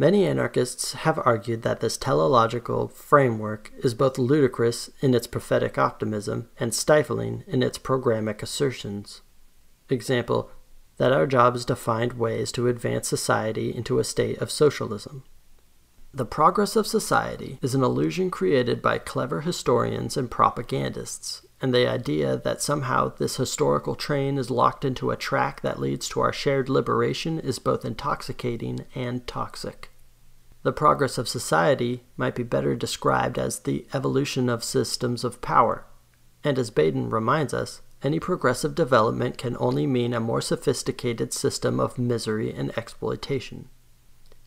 Many 0.00 0.26
anarchists 0.26 0.94
have 0.94 1.20
argued 1.26 1.60
that 1.60 1.80
this 1.80 1.98
teleological 1.98 2.88
framework 2.88 3.70
is 3.84 3.92
both 3.92 4.16
ludicrous 4.16 4.88
in 5.02 5.12
its 5.12 5.26
prophetic 5.26 5.76
optimism 5.76 6.48
and 6.58 6.74
stifling 6.74 7.44
in 7.46 7.62
its 7.62 7.78
programmatic 7.78 8.42
assertions. 8.42 9.20
Example, 9.90 10.50
that 10.96 11.12
our 11.12 11.26
job 11.26 11.54
is 11.54 11.66
to 11.66 11.76
find 11.76 12.14
ways 12.14 12.50
to 12.52 12.66
advance 12.66 13.08
society 13.08 13.76
into 13.76 13.98
a 13.98 14.04
state 14.04 14.38
of 14.38 14.50
socialism. 14.50 15.22
The 16.14 16.24
progress 16.24 16.76
of 16.76 16.86
society 16.86 17.58
is 17.60 17.74
an 17.74 17.82
illusion 17.82 18.30
created 18.30 18.80
by 18.80 18.96
clever 18.96 19.42
historians 19.42 20.16
and 20.16 20.30
propagandists, 20.30 21.46
and 21.60 21.74
the 21.74 21.86
idea 21.86 22.38
that 22.38 22.62
somehow 22.62 23.12
this 23.18 23.36
historical 23.36 23.94
train 23.94 24.38
is 24.38 24.50
locked 24.50 24.86
into 24.86 25.10
a 25.10 25.16
track 25.16 25.60
that 25.60 25.78
leads 25.78 26.08
to 26.08 26.20
our 26.20 26.32
shared 26.32 26.70
liberation 26.70 27.38
is 27.38 27.58
both 27.58 27.84
intoxicating 27.84 28.86
and 28.94 29.26
toxic. 29.26 29.89
The 30.62 30.72
progress 30.72 31.16
of 31.16 31.28
society 31.28 32.04
might 32.16 32.34
be 32.34 32.42
better 32.42 32.76
described 32.76 33.38
as 33.38 33.60
the 33.60 33.86
evolution 33.94 34.48
of 34.48 34.62
systems 34.62 35.24
of 35.24 35.40
power, 35.40 35.86
and 36.44 36.58
as 36.58 36.70
Baedan 36.70 37.10
reminds 37.10 37.54
us, 37.54 37.80
any 38.02 38.20
progressive 38.20 38.74
development 38.74 39.38
can 39.38 39.56
only 39.58 39.86
mean 39.86 40.14
a 40.14 40.20
more 40.20 40.40
sophisticated 40.40 41.32
system 41.32 41.80
of 41.80 41.98
misery 41.98 42.52
and 42.52 42.76
exploitation. 42.76 43.68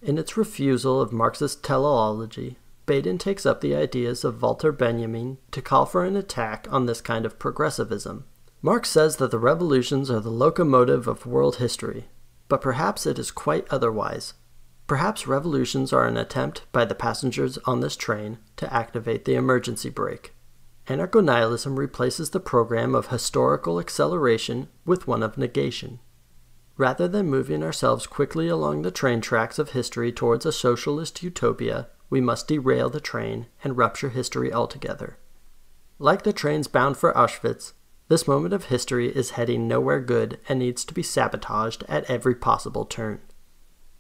In 0.01 0.17
its 0.17 0.37
refusal 0.37 0.99
of 1.01 1.13
Marxist 1.13 1.63
teleology, 1.63 2.57
Baedan 2.85 3.17
takes 3.17 3.45
up 3.45 3.61
the 3.61 3.75
ideas 3.75 4.23
of 4.23 4.41
Walter 4.41 4.71
Benjamin 4.71 5.37
to 5.51 5.61
call 5.61 5.85
for 5.85 6.03
an 6.03 6.15
attack 6.15 6.67
on 6.69 6.85
this 6.85 6.99
kind 6.99 7.25
of 7.25 7.39
progressivism. 7.39 8.25
Marx 8.61 8.89
says 8.89 9.17
that 9.17 9.31
the 9.31 9.39
revolutions 9.39 10.11
are 10.11 10.19
the 10.19 10.29
locomotive 10.29 11.07
of 11.07 11.25
world 11.25 11.57
history, 11.57 12.05
but 12.49 12.61
perhaps 12.61 13.05
it 13.05 13.17
is 13.17 13.31
quite 13.31 13.67
otherwise. 13.69 14.33
Perhaps 14.87 15.27
revolutions 15.27 15.93
are 15.93 16.05
an 16.05 16.17
attempt 16.17 16.63
by 16.71 16.85
the 16.85 16.95
passengers 16.95 17.57
on 17.59 17.79
this 17.79 17.95
train 17.95 18.37
to 18.57 18.73
activate 18.73 19.25
the 19.25 19.35
emergency 19.35 19.89
brake. 19.89 20.33
Anarcho 20.87 21.23
nihilism 21.23 21.79
replaces 21.79 22.31
the 22.31 22.41
program 22.41 22.93
of 22.93 23.07
historical 23.07 23.79
acceleration 23.79 24.67
with 24.85 25.07
one 25.07 25.23
of 25.23 25.37
negation. 25.37 25.99
Rather 26.75 27.07
than 27.07 27.29
moving 27.29 27.63
ourselves 27.63 28.07
quickly 28.07 28.49
along 28.49 28.81
the 28.81 28.91
train 28.91 29.21
tracks 29.21 29.57
of 29.57 29.71
history 29.71 30.11
towards 30.11 30.45
a 30.45 30.51
socialist 30.51 31.23
utopia, 31.23 31.87
we 32.09 32.19
must 32.19 32.47
derail 32.47 32.89
the 32.89 32.99
train 32.99 33.45
and 33.63 33.77
rupture 33.77 34.09
history 34.09 34.51
altogether. 34.51 35.17
Like 35.99 36.23
the 36.23 36.33
trains 36.33 36.67
bound 36.67 36.97
for 36.97 37.13
Auschwitz, 37.13 37.73
this 38.09 38.27
moment 38.27 38.53
of 38.53 38.65
history 38.65 39.15
is 39.15 39.31
heading 39.31 39.67
nowhere 39.67 40.01
good 40.01 40.39
and 40.49 40.59
needs 40.59 40.83
to 40.85 40.93
be 40.93 41.03
sabotaged 41.03 41.85
at 41.87 42.09
every 42.09 42.35
possible 42.35 42.83
turn. 42.83 43.21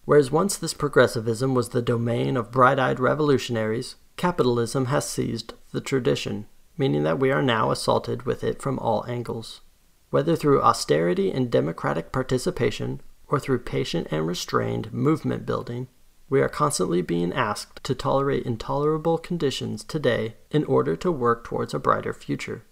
Whereas 0.05 0.31
once 0.31 0.57
this 0.57 0.73
progressivism 0.73 1.55
was 1.55 1.69
the 1.69 1.81
domain 1.81 2.35
of 2.35 2.51
bright 2.51 2.79
eyed 2.79 2.99
revolutionaries, 2.99 3.95
capitalism 4.17 4.85
has 4.85 5.07
seized 5.07 5.53
the 5.71 5.81
tradition, 5.81 6.47
meaning 6.77 7.03
that 7.03 7.19
we 7.19 7.31
are 7.31 7.41
now 7.41 7.71
assaulted 7.71 8.23
with 8.23 8.43
it 8.43 8.61
from 8.61 8.79
all 8.79 9.05
angles. 9.07 9.61
Whether 10.09 10.35
through 10.35 10.61
austerity 10.61 11.31
and 11.31 11.49
democratic 11.49 12.11
participation, 12.11 13.01
or 13.27 13.39
through 13.39 13.59
patient 13.59 14.07
and 14.11 14.27
restrained 14.27 14.93
movement 14.93 15.45
building, 15.45 15.87
we 16.29 16.41
are 16.41 16.49
constantly 16.49 17.01
being 17.01 17.33
asked 17.33 17.83
to 17.83 17.95
tolerate 17.95 18.45
intolerable 18.45 19.17
conditions 19.17 19.83
today 19.83 20.35
in 20.51 20.63
order 20.65 20.95
to 20.95 21.11
work 21.11 21.43
towards 21.43 21.73
a 21.73 21.79
brighter 21.79 22.13
future. 22.13 22.63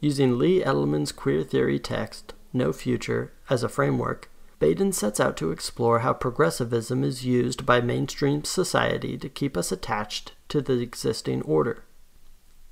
Using 0.00 0.38
Lee 0.38 0.62
Edelman's 0.62 1.12
queer 1.12 1.42
theory 1.42 1.78
text, 1.78 2.34
No 2.52 2.72
Future, 2.72 3.32
as 3.50 3.62
a 3.62 3.68
framework, 3.68 4.30
Baedan 4.60 4.92
sets 4.92 5.20
out 5.20 5.36
to 5.36 5.50
explore 5.50 6.00
how 6.00 6.12
progressivism 6.12 7.04
is 7.04 7.24
used 7.24 7.64
by 7.64 7.80
mainstream 7.80 8.44
society 8.44 9.16
to 9.18 9.28
keep 9.28 9.56
us 9.56 9.70
attached 9.70 10.32
to 10.48 10.60
the 10.60 10.80
existing 10.80 11.42
order. 11.42 11.84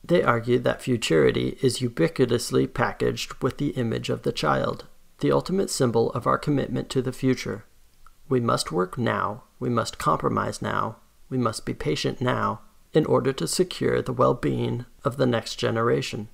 They 0.03 0.23
argue 0.23 0.59
that 0.61 0.83
futurity 0.83 1.59
is 1.63 1.79
ubiquitously 1.79 2.73
packaged 2.75 3.43
with 3.43 3.59
the 3.59 3.71
image 3.71 4.11
of 4.11 4.23
the 4.23 4.33
child, 4.33 4.87
the 5.19 5.33
ultimate 5.33 5.71
symbol 5.71 6.11
of 6.13 6.27
our 6.27 6.39
commitment 6.39 6.91
to 6.91 7.03
the 7.03 7.13
future. 7.13 7.65
We 8.29 8.41
must 8.41 8.73
work 8.73 8.99
now 8.99 9.45
we 9.59 9.69
must 9.71 9.99
compromise 9.99 10.61
now. 10.61 10.97
We 11.29 11.39
must 11.39 11.65
be 11.65 11.75
patient 11.75 12.21
now 12.21 12.61
in 12.93 13.07
order 13.07 13.33
to 13.33 13.49
secure 13.49 14.03
the 14.03 14.13
well 14.13 14.35
being 14.35 14.87
of 15.05 15.17
the 15.17 15.27
next 15.27 15.57
generation. 15.57 16.29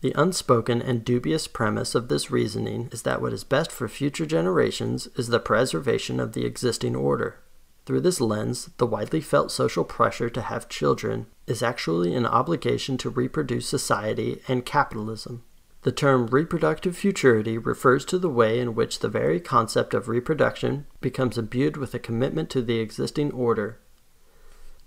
The 0.00 0.12
unspoken 0.16 0.80
and 0.80 1.04
dubious 1.04 1.46
premise 1.46 1.94
of 1.94 2.08
this 2.08 2.30
reasoning 2.30 2.88
is 2.90 3.02
that 3.02 3.20
what 3.20 3.34
is 3.34 3.44
best 3.44 3.70
for 3.70 3.86
future 3.88 4.24
generations 4.24 5.08
is 5.16 5.28
the 5.28 5.38
preservation 5.38 6.18
of 6.18 6.32
the 6.32 6.46
existing 6.46 6.96
order. 6.96 7.40
Through 7.84 8.00
this 8.00 8.20
lens, 8.20 8.70
the 8.78 8.86
widely 8.86 9.20
felt 9.20 9.50
social 9.50 9.84
pressure 9.84 10.30
to 10.30 10.42
have 10.42 10.68
children 10.68 11.26
is 11.46 11.62
actually 11.62 12.14
an 12.14 12.24
obligation 12.24 12.96
to 12.98 13.10
reproduce 13.10 13.68
society 13.68 14.40
and 14.48 14.64
capitalism. 14.64 15.42
The 15.82 15.92
term 15.92 16.26
reproductive 16.26 16.96
futurity 16.96 17.56
refers 17.58 18.04
to 18.06 18.18
the 18.18 18.28
way 18.28 18.60
in 18.60 18.74
which 18.74 18.98
the 18.98 19.08
very 19.08 19.40
concept 19.40 19.94
of 19.94 20.08
reproduction 20.08 20.86
becomes 21.00 21.38
imbued 21.38 21.76
with 21.76 21.94
a 21.94 21.98
commitment 21.98 22.50
to 22.50 22.62
the 22.62 22.80
existing 22.80 23.32
order. 23.32 23.80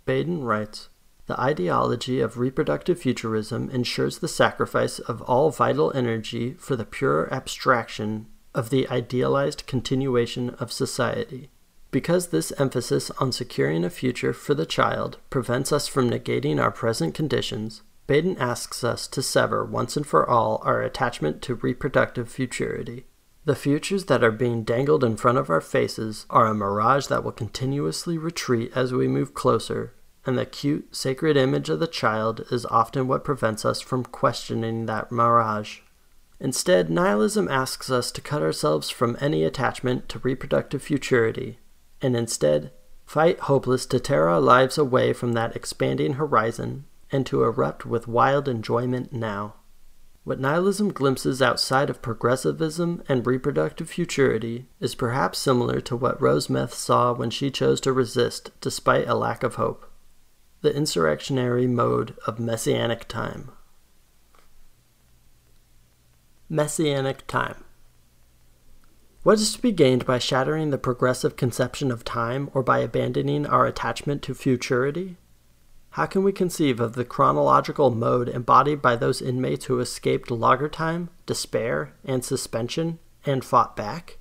Baedan 0.05 0.43
writes 0.43 0.89
The 1.25 1.39
ideology 1.39 2.19
of 2.19 2.37
reproductive 2.37 2.99
futurism 2.99 3.69
ensures 3.69 4.19
the 4.19 4.27
sacrifice 4.27 4.99
of 4.99 5.21
all 5.21 5.51
vital 5.51 5.91
energy 5.95 6.53
for 6.55 6.75
the 6.75 6.85
pure 6.85 7.33
abstraction 7.33 8.27
of 8.53 8.69
the 8.69 8.87
idealized 8.89 9.65
continuation 9.65 10.51
of 10.51 10.71
society. 10.71 11.49
Because 11.91 12.27
this 12.27 12.51
emphasis 12.59 13.09
on 13.19 13.31
securing 13.31 13.85
a 13.85 13.89
future 13.89 14.33
for 14.33 14.53
the 14.53 14.65
child 14.65 15.17
prevents 15.29 15.71
us 15.71 15.87
from 15.87 16.09
negating 16.09 16.59
our 16.61 16.71
present 16.71 17.13
conditions, 17.13 17.83
Baedan 18.07 18.37
asks 18.37 18.83
us 18.83 19.07
to 19.07 19.21
sever 19.21 19.63
once 19.63 19.95
and 19.95 20.05
for 20.05 20.29
all 20.29 20.61
our 20.65 20.81
attachment 20.81 21.41
to 21.43 21.55
reproductive 21.55 22.29
futurity. 22.29 23.05
The 23.45 23.55
futures 23.55 24.05
that 24.05 24.23
are 24.23 24.31
being 24.31 24.63
dangled 24.63 25.03
in 25.03 25.17
front 25.17 25.37
of 25.37 25.49
our 25.49 25.61
faces 25.61 26.25
are 26.29 26.47
a 26.47 26.53
mirage 26.53 27.07
that 27.07 27.23
will 27.23 27.31
continuously 27.31 28.17
retreat 28.17 28.71
as 28.75 28.93
we 28.93 29.07
move 29.07 29.33
closer, 29.33 29.93
and 30.25 30.37
the 30.37 30.45
cute, 30.45 30.95
sacred 30.95 31.35
image 31.35 31.69
of 31.69 31.79
the 31.79 31.87
child 31.87 32.45
is 32.49 32.65
often 32.67 33.07
what 33.07 33.25
prevents 33.25 33.65
us 33.65 33.81
from 33.81 34.05
questioning 34.05 34.85
that 34.85 35.11
mirage. 35.11 35.79
Instead, 36.39 36.89
nihilism 36.89 37.47
asks 37.49 37.89
us 37.89 38.11
to 38.11 38.21
cut 38.21 38.41
ourselves 38.41 38.89
from 38.89 39.17
any 39.19 39.43
attachment 39.43 40.07
to 40.09 40.19
reproductive 40.19 40.81
futurity, 40.81 41.59
and 42.01 42.15
instead, 42.15 42.71
fight 43.05 43.39
hopeless 43.41 43.85
to 43.85 43.99
tear 43.99 44.29
our 44.29 44.41
lives 44.41 44.77
away 44.77 45.13
from 45.13 45.33
that 45.33 45.55
expanding 45.55 46.13
horizon 46.13 46.85
and 47.11 47.25
to 47.25 47.43
erupt 47.43 47.85
with 47.85 48.07
wild 48.07 48.47
enjoyment 48.47 49.13
now. 49.13 49.55
What 50.23 50.39
nihilism 50.39 50.93
glimpses 50.93 51.41
outside 51.41 51.89
of 51.89 52.01
progressivism 52.01 53.03
and 53.09 53.27
reproductive 53.27 53.89
futurity 53.89 54.67
is 54.79 54.95
perhaps 54.95 55.37
similar 55.37 55.81
to 55.81 55.97
what 55.97 56.21
Rose 56.21 56.49
Meth 56.49 56.73
saw 56.73 57.13
when 57.13 57.29
she 57.29 57.51
chose 57.51 57.81
to 57.81 57.91
resist 57.91 58.51
despite 58.61 59.07
a 59.07 59.15
lack 59.15 59.43
of 59.43 59.55
hope 59.55 59.92
the 60.63 60.73
insurrectionary 60.73 61.67
mode 61.67 62.15
of 62.25 62.39
messianic 62.39 63.05
time. 63.09 63.51
Messianic 66.47 67.27
time. 67.27 67.65
What 69.23 69.39
is 69.39 69.53
to 69.53 69.61
be 69.61 69.73
gained 69.73 70.05
by 70.05 70.19
shattering 70.19 70.69
the 70.69 70.77
progressive 70.77 71.35
conception 71.35 71.91
of 71.91 72.05
time 72.05 72.49
or 72.53 72.63
by 72.63 72.79
abandoning 72.79 73.45
our 73.45 73.65
attachment 73.65 74.21
to 74.23 74.33
futurity? 74.33 75.17
How 75.91 76.05
can 76.05 76.23
we 76.23 76.31
conceive 76.31 76.79
of 76.79 76.93
the 76.93 77.05
chronological 77.05 77.91
mode 77.91 78.29
embodied 78.29 78.81
by 78.81 78.95
those 78.95 79.21
inmates 79.21 79.65
who 79.65 79.81
escaped 79.81 80.31
lager 80.31 80.69
time, 80.69 81.09
despair, 81.25 81.93
and 82.05 82.23
suspension, 82.23 82.99
and 83.25 83.43
fought 83.43 83.75
back? 83.75 84.17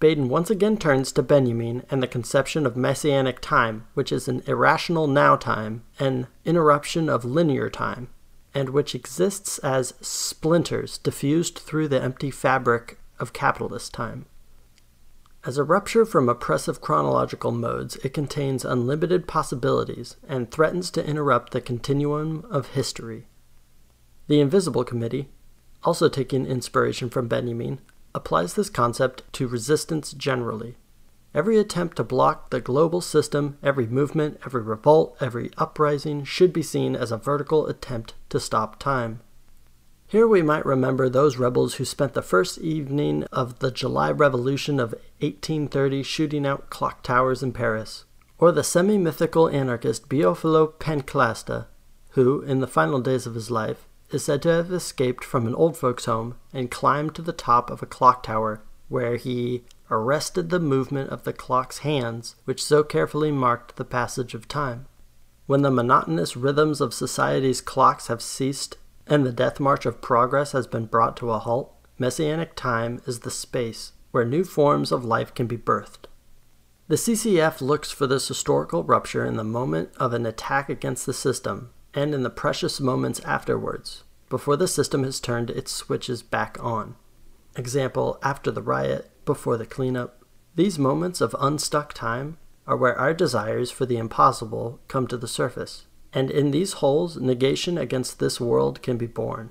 Baedan 0.00 0.28
once 0.28 0.48
again 0.48 0.76
turns 0.76 1.10
to 1.12 1.22
Benjamin 1.22 1.84
and 1.90 2.00
the 2.00 2.06
conception 2.06 2.66
of 2.66 2.76
messianic 2.76 3.40
time, 3.40 3.86
which 3.94 4.12
is 4.12 4.28
an 4.28 4.42
irrational 4.46 5.08
now 5.08 5.34
time, 5.34 5.82
an 5.98 6.28
interruption 6.44 7.08
of 7.08 7.24
linear 7.24 7.68
time, 7.68 8.08
and 8.54 8.68
which 8.68 8.94
exists 8.94 9.58
as 9.58 9.94
splinters 10.00 10.98
diffused 10.98 11.58
through 11.58 11.88
the 11.88 12.00
empty 12.00 12.30
fabric 12.30 13.00
of 13.18 13.32
capitalist 13.32 13.92
time. 13.92 14.26
As 15.44 15.58
a 15.58 15.64
rupture 15.64 16.04
from 16.04 16.28
oppressive 16.28 16.80
chronological 16.80 17.50
modes, 17.50 17.96
it 17.96 18.14
contains 18.14 18.64
unlimited 18.64 19.26
possibilities 19.26 20.16
and 20.28 20.50
threatens 20.50 20.90
to 20.92 21.04
interrupt 21.04 21.52
the 21.52 21.60
continuum 21.60 22.46
of 22.50 22.68
history. 22.68 23.26
The 24.28 24.40
Invisible 24.40 24.84
Committee, 24.84 25.28
also 25.82 26.08
taking 26.08 26.44
inspiration 26.44 27.08
from 27.08 27.28
Benjamin, 27.28 27.80
applies 28.14 28.54
this 28.54 28.70
concept 28.70 29.22
to 29.34 29.48
resistance 29.48 30.12
generally. 30.12 30.76
Every 31.34 31.58
attempt 31.58 31.96
to 31.96 32.04
block 32.04 32.50
the 32.50 32.60
global 32.60 33.00
system, 33.00 33.58
every 33.62 33.86
movement, 33.86 34.40
every 34.46 34.62
revolt, 34.62 35.16
every 35.20 35.50
uprising 35.58 36.24
should 36.24 36.52
be 36.52 36.62
seen 36.62 36.96
as 36.96 37.12
a 37.12 37.18
vertical 37.18 37.66
attempt 37.66 38.14
to 38.30 38.40
stop 38.40 38.78
time. 38.78 39.20
Here 40.06 40.26
we 40.26 40.40
might 40.40 40.64
remember 40.64 41.08
those 41.10 41.36
rebels 41.36 41.74
who 41.74 41.84
spent 41.84 42.14
the 42.14 42.22
first 42.22 42.56
evening 42.58 43.24
of 43.30 43.58
the 43.58 43.70
July 43.70 44.10
Revolution 44.10 44.80
of 44.80 44.92
1830 45.20 46.02
shooting 46.02 46.46
out 46.46 46.70
clock 46.70 47.02
towers 47.02 47.42
in 47.42 47.52
Paris, 47.52 48.06
or 48.38 48.50
the 48.50 48.64
semi 48.64 48.96
mythical 48.96 49.50
anarchist 49.50 50.08
Biófilo 50.08 50.72
Panclasta, 50.78 51.66
who, 52.12 52.40
in 52.40 52.60
the 52.60 52.66
final 52.66 53.00
days 53.00 53.26
of 53.26 53.34
his 53.34 53.50
life, 53.50 53.87
is 54.10 54.24
said 54.24 54.42
to 54.42 54.48
have 54.48 54.72
escaped 54.72 55.22
from 55.22 55.46
an 55.46 55.54
old 55.54 55.76
folks' 55.76 56.06
home 56.06 56.36
and 56.52 56.70
climbed 56.70 57.14
to 57.14 57.22
the 57.22 57.32
top 57.32 57.70
of 57.70 57.82
a 57.82 57.86
clock 57.86 58.22
tower, 58.22 58.62
where 58.88 59.16
he 59.16 59.64
arrested 59.90 60.50
the 60.50 60.60
movement 60.60 61.10
of 61.10 61.24
the 61.24 61.32
clock's 61.32 61.78
hands, 61.78 62.36
which 62.44 62.62
so 62.62 62.82
carefully 62.82 63.30
marked 63.30 63.76
the 63.76 63.84
passage 63.84 64.34
of 64.34 64.48
time. 64.48 64.86
When 65.46 65.62
the 65.62 65.70
monotonous 65.70 66.36
rhythms 66.36 66.80
of 66.80 66.92
society's 66.92 67.60
clocks 67.60 68.08
have 68.08 68.22
ceased 68.22 68.76
and 69.06 69.24
the 69.24 69.32
death 69.32 69.58
march 69.58 69.86
of 69.86 70.02
progress 70.02 70.52
has 70.52 70.66
been 70.66 70.86
brought 70.86 71.16
to 71.18 71.30
a 71.30 71.38
halt, 71.38 71.74
messianic 71.98 72.54
time 72.54 73.00
is 73.06 73.20
the 73.20 73.30
space 73.30 73.92
where 74.10 74.24
new 74.24 74.44
forms 74.44 74.92
of 74.92 75.04
life 75.04 75.34
can 75.34 75.46
be 75.46 75.56
birthed. 75.56 76.06
The 76.88 76.96
CCF 76.96 77.60
looks 77.60 77.90
for 77.90 78.06
this 78.06 78.28
historical 78.28 78.82
rupture 78.82 79.24
in 79.24 79.36
the 79.36 79.44
moment 79.44 79.90
of 79.96 80.14
an 80.14 80.24
attack 80.24 80.68
against 80.70 81.04
the 81.04 81.12
system 81.12 81.70
and 81.94 82.14
in 82.14 82.22
the 82.22 82.30
precious 82.30 82.80
moments 82.80 83.20
afterwards, 83.20 84.04
before 84.28 84.56
the 84.56 84.68
system 84.68 85.04
has 85.04 85.20
turned 85.20 85.50
its 85.50 85.72
switches 85.72 86.22
back 86.22 86.56
on. 86.62 86.96
Example, 87.56 88.18
after 88.22 88.50
the 88.50 88.62
riot, 88.62 89.10
before 89.24 89.56
the 89.56 89.66
cleanup. 89.66 90.22
These 90.54 90.78
moments 90.78 91.20
of 91.20 91.34
unstuck 91.40 91.92
time 91.92 92.38
are 92.66 92.76
where 92.76 92.98
our 92.98 93.14
desires 93.14 93.70
for 93.70 93.86
the 93.86 93.96
impossible 93.96 94.80
come 94.88 95.06
to 95.08 95.16
the 95.16 95.28
surface 95.28 95.86
and 96.12 96.30
in 96.30 96.50
these 96.50 96.74
holes, 96.74 97.16
negation 97.16 97.76
against 97.76 98.18
this 98.18 98.40
world 98.40 98.82
can 98.82 98.96
be 98.96 99.06
born. 99.06 99.50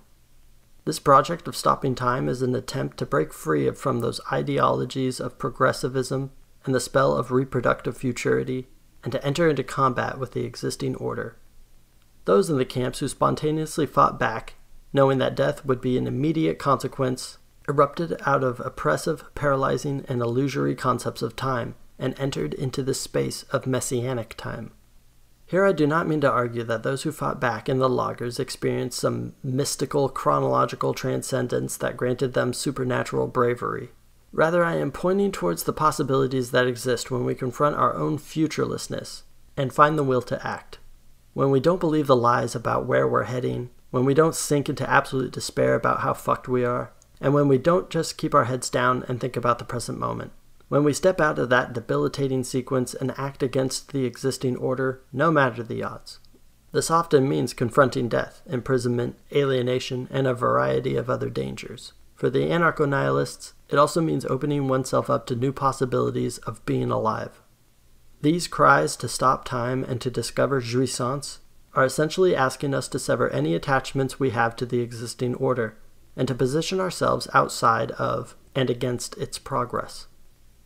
This 0.85 0.99
project 0.99 1.47
of 1.47 1.55
stopping 1.55 1.95
time 1.95 2.29
is 2.29 2.41
an 2.41 2.55
attempt 2.55 2.97
to 2.97 3.05
break 3.05 3.33
free 3.33 3.69
from 3.71 3.99
those 3.99 4.21
ideologies 4.31 5.19
of 5.19 5.37
progressivism 5.37 6.31
and 6.65 6.73
the 6.73 6.79
spell 6.79 7.15
of 7.15 7.31
reproductive 7.31 7.97
futurity, 7.97 8.67
and 9.03 9.11
to 9.11 9.23
enter 9.25 9.49
into 9.49 9.63
combat 9.63 10.17
with 10.17 10.31
the 10.31 10.43
existing 10.43 10.95
order. 10.95 11.37
Those 12.27 12.49
in 12.49 12.57
the 12.57 12.65
camps 12.65 12.99
who 12.99 13.07
spontaneously 13.07 13.85
fought 13.85 14.19
back, 14.19 14.55
knowing 14.91 15.17
that 15.19 15.33
death 15.33 15.63
would 15.63 15.79
be 15.79 15.97
an 15.97 16.05
immediate 16.05 16.59
consequence, 16.59 17.37
erupted 17.69 18.21
out 18.25 18.43
of 18.43 18.59
oppressive, 18.59 19.23
paralyzing, 19.33 20.03
and 20.09 20.21
illusory 20.21 20.75
concepts 20.75 21.21
of 21.21 21.37
time, 21.37 21.75
and 21.97 22.19
entered 22.19 22.53
into 22.53 22.83
the 22.83 22.93
space 22.93 23.43
of 23.43 23.65
messianic 23.65 24.35
time. 24.35 24.73
Here 25.45 25.63
I 25.63 25.71
do 25.71 25.87
not 25.87 26.05
mean 26.05 26.19
to 26.19 26.29
argue 26.29 26.63
that 26.63 26.83
those 26.83 27.03
who 27.03 27.13
fought 27.13 27.39
back 27.39 27.69
in 27.69 27.79
the 27.79 27.87
lagers 27.87 28.41
experienced 28.41 28.99
some 28.99 29.33
mystical 29.41 30.09
chronological 30.09 30.93
transcendence 30.93 31.77
that 31.77 31.95
granted 31.95 32.33
them 32.33 32.51
supernatural 32.51 33.27
bravery. 33.27 33.91
Rather, 34.33 34.65
I 34.65 34.75
am 34.75 34.91
pointing 34.91 35.31
towards 35.31 35.63
the 35.63 35.71
possibilities 35.71 36.51
that 36.51 36.67
exist 36.67 37.09
when 37.09 37.23
we 37.23 37.35
confront 37.35 37.77
our 37.77 37.95
own 37.95 38.17
futurelessness 38.17 39.23
and 39.55 39.71
find 39.71 39.97
the 39.97 40.03
will 40.03 40.21
to 40.23 40.45
act. 40.45 40.79
When 41.37 41.51
we 41.51 41.59
don't 41.59 41.79
believe 41.79 42.07
the 42.07 42.15
lies 42.15 42.55
about 42.55 42.87
where 42.87 43.07
we're 43.07 43.25
heading, 43.25 43.69
when 43.91 44.05
we 44.05 44.15
don't 44.15 44.33
sink 44.33 44.69
into 44.69 44.89
absolute 44.89 45.31
despair 45.31 45.75
about 45.75 45.99
how 45.99 46.15
fucked 46.15 46.47
we 46.47 46.65
are, 46.65 46.93
and 47.21 47.31
when 47.31 47.47
we 47.47 47.59
don't 47.59 47.91
just 47.91 48.17
keep 48.17 48.33
our 48.33 48.45
heads 48.45 48.71
down 48.71 49.05
and 49.07 49.21
think 49.21 49.37
about 49.37 49.59
the 49.59 49.63
present 49.63 49.99
moment. 49.99 50.31
When 50.67 50.83
we 50.83 50.93
step 50.93 51.21
out 51.21 51.37
of 51.37 51.49
that 51.49 51.73
debilitating 51.73 52.43
sequence 52.43 52.95
and 52.95 53.13
act 53.19 53.43
against 53.43 53.93
the 53.93 54.03
existing 54.03 54.57
order, 54.57 55.03
no 55.13 55.29
matter 55.29 55.61
the 55.61 55.83
odds. 55.83 56.17
This 56.71 56.89
often 56.89 57.29
means 57.29 57.53
confronting 57.53 58.09
death, 58.09 58.41
imprisonment, 58.47 59.19
alienation, 59.31 60.07
and 60.09 60.25
a 60.25 60.33
variety 60.33 60.95
of 60.95 61.07
other 61.07 61.29
dangers. 61.29 61.93
For 62.15 62.31
the 62.31 62.49
anarcho 62.49 62.89
nihilists, 62.89 63.53
it 63.69 63.77
also 63.77 64.01
means 64.01 64.25
opening 64.25 64.67
oneself 64.67 65.07
up 65.07 65.27
to 65.27 65.35
new 65.35 65.53
possibilities 65.53 66.39
of 66.39 66.65
being 66.65 66.89
alive. 66.89 67.43
These 68.21 68.47
cries 68.47 68.95
to 68.97 69.07
stop 69.07 69.45
time 69.45 69.83
and 69.83 70.01
to 70.01 70.09
discover 70.09 70.61
jouissance 70.61 71.39
are 71.73 71.85
essentially 71.85 72.35
asking 72.35 72.73
us 72.73 72.87
to 72.87 72.99
sever 72.99 73.29
any 73.29 73.53
attachments 73.53 74.19
we 74.19 74.31
have 74.31 74.55
to 74.55 74.65
the 74.65 74.79
existing 74.79 75.35
order 75.35 75.77
and 76.15 76.27
to 76.27 76.33
position 76.33 76.79
ourselves 76.79 77.27
outside 77.33 77.91
of 77.91 78.35
and 78.55 78.71
against 78.71 79.15
its 79.17 79.37
progress. 79.37 80.07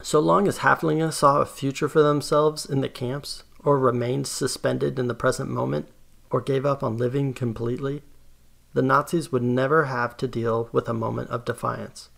So 0.02 0.20
long 0.22 0.48
as 0.48 0.60
Häftlinge 0.60 1.12
saw 1.12 1.42
a 1.42 1.46
future 1.46 1.90
for 1.90 2.02
themselves 2.02 2.66
in 2.66 2.80
the 2.80 2.90
camps, 2.90 3.44
or 3.60 3.78
remained 3.78 4.28
suspended 4.28 4.98
in 4.98 5.08
the 5.08 5.14
present 5.14 5.50
moment, 5.50 5.90
or 6.32 6.40
gave 6.40 6.66
up 6.66 6.82
on 6.82 6.98
living 6.98 7.34
completely, 7.34 8.02
the 8.74 8.82
Nazis 8.82 9.32
would 9.32 9.44
never 9.44 9.86
have 9.86 10.16
to 10.18 10.28
deal 10.28 10.70
with 10.72 10.88
a 10.88 10.94
moment 10.94 11.30
of 11.30 11.44
defiance. 11.44 12.10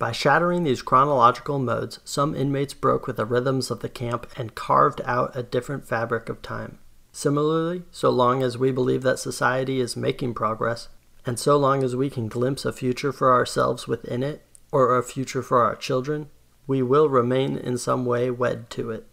By 0.00 0.12
shattering 0.12 0.64
these 0.64 0.80
chronological 0.80 1.58
modes, 1.58 2.00
some 2.06 2.34
inmates 2.34 2.72
broke 2.72 3.06
with 3.06 3.16
the 3.16 3.26
rhythms 3.26 3.70
of 3.70 3.80
the 3.80 3.88
camp 3.90 4.26
and 4.34 4.54
carved 4.54 5.02
out 5.04 5.36
a 5.36 5.42
different 5.42 5.86
fabric 5.86 6.30
of 6.30 6.40
time. 6.40 6.78
Similarly, 7.12 7.82
so 7.90 8.08
long 8.08 8.42
as 8.42 8.56
we 8.56 8.72
believe 8.72 9.02
that 9.02 9.18
society 9.18 9.78
is 9.78 9.98
making 9.98 10.32
progress, 10.32 10.88
and 11.26 11.38
so 11.38 11.58
long 11.58 11.84
as 11.84 11.94
we 11.94 12.08
can 12.08 12.28
glimpse 12.28 12.64
a 12.64 12.72
future 12.72 13.12
for 13.12 13.30
ourselves 13.30 13.86
within 13.86 14.22
it, 14.22 14.42
or 14.72 14.96
a 14.96 15.02
future 15.02 15.42
for 15.42 15.62
our 15.62 15.76
children, 15.76 16.30
we 16.66 16.80
will 16.80 17.10
remain 17.10 17.58
in 17.58 17.76
some 17.76 18.06
way 18.06 18.30
wed 18.30 18.70
to 18.70 18.90
it. 18.90 19.06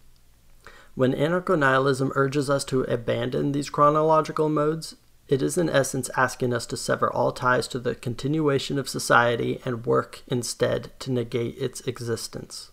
When 0.94 1.12
anarcho 1.12 1.58
nihilism 1.58 2.12
urges 2.14 2.48
us 2.48 2.64
to 2.64 2.84
abandon 2.84 3.52
these 3.52 3.68
chronological 3.68 4.48
modes, 4.48 4.96
it 5.28 5.42
is 5.42 5.58
in 5.58 5.68
essence 5.68 6.10
asking 6.16 6.54
us 6.54 6.64
to 6.66 6.76
sever 6.76 7.12
all 7.12 7.32
ties 7.32 7.68
to 7.68 7.78
the 7.78 7.94
continuation 7.94 8.78
of 8.78 8.88
society 8.88 9.60
and 9.64 9.84
work 9.84 10.22
instead 10.26 10.90
to 10.98 11.12
negate 11.12 11.56
its 11.58 11.80
existence. 11.82 12.70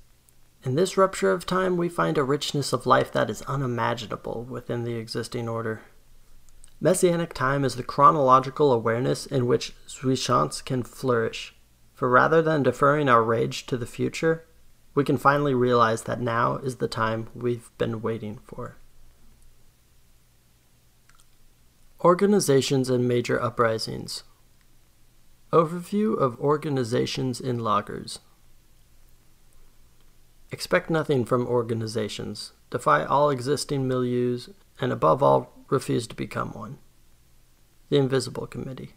In 0.63 0.75
this 0.75 0.97
rupture 0.97 1.31
of 1.31 1.45
time, 1.45 1.77
we 1.77 1.89
find 1.89 2.17
a 2.17 2.23
richness 2.23 2.73
of 2.73 2.87
life 2.87 3.11
that 3.11 3.29
is 3.29 3.41
unimaginable 3.43 4.47
within 4.49 4.83
the 4.83 4.95
existing 4.95 5.47
order. 5.47 5.81
Messianic 6.81 7.33
time 7.33 7.63
is 7.63 7.75
the 7.75 7.83
chronological 7.83 8.73
awareness 8.73 9.25
in 9.25 9.47
which 9.47 9.73
jouissance 9.87 10.63
can 10.63 10.81
flourish, 10.81 11.55
for 11.93 12.09
rather 12.09 12.41
than 12.41 12.63
deferring 12.63 13.07
our 13.07 13.23
rage 13.23 13.65
to 13.67 13.77
the 13.77 13.85
future, 13.85 14.45
we 14.93 15.03
can 15.03 15.17
finally 15.17 15.53
realize 15.53 16.03
that 16.03 16.21
now 16.21 16.55
is 16.57 16.77
the 16.77 16.87
time 16.87 17.27
we've 17.35 17.69
been 17.77 18.01
waiting 18.01 18.39
for. 18.43 18.77
Organizations 22.05 22.87
and 22.87 23.07
Major 23.07 23.41
Uprisings 23.41 24.21
Overview 25.51 26.15
of 26.15 26.39
Organizations 26.39 27.41
in 27.41 27.57
Lagers 27.57 28.19
Expect 30.51 30.91
nothing 30.91 31.25
from 31.25 31.47
organizations, 31.47 32.51
defy 32.69 33.03
all 33.03 33.31
existing 33.31 33.89
milieus, 33.89 34.53
and 34.79 34.91
above 34.91 35.23
all, 35.23 35.65
refuse 35.71 36.05
to 36.05 36.15
become 36.15 36.49
one. 36.49 36.77
The 37.89 37.97
Invisible 37.97 38.45
Committee. 38.45 38.93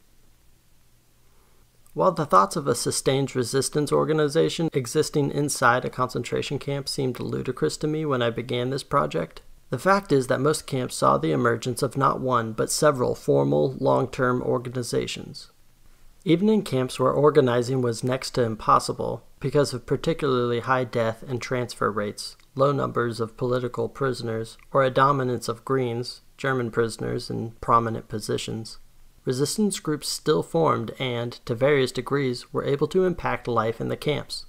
While 1.94 2.12
the 2.12 2.26
thoughts 2.26 2.56
of 2.56 2.68
a 2.68 2.74
sustained 2.74 3.34
resistance 3.34 3.90
organization 3.90 4.68
existing 4.74 5.30
inside 5.30 5.86
a 5.86 5.88
concentration 5.88 6.58
camp 6.58 6.90
seemed 6.90 7.20
ludicrous 7.20 7.78
to 7.78 7.86
me 7.86 8.04
when 8.04 8.20
I 8.20 8.28
began 8.28 8.68
this 8.68 8.84
project, 8.84 9.40
the 9.70 9.78
fact 9.78 10.12
is 10.12 10.26
that 10.28 10.40
most 10.40 10.66
camps 10.66 10.94
saw 10.94 11.18
the 11.18 11.32
emergence 11.32 11.82
of 11.82 11.96
not 11.96 12.20
one 12.20 12.52
but 12.52 12.70
several 12.70 13.14
formal, 13.14 13.74
long 13.78 14.08
term 14.08 14.42
organizations. 14.42 15.50
Even 16.24 16.48
in 16.48 16.62
camps 16.62 16.98
where 16.98 17.12
organizing 17.12 17.80
was 17.80 18.04
next 18.04 18.30
to 18.32 18.42
impossible 18.42 19.24
because 19.40 19.72
of 19.72 19.86
particularly 19.86 20.60
high 20.60 20.84
death 20.84 21.22
and 21.22 21.40
transfer 21.40 21.90
rates, 21.90 22.36
low 22.54 22.72
numbers 22.72 23.20
of 23.20 23.36
political 23.36 23.88
prisoners, 23.88 24.58
or 24.72 24.82
a 24.82 24.90
dominance 24.90 25.48
of 25.48 25.64
Greens, 25.64 26.22
German 26.36 26.70
prisoners, 26.70 27.30
in 27.30 27.52
prominent 27.60 28.08
positions, 28.08 28.78
resistance 29.24 29.78
groups 29.78 30.08
still 30.08 30.42
formed 30.42 30.90
and, 30.98 31.32
to 31.44 31.54
various 31.54 31.92
degrees, 31.92 32.52
were 32.52 32.64
able 32.64 32.88
to 32.88 33.04
impact 33.04 33.46
life 33.46 33.80
in 33.80 33.88
the 33.88 33.96
camps. 33.96 34.46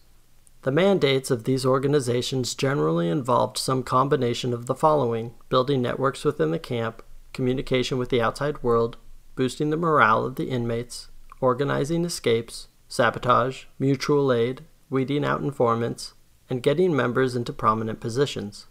The 0.63 0.71
mandates 0.71 1.31
of 1.31 1.45
these 1.45 1.65
organizations 1.65 2.53
generally 2.53 3.07
involved 3.07 3.57
some 3.57 3.81
combination 3.81 4.53
of 4.53 4.65
the 4.65 4.75
following 4.75 5.33
building 5.47 5.81
networks 5.81 6.25
within 6.25 6.51
the 6.51 6.59
camp, 6.59 7.01
communication 7.33 7.97
with 7.97 8.09
the 8.09 8.21
outside 8.21 8.61
world, 8.61 8.97
boosting 9.35 9.69
the 9.69 9.77
morale 9.77 10.25
of 10.25 10.35
the 10.35 10.49
inmates, 10.49 11.07
organizing 11.39 12.03
escapes, 12.03 12.67
sabotage, 12.89 13.65
mutual 13.77 14.33
aid, 14.33 14.61
weeding 14.89 15.23
out 15.23 15.39
informants, 15.41 16.13
and 16.49 16.61
getting 16.61 16.93
members 16.93 17.37
into 17.37 17.53
prominent 17.53 18.01
positions. 18.01 18.67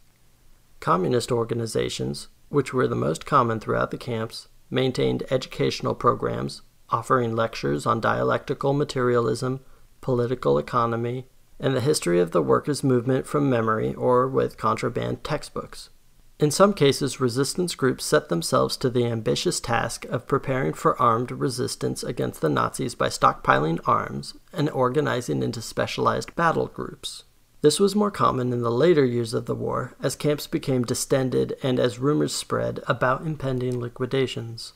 Communist 0.81 1.33
organizations, 1.33 2.29
which 2.51 2.75
were 2.75 2.87
the 2.87 2.95
most 2.95 3.25
common 3.25 3.61
throughout 3.61 3.91
the 3.91 3.97
camps, 3.97 4.49
maintained 4.69 5.23
educational 5.31 5.95
programs, 5.95 6.61
offering 6.91 7.35
lectures 7.35 7.87
on 7.87 7.99
dialectical 7.99 8.75
materialism, 8.75 9.61
political 10.03 10.59
economy, 10.59 11.27
and 11.61 11.75
the 11.75 11.81
history 11.81 12.21
of 12.21 12.31
the 12.31 12.43
workers' 12.43 12.85
movement 12.85 13.27
from 13.27 13.51
memory 13.51 13.95
or 13.95 14.29
with 14.29 14.57
contraband 14.57 15.25
textbooks. 15.25 15.91
In 16.39 16.53
some 16.53 16.73
cases, 16.73 17.19
resistance 17.19 17.75
groups 17.75 18.05
set 18.05 18.29
themselves 18.29 18.77
to 18.77 18.89
the 18.89 19.05
ambitious 19.05 19.59
task 19.59 20.05
of 20.05 20.29
preparing 20.29 20.73
for 20.73 21.01
armed 21.03 21.33
resistance 21.33 22.05
against 22.05 22.41
the 22.41 22.49
Nazis 22.49 22.95
by 22.95 23.09
stockpiling 23.09 23.81
arms 23.87 24.35
and 24.53 24.71
organizing 24.71 25.43
into 25.43 25.61
specialized 25.61 26.37
battle 26.37 26.69
groups. 26.69 27.25
This 27.61 27.81
was 27.81 27.97
more 27.97 28.13
common 28.13 28.53
in 28.53 28.63
the 28.63 28.71
later 28.71 29.05
years 29.05 29.35
of 29.35 29.47
the 29.47 29.55
war 29.55 29.97
as 30.01 30.15
camps 30.15 30.47
became 30.47 30.85
distended 30.85 31.57
and 31.61 31.81
as 31.81 31.99
rumors 31.99 32.33
spread 32.33 32.81
about 32.87 33.27
impending 33.27 33.81
liquidations. 33.81 34.75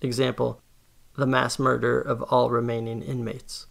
Example 0.00 0.62
The 1.16 1.26
mass 1.26 1.58
murder 1.58 2.00
of 2.00 2.22
all 2.22 2.48
remaining 2.48 3.02
inmates. 3.02 3.66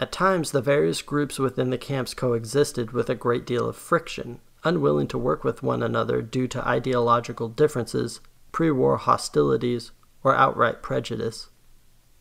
At 0.00 0.12
times, 0.12 0.52
the 0.52 0.62
various 0.62 1.02
groups 1.02 1.40
within 1.40 1.70
the 1.70 1.78
camps 1.78 2.14
coexisted 2.14 2.92
with 2.92 3.10
a 3.10 3.16
great 3.16 3.44
deal 3.44 3.68
of 3.68 3.76
friction, 3.76 4.40
unwilling 4.62 5.08
to 5.08 5.18
work 5.18 5.42
with 5.42 5.62
one 5.62 5.82
another 5.82 6.22
due 6.22 6.46
to 6.48 6.66
ideological 6.66 7.48
differences, 7.48 8.20
pre 8.52 8.70
war 8.70 8.96
hostilities, 8.96 9.90
or 10.22 10.36
outright 10.36 10.82
prejudice. 10.82 11.48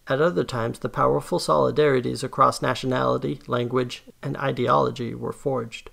At 0.08 0.22
other 0.22 0.44
times, 0.44 0.80
the 0.80 0.90
powerful 0.90 1.38
solidarities 1.38 2.24
across 2.24 2.62
nationality, 2.62 3.42
language, 3.46 4.04
and 4.24 4.38
ideology 4.38 5.14
were 5.14 5.34
forged. 5.34 5.92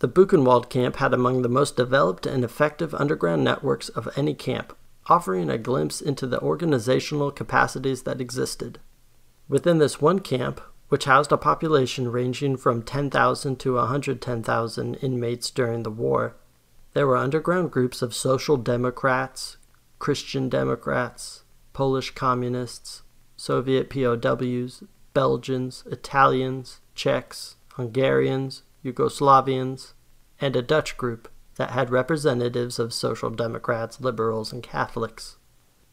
The 0.00 0.08
Buchenwald 0.08 0.68
camp 0.68 0.96
had 0.96 1.12
among 1.12 1.42
the 1.42 1.48
most 1.48 1.76
developed 1.76 2.26
and 2.26 2.42
effective 2.42 2.94
underground 2.94 3.44
networks 3.44 3.88
of 3.90 4.08
any 4.16 4.34
camp, 4.34 4.76
offering 5.06 5.50
a 5.50 5.58
glimpse 5.58 6.00
into 6.00 6.26
the 6.26 6.40
organizational 6.40 7.30
capacities 7.30 8.02
that 8.02 8.20
existed. 8.20 8.78
Within 9.48 9.78
this 9.78 10.00
one 10.00 10.20
camp, 10.20 10.60
which 10.88 11.04
housed 11.04 11.32
a 11.32 11.36
population 11.36 12.10
ranging 12.10 12.56
from 12.56 12.82
10,000 12.82 13.56
to 13.58 13.74
110,000 13.74 14.94
inmates 14.96 15.50
during 15.50 15.82
the 15.82 15.90
war, 15.90 16.36
there 16.94 17.06
were 17.06 17.16
underground 17.16 17.70
groups 17.70 18.02
of 18.02 18.14
social 18.14 18.56
democrats, 18.56 19.56
Christian 19.98 20.48
Democrats, 20.48 21.44
Polish 21.72 22.12
communists, 22.12 23.02
Soviet 23.36 23.90
POWs, 23.90 24.82
Belgians, 25.12 25.84
Italians, 25.86 26.80
Czechs, 26.94 27.56
Hungarians, 27.74 28.62
Yugoslavians, 28.84 29.92
and 30.40 30.56
a 30.56 30.62
Dutch 30.62 30.96
group 30.96 31.28
that 31.56 31.70
had 31.70 31.90
representatives 31.90 32.78
of 32.78 32.94
Social 32.94 33.30
Democrats, 33.30 34.00
liberals, 34.00 34.52
and 34.52 34.62
Catholics. 34.62 35.36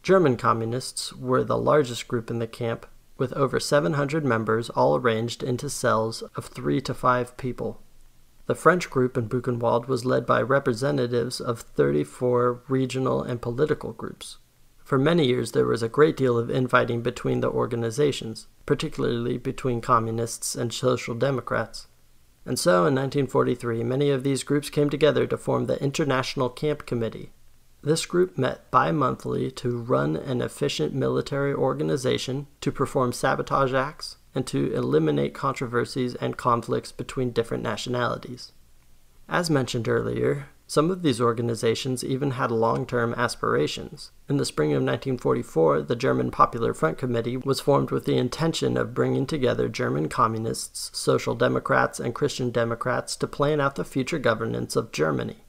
German 0.02 0.36
communists 0.36 1.12
were 1.12 1.42
the 1.42 1.58
largest 1.58 2.06
group 2.06 2.30
in 2.30 2.38
the 2.38 2.46
camp, 2.46 2.86
with 3.18 3.32
over 3.32 3.58
700 3.58 4.24
members 4.24 4.70
all 4.70 4.96
arranged 4.96 5.42
into 5.42 5.70
cells 5.70 6.22
of 6.34 6.46
three 6.46 6.80
to 6.82 6.94
five 6.94 7.36
people. 7.36 7.82
The 8.46 8.54
French 8.54 8.90
group 8.90 9.16
in 9.16 9.28
Buchenwald 9.28 9.88
was 9.88 10.04
led 10.04 10.24
by 10.24 10.40
representatives 10.40 11.40
of 11.40 11.60
34 11.60 12.62
regional 12.68 13.22
and 13.22 13.42
political 13.42 13.92
groups. 13.92 14.38
For 14.84 14.98
many 14.98 15.26
years, 15.26 15.50
there 15.50 15.66
was 15.66 15.82
a 15.82 15.88
great 15.88 16.16
deal 16.16 16.38
of 16.38 16.48
infighting 16.48 17.02
between 17.02 17.40
the 17.40 17.50
organizations, 17.50 18.46
particularly 18.66 19.36
between 19.36 19.80
communists 19.80 20.54
and 20.54 20.72
social 20.72 21.16
democrats. 21.16 21.88
And 22.44 22.56
so, 22.56 22.86
in 22.86 22.94
1943, 22.94 23.82
many 23.82 24.10
of 24.10 24.22
these 24.22 24.44
groups 24.44 24.70
came 24.70 24.88
together 24.88 25.26
to 25.26 25.36
form 25.36 25.66
the 25.66 25.82
International 25.82 26.48
Camp 26.48 26.86
Committee. 26.86 27.32
This 27.82 28.06
group 28.06 28.36
met 28.36 28.70
bi 28.70 28.90
monthly 28.90 29.50
to 29.52 29.78
run 29.78 30.16
an 30.16 30.40
efficient 30.40 30.94
military 30.94 31.54
organization, 31.54 32.46
to 32.60 32.72
perform 32.72 33.12
sabotage 33.12 33.72
acts, 33.72 34.16
and 34.34 34.46
to 34.48 34.72
eliminate 34.72 35.34
controversies 35.34 36.14
and 36.16 36.36
conflicts 36.36 36.92
between 36.92 37.30
different 37.30 37.62
nationalities. 37.62 38.52
As 39.28 39.50
mentioned 39.50 39.88
earlier, 39.88 40.48
some 40.68 40.90
of 40.90 41.02
these 41.02 41.20
organizations 41.20 42.02
even 42.02 42.32
had 42.32 42.50
long 42.50 42.86
term 42.86 43.14
aspirations. 43.14 44.10
In 44.28 44.36
the 44.36 44.44
spring 44.44 44.70
of 44.70 44.82
1944, 44.82 45.82
the 45.82 45.94
German 45.94 46.32
Popular 46.32 46.74
Front 46.74 46.98
Committee 46.98 47.36
was 47.36 47.60
formed 47.60 47.92
with 47.92 48.04
the 48.04 48.18
intention 48.18 48.76
of 48.76 48.94
bringing 48.94 49.26
together 49.26 49.68
German 49.68 50.08
communists, 50.08 50.90
social 50.92 51.36
democrats, 51.36 52.00
and 52.00 52.14
Christian 52.14 52.50
democrats 52.50 53.14
to 53.16 53.28
plan 53.28 53.60
out 53.60 53.76
the 53.76 53.84
future 53.84 54.18
governance 54.18 54.74
of 54.74 54.90
Germany. 54.90 55.44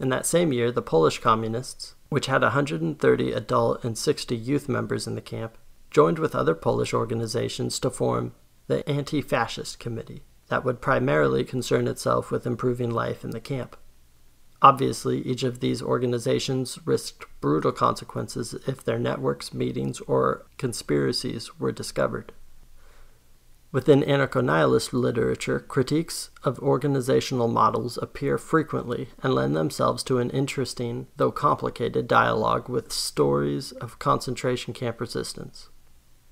In 0.00 0.08
that 0.08 0.26
same 0.26 0.52
year, 0.52 0.72
the 0.72 0.82
Polish 0.82 1.20
communists, 1.20 1.94
which 2.08 2.26
had 2.26 2.42
130 2.42 3.32
adult 3.32 3.84
and 3.84 3.96
60 3.96 4.36
youth 4.36 4.68
members 4.68 5.06
in 5.06 5.14
the 5.14 5.20
camp, 5.20 5.56
joined 5.90 6.18
with 6.18 6.34
other 6.34 6.54
Polish 6.54 6.92
organizations 6.92 7.78
to 7.80 7.90
form 7.90 8.34
the 8.66 8.88
Anti 8.88 9.22
Fascist 9.22 9.78
Committee 9.78 10.22
that 10.48 10.64
would 10.64 10.80
primarily 10.80 11.44
concern 11.44 11.86
itself 11.86 12.30
with 12.30 12.46
improving 12.46 12.90
life 12.90 13.24
in 13.24 13.30
the 13.30 13.40
camp. 13.40 13.76
Obviously, 14.60 15.20
each 15.22 15.42
of 15.42 15.60
these 15.60 15.82
organizations 15.82 16.78
risked 16.86 17.26
brutal 17.40 17.72
consequences 17.72 18.54
if 18.66 18.82
their 18.82 18.98
networks, 18.98 19.52
meetings, 19.52 20.00
or 20.00 20.46
conspiracies 20.56 21.58
were 21.58 21.72
discovered. 21.72 22.32
Within 23.74 24.02
anarcho 24.02 24.40
nihilist 24.40 24.92
literature, 24.92 25.58
critiques 25.58 26.30
of 26.44 26.60
organizational 26.60 27.48
models 27.48 27.98
appear 28.00 28.38
frequently 28.38 29.08
and 29.20 29.34
lend 29.34 29.56
themselves 29.56 30.04
to 30.04 30.18
an 30.18 30.30
interesting, 30.30 31.08
though 31.16 31.32
complicated, 31.32 32.06
dialogue 32.06 32.68
with 32.68 32.92
stories 32.92 33.72
of 33.72 33.98
concentration 33.98 34.74
camp 34.74 35.00
resistance. 35.00 35.70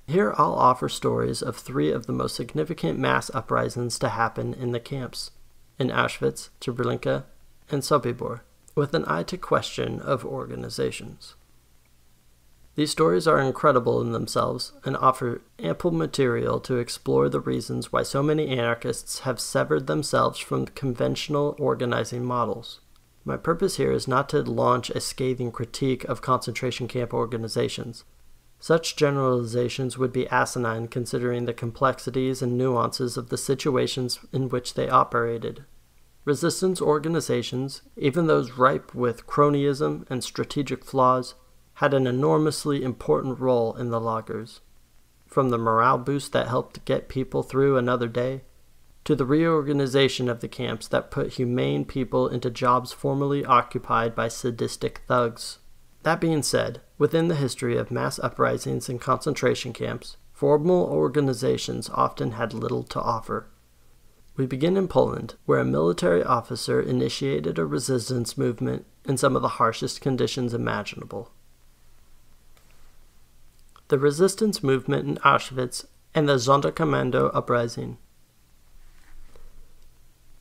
Here 0.06 0.32
I'll 0.38 0.54
offer 0.54 0.88
stories 0.88 1.42
of 1.42 1.56
three 1.56 1.90
of 1.90 2.06
the 2.06 2.12
most 2.12 2.36
significant 2.36 3.00
mass 3.00 3.28
uprisings 3.34 3.98
to 3.98 4.10
happen 4.10 4.54
in 4.54 4.70
the 4.70 4.78
camps 4.78 5.32
in 5.80 5.88
Auschwitz, 5.88 6.50
Treblinka, 6.60 7.24
and 7.68 7.82
Sobibor, 7.82 8.42
with 8.76 8.94
an 8.94 9.04
eye 9.08 9.24
to 9.24 9.36
question 9.36 9.98
of 9.98 10.24
organizations. 10.24 11.34
These 12.74 12.90
stories 12.90 13.26
are 13.26 13.38
incredible 13.38 14.00
in 14.00 14.12
themselves 14.12 14.72
and 14.84 14.96
offer 14.96 15.42
ample 15.58 15.90
material 15.90 16.58
to 16.60 16.78
explore 16.78 17.28
the 17.28 17.40
reasons 17.40 17.92
why 17.92 18.02
so 18.02 18.22
many 18.22 18.48
anarchists 18.48 19.20
have 19.20 19.40
severed 19.40 19.86
themselves 19.86 20.38
from 20.38 20.66
conventional 20.66 21.54
organizing 21.58 22.24
models. 22.24 22.80
My 23.24 23.36
purpose 23.36 23.76
here 23.76 23.92
is 23.92 24.08
not 24.08 24.28
to 24.30 24.42
launch 24.42 24.88
a 24.88 25.00
scathing 25.00 25.52
critique 25.52 26.04
of 26.04 26.22
concentration 26.22 26.88
camp 26.88 27.12
organizations. 27.12 28.04
Such 28.58 28.96
generalizations 28.96 29.98
would 29.98 30.12
be 30.12 30.28
asinine 30.28 30.88
considering 30.88 31.44
the 31.44 31.52
complexities 31.52 32.40
and 32.40 32.56
nuances 32.56 33.18
of 33.18 33.28
the 33.28 33.36
situations 33.36 34.18
in 34.32 34.48
which 34.48 34.74
they 34.74 34.88
operated. 34.88 35.64
Resistance 36.24 36.80
organizations, 36.80 37.82
even 37.96 38.28
those 38.28 38.52
ripe 38.52 38.94
with 38.94 39.26
cronyism 39.26 40.06
and 40.08 40.24
strategic 40.24 40.84
flaws, 40.84 41.34
had 41.74 41.94
an 41.94 42.06
enormously 42.06 42.82
important 42.82 43.38
role 43.38 43.74
in 43.74 43.90
the 43.90 44.00
lagers. 44.00 44.60
From 45.26 45.48
the 45.48 45.58
morale 45.58 45.98
boost 45.98 46.32
that 46.32 46.48
helped 46.48 46.84
get 46.84 47.08
people 47.08 47.42
through 47.42 47.76
another 47.76 48.08
day, 48.08 48.42
to 49.04 49.16
the 49.16 49.26
reorganization 49.26 50.28
of 50.28 50.40
the 50.40 50.48
camps 50.48 50.86
that 50.88 51.10
put 51.10 51.32
humane 51.32 51.84
people 51.84 52.28
into 52.28 52.50
jobs 52.50 52.92
formerly 52.92 53.44
occupied 53.44 54.14
by 54.14 54.28
sadistic 54.28 55.02
thugs. 55.08 55.58
That 56.02 56.20
being 56.20 56.42
said, 56.42 56.80
within 56.98 57.28
the 57.28 57.34
history 57.34 57.76
of 57.76 57.90
mass 57.90 58.18
uprisings 58.18 58.88
and 58.88 59.00
concentration 59.00 59.72
camps, 59.72 60.16
formal 60.32 60.84
organizations 60.84 61.90
often 61.90 62.32
had 62.32 62.54
little 62.54 62.82
to 62.84 63.00
offer. 63.00 63.48
We 64.36 64.46
begin 64.46 64.76
in 64.76 64.88
Poland, 64.88 65.34
where 65.46 65.58
a 65.58 65.64
military 65.64 66.22
officer 66.22 66.80
initiated 66.80 67.58
a 67.58 67.66
resistance 67.66 68.38
movement 68.38 68.86
in 69.04 69.16
some 69.16 69.36
of 69.36 69.42
the 69.42 69.48
harshest 69.48 70.00
conditions 70.00 70.54
imaginable. 70.54 71.32
The 73.92 73.98
resistance 73.98 74.62
movement 74.62 75.06
in 75.06 75.16
Auschwitz 75.18 75.84
and 76.14 76.26
the 76.26 76.38
Sonderkommando 76.38 77.30
uprising. 77.34 77.98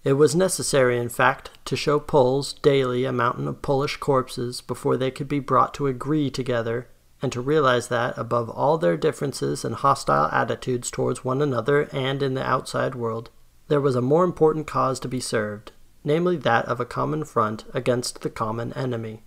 It 0.05 0.13
was 0.13 0.33
necessary, 0.33 0.97
in 0.97 1.09
fact, 1.09 1.49
to 1.65 1.75
show 1.75 1.99
Poles 1.99 2.53
daily 2.53 3.03
a 3.03 3.11
mountain 3.11 3.49
of 3.49 3.61
Polish 3.61 3.97
corpses 3.97 4.61
before 4.61 4.95
they 4.95 5.11
could 5.11 5.27
be 5.27 5.41
brought 5.41 5.73
to 5.73 5.87
agree 5.87 6.29
together 6.29 6.87
and 7.21 7.29
to 7.33 7.41
realize 7.41 7.89
that, 7.89 8.17
above 8.17 8.49
all 8.49 8.77
their 8.77 8.95
differences 8.95 9.65
and 9.65 9.75
hostile 9.75 10.29
attitudes 10.31 10.89
towards 10.89 11.25
one 11.25 11.41
another 11.41 11.89
and 11.91 12.23
in 12.23 12.35
the 12.35 12.49
outside 12.49 12.95
world, 12.95 13.31
there 13.67 13.81
was 13.81 13.97
a 13.97 14.01
more 14.01 14.23
important 14.23 14.65
cause 14.65 14.97
to 15.01 15.09
be 15.09 15.19
served, 15.19 15.73
namely 16.05 16.37
that 16.37 16.63
of 16.67 16.79
a 16.79 16.85
common 16.85 17.25
front 17.25 17.65
against 17.73 18.21
the 18.21 18.29
common 18.29 18.71
enemy. 18.77 19.23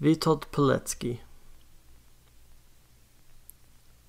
Witold 0.00 0.46
Pilecki 0.52 1.18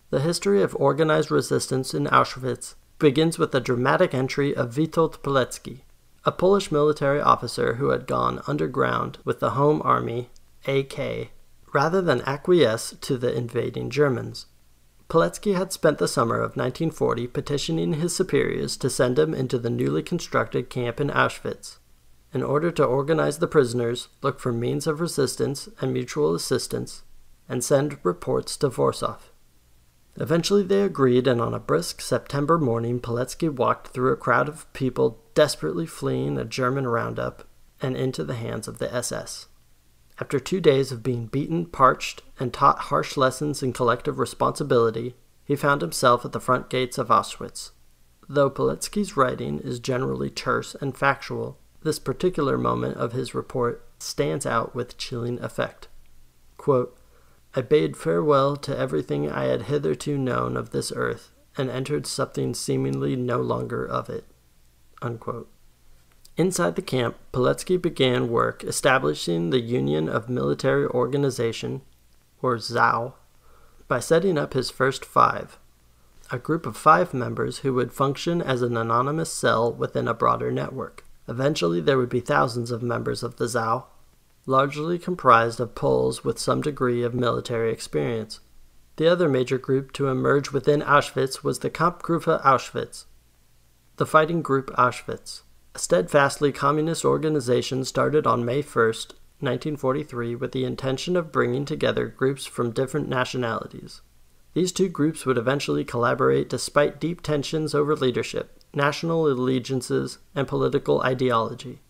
The 0.10 0.22
history 0.22 0.62
of 0.62 0.74
organized 0.80 1.32
resistance 1.32 1.94
in 1.94 2.06
Auschwitz 2.06 2.76
begins 2.98 3.38
with 3.38 3.52
the 3.52 3.60
dramatic 3.60 4.14
entry 4.14 4.56
of 4.56 4.76
Witold 4.76 5.22
Pilecki, 5.22 5.82
a 6.24 6.32
Polish 6.32 6.72
military 6.72 7.20
officer 7.20 7.74
who 7.74 7.90
had 7.90 8.08
gone 8.08 8.42
underground 8.48 9.18
with 9.26 9.42
the 9.42 9.52
Home 9.52 9.82
Army 9.84 10.30
AK 10.66 11.32
rather 11.74 12.02
than 12.02 12.22
acquiesce 12.22 12.96
to 13.02 13.18
the 13.18 13.36
invading 13.36 13.90
Germans. 13.90 14.46
Pilecki 15.10 15.56
had 15.56 15.74
spent 15.74 15.98
the 15.98 16.08
summer 16.08 16.36
of 16.36 16.56
1940 16.56 17.28
petitioning 17.28 17.94
his 17.94 18.16
superiors 18.16 18.78
to 18.78 18.90
send 18.90 19.20
him 19.20 19.34
into 19.34 19.58
the 19.58 19.70
newly 19.70 20.04
constructed 20.04 20.70
camp 20.70 21.02
in 21.02 21.10
Auschwitz. 21.10 21.80
In 22.34 22.44
order 22.44 22.72
to 22.72 22.84
organize 22.86 23.40
the 23.40 23.48
prisoners, 23.48 24.08
look 24.22 24.40
for 24.40 24.54
means 24.54 24.88
of 24.88 25.02
resistance 25.02 25.68
and 25.82 25.92
mutual 25.92 26.34
assistance, 26.34 27.04
and 27.50 27.62
send 27.62 27.98
reports 28.04 28.56
to 28.58 28.70
Warsaw. 28.70 29.18
Eventually 30.20 30.64
they 30.64 30.82
agreed, 30.82 31.28
and 31.28 31.40
on 31.40 31.54
a 31.54 31.60
brisk 31.60 32.02
September 32.02 32.58
morning, 32.58 33.00
Pilecki 33.00 33.50
walked 33.54 33.90
through 33.90 34.12
a 34.12 34.18
crowd 34.18 34.50
of 34.50 34.72
people 34.74 35.24
desperately 35.36 35.86
fleeing 35.86 36.38
a 36.38 36.46
German 36.46 36.88
roundup 36.88 37.48
and 37.80 37.96
into 37.96 38.24
the 38.24 38.36
hands 38.36 38.68
of 38.68 38.80
the 38.80 38.92
SS. 38.94 39.48
After 40.20 40.40
two 40.40 40.60
days 40.60 40.92
of 40.92 41.04
being 41.04 41.28
beaten, 41.28 41.68
parched, 41.68 42.24
and 42.40 42.52
taught 42.52 42.80
harsh 42.80 43.16
lessons 43.16 43.62
in 43.62 43.74
collective 43.74 44.18
responsibility, 44.18 45.16
he 45.46 45.56
found 45.56 45.82
himself 45.82 46.26
at 46.26 46.32
the 46.32 46.40
front 46.40 46.70
gates 46.70 46.98
of 46.98 47.10
Auschwitz. 47.10 47.70
Though 48.28 48.50
Pilecki's 48.50 49.16
writing 49.16 49.60
is 49.60 49.80
generally 49.80 50.32
terse 50.32 50.76
and 50.82 50.98
factual, 50.98 51.60
this 51.84 52.00
particular 52.00 52.58
moment 52.58 52.98
of 52.98 53.14
his 53.14 53.36
report 53.36 53.88
stands 54.00 54.46
out 54.46 54.74
with 54.74 54.98
chilling 54.98 55.40
effect. 55.42 55.88
Quote, 56.58 56.97
I 57.58 57.62
bade 57.62 57.98
farewell 57.98 58.56
to 58.58 58.78
everything 58.78 59.32
I 59.32 59.46
had 59.46 59.64
hitherto 59.64 60.16
known 60.16 60.56
of 60.56 60.70
this 60.70 60.94
earth, 60.96 61.32
and 61.58 61.72
entered 61.72 62.06
something 62.06 62.54
seemingly 62.54 63.16
no 63.16 63.42
longer 63.42 63.84
of 63.84 64.12
it. 64.12 64.26
Unquote. 65.02 65.50
Inside 66.38 66.76
the 66.76 66.84
camp, 66.84 67.18
Pilecki 67.34 67.82
began 67.82 68.30
work 68.30 68.64
establishing 68.64 69.50
the 69.50 69.60
Union 69.60 70.08
of 70.08 70.30
Military 70.30 70.86
Organization, 70.86 71.82
or 72.44 72.60
ZOW, 72.60 73.16
by 73.88 74.02
setting 74.02 74.38
up 74.38 74.54
his 74.54 74.70
first 74.70 75.04
five, 75.04 75.58
a 76.30 76.38
group 76.38 76.68
of 76.68 76.78
five 76.78 77.12
members 77.12 77.60
who 77.60 77.74
would 77.74 77.92
function 77.92 78.40
as 78.40 78.62
an 78.62 78.78
anonymous 78.78 79.32
cell 79.32 79.74
within 79.74 80.08
a 80.08 80.14
broader 80.14 80.52
network. 80.52 81.06
Eventually, 81.28 81.82
there 81.82 81.98
would 81.98 82.10
be 82.10 82.20
thousands 82.20 82.70
of 82.70 82.84
members 82.84 83.24
of 83.24 83.38
the 83.38 83.48
ZOW, 83.48 83.88
largely 84.48 84.98
comprised 84.98 85.60
of 85.60 85.76
Poles 85.76 86.24
with 86.24 86.40
some 86.40 86.62
degree 86.62 87.04
of 87.04 87.14
military 87.14 87.72
experience. 87.72 88.40
The 88.96 89.08
other 89.08 89.30
major 89.30 89.60
group 89.60 89.92
to 89.94 90.08
emerge 90.08 90.52
within 90.52 90.82
Auschwitz 90.82 91.44
was 91.44 91.60
the 91.60 91.70
Kampfgruppe 91.70 92.42
Auschwitz, 92.44 93.06
the 93.98 94.06
Fighting 94.06 94.42
Group 94.42 94.72
Auschwitz, 94.78 95.42
a 95.76 95.80
steadfastly 95.80 96.52
communist 96.52 97.04
organization 97.04 97.84
started 97.84 98.26
on 98.26 98.46
May 98.46 98.62
1, 98.62 98.86
1943, 99.40 100.36
with 100.36 100.52
the 100.52 100.66
intention 100.66 101.16
of 101.16 101.32
bringing 101.32 101.66
together 101.66 102.08
groups 102.08 102.46
from 102.46 102.72
different 102.72 103.10
nationalities. 103.10 104.02
These 104.54 104.72
two 104.72 104.88
groups 104.88 105.26
would 105.26 105.38
eventually 105.38 105.84
collaborate 105.84 106.50
despite 106.50 107.00
deep 107.00 107.22
tensions 107.22 107.76
over 107.76 107.96
leadership, 107.96 108.60
national 108.74 109.28
allegiances, 109.28 110.20
and 110.34 110.48
political 110.48 111.02
ideology. 111.02 111.82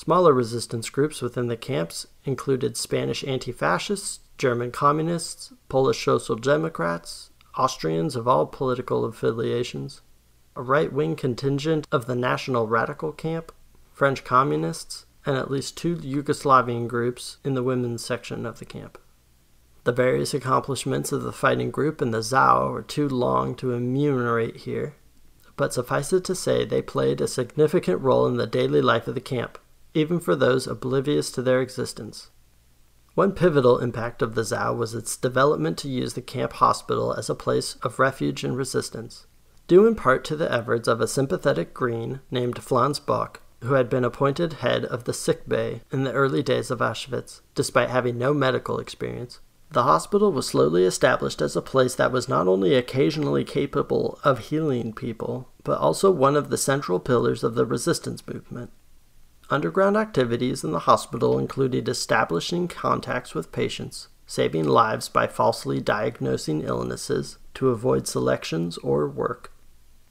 Smaller 0.00 0.32
resistance 0.32 0.90
groups 0.90 1.20
within 1.20 1.48
the 1.48 1.56
camps 1.56 2.06
included 2.24 2.76
Spanish 2.76 3.24
anti 3.24 3.50
fascists, 3.50 4.20
German 4.38 4.70
communists, 4.70 5.52
Polish 5.68 6.04
social 6.04 6.36
democrats, 6.36 7.30
Austrians 7.56 8.14
of 8.14 8.28
all 8.28 8.46
political 8.46 9.04
affiliations, 9.04 10.00
a 10.54 10.62
right 10.62 10.92
wing 10.92 11.16
contingent 11.16 11.84
of 11.90 12.06
the 12.06 12.14
National 12.14 12.68
Radical 12.68 13.10
Camp, 13.10 13.50
French 13.92 14.22
communists, 14.22 15.06
and 15.26 15.36
at 15.36 15.50
least 15.50 15.76
two 15.76 15.96
Yugoslavian 15.96 16.86
groups 16.86 17.38
in 17.42 17.54
the 17.54 17.64
women's 17.64 18.04
section 18.04 18.46
of 18.46 18.60
the 18.60 18.64
camp. 18.64 18.98
The 19.82 19.90
various 19.90 20.32
accomplishments 20.32 21.10
of 21.10 21.24
the 21.24 21.32
fighting 21.32 21.72
group 21.72 22.00
and 22.00 22.14
the 22.14 22.22
ZOW 22.22 22.72
are 22.72 22.82
too 22.82 23.08
long 23.08 23.56
to 23.56 23.72
enumerate 23.72 24.58
here, 24.58 24.94
but 25.56 25.74
suffice 25.74 26.12
it 26.12 26.22
to 26.26 26.36
say 26.36 26.64
they 26.64 26.82
played 26.82 27.20
a 27.20 27.26
significant 27.26 28.00
role 28.00 28.28
in 28.28 28.36
the 28.36 28.46
daily 28.46 28.80
life 28.80 29.08
of 29.08 29.16
the 29.16 29.20
camp, 29.20 29.58
even 29.98 30.20
for 30.20 30.36
those 30.36 30.66
oblivious 30.66 31.30
to 31.32 31.42
their 31.42 31.60
existence. 31.60 32.30
One 33.14 33.32
pivotal 33.32 33.80
impact 33.80 34.22
of 34.22 34.36
the 34.36 34.44
ZOW 34.44 34.74
was 34.74 34.94
its 34.94 35.16
development 35.16 35.76
to 35.78 35.88
use 35.88 36.14
the 36.14 36.22
camp 36.22 36.52
hospital 36.54 37.12
as 37.12 37.28
a 37.28 37.34
place 37.34 37.74
of 37.82 37.98
refuge 37.98 38.44
and 38.44 38.56
resistance, 38.56 39.26
due 39.66 39.86
in 39.86 39.96
part 39.96 40.24
to 40.26 40.36
the 40.36 40.52
efforts 40.52 40.86
of 40.86 41.00
a 41.00 41.08
sympathetic 41.08 41.74
Green 41.74 42.20
named 42.30 42.62
Franz 42.62 43.00
Bock, 43.00 43.42
who 43.62 43.74
had 43.74 43.90
been 43.90 44.04
appointed 44.04 44.52
head 44.54 44.84
of 44.84 45.02
the 45.02 45.12
sick 45.12 45.48
bay 45.48 45.82
in 45.90 46.04
the 46.04 46.12
early 46.12 46.44
days 46.44 46.70
of 46.70 46.78
Auschwitz, 46.78 47.40
despite 47.56 47.90
having 47.90 48.16
no 48.16 48.32
medical 48.32 48.78
experience. 48.78 49.40
The 49.70 49.82
hospital 49.82 50.32
was 50.32 50.46
slowly 50.46 50.84
established 50.84 51.42
as 51.42 51.56
a 51.56 51.60
place 51.60 51.96
that 51.96 52.12
was 52.12 52.28
not 52.28 52.46
only 52.46 52.74
occasionally 52.74 53.44
capable 53.44 54.18
of 54.22 54.38
healing 54.38 54.92
people, 54.92 55.50
but 55.64 55.78
also 55.78 56.10
one 56.10 56.36
of 56.36 56.50
the 56.50 56.56
central 56.56 57.00
pillars 57.00 57.42
of 57.42 57.54
the 57.54 57.66
resistance 57.66 58.26
movement. 58.26 58.70
Underground 59.50 59.96
activities 59.96 60.62
in 60.62 60.72
the 60.72 60.80
hospital 60.80 61.38
included 61.38 61.88
establishing 61.88 62.68
contacts 62.68 63.34
with 63.34 63.50
patients, 63.50 64.08
saving 64.26 64.64
lives 64.64 65.08
by 65.08 65.26
falsely 65.26 65.80
diagnosing 65.80 66.60
illnesses 66.62 67.38
to 67.54 67.70
avoid 67.70 68.06
selections 68.06 68.76
or 68.78 69.08
work, 69.08 69.50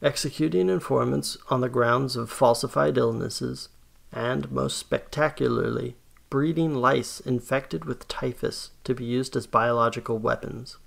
executing 0.02 0.70
informants 0.70 1.38
on 1.50 1.62
the 1.62 1.70
grounds 1.70 2.16
of 2.16 2.32
falsified 2.32 2.98
illnesses, 2.98 3.70
and, 4.12 4.52
most 4.52 4.78
spectacularly, 4.78 5.96
breeding 6.32 6.74
lice 6.74 7.20
infected 7.20 7.86
with 7.86 8.08
typhus 8.08 8.72
to 8.84 8.96
be 8.96 9.06
used 9.06 9.36
as 9.36 9.46
biological 9.46 10.18
weapons. 10.18 10.78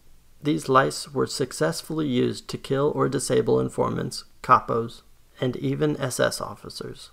These 0.43 0.69
lice 0.69 1.13
were 1.13 1.27
successfully 1.29 2.09
used 2.09 2.49
to 2.49 2.59
kill 2.59 2.91
or 2.97 3.09
disable 3.09 3.61
informants, 3.61 4.25
capos, 4.43 5.03
and 5.41 5.55
even 5.57 5.97
SS 5.99 6.41
officers. 6.41 7.11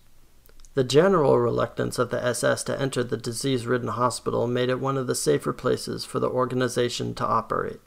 The 0.77 0.83
general 0.83 1.39
reluctance 1.39 1.97
of 1.97 2.11
the 2.11 2.23
SS 2.23 2.61
to 2.65 2.79
enter 2.79 3.03
the 3.03 3.17
disease 3.17 3.65
ridden 3.65 3.87
hospital 3.87 4.45
made 4.45 4.69
it 4.69 4.79
one 4.79 4.95
of 4.95 5.07
the 5.07 5.15
safer 5.15 5.51
places 5.51 6.05
for 6.05 6.19
the 6.19 6.29
organization 6.29 7.15
to 7.15 7.25
operate. 7.25 7.79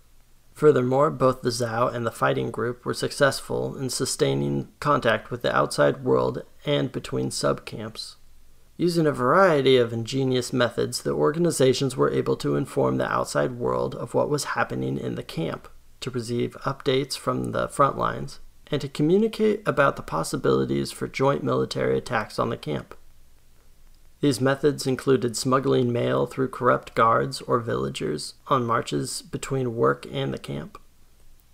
Furthermore, 0.54 1.12
both 1.12 1.42
the 1.42 1.52
ZOW 1.52 1.86
and 1.86 2.04
the 2.04 2.10
fighting 2.10 2.50
group 2.50 2.84
were 2.84 2.92
successful 2.92 3.76
in 3.76 3.90
sustaining 3.90 4.70
contact 4.80 5.30
with 5.30 5.42
the 5.42 5.56
outside 5.56 6.02
world 6.02 6.42
and 6.66 6.90
between 6.90 7.30
subcamps. 7.30 8.16
Using 8.76 9.06
a 9.06 9.12
variety 9.12 9.76
of 9.76 9.92
ingenious 9.92 10.52
methods, 10.52 11.02
the 11.02 11.12
organizations 11.12 11.96
were 11.96 12.10
able 12.10 12.34
to 12.38 12.56
inform 12.56 12.96
the 12.96 13.08
outside 13.08 13.52
world 13.52 13.94
of 13.94 14.14
what 14.14 14.28
was 14.28 14.58
happening 14.58 14.98
in 14.98 15.14
the 15.14 15.22
camp, 15.22 15.68
to 16.00 16.10
receive 16.10 16.56
updates 16.64 17.16
from 17.16 17.52
the 17.52 17.68
front 17.68 17.96
lines, 17.96 18.40
and 18.70 18.80
to 18.80 18.88
communicate 18.88 19.62
about 19.66 19.96
the 19.96 20.02
possibilities 20.02 20.92
for 20.92 21.08
joint 21.08 21.42
military 21.42 21.98
attacks 21.98 22.38
on 22.38 22.50
the 22.50 22.56
camp. 22.56 22.94
These 24.20 24.40
methods 24.40 24.86
included 24.86 25.36
smuggling 25.36 25.92
mail 25.92 26.26
through 26.26 26.48
corrupt 26.48 26.94
guards 26.94 27.40
or 27.42 27.58
villagers 27.58 28.34
on 28.48 28.66
marches 28.66 29.22
between 29.22 29.76
work 29.76 30.06
and 30.12 30.32
the 30.32 30.38
camp, 30.38 30.78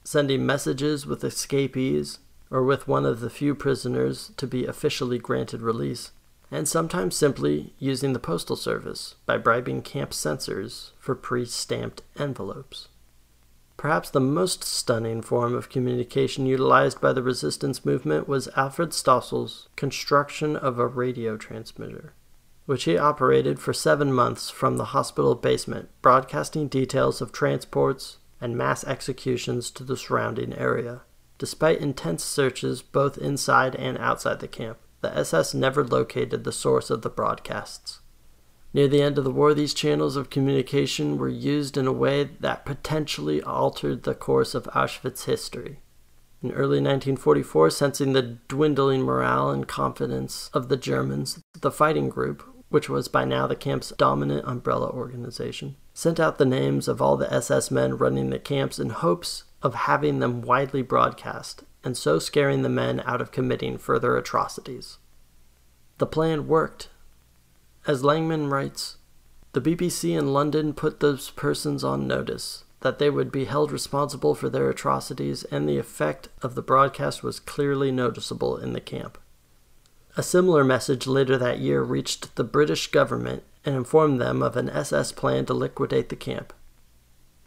sending 0.03 0.45
messages 0.45 1.07
with 1.07 1.23
escapees 1.23 2.19
or 2.51 2.65
with 2.65 2.89
one 2.89 3.07
of 3.07 3.21
the 3.21 3.31
few 3.31 3.55
prisoners 3.55 4.33
to 4.37 4.47
be 4.47 4.67
officially 4.67 5.19
granted 5.19 5.63
release, 5.63 6.11
and 6.51 6.69
sometimes 6.69 7.17
simply 7.17 7.73
using 7.79 8.13
the 8.13 8.19
postal 8.19 8.57
service 8.57 9.15
by 9.27 9.37
bribing 9.37 9.83
camp 9.83 10.13
censors 10.13 10.93
for 10.99 11.15
pre 11.15 11.45
stamped 11.45 12.03
envelopes. 12.19 12.89
Perhaps 13.77 14.11
the 14.11 14.21
most 14.21 14.65
stunning 14.65 15.21
form 15.21 15.55
of 15.55 15.69
communication 15.69 16.47
utilized 16.47 17.01
by 17.01 17.13
the 17.13 17.23
resistance 17.23 17.85
movement 17.85 18.27
was 18.27 18.49
Alfred 18.57 18.95
Stossel's 18.95 19.69
construction 19.77 20.57
of 20.57 20.79
a 20.79 20.87
radio 20.87 21.37
transmitter, 21.37 22.15
which 22.65 22.85
he 22.85 22.97
operated 22.97 23.61
for 23.61 23.75
seven 23.75 24.13
months 24.13 24.49
from 24.49 24.77
the 24.79 24.87
hospital 24.87 25.35
basement, 25.35 25.91
broadcasting 26.01 26.69
details 26.69 27.21
of 27.21 27.33
transports 27.33 28.17
and 28.41 28.57
mass 28.57 28.83
executions 28.85 29.71
to 29.71 29.85
the 29.85 29.97
surrounding 29.97 30.55
area. 30.55 31.03
Despite 31.39 31.81
intense 31.81 32.25
searches 32.25 32.81
both 32.81 33.19
inside 33.19 33.77
and 33.77 33.99
outside 33.99 34.41
the 34.41 34.49
camp, 34.49 34.79
the 35.03 35.15
SS 35.15 35.53
never 35.53 35.85
located 35.85 36.45
the 36.45 36.53
source 36.53 36.89
of 36.89 37.03
the 37.03 37.11
broadcasts. 37.11 38.01
Near 38.77 38.89
the 38.89 39.01
end 39.01 39.17
of 39.17 39.25
the 39.25 39.31
war, 39.31 39.55
these 39.55 39.73
channels 39.73 40.17
of 40.17 40.29
communication 40.29 41.17
were 41.17 41.31
used 41.31 41.79
in 41.79 41.87
a 41.87 41.93
way 41.93 42.25
that 42.41 42.67
potentially 42.67 43.43
altered 43.43 44.03
the 44.03 44.15
course 44.15 44.55
of 44.55 44.65
Auschwitz 44.65 45.25
history. 45.25 45.81
In 46.43 46.51
early 46.51 46.77
1944, 46.77 47.71
sensing 47.71 48.13
the 48.13 48.37
dwindling 48.49 49.01
morale 49.01 49.49
and 49.49 49.67
confidence 49.67 50.51
of 50.53 50.69
the 50.69 50.77
Germans, 50.77 51.43
the 51.59 51.71
fighting 51.71 52.11
group, 52.11 52.43
which 52.69 52.91
was 52.91 53.09
by 53.09 53.25
now 53.25 53.47
the 53.47 53.57
camp's 53.57 53.95
dominant 53.97 54.47
umbrella 54.47 54.91
organization, 54.91 55.77
sent 55.95 56.21
out 56.21 56.37
the 56.37 56.45
names 56.45 56.87
of 56.87 57.01
all 57.01 57.17
the 57.17 57.33
SS 57.33 57.71
men 57.71 57.97
running 57.97 58.29
the 58.29 58.39
camps 58.39 58.79
in 58.79 58.91
hopes 58.91 59.45
of 59.63 59.73
having 59.73 60.19
them 60.19 60.43
widely 60.43 60.83
broadcast, 60.83 61.65
and 61.83 61.97
so 61.97 62.19
scaring 62.19 62.61
the 62.61 62.69
men 62.69 63.03
out 63.07 63.23
of 63.23 63.33
committing 63.33 63.79
further 63.79 64.19
atrocities. 64.19 64.99
The 65.97 66.05
plan 66.05 66.47
worked, 66.47 66.91
as 67.87 68.03
Langbein 68.03 68.51
writes, 68.51 68.97
The 69.53 69.61
BBC 69.61 70.19
in 70.19 70.33
London 70.33 70.75
put 70.75 71.01
those 71.01 71.31
persons 71.31 71.85
on 71.85 72.07
notice 72.07 72.65
that 72.81 72.99
they 72.99 73.11
would 73.11 73.33
be 73.33 73.47
held 73.47 73.73
responsible 73.73 74.35
for 74.35 74.49
their 74.49 74.69
atrocities, 74.69 75.45
and 75.45 75.69
the 75.69 75.79
effect 75.79 76.29
of 76.43 76.55
the 76.55 76.63
broadcast 76.63 77.23
was 77.23 77.41
clearly 77.41 77.91
noticeable 77.91 78.57
in 78.57 78.75
the 78.75 78.81
camp. 78.81 79.19
A 80.17 80.23
similar 80.23 80.65
message 80.65 81.07
later 81.07 81.37
that 81.37 81.59
year 81.59 81.83
reached 81.83 82.37
the 82.37 82.45
British 82.45 82.91
government 82.91 83.43
and 83.65 83.75
informed 83.75 84.21
them 84.21 84.43
of 84.43 84.57
an 84.57 84.71
SS 84.71 85.13
plan 85.13 85.47
to 85.47 85.55
liquidate 85.55 86.09
the 86.09 86.17
camp. 86.17 86.53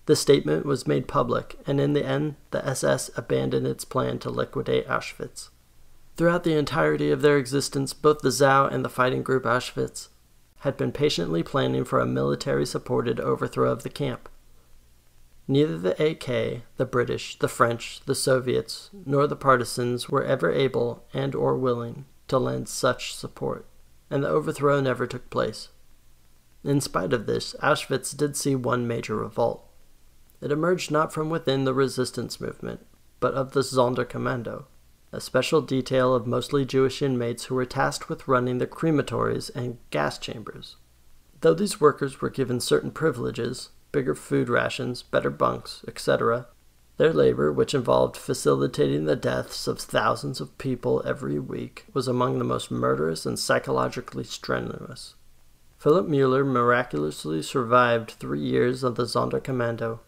The 0.07 0.15
statement 0.15 0.65
was 0.65 0.87
made 0.87 1.07
public, 1.07 1.57
and 1.65 1.79
in 1.79 1.93
the 1.93 2.05
end, 2.05 2.35
the 2.51 2.65
SS 2.67 3.11
abandoned 3.15 3.67
its 3.67 3.85
plan 3.85 4.19
to 4.19 4.29
liquidate 4.29 4.87
Auschwitz. 4.87 5.49
Throughout 6.17 6.43
the 6.43 6.57
entirety 6.57 7.11
of 7.11 7.21
their 7.21 7.37
existence, 7.37 7.93
both 7.93 8.19
the 8.19 8.31
ZOW 8.31 8.67
and 8.67 8.83
the 8.83 8.89
fighting 8.89 9.23
group 9.23 9.43
Auschwitz 9.43 10.09
had 10.60 10.76
been 10.77 10.91
patiently 10.91 11.44
planning 11.44 11.86
for 11.86 11.99
a 11.99 12.06
military 12.06 12.65
supported 12.65 13.19
overthrow 13.19 13.72
of 13.72 13.84
the 13.84 13.90
camp. 13.90 14.30
Neither 15.48 15.77
the 15.77 16.03
AK, 16.03 16.61
the 16.77 16.86
British, 16.86 17.40
the 17.40 17.48
French, 17.48 18.02
the 18.06 18.14
Soviets, 18.14 18.90
nor 19.06 19.26
the 19.26 19.36
partisans 19.36 20.10
were 20.10 20.23
ever 20.23 20.52
able 20.52 21.06
and 21.14 21.34
or 21.34 21.57
willing 21.57 22.06
to 22.27 22.38
lend 22.38 22.69
such 22.69 23.15
support, 23.15 23.65
and 24.10 24.23
the 24.23 24.30
overthrow 24.30 24.80
never 24.80 25.07
took 25.07 25.30
place. 25.30 25.69
In 26.64 26.81
spite 26.81 27.14
of 27.14 27.26
this, 27.26 27.56
Auschwitz 27.64 28.15
did 28.15 28.36
see 28.36 28.56
one 28.56 28.88
major 28.88 29.15
revolt. 29.15 29.65
It 30.41 30.52
emerged 30.52 30.91
not 30.91 31.11
from 31.11 31.30
within 31.30 31.64
the 31.64 31.73
resistance 31.73 32.40
movement, 32.40 32.86
but 33.19 33.34
of 33.34 33.53
the 33.53 33.61
Sonderkommando, 33.61 34.65
a 35.11 35.19
special 35.19 35.61
detail 35.61 36.14
of 36.14 36.27
mostly 36.27 36.65
Jewish 36.65 37.02
inmates 37.02 37.45
who 37.45 37.56
were 37.56 37.65
tasked 37.65 38.10
with 38.10 38.27
running 38.27 38.60
the 38.60 38.68
crematories 38.68 39.49
and 39.56 39.77
gas 39.90 40.18
chambers. 40.18 40.76
Though 41.41 41.53
these 41.53 41.81
workers 41.81 42.22
were 42.22 42.30
given 42.30 42.60
certain 42.60 42.91
privileges, 42.91 43.69
bigger 43.91 44.14
food 44.14 44.49
rations, 44.49 45.02
better 45.02 45.30
bunks, 45.30 45.84
etc., 45.88 46.48
their 46.98 47.14
labor, 47.14 47.52
which 47.52 47.73
involved 47.73 48.18
facilitating 48.18 49.06
the 49.06 49.15
deaths 49.15 49.68
of 49.68 49.80
thousands 49.80 50.41
of 50.41 50.57
people 50.57 51.02
every 51.06 51.40
week, 51.40 51.86
was 51.94 52.10
among 52.10 52.38
the 52.38 52.44
most 52.44 52.69
murderous 52.69 53.26
and 53.26 53.40
psychologically 53.40 54.26
strenuous. 54.26 55.15
Philip 55.77 56.07
Müller 56.07 56.45
miraculously 56.45 57.41
survived 57.41 58.11
three 58.11 58.41
years 58.41 58.84
of 58.84 58.95
the 58.95 59.06
Sonderkommando, 59.06 59.99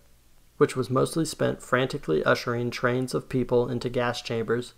which 0.57 0.75
was 0.75 0.89
mostly 0.89 1.23
spent 1.23 1.61
frantically 1.61 2.25
ushering 2.25 2.69
trains 2.69 3.13
of 3.13 3.29
people 3.29 3.69
into 3.69 3.89
gas 3.89 4.21
chambers 4.21 4.73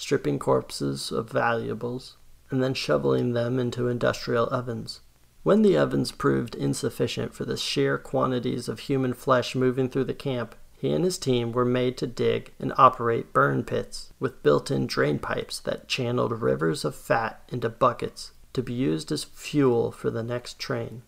stripping 0.00 0.38
corpses 0.38 1.12
of 1.12 1.30
valuables, 1.30 2.16
and 2.48 2.62
then 2.62 2.72
shoveling 2.72 3.34
them 3.34 3.58
into 3.58 3.86
industrial 3.86 4.46
ovens. 4.46 5.00
When 5.42 5.60
the 5.60 5.76
ovens 5.76 6.10
proved 6.10 6.54
insufficient 6.54 7.34
for 7.34 7.44
the 7.44 7.58
sheer 7.58 7.98
quantities 7.98 8.66
of 8.66 8.80
human 8.80 9.12
flesh 9.12 9.54
moving 9.54 9.90
through 9.90 10.04
the 10.04 10.14
camp, 10.14 10.54
he 10.72 10.90
and 10.90 11.04
his 11.04 11.18
team 11.18 11.52
were 11.52 11.66
made 11.66 11.98
to 11.98 12.06
dig 12.06 12.54
and 12.58 12.72
operate 12.78 13.34
burn 13.34 13.62
pits 13.62 14.14
with 14.18 14.42
built 14.42 14.70
in 14.70 14.86
drain 14.86 15.18
pipes 15.18 15.60
that 15.60 15.86
channeled 15.86 16.40
rivers 16.40 16.82
of 16.82 16.94
fat 16.94 17.42
into 17.50 17.68
buckets 17.68 18.32
to 18.54 18.62
be 18.62 18.72
used 18.72 19.12
as 19.12 19.24
fuel 19.24 19.92
for 19.92 20.10
the 20.10 20.22
next 20.22 20.58
train. 20.58 21.02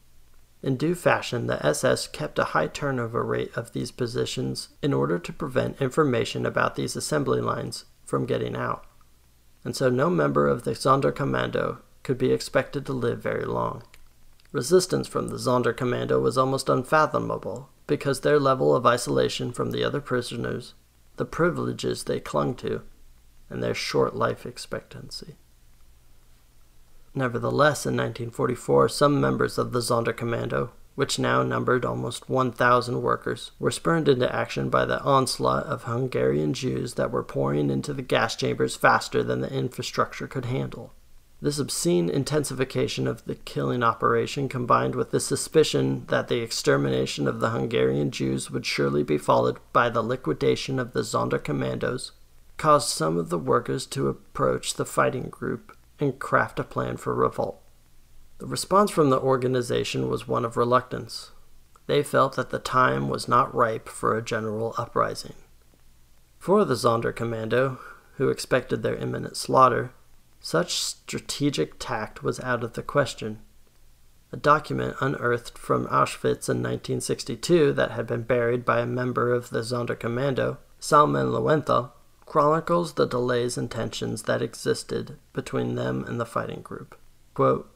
In 0.62 0.76
due 0.76 0.94
fashion, 0.94 1.46
the 1.46 1.64
SS 1.64 2.08
kept 2.08 2.38
a 2.38 2.52
high 2.52 2.66
turnover 2.66 3.24
rate 3.24 3.56
of 3.56 3.72
these 3.72 3.90
positions 3.90 4.68
in 4.82 4.92
order 4.92 5.18
to 5.18 5.32
prevent 5.32 5.80
information 5.80 6.44
about 6.44 6.76
these 6.76 6.94
assembly 6.94 7.40
lines 7.40 7.86
from 8.12 8.26
getting 8.26 8.54
out, 8.54 8.84
and 9.64 9.74
so 9.74 9.88
no 9.88 10.10
member 10.10 10.46
of 10.46 10.64
the 10.64 10.72
Sonderkommando 10.72 11.78
could 12.02 12.18
be 12.18 12.30
expected 12.30 12.84
to 12.84 12.92
live 12.92 13.22
very 13.22 13.46
long. 13.46 13.84
Resistance 14.52 15.08
from 15.08 15.28
the 15.28 15.38
Sonderkommando 15.38 16.20
was 16.20 16.36
almost 16.36 16.68
unfathomable 16.68 17.70
because 17.86 18.20
their 18.20 18.38
level 18.38 18.76
of 18.76 18.84
isolation 18.84 19.50
from 19.50 19.70
the 19.70 19.82
other 19.82 20.02
prisoners, 20.02 20.74
the 21.16 21.24
privileges 21.24 22.04
they 22.04 22.20
clung 22.20 22.54
to, 22.56 22.82
and 23.48 23.62
their 23.62 23.72
short 23.72 24.14
life 24.14 24.44
expectancy. 24.44 25.36
Nevertheless, 27.14 27.86
in 27.86 27.96
1944, 27.96 28.90
some 28.90 29.22
members 29.22 29.56
of 29.56 29.72
the 29.72 29.80
Sonderkommando 29.80 30.68
which 30.94 31.18
now 31.18 31.42
numbered 31.42 31.84
almost 31.84 32.28
1,000 32.28 33.00
workers, 33.00 33.52
were 33.58 33.70
spurred 33.70 34.08
into 34.08 34.34
action 34.34 34.68
by 34.68 34.84
the 34.84 35.00
onslaught 35.02 35.64
of 35.64 35.84
Hungarian 35.84 36.52
Jews 36.52 36.94
that 36.94 37.10
were 37.10 37.22
pouring 37.22 37.70
into 37.70 37.94
the 37.94 38.02
gas 38.02 38.36
chambers 38.36 38.76
faster 38.76 39.22
than 39.22 39.40
the 39.40 39.52
infrastructure 39.52 40.26
could 40.26 40.44
handle. 40.44 40.92
This 41.40 41.58
obscene 41.58 42.08
intensification 42.08 43.08
of 43.08 43.24
the 43.24 43.34
killing 43.34 43.82
operation, 43.82 44.48
combined 44.48 44.94
with 44.94 45.10
the 45.10 45.18
suspicion 45.18 46.04
that 46.06 46.28
the 46.28 46.40
extermination 46.40 47.26
of 47.26 47.40
the 47.40 47.50
Hungarian 47.50 48.10
Jews 48.10 48.50
would 48.50 48.66
surely 48.66 49.02
be 49.02 49.18
followed 49.18 49.58
by 49.72 49.88
the 49.88 50.02
liquidation 50.02 50.78
of 50.78 50.92
the 50.92 51.00
Sonderkommandos, 51.00 52.12
caused 52.58 52.90
some 52.90 53.16
of 53.16 53.28
the 53.28 53.38
workers 53.38 53.86
to 53.86 54.08
approach 54.08 54.74
the 54.74 54.84
fighting 54.84 55.30
group 55.30 55.76
and 55.98 56.18
craft 56.18 56.60
a 56.60 56.64
plan 56.64 56.96
for 56.96 57.14
revolt. 57.14 57.61
The 58.42 58.48
response 58.48 58.90
from 58.90 59.10
the 59.10 59.20
organization 59.20 60.08
was 60.08 60.26
one 60.26 60.44
of 60.44 60.56
reluctance. 60.56 61.30
They 61.86 62.02
felt 62.02 62.34
that 62.34 62.50
the 62.50 62.58
time 62.58 63.08
was 63.08 63.28
not 63.28 63.54
ripe 63.54 63.88
for 63.88 64.18
a 64.18 64.24
general 64.24 64.74
uprising. 64.76 65.34
For 66.40 66.64
the 66.64 66.74
Sonderkommando, 66.74 67.78
who 68.14 68.30
expected 68.30 68.82
their 68.82 68.96
imminent 68.96 69.36
slaughter, 69.36 69.92
such 70.40 70.82
strategic 70.82 71.78
tact 71.78 72.24
was 72.24 72.40
out 72.40 72.64
of 72.64 72.72
the 72.72 72.82
question. 72.82 73.38
A 74.32 74.36
document 74.36 74.96
unearthed 75.00 75.56
from 75.56 75.86
Auschwitz 75.86 76.48
in 76.48 76.58
1962 76.64 77.72
that 77.74 77.92
had 77.92 78.08
been 78.08 78.24
buried 78.24 78.64
by 78.64 78.80
a 78.80 78.86
member 78.86 79.32
of 79.32 79.50
the 79.50 79.60
Sonderkommando, 79.60 80.56
Salman 80.80 81.30
Lowenthal, 81.30 81.94
chronicles 82.26 82.94
the 82.94 83.06
delays 83.06 83.56
and 83.56 83.70
tensions 83.70 84.24
that 84.24 84.42
existed 84.42 85.16
between 85.32 85.76
them 85.76 86.02
and 86.08 86.18
the 86.18 86.26
fighting 86.26 86.62
group. 86.62 86.98
Quote, 87.34 87.71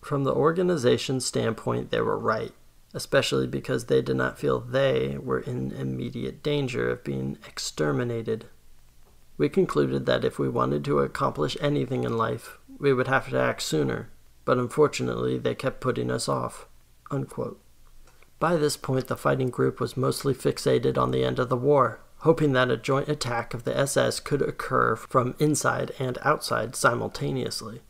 from 0.00 0.24
the 0.24 0.34
organization's 0.34 1.24
standpoint, 1.24 1.90
they 1.90 2.00
were 2.00 2.18
right, 2.18 2.52
especially 2.94 3.46
because 3.46 3.86
they 3.86 4.02
did 4.02 4.16
not 4.16 4.38
feel 4.38 4.60
they 4.60 5.18
were 5.18 5.40
in 5.40 5.72
immediate 5.72 6.42
danger 6.42 6.90
of 6.90 7.04
being 7.04 7.38
exterminated. 7.46 8.46
We 9.36 9.48
concluded 9.48 10.06
that 10.06 10.24
if 10.24 10.38
we 10.38 10.48
wanted 10.48 10.84
to 10.84 10.98
accomplish 10.98 11.56
anything 11.60 12.04
in 12.04 12.16
life, 12.16 12.58
we 12.78 12.92
would 12.92 13.08
have 13.08 13.28
to 13.30 13.40
act 13.40 13.62
sooner, 13.62 14.10
but 14.44 14.58
unfortunately 14.58 15.38
they 15.38 15.54
kept 15.54 15.80
putting 15.80 16.10
us 16.10 16.28
off. 16.28 16.66
Unquote. 17.10 17.60
By 18.38 18.56
this 18.56 18.76
point, 18.76 19.08
the 19.08 19.16
fighting 19.16 19.50
group 19.50 19.80
was 19.80 19.96
mostly 19.96 20.32
fixated 20.32 20.96
on 20.96 21.10
the 21.10 21.24
end 21.24 21.38
of 21.38 21.50
the 21.50 21.56
war, 21.56 22.00
hoping 22.18 22.52
that 22.52 22.70
a 22.70 22.76
joint 22.76 23.08
attack 23.08 23.52
of 23.52 23.64
the 23.64 23.76
SS 23.76 24.20
could 24.20 24.40
occur 24.40 24.96
from 24.96 25.34
inside 25.38 25.92
and 25.98 26.18
outside 26.22 26.74
simultaneously. 26.74 27.82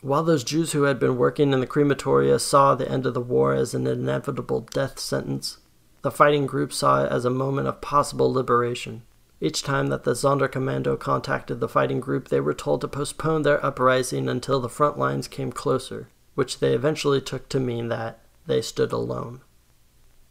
While 0.00 0.22
those 0.22 0.44
Jews 0.44 0.72
who 0.72 0.82
had 0.84 1.00
been 1.00 1.16
working 1.16 1.52
in 1.52 1.60
the 1.60 1.66
crematoria 1.66 2.38
saw 2.38 2.74
the 2.74 2.88
end 2.88 3.04
of 3.04 3.14
the 3.14 3.20
war 3.20 3.54
as 3.54 3.74
an 3.74 3.86
inevitable 3.86 4.60
death 4.60 4.98
sentence, 4.98 5.58
the 6.02 6.10
fighting 6.12 6.46
group 6.46 6.72
saw 6.72 7.04
it 7.04 7.10
as 7.10 7.24
a 7.24 7.30
moment 7.30 7.66
of 7.66 7.80
possible 7.80 8.32
liberation. 8.32 9.02
Each 9.40 9.62
time 9.62 9.88
that 9.88 10.04
the 10.04 10.14
Sonderkommando 10.14 10.98
contacted 10.98 11.58
the 11.58 11.68
fighting 11.68 11.98
group, 11.98 12.28
they 12.28 12.40
were 12.40 12.54
told 12.54 12.80
to 12.82 12.88
postpone 12.88 13.42
their 13.42 13.64
uprising 13.64 14.28
until 14.28 14.60
the 14.60 14.68
front 14.68 14.98
lines 14.98 15.26
came 15.26 15.50
closer, 15.50 16.08
which 16.34 16.60
they 16.60 16.74
eventually 16.74 17.20
took 17.20 17.48
to 17.48 17.58
mean 17.58 17.88
that 17.88 18.20
they 18.46 18.62
stood 18.62 18.92
alone. 18.92 19.40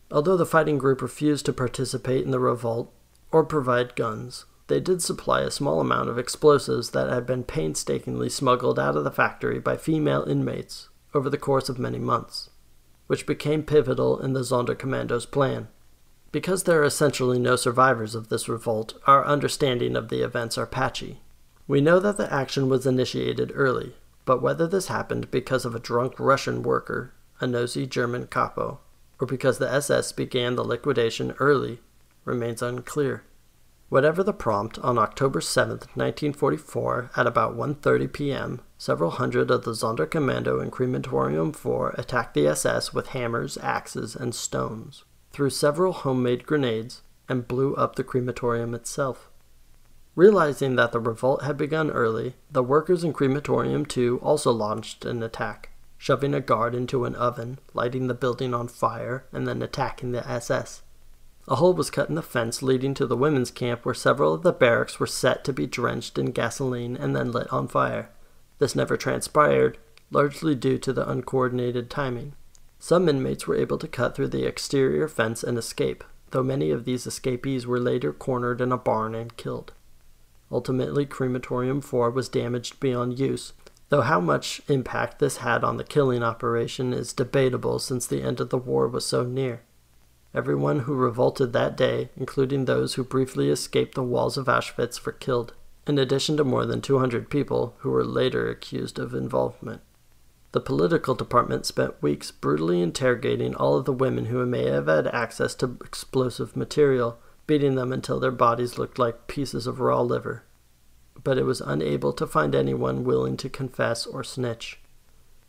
Although 0.10 0.38
the 0.38 0.46
fighting 0.46 0.78
group 0.78 1.02
refused 1.02 1.46
to 1.46 1.54
participate 1.54 2.24
in 2.24 2.32
the 2.32 2.40
revolt 2.40 2.92
or 3.32 3.44
provide 3.44 3.96
guns, 3.96 4.46
they 4.68 4.80
did 4.80 5.02
supply 5.02 5.42
a 5.42 5.52
small 5.52 5.80
amount 5.80 6.10
of 6.10 6.20
explosives 6.20 6.92
that 6.92 7.10
had 7.10 7.26
been 7.26 7.44
painstakingly 7.44 8.30
smuggled 8.30 8.78
out 8.78 8.96
of 8.96 9.04
the 9.04 9.12
factory 9.12 9.60
by 9.60 9.78
female 9.78 10.24
inmates 10.24 10.90
over 11.14 11.30
the 11.30 11.38
course 11.38 11.70
of 11.70 11.80
many 11.80 12.00
months, 12.00 12.50
which 13.08 13.26
became 13.26 13.64
pivotal 13.64 14.20
in 14.20 14.34
the 14.34 14.44
Sonderkommando's 14.44 15.26
plan. 15.26 15.70
Because 16.32 16.64
there 16.64 16.82
are 16.82 16.86
essentially 16.86 17.40
no 17.40 17.56
survivors 17.56 18.14
of 18.14 18.28
this 18.28 18.50
revolt, 18.50 18.96
our 19.08 19.26
understanding 19.26 19.96
of 19.96 20.10
the 20.10 20.22
events 20.22 20.58
are 20.58 20.68
patchy. 20.68 21.22
We 21.68 21.80
know 21.80 22.00
that 22.00 22.18
the 22.18 22.32
action 22.32 22.68
was 22.68 22.86
initiated 22.86 23.52
early, 23.56 23.96
but 24.26 24.42
whether 24.42 24.68
this 24.68 24.88
happened 24.88 25.32
because 25.32 25.64
of 25.64 25.74
a 25.74 25.80
drunk 25.80 26.20
Russian 26.20 26.62
worker, 26.62 27.14
a 27.40 27.48
nosy 27.48 27.86
German 27.86 28.28
capo, 28.28 28.82
or 29.20 29.28
because 29.28 29.58
the 29.58 29.72
SS 29.72 30.12
began 30.12 30.56
the 30.56 30.64
liquidation 30.64 31.34
early 31.40 31.80
remains 32.26 32.62
unclear. 32.62 33.24
Whatever 33.90 34.22
the 34.22 34.34
prompt, 34.34 34.78
on 34.80 34.98
October 34.98 35.40
7, 35.40 35.70
1944, 35.96 37.12
at 37.16 37.26
about 37.26 37.56
1.30 37.56 38.12
p.m., 38.12 38.62
several 38.78 39.12
hundred 39.12 39.50
of 39.50 39.64
the 39.64 39.72
Sonderkommando 39.72 40.62
in 40.62 40.72
Crematorium 40.72 41.54
4 41.54 41.96
attacked 41.98 42.34
the 42.34 42.48
SS 42.48 42.94
with 42.94 43.08
hammers, 43.08 43.58
axes, 43.62 44.14
and 44.14 44.36
stones, 44.36 45.06
threw 45.32 45.50
several 45.50 45.94
homemade 45.94 46.46
grenades, 46.46 47.02
and 47.30 47.48
blew 47.48 47.76
up 47.76 47.96
the 47.96 48.04
crematorium 48.04 48.74
itself. 48.74 49.30
Realizing 50.16 50.76
that 50.76 50.92
the 50.92 51.00
revolt 51.00 51.44
had 51.44 51.56
begun 51.56 51.90
early, 51.90 52.36
the 52.52 52.64
workers 52.64 53.06
in 53.06 53.14
Crematorium 53.14 53.86
2 53.86 54.20
also 54.22 54.52
launched 54.52 55.06
an 55.06 55.24
attack. 55.24 55.70
shoving 55.98 56.34
a 56.34 56.42
guard 56.42 56.76
into 56.76 57.06
an 57.06 57.16
oven, 57.16 57.58
lighting 57.74 58.08
the 58.08 58.14
building 58.14 58.54
on 58.54 58.68
fire, 58.68 59.26
and 59.32 59.48
then 59.48 59.62
attacking 59.62 60.12
the 60.12 60.28
SS. 60.30 60.84
A 61.50 61.56
hole 61.56 61.74
was 61.74 61.90
cut 61.90 62.10
in 62.10 62.16
the 62.16 62.22
fence 62.22 62.62
leading 62.62 62.94
to 62.96 63.08
the 63.08 63.16
women's 63.16 63.52
camp 63.52 63.86
where 63.86 63.96
several 63.96 64.34
of 64.34 64.44
the 64.44 64.52
barracks 64.52 65.00
were 65.00 65.08
set 65.08 65.46
to 65.46 65.54
be 65.54 65.66
drenched 65.66 66.18
in 66.18 66.32
gasoline 66.32 66.98
and 66.98 67.16
then 67.16 67.32
lit 67.32 67.52
on 67.54 67.70
fire. 67.70 68.10
This 68.60 68.76
never 68.76 68.98
transpired, 68.98 69.78
largely 70.12 70.56
due 70.56 70.78
to 70.80 70.92
the 70.92 71.10
uncoordinated 71.10 71.90
timing. 71.90 72.34
Some 72.80 73.08
inmates 73.08 73.48
were 73.48 73.56
able 73.56 73.78
to 73.78 73.88
cut 73.88 74.14
through 74.14 74.28
the 74.28 74.46
exterior 74.46 75.08
fence 75.08 75.42
and 75.42 75.58
escape, 75.58 76.04
though 76.32 76.44
many 76.44 76.70
of 76.70 76.84
these 76.84 77.08
escapees 77.08 77.66
were 77.66 77.80
later 77.80 78.12
cornered 78.12 78.60
in 78.60 78.74
a 78.74 78.78
barn 78.78 79.16
and 79.16 79.38
killed. 79.38 79.72
Ultimately, 80.52 81.06
Crematorium 81.06 81.82
4 81.82 82.10
was 82.12 82.28
damaged 82.28 82.80
beyond 82.82 83.20
use, 83.20 83.54
though 83.88 84.02
how 84.02 84.20
much 84.20 84.62
impact 84.68 85.20
this 85.20 85.38
had 85.38 85.64
on 85.64 85.78
the 85.78 85.84
killing 85.86 86.24
operation 86.24 86.94
is 86.94 87.14
debatable 87.14 87.80
since 87.80 88.06
the 88.06 88.22
end 88.22 88.42
of 88.42 88.50
the 88.50 88.58
war 88.58 88.88
was 88.88 89.06
so 89.06 89.24
near. 89.24 89.62
Everyone 90.38 90.82
who 90.82 90.94
revolted 90.94 91.52
that 91.54 91.76
day, 91.76 92.12
including 92.16 92.66
those 92.66 92.94
who 92.94 93.04
briefly 93.04 93.50
escaped 93.50 93.96
the 93.96 94.04
walls 94.04 94.38
of 94.38 94.46
Auschwitz, 94.46 95.04
were 95.04 95.12
killed, 95.12 95.56
in 95.88 95.98
addition 95.98 96.38
to 96.38 96.44
more 96.44 96.64
than 96.64 96.80
200 96.80 97.28
people 97.28 97.74
who 97.80 97.90
were 97.90 98.06
later 98.06 98.48
accused 98.48 99.00
of 99.00 99.16
involvement. 99.16 99.82
The 100.52 100.62
political 100.62 101.16
department 101.16 101.66
spent 101.66 102.04
weeks 102.04 102.30
brutally 102.30 102.84
interrogating 102.84 103.56
all 103.56 103.78
of 103.78 103.86
the 103.86 103.92
women 103.92 104.26
who 104.26 104.46
may 104.46 104.66
have 104.70 104.86
had 104.86 105.08
access 105.08 105.56
to 105.56 105.76
explosive 105.84 106.56
material, 106.56 107.18
beating 107.48 107.74
them 107.74 107.92
until 107.92 108.20
their 108.20 108.30
bodies 108.30 108.78
looked 108.78 109.00
like 109.00 109.26
pieces 109.26 109.66
of 109.66 109.80
raw 109.80 110.02
liver. 110.02 110.44
But 111.24 111.40
it 111.40 111.46
was 111.46 111.62
unable 111.62 112.14
to 112.14 112.28
find 112.28 112.54
anyone 112.54 113.04
willing 113.04 113.38
to 113.38 113.50
confess 113.50 114.06
or 114.06 114.24
snitch. 114.24 114.80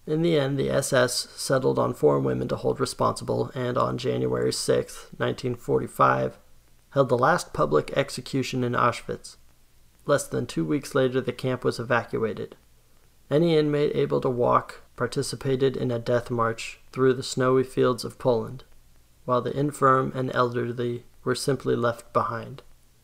In 0.09 0.23
the 0.23 0.39
end, 0.39 0.59
the 0.59 0.71
SS 0.71 1.29
settled 1.37 1.79
on 1.79 1.93
four 1.93 2.19
women 2.19 2.49
to 2.49 2.57
hold 2.57 2.81
responsible 2.81 3.51
and 3.55 3.77
on 3.77 3.99
January 3.99 4.55
6, 4.55 4.95
1945, 5.19 6.39
held 6.93 7.11
the 7.11 7.19
last 7.19 7.53
public 7.53 7.93
execution 7.95 8.65
in 8.65 8.73
Auschwitz. 8.73 9.37
Less 10.07 10.27
than 10.27 10.47
two 10.47 10.65
weeks 10.65 10.95
later, 10.95 11.21
the 11.21 11.35
camp 11.35 11.63
was 11.63 11.79
evacuated. 11.79 12.57
Any 13.31 13.59
inmate 13.59 13.95
able 13.95 14.23
to 14.23 14.31
walk 14.31 14.81
participated 14.97 15.77
in 15.77 15.91
a 15.91 15.99
death 15.99 16.31
march 16.31 16.81
through 16.91 17.13
the 17.13 17.23
snowy 17.23 17.63
fields 17.63 18.03
of 18.03 18.19
Poland, 18.19 18.65
while 19.27 19.43
the 19.43 19.55
infirm 19.55 20.11
and 20.15 20.35
elderly 20.35 21.05
were 21.23 21.35
simply 21.35 21.77
left 21.77 22.15
behind. 22.15 22.63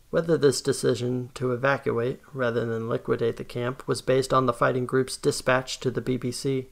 Whether 0.09 0.39
this 0.39 0.63
decision 0.63 1.29
to 1.35 1.53
evacuate 1.53 2.21
rather 2.33 2.65
than 2.65 2.89
liquidate 2.89 3.37
the 3.37 3.45
camp 3.45 3.87
was 3.87 4.01
based 4.01 4.33
on 4.33 4.47
the 4.47 4.55
fighting 4.55 4.87
group's 4.87 5.19
dispatch 5.19 5.81
to 5.81 5.91
the 5.91 6.01
BBC, 6.01 6.69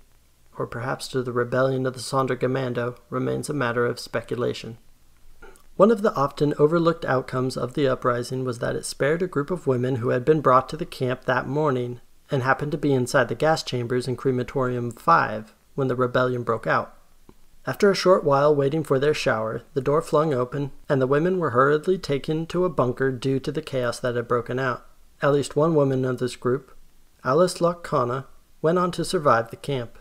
or 0.59 0.67
perhaps 0.67 1.09
to 1.09 1.23
the 1.23 1.33
rebellion 1.33 1.87
of 1.87 1.95
the 1.95 2.01
Sonderkommando, 2.01 2.97
remains 3.11 3.49
a 3.49 3.55
matter 3.55 3.87
of 3.87 3.99
speculation. 3.99 4.79
One 5.77 5.91
of 5.91 6.03
the 6.03 6.15
often 6.15 6.55
overlooked 6.59 7.05
outcomes 7.05 7.57
of 7.57 7.75
the 7.75 7.89
uprising 7.89 8.45
was 8.45 8.59
that 8.59 8.77
it 8.77 8.85
spared 8.85 9.23
a 9.23 9.27
group 9.27 9.51
of 9.51 9.67
women 9.67 9.97
who 9.97 10.11
had 10.11 10.25
been 10.25 10.43
brought 10.43 10.69
to 10.69 10.77
the 10.77 10.85
camp 10.85 11.25
that 11.25 11.49
morning 11.49 12.01
and 12.31 12.43
happened 12.43 12.73
to 12.73 12.79
be 12.79 12.93
inside 12.93 13.29
the 13.29 13.35
gas 13.35 13.63
chambers 13.63 14.07
in 14.07 14.17
Crematorium 14.17 14.91
5 14.91 15.55
when 15.75 15.89
the 15.89 15.97
rebellion 15.97 16.43
broke 16.43 16.67
out. 16.67 16.97
After 17.67 17.91
a 17.91 17.95
short 17.95 18.25
while 18.25 18.55
waiting 18.55 18.83
for 18.83 18.99
their 18.99 19.15
shower, 19.15 19.63
the 19.73 19.81
door 19.81 20.03
flung 20.03 20.35
open, 20.35 20.73
and 20.89 21.01
the 21.01 21.07
women 21.07 21.39
were 21.39 21.51
hurriedly 21.51 21.97
taken 21.97 22.45
to 22.47 22.65
a 22.65 22.71
bunker 22.71 23.13
due 23.13 23.39
to 23.41 23.53
the 23.53 23.63
chaos 23.63 24.01
that 24.01 24.17
had 24.17 24.27
broken 24.27 24.59
out. 24.59 24.85
At 25.23 25.33
least 25.33 25.55
one 25.55 25.75
woman 25.75 26.05
of 26.05 26.19
this 26.19 26.35
group, 26.35 26.77
Alice 27.25 27.61
Lochkona, 27.61 28.27
went 28.61 28.79
on 28.79 28.91
to 28.93 29.05
survive 29.05 29.51
the 29.51 29.57
camp. 29.57 29.97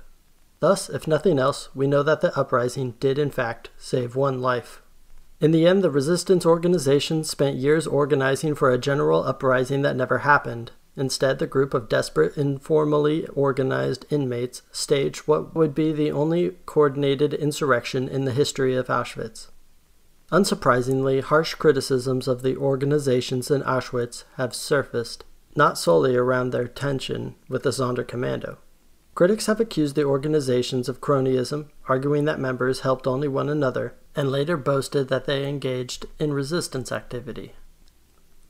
Thus, 0.61 0.89
if 0.89 1.07
nothing 1.07 1.38
else, 1.38 1.67
we 1.75 1.85
know 1.85 2.03
that 2.03 2.21
the 2.21 2.35
uprising 2.39 2.93
did 3.01 3.19
in 3.19 3.31
fact 3.31 3.69
save 3.77 4.15
one 4.15 4.41
life. 4.41 4.81
In 5.41 5.51
the 5.51 5.67
end, 5.67 5.83
the 5.83 5.91
resistance 5.91 6.45
organization 6.45 7.25
spent 7.25 7.57
years 7.57 7.85
organizing 7.85 8.55
for 8.55 8.71
a 8.71 8.77
general 8.77 9.25
uprising 9.25 9.81
that 9.81 9.97
never 9.97 10.19
happened, 10.19 10.71
Instead, 10.97 11.39
the 11.39 11.47
group 11.47 11.73
of 11.73 11.88
desperate, 11.88 12.35
informally 12.38 13.25
organized 13.27 14.05
inmates 14.09 14.61
staged 14.71 15.21
what 15.21 15.55
would 15.55 15.73
be 15.73 15.93
the 15.93 16.11
only 16.11 16.57
coordinated 16.65 17.33
insurrection 17.33 18.09
in 18.09 18.25
the 18.25 18.33
history 18.33 18.75
of 18.75 18.88
Auschwitz. 18.88 19.47
Unsurprisingly, 20.31 21.21
harsh 21.21 21.55
criticisms 21.55 22.27
of 22.27 22.41
the 22.41 22.57
organizations 22.57 23.49
in 23.49 23.61
Auschwitz 23.63 24.23
have 24.35 24.53
surfaced, 24.53 25.23
not 25.55 25.77
solely 25.77 26.15
around 26.15 26.51
their 26.51 26.67
tension 26.67 27.35
with 27.47 27.63
the 27.63 27.69
Sonderkommando. 27.69 28.57
Critics 29.13 29.47
have 29.47 29.59
accused 29.59 29.95
the 29.95 30.05
organizations 30.05 30.88
of 30.88 31.01
cronyism, 31.01 31.67
arguing 31.89 32.25
that 32.25 32.39
members 32.39 32.79
helped 32.79 33.05
only 33.05 33.27
one 33.27 33.49
another, 33.49 33.95
and 34.15 34.31
later 34.31 34.55
boasted 34.55 35.09
that 35.09 35.25
they 35.25 35.47
engaged 35.47 36.05
in 36.17 36.33
resistance 36.33 36.91
activity. 36.91 37.53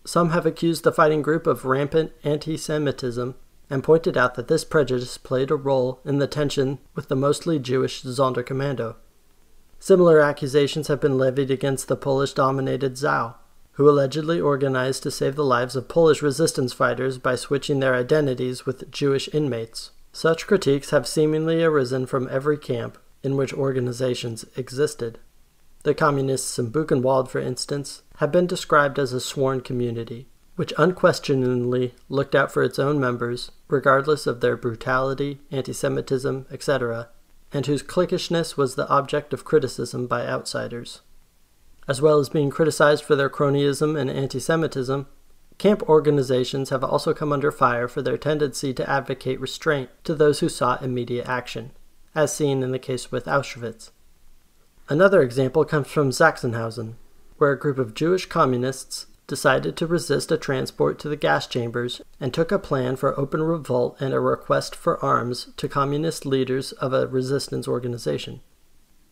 Some 0.05 0.31
have 0.31 0.45
accused 0.45 0.83
the 0.83 0.91
fighting 0.91 1.21
group 1.21 1.47
of 1.47 1.65
rampant 1.65 2.11
anti 2.23 2.57
Semitism 2.57 3.35
and 3.69 3.83
pointed 3.83 4.17
out 4.17 4.35
that 4.35 4.49
this 4.49 4.63
prejudice 4.63 5.17
played 5.17 5.49
a 5.49 5.55
role 5.55 5.99
in 6.03 6.19
the 6.19 6.27
tension 6.27 6.79
with 6.93 7.07
the 7.07 7.15
mostly 7.15 7.57
Jewish 7.57 8.03
Sonderkommando. 8.03 8.95
Similar 9.79 10.19
accusations 10.19 10.89
have 10.89 10.99
been 10.99 11.17
levied 11.17 11.49
against 11.49 11.87
the 11.87 11.95
Polish 11.95 12.33
dominated 12.33 12.97
ZOW, 12.97 13.35
who 13.73 13.89
allegedly 13.89 14.39
organized 14.39 15.03
to 15.03 15.11
save 15.11 15.35
the 15.35 15.45
lives 15.45 15.75
of 15.75 15.87
Polish 15.87 16.21
resistance 16.21 16.73
fighters 16.73 17.17
by 17.17 17.35
switching 17.35 17.79
their 17.79 17.95
identities 17.95 18.65
with 18.65 18.91
Jewish 18.91 19.29
inmates. 19.33 19.91
Such 20.13 20.47
critiques 20.47 20.89
have 20.89 21.07
seemingly 21.07 21.63
arisen 21.63 22.05
from 22.05 22.27
every 22.29 22.57
camp 22.57 22.97
in 23.23 23.37
which 23.37 23.53
organizations 23.53 24.45
existed. 24.55 25.19
The 25.83 25.93
communists 25.93 26.59
in 26.59 26.71
Buchenwald, 26.71 27.29
for 27.29 27.39
instance, 27.39 28.03
have 28.17 28.31
been 28.31 28.45
described 28.45 28.99
as 28.99 29.13
a 29.13 29.19
sworn 29.19 29.61
community, 29.61 30.27
which 30.55 30.73
unquestioningly 30.77 31.95
looked 32.09 32.35
out 32.35 32.51
for 32.51 32.61
its 32.61 32.77
own 32.77 32.99
members, 32.99 33.51
regardless 33.67 34.27
of 34.27 34.41
their 34.41 34.57
brutality, 34.57 35.39
anti 35.49 35.73
Semitism, 35.73 36.45
etc., 36.51 37.09
and 37.53 37.65
whose 37.65 37.81
cliquishness 37.81 38.55
was 38.55 38.75
the 38.75 38.87
object 38.89 39.33
of 39.33 39.43
criticism 39.43 40.07
by 40.07 40.27
outsiders. 40.27 41.01
As 41.87 42.01
well 42.01 42.19
as 42.19 42.29
being 42.29 42.49
criticized 42.49 43.03
for 43.03 43.15
their 43.15 43.29
cronyism 43.29 43.99
and 43.99 44.09
anti 44.09 44.39
Semitism, 44.39 45.07
camp 45.61 45.87
organizations 45.87 46.71
have 46.71 46.83
also 46.83 47.13
come 47.13 47.31
under 47.31 47.51
fire 47.51 47.87
for 47.87 48.01
their 48.01 48.17
tendency 48.17 48.73
to 48.73 48.89
advocate 48.89 49.39
restraint 49.39 49.91
to 50.03 50.15
those 50.15 50.39
who 50.39 50.49
sought 50.49 50.81
immediate 50.81 51.27
action, 51.27 51.69
as 52.15 52.35
seen 52.35 52.63
in 52.63 52.71
the 52.71 52.79
case 52.79 53.11
with 53.11 53.25
Auschwitz. 53.25 53.91
Another 54.89 55.21
example 55.21 55.63
comes 55.63 55.87
from 55.87 56.09
Sachsenhausen, 56.09 56.95
where 57.37 57.51
a 57.51 57.59
group 57.59 57.77
of 57.77 57.93
Jewish 57.93 58.25
communists 58.25 59.05
decided 59.27 59.77
to 59.77 59.85
resist 59.85 60.31
a 60.31 60.37
transport 60.37 60.97
to 60.97 61.07
the 61.07 61.15
gas 61.15 61.45
chambers 61.45 62.01
and 62.19 62.33
took 62.33 62.51
a 62.51 62.57
plan 62.57 62.95
for 62.95 63.17
open 63.19 63.43
revolt 63.43 63.95
and 63.99 64.15
a 64.15 64.19
request 64.19 64.75
for 64.75 65.03
arms 65.05 65.49
to 65.57 65.69
communist 65.69 66.25
leaders 66.25 66.71
of 66.71 66.91
a 66.91 67.05
resistance 67.05 67.67
organization. 67.67 68.41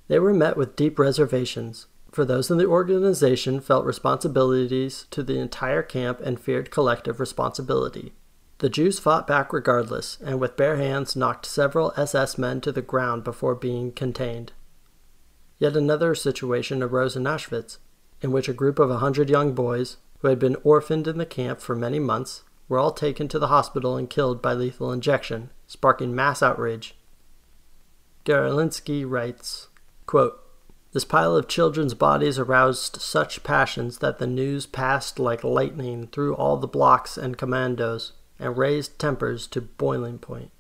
They 0.08 0.18
were 0.18 0.34
met 0.34 0.58
with 0.58 0.76
deep 0.76 0.98
reservations, 0.98 1.86
for 2.12 2.26
those 2.26 2.50
in 2.50 2.58
the 2.58 2.66
organization 2.66 3.60
felt 3.60 3.86
responsibilities 3.86 5.06
to 5.12 5.24
the 5.24 5.40
entire 5.40 5.84
camp 5.84 6.20
and 6.22 6.40
feared 6.40 6.72
collective 6.72 7.20
responsibility. 7.20 8.14
The 8.60 8.70
Jews 8.70 9.00
fought 9.00 9.26
back 9.26 9.54
regardless, 9.54 10.18
and 10.22 10.40
with 10.40 10.58
bare 10.58 10.76
hands 10.76 11.16
knocked 11.16 11.46
several 11.46 11.94
SS 11.96 12.38
men 12.38 12.60
to 12.62 12.72
the 12.72 12.82
ground 12.82 13.24
before 13.24 13.56
being 13.56 13.92
contained. 13.92 14.52
Yet 15.60 15.78
another 15.78 16.14
situation 16.16 16.84
arose 16.84 17.16
in 17.16 17.24
Auschwitz, 17.24 17.78
in 18.22 18.32
which 18.32 18.50
a 18.50 18.54
group 18.54 18.80
of 18.80 18.90
a 18.90 18.98
hundred 18.98 19.30
young 19.30 19.54
boys, 19.54 19.98
who 20.20 20.28
had 20.28 20.40
been 20.40 20.58
orphaned 20.64 21.08
in 21.08 21.18
the 21.18 21.26
camp 21.26 21.62
for 21.62 21.76
many 21.76 22.00
months, 22.00 22.44
were 22.68 22.80
all 22.80 22.92
taken 22.92 23.28
to 23.30 23.40
the 23.40 23.48
hospital 23.48 23.96
and 23.96 24.10
killed 24.10 24.42
by 24.42 24.54
lethal 24.54 24.92
injection, 24.92 25.52
sparking 25.66 26.14
mass 26.14 26.44
outrage. 26.44 26.96
Garlinski 28.26 29.10
writes, 29.10 29.70
quote, 30.06 30.49
This 30.92 31.06
pile 31.06 31.36
of 31.36 31.48
children's 31.48 31.94
bodies 31.94 32.40
aroused 32.40 33.00
such 33.00 33.44
passions 33.44 34.00
that 34.00 34.18
the 34.18 34.26
news 34.26 34.66
passed 34.66 35.20
like 35.20 35.44
lightning 35.44 36.08
through 36.08 36.36
all 36.36 36.58
the 36.58 36.68
blocks 36.68 37.16
and 37.18 37.38
commandos 37.38 38.14
and 38.40 38.58
raised 38.58 38.98
tempers 38.98 39.46
to 39.48 39.62
boiling 39.62 40.18
point. 40.18 40.52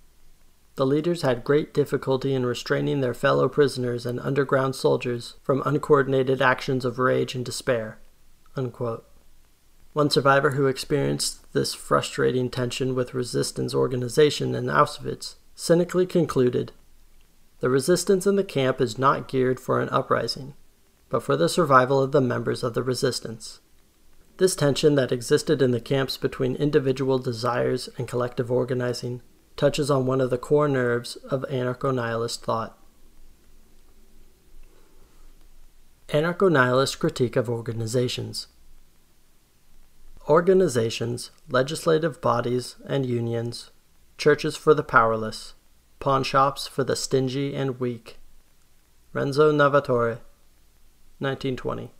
The 0.75 0.85
leaders 0.85 1.23
had 1.23 1.43
great 1.43 1.73
difficulty 1.73 2.33
in 2.33 2.45
restraining 2.45 3.01
their 3.01 3.13
fellow 3.13 3.49
prisoners 3.49 4.05
and 4.05 4.19
underground 4.19 4.75
soldiers 4.75 5.35
from 5.41 5.63
uncoordinated 5.65 6.41
actions 6.41 6.85
of 6.85 6.99
rage 6.99 7.35
and 7.35 7.43
despair. 7.43 7.99
Unquote. 8.55 9.05
One 9.93 10.09
survivor 10.11 10.51
who 10.51 10.67
experienced 10.67 11.51
this 11.53 11.73
frustrating 11.73 12.49
tension 12.49 12.93
with 12.93 13.15
resistance 13.15 13.73
organization 13.73 14.53
in 14.53 14.65
Auschwitz 14.67 15.35
cynically 15.55 16.05
concluded 16.05 16.71
The 17.59 17.69
resistance 17.69 18.25
in 18.25 18.35
the 18.35 18.43
camp 18.43 18.79
is 18.79 18.97
not 18.97 19.27
geared 19.27 19.59
for 19.59 19.81
an 19.81 19.89
uprising, 19.89 20.53
but 21.09 21.23
for 21.23 21.35
the 21.35 21.49
survival 21.49 22.01
of 22.01 22.11
the 22.11 22.21
members 22.21 22.63
of 22.63 22.73
the 22.73 22.83
resistance. 22.83 23.59
This 24.37 24.55
tension 24.55 24.95
that 24.95 25.11
existed 25.11 25.61
in 25.61 25.71
the 25.71 25.81
camps 25.81 26.15
between 26.15 26.55
individual 26.55 27.19
desires 27.19 27.89
and 27.97 28.07
collective 28.07 28.49
organizing 28.49 29.21
touches 29.57 29.91
on 29.91 30.05
one 30.05 30.21
of 30.21 30.29
the 30.29 30.37
core 30.37 30.69
nerves 30.69 31.17
of 31.29 31.43
anarcho 31.49 31.93
nihilist 31.93 32.41
thought. 32.41 32.77
Anarcho 36.07 36.49
nihilist 36.49 36.97
critique 36.97 37.35
of 37.35 37.49
organizations. 37.49 38.47
Organizations, 40.29 41.31
legislative 41.49 42.21
bodies 42.21 42.77
and 42.85 43.05
unions, 43.05 43.71
churches 44.17 44.55
for 44.55 44.73
the 44.73 44.83
powerless, 44.83 45.55
pawn 45.99 46.23
shops 46.23 46.67
for 46.67 46.83
the 46.83 46.95
stingy 46.95 47.55
and 47.55 47.79
weak. 47.79 48.17
Renzo 49.11 49.51
Novatore, 49.51 50.19
1920. 51.19 51.91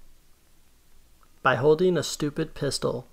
By 1.41 1.55
holding 1.55 1.97
a 1.97 2.03
stupid 2.03 2.53
pistol, 2.53 3.07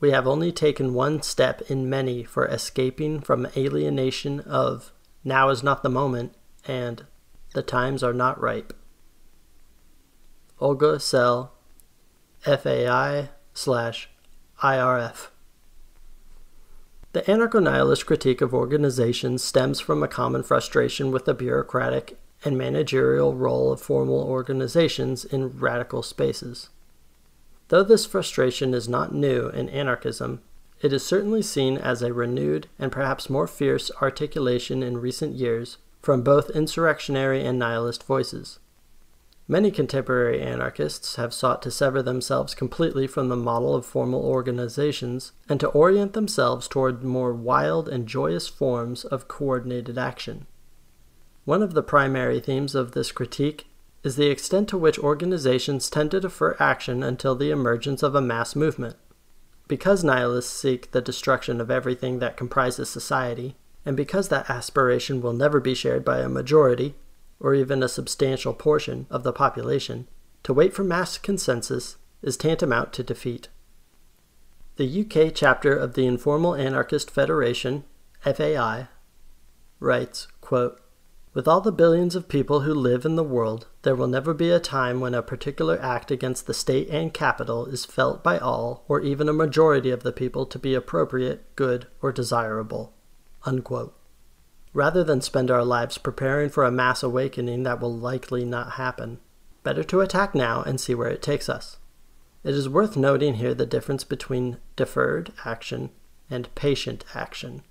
we 0.00 0.10
have 0.12 0.26
only 0.26 0.52
taken 0.52 0.94
one 0.94 1.22
step 1.22 1.62
in 1.70 1.90
many 1.90 2.24
for 2.24 2.46
escaping 2.46 3.20
from 3.20 3.48
alienation 3.56 4.40
of 4.40 4.92
now 5.24 5.50
is 5.50 5.62
not 5.62 5.82
the 5.82 5.90
moment 5.90 6.34
and 6.66 7.06
the 7.54 7.62
times 7.62 8.02
are 8.02 8.12
not 8.12 8.40
ripe. 8.40 8.72
Olga 10.60 11.00
Cell, 11.00 11.52
FAI 12.40 13.30
slash 13.52 14.08
IRF. 14.62 15.29
The 17.12 17.22
anarcho 17.22 17.60
nihilist 17.60 18.06
critique 18.06 18.40
of 18.40 18.54
organizations 18.54 19.42
stems 19.42 19.80
from 19.80 20.00
a 20.00 20.08
common 20.08 20.44
frustration 20.44 21.10
with 21.10 21.24
the 21.24 21.34
bureaucratic 21.34 22.16
and 22.44 22.56
managerial 22.56 23.34
role 23.34 23.72
of 23.72 23.80
formal 23.80 24.22
organizations 24.22 25.24
in 25.24 25.58
radical 25.58 26.04
spaces. 26.04 26.68
Though 27.66 27.82
this 27.82 28.06
frustration 28.06 28.74
is 28.74 28.88
not 28.88 29.12
new 29.12 29.48
in 29.48 29.68
anarchism, 29.70 30.40
it 30.80 30.92
is 30.92 31.04
certainly 31.04 31.42
seen 31.42 31.76
as 31.76 32.00
a 32.00 32.12
renewed 32.12 32.68
and 32.78 32.92
perhaps 32.92 33.28
more 33.28 33.48
fierce 33.48 33.90
articulation 34.00 34.80
in 34.80 35.00
recent 35.00 35.34
years 35.34 35.78
from 36.00 36.22
both 36.22 36.50
insurrectionary 36.50 37.44
and 37.44 37.58
nihilist 37.58 38.04
voices. 38.04 38.59
Many 39.50 39.72
contemporary 39.72 40.40
anarchists 40.40 41.16
have 41.16 41.34
sought 41.34 41.60
to 41.62 41.72
sever 41.72 42.04
themselves 42.04 42.54
completely 42.54 43.08
from 43.08 43.28
the 43.28 43.36
model 43.36 43.74
of 43.74 43.84
formal 43.84 44.24
organizations 44.24 45.32
and 45.48 45.58
to 45.58 45.66
orient 45.70 46.12
themselves 46.12 46.68
toward 46.68 47.02
more 47.02 47.34
wild 47.34 47.88
and 47.88 48.06
joyous 48.06 48.46
forms 48.46 49.04
of 49.04 49.26
coordinated 49.26 49.98
action. 49.98 50.46
One 51.46 51.64
of 51.64 51.74
the 51.74 51.82
primary 51.82 52.38
themes 52.38 52.76
of 52.76 52.92
this 52.92 53.10
critique 53.10 53.66
is 54.04 54.14
the 54.14 54.30
extent 54.30 54.68
to 54.68 54.78
which 54.78 55.00
organizations 55.00 55.90
tend 55.90 56.12
to 56.12 56.20
defer 56.20 56.56
action 56.60 57.02
until 57.02 57.34
the 57.34 57.50
emergence 57.50 58.04
of 58.04 58.14
a 58.14 58.20
mass 58.20 58.54
movement. 58.54 58.94
Because 59.66 60.04
nihilists 60.04 60.56
seek 60.56 60.92
the 60.92 61.02
destruction 61.02 61.60
of 61.60 61.72
everything 61.72 62.20
that 62.20 62.36
comprises 62.36 62.88
society, 62.88 63.56
and 63.84 63.96
because 63.96 64.28
that 64.28 64.48
aspiration 64.48 65.20
will 65.20 65.32
never 65.32 65.58
be 65.58 65.74
shared 65.74 66.04
by 66.04 66.20
a 66.20 66.28
majority, 66.28 66.94
or 67.40 67.54
even 67.54 67.82
a 67.82 67.88
substantial 67.88 68.52
portion, 68.52 69.06
of 69.10 69.24
the 69.24 69.32
population, 69.32 70.06
to 70.42 70.52
wait 70.52 70.72
for 70.72 70.84
mass 70.84 71.18
consensus 71.18 71.96
is 72.22 72.36
tantamount 72.36 72.92
to 72.92 73.02
defeat. 73.02 73.48
The 74.76 75.00
UK 75.00 75.32
chapter 75.34 75.74
of 75.74 75.94
the 75.94 76.06
Informal 76.06 76.54
Anarchist 76.54 77.10
Federation, 77.10 77.84
FAI, 78.20 78.88
writes, 79.78 80.28
quote, 80.40 80.80
with 81.32 81.46
all 81.46 81.60
the 81.60 81.70
billions 81.70 82.16
of 82.16 82.28
people 82.28 82.60
who 82.60 82.74
live 82.74 83.04
in 83.04 83.14
the 83.14 83.22
world, 83.22 83.68
there 83.82 83.94
will 83.94 84.08
never 84.08 84.34
be 84.34 84.50
a 84.50 84.58
time 84.58 84.98
when 84.98 85.14
a 85.14 85.22
particular 85.22 85.80
act 85.80 86.10
against 86.10 86.46
the 86.46 86.54
state 86.54 86.88
and 86.88 87.14
capital 87.14 87.66
is 87.66 87.84
felt 87.84 88.24
by 88.24 88.36
all, 88.36 88.84
or 88.88 89.00
even 89.00 89.28
a 89.28 89.32
majority 89.32 89.90
of 89.90 90.02
the 90.02 90.12
people, 90.12 90.44
to 90.46 90.58
be 90.58 90.74
appropriate, 90.74 91.54
good, 91.54 91.86
or 92.02 92.10
desirable. 92.10 92.94
Unquote. 93.44 93.96
Rather 94.72 95.02
than 95.02 95.20
spend 95.20 95.50
our 95.50 95.64
lives 95.64 95.98
preparing 95.98 96.48
for 96.48 96.64
a 96.64 96.70
mass 96.70 97.02
awakening 97.02 97.64
that 97.64 97.80
will 97.80 97.94
likely 97.94 98.44
not 98.44 98.72
happen, 98.72 99.18
better 99.62 99.82
to 99.84 100.00
attack 100.00 100.34
now 100.34 100.62
and 100.62 100.80
see 100.80 100.94
where 100.94 101.08
it 101.08 101.22
takes 101.22 101.48
us. 101.48 101.78
It 102.44 102.54
is 102.54 102.68
worth 102.68 102.96
noting 102.96 103.34
here 103.34 103.54
the 103.54 103.66
difference 103.66 104.04
between 104.04 104.58
deferred 104.76 105.32
action 105.44 105.90
and 106.30 106.54
patient 106.54 107.04
action 107.14 107.62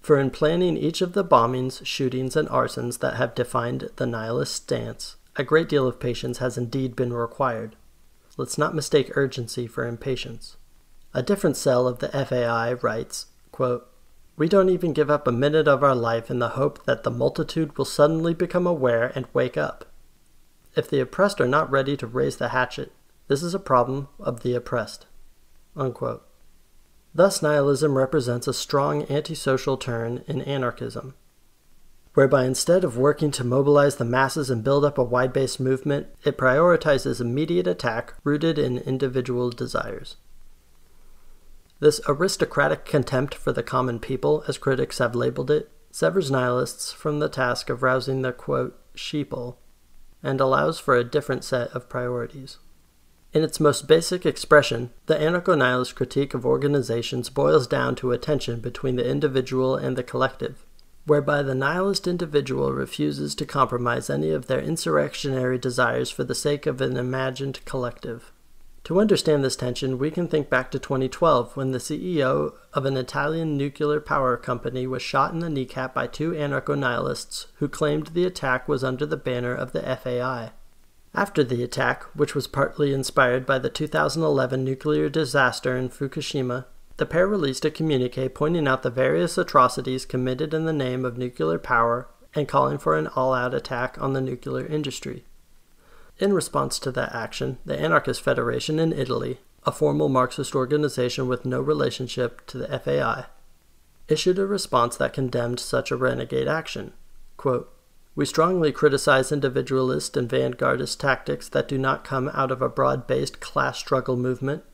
for 0.00 0.18
in 0.18 0.30
planning 0.30 0.76
each 0.76 1.00
of 1.00 1.12
the 1.12 1.24
bombings, 1.24 1.84
shootings, 1.84 2.36
and 2.36 2.48
arsons 2.48 3.00
that 3.00 3.16
have 3.16 3.34
defined 3.34 3.90
the 3.96 4.06
nihilist 4.06 4.54
stance, 4.54 5.16
a 5.36 5.44
great 5.44 5.68
deal 5.68 5.86
of 5.86 6.00
patience 6.00 6.38
has 6.38 6.56
indeed 6.56 6.96
been 6.96 7.12
required. 7.12 7.76
Let's 8.36 8.58
not 8.58 8.74
mistake 8.74 9.16
urgency 9.16 9.66
for 9.66 9.86
impatience. 9.86 10.56
A 11.12 11.22
different 11.22 11.56
cell 11.56 11.86
of 11.86 11.98
the 11.98 12.08
FAI 12.08 12.74
writes, 12.74 13.26
quote, 13.50 13.87
We 14.38 14.48
don't 14.48 14.70
even 14.70 14.92
give 14.92 15.10
up 15.10 15.26
a 15.26 15.32
minute 15.32 15.66
of 15.66 15.82
our 15.82 15.96
life 15.96 16.30
in 16.30 16.38
the 16.38 16.50
hope 16.50 16.84
that 16.84 17.02
the 17.02 17.10
multitude 17.10 17.76
will 17.76 17.84
suddenly 17.84 18.34
become 18.34 18.68
aware 18.68 19.10
and 19.16 19.26
wake 19.32 19.56
up. 19.56 19.86
If 20.76 20.88
the 20.88 21.00
oppressed 21.00 21.40
are 21.40 21.48
not 21.48 21.68
ready 21.72 21.96
to 21.96 22.06
raise 22.06 22.36
the 22.36 22.50
hatchet, 22.50 22.92
this 23.26 23.42
is 23.42 23.52
a 23.52 23.58
problem 23.58 24.06
of 24.20 24.44
the 24.44 24.54
oppressed. 24.54 25.06
Unquote. 25.76 26.24
Thus, 27.12 27.42
nihilism 27.42 27.98
represents 27.98 28.46
a 28.46 28.54
strong 28.54 29.10
antisocial 29.10 29.76
turn 29.76 30.22
in 30.28 30.42
anarchism, 30.42 31.14
whereby 32.14 32.44
instead 32.44 32.84
of 32.84 32.96
working 32.96 33.32
to 33.32 33.44
mobilize 33.44 33.96
the 33.96 34.04
masses 34.04 34.50
and 34.50 34.62
build 34.62 34.84
up 34.84 34.98
a 34.98 35.02
wide 35.02 35.32
based 35.32 35.58
movement, 35.58 36.06
it 36.24 36.38
prioritizes 36.38 37.20
immediate 37.20 37.66
attack 37.66 38.14
rooted 38.22 38.56
in 38.56 38.78
individual 38.78 39.50
desires. 39.50 40.14
This 41.80 42.00
aristocratic 42.08 42.84
contempt 42.84 43.34
for 43.34 43.52
the 43.52 43.62
common 43.62 44.00
people, 44.00 44.42
as 44.48 44.58
critics 44.58 44.98
have 44.98 45.14
labeled 45.14 45.50
it, 45.50 45.70
severs 45.92 46.30
nihilists 46.30 46.92
from 46.92 47.18
the 47.18 47.28
task 47.28 47.70
of 47.70 47.82
rousing 47.82 48.22
the 48.22 48.32
quote, 48.32 48.78
sheeple 48.96 49.56
and 50.22 50.40
allows 50.40 50.80
for 50.80 50.96
a 50.96 51.04
different 51.04 51.44
set 51.44 51.70
of 51.70 51.88
priorities. 51.88 52.58
In 53.32 53.44
its 53.44 53.60
most 53.60 53.86
basic 53.86 54.26
expression, 54.26 54.90
the 55.06 55.14
anarcho 55.14 55.56
nihilist 55.56 55.94
critique 55.94 56.34
of 56.34 56.46
organizations 56.46 57.30
boils 57.30 57.66
down 57.66 57.94
to 57.96 58.10
a 58.10 58.18
tension 58.18 58.58
between 58.60 58.96
the 58.96 59.08
individual 59.08 59.76
and 59.76 59.96
the 59.96 60.02
collective, 60.02 60.64
whereby 61.04 61.42
the 61.42 61.54
nihilist 61.54 62.08
individual 62.08 62.72
refuses 62.72 63.34
to 63.36 63.46
compromise 63.46 64.10
any 64.10 64.30
of 64.30 64.46
their 64.46 64.60
insurrectionary 64.60 65.58
desires 65.58 66.10
for 66.10 66.24
the 66.24 66.34
sake 66.34 66.66
of 66.66 66.80
an 66.80 66.96
imagined 66.96 67.64
collective. 67.64 68.32
To 68.88 69.00
understand 69.00 69.44
this 69.44 69.54
tension, 69.54 69.98
we 69.98 70.10
can 70.10 70.28
think 70.28 70.48
back 70.48 70.70
to 70.70 70.78
2012 70.78 71.58
when 71.58 71.72
the 71.72 71.78
CEO 71.78 72.54
of 72.72 72.86
an 72.86 72.96
Italian 72.96 73.54
nuclear 73.54 74.00
power 74.00 74.34
company 74.38 74.86
was 74.86 75.02
shot 75.02 75.30
in 75.30 75.40
the 75.40 75.50
kneecap 75.50 75.92
by 75.92 76.06
two 76.06 76.30
anarcho 76.30 76.74
nihilists 76.74 77.48
who 77.56 77.68
claimed 77.68 78.06
the 78.06 78.24
attack 78.24 78.66
was 78.66 78.82
under 78.82 79.04
the 79.04 79.18
banner 79.18 79.54
of 79.54 79.72
the 79.72 79.82
FAI. 79.82 80.52
After 81.14 81.44
the 81.44 81.62
attack, 81.62 82.04
which 82.14 82.34
was 82.34 82.46
partly 82.46 82.94
inspired 82.94 83.44
by 83.44 83.58
the 83.58 83.68
2011 83.68 84.64
nuclear 84.64 85.10
disaster 85.10 85.76
in 85.76 85.90
Fukushima, 85.90 86.64
the 86.96 87.04
pair 87.04 87.26
released 87.26 87.66
a 87.66 87.70
communique 87.70 88.30
pointing 88.30 88.66
out 88.66 88.82
the 88.82 88.88
various 88.88 89.36
atrocities 89.36 90.06
committed 90.06 90.54
in 90.54 90.64
the 90.64 90.72
name 90.72 91.04
of 91.04 91.18
nuclear 91.18 91.58
power 91.58 92.08
and 92.34 92.48
calling 92.48 92.78
for 92.78 92.96
an 92.96 93.08
all 93.08 93.34
out 93.34 93.52
attack 93.52 94.00
on 94.00 94.14
the 94.14 94.22
nuclear 94.22 94.64
industry. 94.64 95.26
In 96.18 96.32
response 96.32 96.80
to 96.80 96.90
that 96.92 97.14
action, 97.14 97.58
the 97.64 97.78
Anarchist 97.78 98.22
Federation 98.22 98.80
in 98.80 98.92
Italy, 98.92 99.38
a 99.64 99.70
formal 99.70 100.08
Marxist 100.08 100.54
organization 100.54 101.28
with 101.28 101.44
no 101.44 101.60
relationship 101.60 102.44
to 102.48 102.58
the 102.58 102.78
FAI, 102.78 103.26
issued 104.08 104.38
a 104.38 104.46
response 104.46 104.96
that 104.96 105.12
condemned 105.12 105.60
such 105.60 105.92
a 105.92 105.96
renegade 105.96 106.48
action. 106.48 106.92
Quote, 107.36 107.72
we 108.16 108.24
strongly 108.24 108.72
criticize 108.72 109.30
individualist 109.30 110.16
and 110.16 110.28
vanguardist 110.28 110.98
tactics 110.98 111.48
that 111.50 111.68
do 111.68 111.78
not 111.78 112.02
come 112.02 112.28
out 112.34 112.50
of 112.50 112.60
a 112.60 112.68
broad 112.68 113.06
based 113.06 113.38
class 113.38 113.78
struggle 113.78 114.16
movement. 114.16 114.64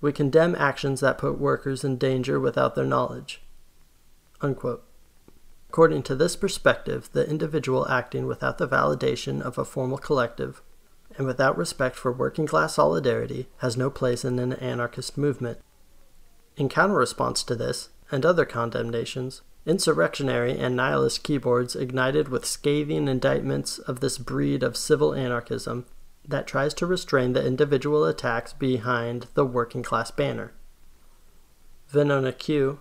We 0.00 0.12
condemn 0.12 0.54
actions 0.54 1.00
that 1.00 1.18
put 1.18 1.36
workers 1.36 1.82
in 1.82 1.96
danger 1.96 2.38
without 2.38 2.76
their 2.76 2.84
knowledge. 2.84 3.42
Unquote. 4.40 4.84
According 5.68 6.04
to 6.04 6.14
this 6.14 6.36
perspective, 6.36 7.08
the 7.12 7.28
individual 7.28 7.88
acting 7.88 8.26
without 8.26 8.58
the 8.58 8.68
validation 8.68 9.42
of 9.42 9.58
a 9.58 9.64
formal 9.64 9.98
collective 9.98 10.62
and 11.16 11.26
without 11.26 11.56
respect 11.56 11.96
for 11.96 12.12
working 12.12 12.46
class 12.46 12.74
solidarity 12.74 13.48
has 13.58 13.76
no 13.76 13.90
place 13.90 14.24
in 14.24 14.38
an 14.38 14.52
anarchist 14.54 15.16
movement. 15.16 15.58
In 16.56 16.68
counter-response 16.68 17.42
to 17.44 17.54
this, 17.54 17.90
and 18.10 18.26
other 18.26 18.44
condemnations, 18.44 19.42
Insurrectionary 19.64 20.58
and 20.58 20.74
nihilist 20.74 21.22
keyboards 21.22 21.76
ignited 21.76 22.28
with 22.28 22.44
scathing 22.44 23.06
indictments 23.06 23.78
of 23.78 24.00
this 24.00 24.18
breed 24.18 24.62
of 24.62 24.76
civil 24.76 25.14
anarchism 25.14 25.86
that 26.26 26.48
tries 26.48 26.74
to 26.74 26.86
restrain 26.86 27.32
the 27.32 27.46
individual 27.46 28.04
attacks 28.04 28.52
behind 28.52 29.28
the 29.34 29.44
working 29.44 29.82
class 29.82 30.10
banner. 30.10 30.52
Venona 31.92 32.36
Q, 32.36 32.80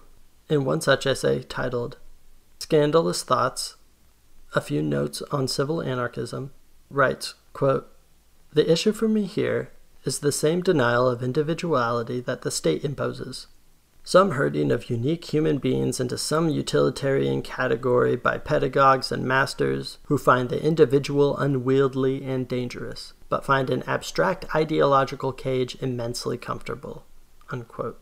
in 0.50 0.66
one 0.66 0.82
such 0.82 1.06
essay 1.06 1.44
titled 1.44 1.98
Scandalous 2.58 3.24
Thoughts 3.24 3.76
A 4.56 4.62
Few 4.62 4.82
Notes 4.82 5.22
on 5.32 5.48
Civil 5.48 5.82
Anarchism, 5.82 6.52
writes, 6.90 7.36
quote, 7.54 7.92
The 8.54 8.72
issue 8.72 8.92
for 8.92 9.08
me 9.08 9.26
here 9.26 9.72
is 10.04 10.20
the 10.20 10.32
same 10.32 10.62
denial 10.62 11.08
of 11.08 11.24
individuality 11.24 12.20
that 12.22 12.42
the 12.42 12.52
state 12.52 12.84
imposes 12.84 13.48
some 14.04 14.32
herding 14.32 14.72
of 14.72 14.90
unique 14.90 15.32
human 15.32 15.60
beings 15.60 16.00
into 16.00 16.18
some 16.18 16.50
utilitarian 16.50 17.42
category 17.42 18.16
by 18.16 18.38
pedagogues 18.38 19.12
and 19.12 19.24
masters 19.24 20.00
who 20.06 20.18
find 20.18 20.50
the 20.50 20.62
individual 20.64 21.38
unwieldy 21.38 22.24
and 22.24 22.48
dangerous, 22.48 23.14
but 23.30 23.46
find 23.46 23.70
an 23.70 23.84
abstract 23.84 24.46
ideological 24.56 25.32
cage 25.32 25.78
immensely 25.82 26.38
comfortable. 26.38 27.06
Unquote. 27.52 28.02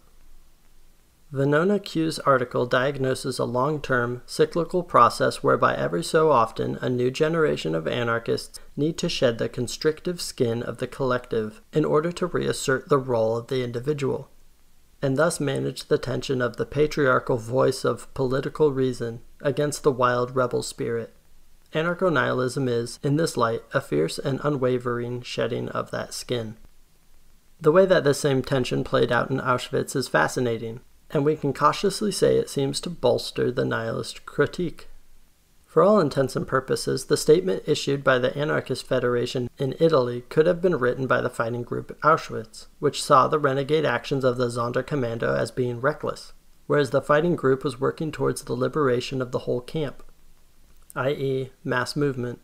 Venona 1.32 1.84
Q's 1.84 2.18
article 2.20 2.66
diagnoses 2.66 3.38
a 3.38 3.46
long 3.46 3.82
term, 3.82 4.24
cyclical 4.26 4.82
process 4.82 5.44
whereby 5.44 5.76
every 5.76 6.04
so 6.04 6.32
often 6.32 6.78
a 6.82 6.90
new 6.90 7.12
generation 7.12 7.76
of 7.76 7.88
anarchists 7.88 8.60
need 8.76 8.98
to 8.98 9.08
shed 9.08 9.38
the 9.38 9.48
constrictive 9.48 10.20
skin 10.20 10.64
of 10.64 10.80
the 10.80 10.88
collective 10.88 11.62
in 11.72 11.86
order 11.86 12.12
to 12.12 12.26
reassert 12.26 12.90
the 12.90 12.98
role 12.98 13.38
of 13.38 13.46
the 13.46 13.64
individual, 13.64 14.32
and 15.04 15.18
thus 15.18 15.40
manage 15.40 15.86
the 15.86 16.00
tension 16.00 16.42
of 16.42 16.58
the 16.58 16.66
patriarchal 16.66 17.38
voice 17.38 17.86
of 17.86 18.12
political 18.16 18.72
reason 18.72 19.22
against 19.40 19.84
the 19.84 19.92
wild 19.92 20.36
rebel 20.36 20.64
spirit. 20.64 21.14
Anarcho 21.74 22.12
nihilism 22.12 22.68
is, 22.68 22.98
in 23.04 23.18
this 23.18 23.38
light, 23.38 23.62
a 23.72 23.82
fierce 23.82 24.18
and 24.18 24.40
unwavering 24.44 25.22
shedding 25.22 25.70
of 25.70 25.92
that 25.92 26.12
skin. 26.12 26.58
The 27.62 27.72
way 27.72 27.86
that 27.86 28.04
this 28.04 28.20
same 28.20 28.42
tension 28.42 28.84
played 28.84 29.12
out 29.12 29.30
in 29.30 29.40
Auschwitz 29.40 29.96
is 29.96 30.08
fascinating 30.08 30.80
and 31.12 31.26
we 31.26 31.36
can 31.36 31.54
cautiously 31.54 32.12
say 32.12 32.36
it 32.38 32.50
seems 32.50 32.80
to 32.82 32.90
bolster 32.90 33.52
the 33.52 33.66
nihilist 33.66 34.26
critique. 34.26 34.88
For 35.66 35.84
all 35.84 36.00
intents 36.00 36.36
and 36.36 36.48
purposes, 36.48 37.06
the 37.06 37.18
statement 37.18 37.64
issued 37.68 38.04
by 38.04 38.18
the 38.18 38.36
Anarchist 38.36 38.88
Federation 38.88 39.52
in 39.60 39.76
Italy 39.80 40.24
could 40.28 40.48
have 40.48 40.64
been 40.64 40.80
written 40.80 41.06
by 41.06 41.22
the 41.22 41.30
fighting 41.30 41.62
group 41.62 41.96
Auschwitz, 42.02 42.66
which 42.80 43.04
saw 43.04 43.28
the 43.28 43.38
renegade 43.38 43.86
actions 43.86 44.24
of 44.24 44.38
the 44.38 44.48
Sonderkommando 44.48 45.38
as 45.38 45.52
being 45.52 45.80
reckless, 45.80 46.34
whereas 46.66 46.90
the 46.90 47.04
fighting 47.04 47.36
group 47.36 47.64
was 47.64 47.80
working 47.80 48.12
towards 48.12 48.42
the 48.42 48.54
liberation 48.54 49.22
of 49.22 49.32
the 49.32 49.40
whole 49.40 49.62
camp, 49.62 50.02
i.e., 50.96 51.52
mass 51.64 51.96
movement, 51.96 52.40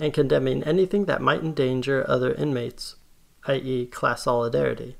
and 0.00 0.12
condemning 0.12 0.64
anything 0.64 1.04
that 1.04 1.22
might 1.22 1.44
endanger 1.44 2.04
other 2.08 2.32
inmates, 2.34 2.96
i.e., 3.46 3.86
class 3.86 4.24
solidarity. 4.24 4.96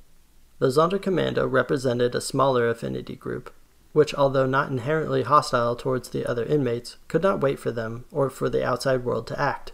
The 0.64 0.70
Sonderkommando 0.70 1.46
represented 1.46 2.14
a 2.14 2.22
smaller 2.22 2.70
affinity 2.70 3.16
group, 3.16 3.52
which, 3.92 4.14
although 4.14 4.46
not 4.46 4.70
inherently 4.70 5.22
hostile 5.22 5.76
towards 5.76 6.08
the 6.08 6.24
other 6.24 6.42
inmates, 6.42 6.96
could 7.06 7.22
not 7.22 7.42
wait 7.42 7.58
for 7.58 7.70
them 7.70 8.06
or 8.10 8.30
for 8.30 8.48
the 8.48 8.64
outside 8.64 9.04
world 9.04 9.26
to 9.26 9.38
act. 9.38 9.72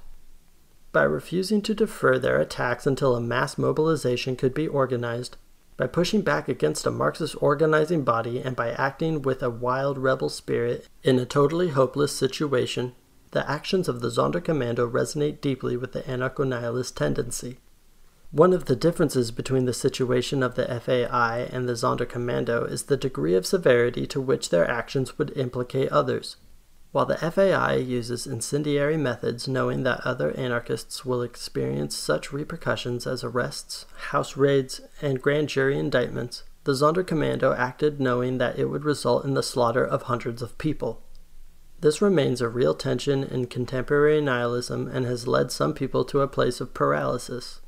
By 0.91 1.05
refusing 1.05 1.63
to 1.63 1.77
defer 1.77 2.19
their 2.19 2.41
attacks 2.41 2.89
until 2.89 3.15
a 3.15 3.21
mass 3.21 3.57
mobilization 3.57 4.35
could 4.35 4.53
be 4.53 4.67
organized, 4.67 5.37
by 5.77 5.87
pushing 5.87 6.23
back 6.23 6.49
against 6.49 6.85
a 6.85 6.91
Marxist 6.91 7.37
organizing 7.41 8.03
body, 8.03 8.41
and 8.41 8.57
by 8.57 8.73
acting 8.73 9.23
with 9.23 9.45
a 9.45 9.49
wild 9.49 9.97
rebel 9.97 10.29
spirit 10.29 10.89
in 11.05 11.21
a 11.21 11.25
totally 11.25 11.69
hopeless 11.69 12.17
situation, 12.17 12.97
the 13.31 13.49
actions 13.49 13.89
of 13.89 14.01
the 14.01 14.11
Sonderkommando 14.11 14.91
resonate 14.91 15.41
deeply 15.41 15.77
with 15.77 15.93
the 15.93 16.03
anarcho 16.03 16.45
nihilist 16.45 16.97
tendency. 16.97 17.59
One 18.33 18.53
of 18.53 18.67
the 18.67 18.77
differences 18.77 19.33
between 19.33 19.65
the 19.65 19.75
situation 19.75 20.45
of 20.45 20.55
the 20.55 20.65
FAI 20.65 21.49
and 21.51 21.69
the 21.69 21.73
Sonderkommando 21.73 22.71
is 22.71 22.85
the 22.85 22.97
degree 22.97 23.35
of 23.35 23.45
severity 23.45 24.07
to 24.07 24.21
which 24.21 24.51
their 24.51 24.71
actions 24.71 25.19
would 25.19 25.37
implicate 25.37 25.89
others. 25.91 26.37
While 26.93 27.07
the 27.07 27.17
FAI 27.17 27.75
uses 27.75 28.29
incendiary 28.29 28.97
methods 28.97 29.49
knowing 29.49 29.83
that 29.83 30.07
other 30.07 30.31
anarchists 30.37 31.05
will 31.05 31.23
experience 31.23 31.97
such 31.97 32.33
repercussions 32.33 33.05
as 33.05 33.25
arrests, 33.25 33.87
house 34.11 34.37
raids, 34.37 34.81
and 35.03 35.21
grand 35.21 35.49
jury 35.49 35.77
indictments, 35.77 36.45
the 36.63 36.73
Sonderkommando 36.73 37.57
acted 37.57 38.01
knowing 38.01 38.39
that 38.39 38.57
it 38.57 38.67
would 38.67 38.85
result 38.85 39.25
in 39.25 39.35
the 39.35 39.43
slaughter 39.43 39.85
of 39.85 40.03
hundreds 40.03 40.41
of 40.41 40.57
people. 40.57 41.03
This 41.81 42.01
remains 42.01 42.41
a 42.41 42.49
real 42.49 42.75
tension 42.75 43.25
in 43.25 43.47
contemporary 43.47 44.21
nihilism 44.21 44.87
and 44.87 45.05
has 45.05 45.27
led 45.27 45.51
some 45.51 45.75
people 45.75 46.05
to 46.05 46.21
a 46.21 46.29
place 46.29 46.61
of 46.61 46.75
paralysis. 46.75 47.61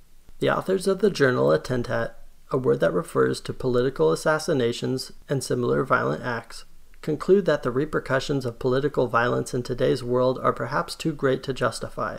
The 0.43 0.51
authors 0.51 0.89
of 0.89 0.99
the 0.99 1.09
journal 1.09 1.51
Attentat, 1.51 2.15
a 2.51 2.59
word 2.59 2.81
that 2.81 2.93
refers 2.93 3.41
to 3.43 3.53
political 3.53 4.11
assassinations 4.11 5.13
and 5.29 5.41
similar 5.41 5.85
violent 5.85 6.25
acts, 6.25 6.65
conclude 7.01 7.45
that 7.45 7.63
the 7.63 7.71
repercussions 7.71 8.45
of 8.45 8.59
political 8.59 9.07
violence 9.07 9.55
in 9.55 9.63
today's 9.63 10.03
world 10.03 10.41
are 10.43 10.53
perhaps 10.53 10.97
too 10.97 11.13
great 11.13 11.45
to 11.45 11.53
justify. 11.53 12.19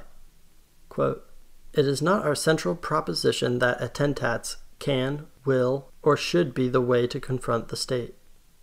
Quote, 0.88 1.30
it 1.74 1.86
is 1.86 2.02
not 2.02 2.24
our 2.26 2.34
central 2.34 2.76
proposition 2.76 3.60
that 3.60 3.82
attentats 3.82 4.56
can, 4.80 5.28
will, 5.44 5.91
or 6.02 6.16
should 6.16 6.54
be 6.54 6.70
the 6.70 6.80
way 6.80 7.06
to 7.08 7.20
confront 7.20 7.68
the 7.68 7.76
state. 7.76 8.16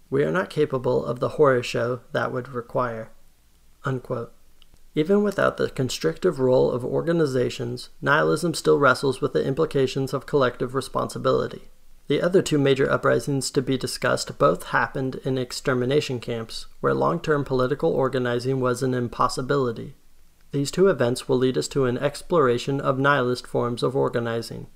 We 0.09 0.24
are 0.24 0.32
not 0.32 0.49
capable 0.49 1.05
of 1.05 1.20
the 1.20 1.37
horror 1.37 1.62
show 1.62 2.01
that 2.12 2.32
would 2.32 2.49
require. 2.49 3.11
Unquote. 3.85 4.32
Even 4.94 5.22
without 5.22 5.56
the 5.56 5.70
constrictive 5.70 6.40
role 6.40 6.70
of 6.70 6.84
organizations, 6.84 7.90
nihilism 8.02 8.54
still 8.54 8.78
wrestles 8.78 9.20
with 9.20 9.32
the 9.32 9.44
implications 9.44 10.12
of 10.12 10.26
collective 10.26 10.74
responsibility. 10.74 11.70
The 12.08 12.20
other 12.20 12.42
two 12.42 12.58
major 12.58 12.90
uprisings 12.90 13.52
to 13.52 13.62
be 13.62 13.78
discussed 13.78 14.36
both 14.36 14.64
happened 14.64 15.20
in 15.24 15.38
extermination 15.38 16.18
camps, 16.18 16.66
where 16.80 16.92
long 16.92 17.20
term 17.20 17.44
political 17.44 17.92
organizing 17.92 18.58
was 18.58 18.82
an 18.82 18.94
impossibility. 18.94 19.94
These 20.50 20.72
two 20.72 20.88
events 20.88 21.28
will 21.28 21.38
lead 21.38 21.56
us 21.56 21.68
to 21.68 21.84
an 21.84 21.96
exploration 21.96 22.80
of 22.80 22.98
nihilist 22.98 23.46
forms 23.46 23.84
of 23.84 23.94
organizing. 23.94 24.66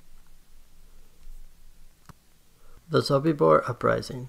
The 2.89 3.01
Sobibor 3.01 3.69
Uprising 3.69 4.29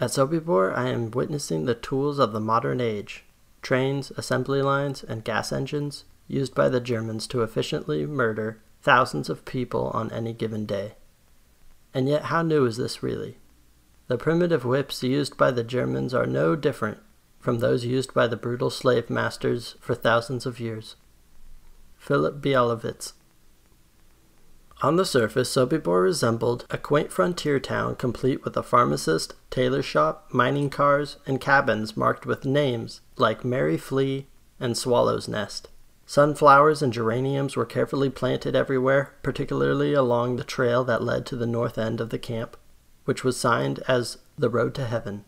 At 0.00 0.12
Sobibor, 0.12 0.74
I 0.74 0.88
am 0.88 1.10
witnessing 1.10 1.66
the 1.66 1.74
tools 1.74 2.18
of 2.18 2.32
the 2.32 2.40
modern 2.40 2.80
age 2.80 3.26
trains, 3.68 4.10
assembly 4.16 4.62
lines, 4.62 5.04
and 5.04 5.22
gas 5.22 5.52
engines 5.52 6.06
used 6.26 6.54
by 6.54 6.70
the 6.70 6.80
Germans 6.80 7.26
to 7.26 7.42
efficiently 7.42 8.06
murder 8.06 8.62
thousands 8.80 9.28
of 9.28 9.44
people 9.44 9.90
on 9.92 10.10
any 10.10 10.32
given 10.32 10.64
day. 10.64 10.94
And 11.92 12.08
yet, 12.08 12.24
how 12.32 12.40
new 12.40 12.64
is 12.64 12.78
this 12.78 13.02
really? 13.02 13.36
The 14.06 14.16
primitive 14.16 14.64
whips 14.64 15.02
used 15.02 15.36
by 15.36 15.50
the 15.50 15.62
Germans 15.62 16.14
are 16.14 16.24
no 16.24 16.56
different 16.56 16.96
from 17.40 17.58
those 17.58 17.84
used 17.84 18.14
by 18.14 18.26
the 18.26 18.38
brutal 18.38 18.70
slave 18.70 19.10
masters 19.10 19.76
for 19.82 19.94
thousands 19.94 20.46
of 20.46 20.58
years. 20.58 20.96
Philip 21.98 22.40
Bialowitz 22.40 23.12
on 24.80 24.96
the 24.96 25.04
surface, 25.04 25.50
Sobibor 25.50 26.04
resembled 26.04 26.64
a 26.70 26.78
quaint 26.78 27.10
frontier 27.10 27.58
town 27.58 27.96
complete 27.96 28.44
with 28.44 28.56
a 28.56 28.62
pharmacist, 28.62 29.34
tailor 29.50 29.82
shop, 29.82 30.28
mining 30.32 30.70
cars, 30.70 31.16
and 31.26 31.40
cabins 31.40 31.96
marked 31.96 32.24
with 32.24 32.44
names 32.44 33.00
like 33.20 33.44
Mary 33.44 33.76
Flea 33.76 34.26
and 34.60 34.76
Swallow's 34.76 35.28
Nest. 35.28 35.68
Sunflowers 36.06 36.80
and 36.80 36.92
geraniums 36.92 37.54
were 37.54 37.66
carefully 37.66 38.08
planted 38.08 38.56
everywhere, 38.56 39.14
particularly 39.22 39.92
along 39.92 40.36
the 40.36 40.44
trail 40.44 40.82
that 40.84 41.02
led 41.02 41.26
to 41.26 41.36
the 41.36 41.46
north 41.46 41.76
end 41.76 42.00
of 42.00 42.10
the 42.10 42.18
camp, 42.18 42.56
which 43.04 43.24
was 43.24 43.38
signed 43.38 43.80
as 43.86 44.18
the 44.38 44.48
Road 44.48 44.74
to 44.76 44.86
Heaven. 44.86 45.24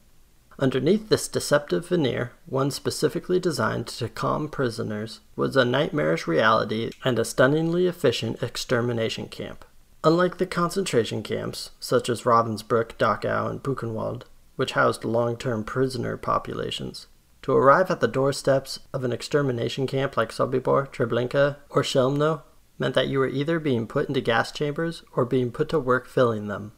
Underneath 0.59 1.09
this 1.09 1.29
deceptive 1.29 1.89
veneer, 1.89 2.33
one 2.47 2.71
specifically 2.71 3.41
designed 3.41 3.87
to 3.87 4.09
calm 4.09 4.49
prisoners, 4.49 5.21
was 5.37 5.57
a 5.57 5.65
nightmarish 5.65 6.27
reality 6.27 6.91
and 7.05 7.19
a 7.19 7.25
stunningly 7.25 7.87
efficient 7.87 8.43
extermination 8.43 9.29
camp. 9.29 9.65
Unlike 10.05 10.39
the 10.39 10.47
concentration 10.47 11.23
camps, 11.23 11.71
such 11.79 12.09
as 12.09 12.23
Ravensbrück, 12.23 12.93
Dachau, 12.97 13.51
and 13.51 13.63
Buchenwald, 13.63 14.23
which 14.57 14.73
housed 14.73 15.05
long 15.05 15.37
term 15.37 15.65
prisoner 15.65 16.17
populations, 16.17 17.07
to 17.51 17.57
arrive 17.57 17.91
at 17.91 17.99
the 17.99 18.07
doorsteps 18.07 18.79
of 18.93 19.03
an 19.03 19.13
extermination 19.13 19.85
camp 19.85 20.17
like 20.17 20.31
Sobibor, 20.31 20.87
Treblinka, 20.93 21.57
or 21.69 21.83
Chelmno 21.83 22.43
meant 22.79 22.95
that 22.95 23.09
you 23.09 23.19
were 23.19 23.29
either 23.29 23.59
being 23.59 23.89
put 23.89 24.09
into 24.09 24.21
gas 24.21 24.53
chambers 24.53 25.03
or 25.17 25.25
being 25.25 25.51
put 25.51 25.69
to 25.71 25.79
work 25.81 26.07
filling 26.07 26.47
them. 26.47 26.71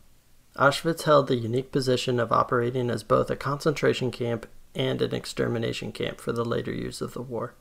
Auschwitz 0.57 1.03
held 1.03 1.29
the 1.29 1.37
unique 1.37 1.73
position 1.73 2.19
of 2.19 2.33
operating 2.33 2.89
as 2.89 3.03
both 3.03 3.31
a 3.31 3.37
concentration 3.37 4.11
camp 4.11 4.47
and 4.75 5.03
an 5.03 5.15
extermination 5.15 5.93
camp 5.93 6.23
for 6.23 6.33
the 6.33 6.45
later 6.45 6.73
years 6.73 7.03
of 7.03 7.13
the 7.13 7.21
war. 7.21 7.55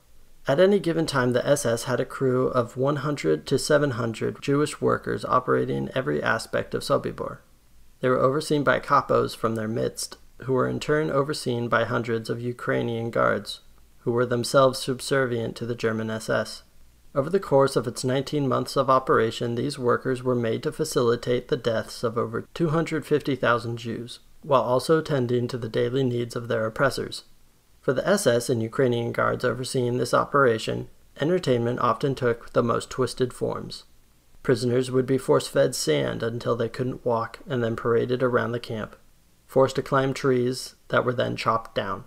At 0.48 0.58
any 0.58 0.80
given 0.80 1.04
time, 1.04 1.34
the 1.34 1.46
SS 1.46 1.84
had 1.84 2.00
a 2.00 2.06
crew 2.06 2.46
of 2.48 2.78
100 2.78 3.46
to 3.46 3.58
700 3.58 4.40
Jewish 4.40 4.80
workers 4.80 5.24
operating 5.26 5.90
every 5.94 6.22
aspect 6.22 6.74
of 6.74 6.82
Sobibor. 6.82 7.38
They 8.00 8.08
were 8.08 8.18
overseen 8.18 8.64
by 8.64 8.80
kapos 8.80 9.36
from 9.36 9.54
their 9.54 9.68
midst, 9.68 10.16
who 10.44 10.52
were 10.52 10.68
in 10.68 10.80
turn 10.80 11.10
overseen 11.10 11.68
by 11.68 11.84
hundreds 11.84 12.30
of 12.30 12.40
Ukrainian 12.40 13.10
guards, 13.10 13.60
who 14.00 14.12
were 14.12 14.26
themselves 14.26 14.78
subservient 14.78 15.56
to 15.56 15.66
the 15.66 15.74
German 15.74 16.10
SS. 16.10 16.62
Over 17.14 17.28
the 17.28 17.40
course 17.40 17.76
of 17.76 17.86
its 17.86 18.04
19 18.04 18.48
months 18.48 18.76
of 18.76 18.88
operation, 18.88 19.54
these 19.54 19.78
workers 19.78 20.22
were 20.22 20.34
made 20.34 20.62
to 20.62 20.72
facilitate 20.72 21.48
the 21.48 21.56
deaths 21.56 22.02
of 22.02 22.16
over 22.16 22.46
250,000 22.54 23.76
Jews, 23.76 24.20
while 24.42 24.62
also 24.62 25.00
tending 25.00 25.46
to 25.48 25.58
the 25.58 25.68
daily 25.68 26.04
needs 26.04 26.34
of 26.34 26.48
their 26.48 26.64
oppressors. 26.66 27.24
For 27.80 27.92
the 27.92 28.06
SS 28.08 28.48
and 28.48 28.62
Ukrainian 28.62 29.12
guards 29.12 29.44
overseeing 29.44 29.98
this 29.98 30.14
operation, 30.14 30.88
entertainment 31.20 31.80
often 31.80 32.14
took 32.14 32.52
the 32.52 32.62
most 32.62 32.88
twisted 32.90 33.32
forms. 33.32 33.84
Prisoners 34.42 34.90
would 34.90 35.06
be 35.06 35.18
force 35.18 35.46
fed 35.46 35.74
sand 35.74 36.22
until 36.22 36.56
they 36.56 36.68
couldn't 36.68 37.04
walk 37.04 37.40
and 37.46 37.62
then 37.62 37.76
paraded 37.76 38.22
around 38.22 38.52
the 38.52 38.60
camp. 38.60 38.96
Forced 39.52 39.76
to 39.76 39.82
climb 39.82 40.14
trees 40.14 40.76
that 40.88 41.04
were 41.04 41.12
then 41.12 41.36
chopped 41.36 41.74
down, 41.74 42.04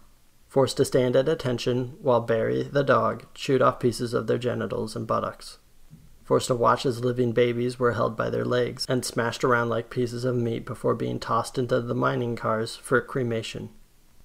forced 0.47 0.77
to 0.77 0.83
stand 0.83 1.15
at 1.15 1.29
attention 1.29 1.95
while 2.01 2.19
Barry, 2.19 2.63
the 2.63 2.83
dog, 2.83 3.23
chewed 3.35 3.61
off 3.61 3.79
pieces 3.79 4.15
of 4.15 4.25
their 4.25 4.39
genitals 4.39 4.95
and 4.95 5.05
buttocks, 5.05 5.59
forced 6.23 6.47
to 6.47 6.55
watch 6.55 6.87
as 6.87 7.05
living 7.05 7.33
babies 7.33 7.77
were 7.77 7.91
held 7.91 8.17
by 8.17 8.31
their 8.31 8.43
legs 8.43 8.83
and 8.89 9.05
smashed 9.05 9.43
around 9.43 9.69
like 9.69 9.91
pieces 9.91 10.25
of 10.25 10.35
meat 10.35 10.65
before 10.65 10.95
being 10.95 11.19
tossed 11.19 11.59
into 11.59 11.79
the 11.81 11.93
mining 11.93 12.35
cars 12.35 12.77
for 12.77 12.99
cremation. 12.99 13.69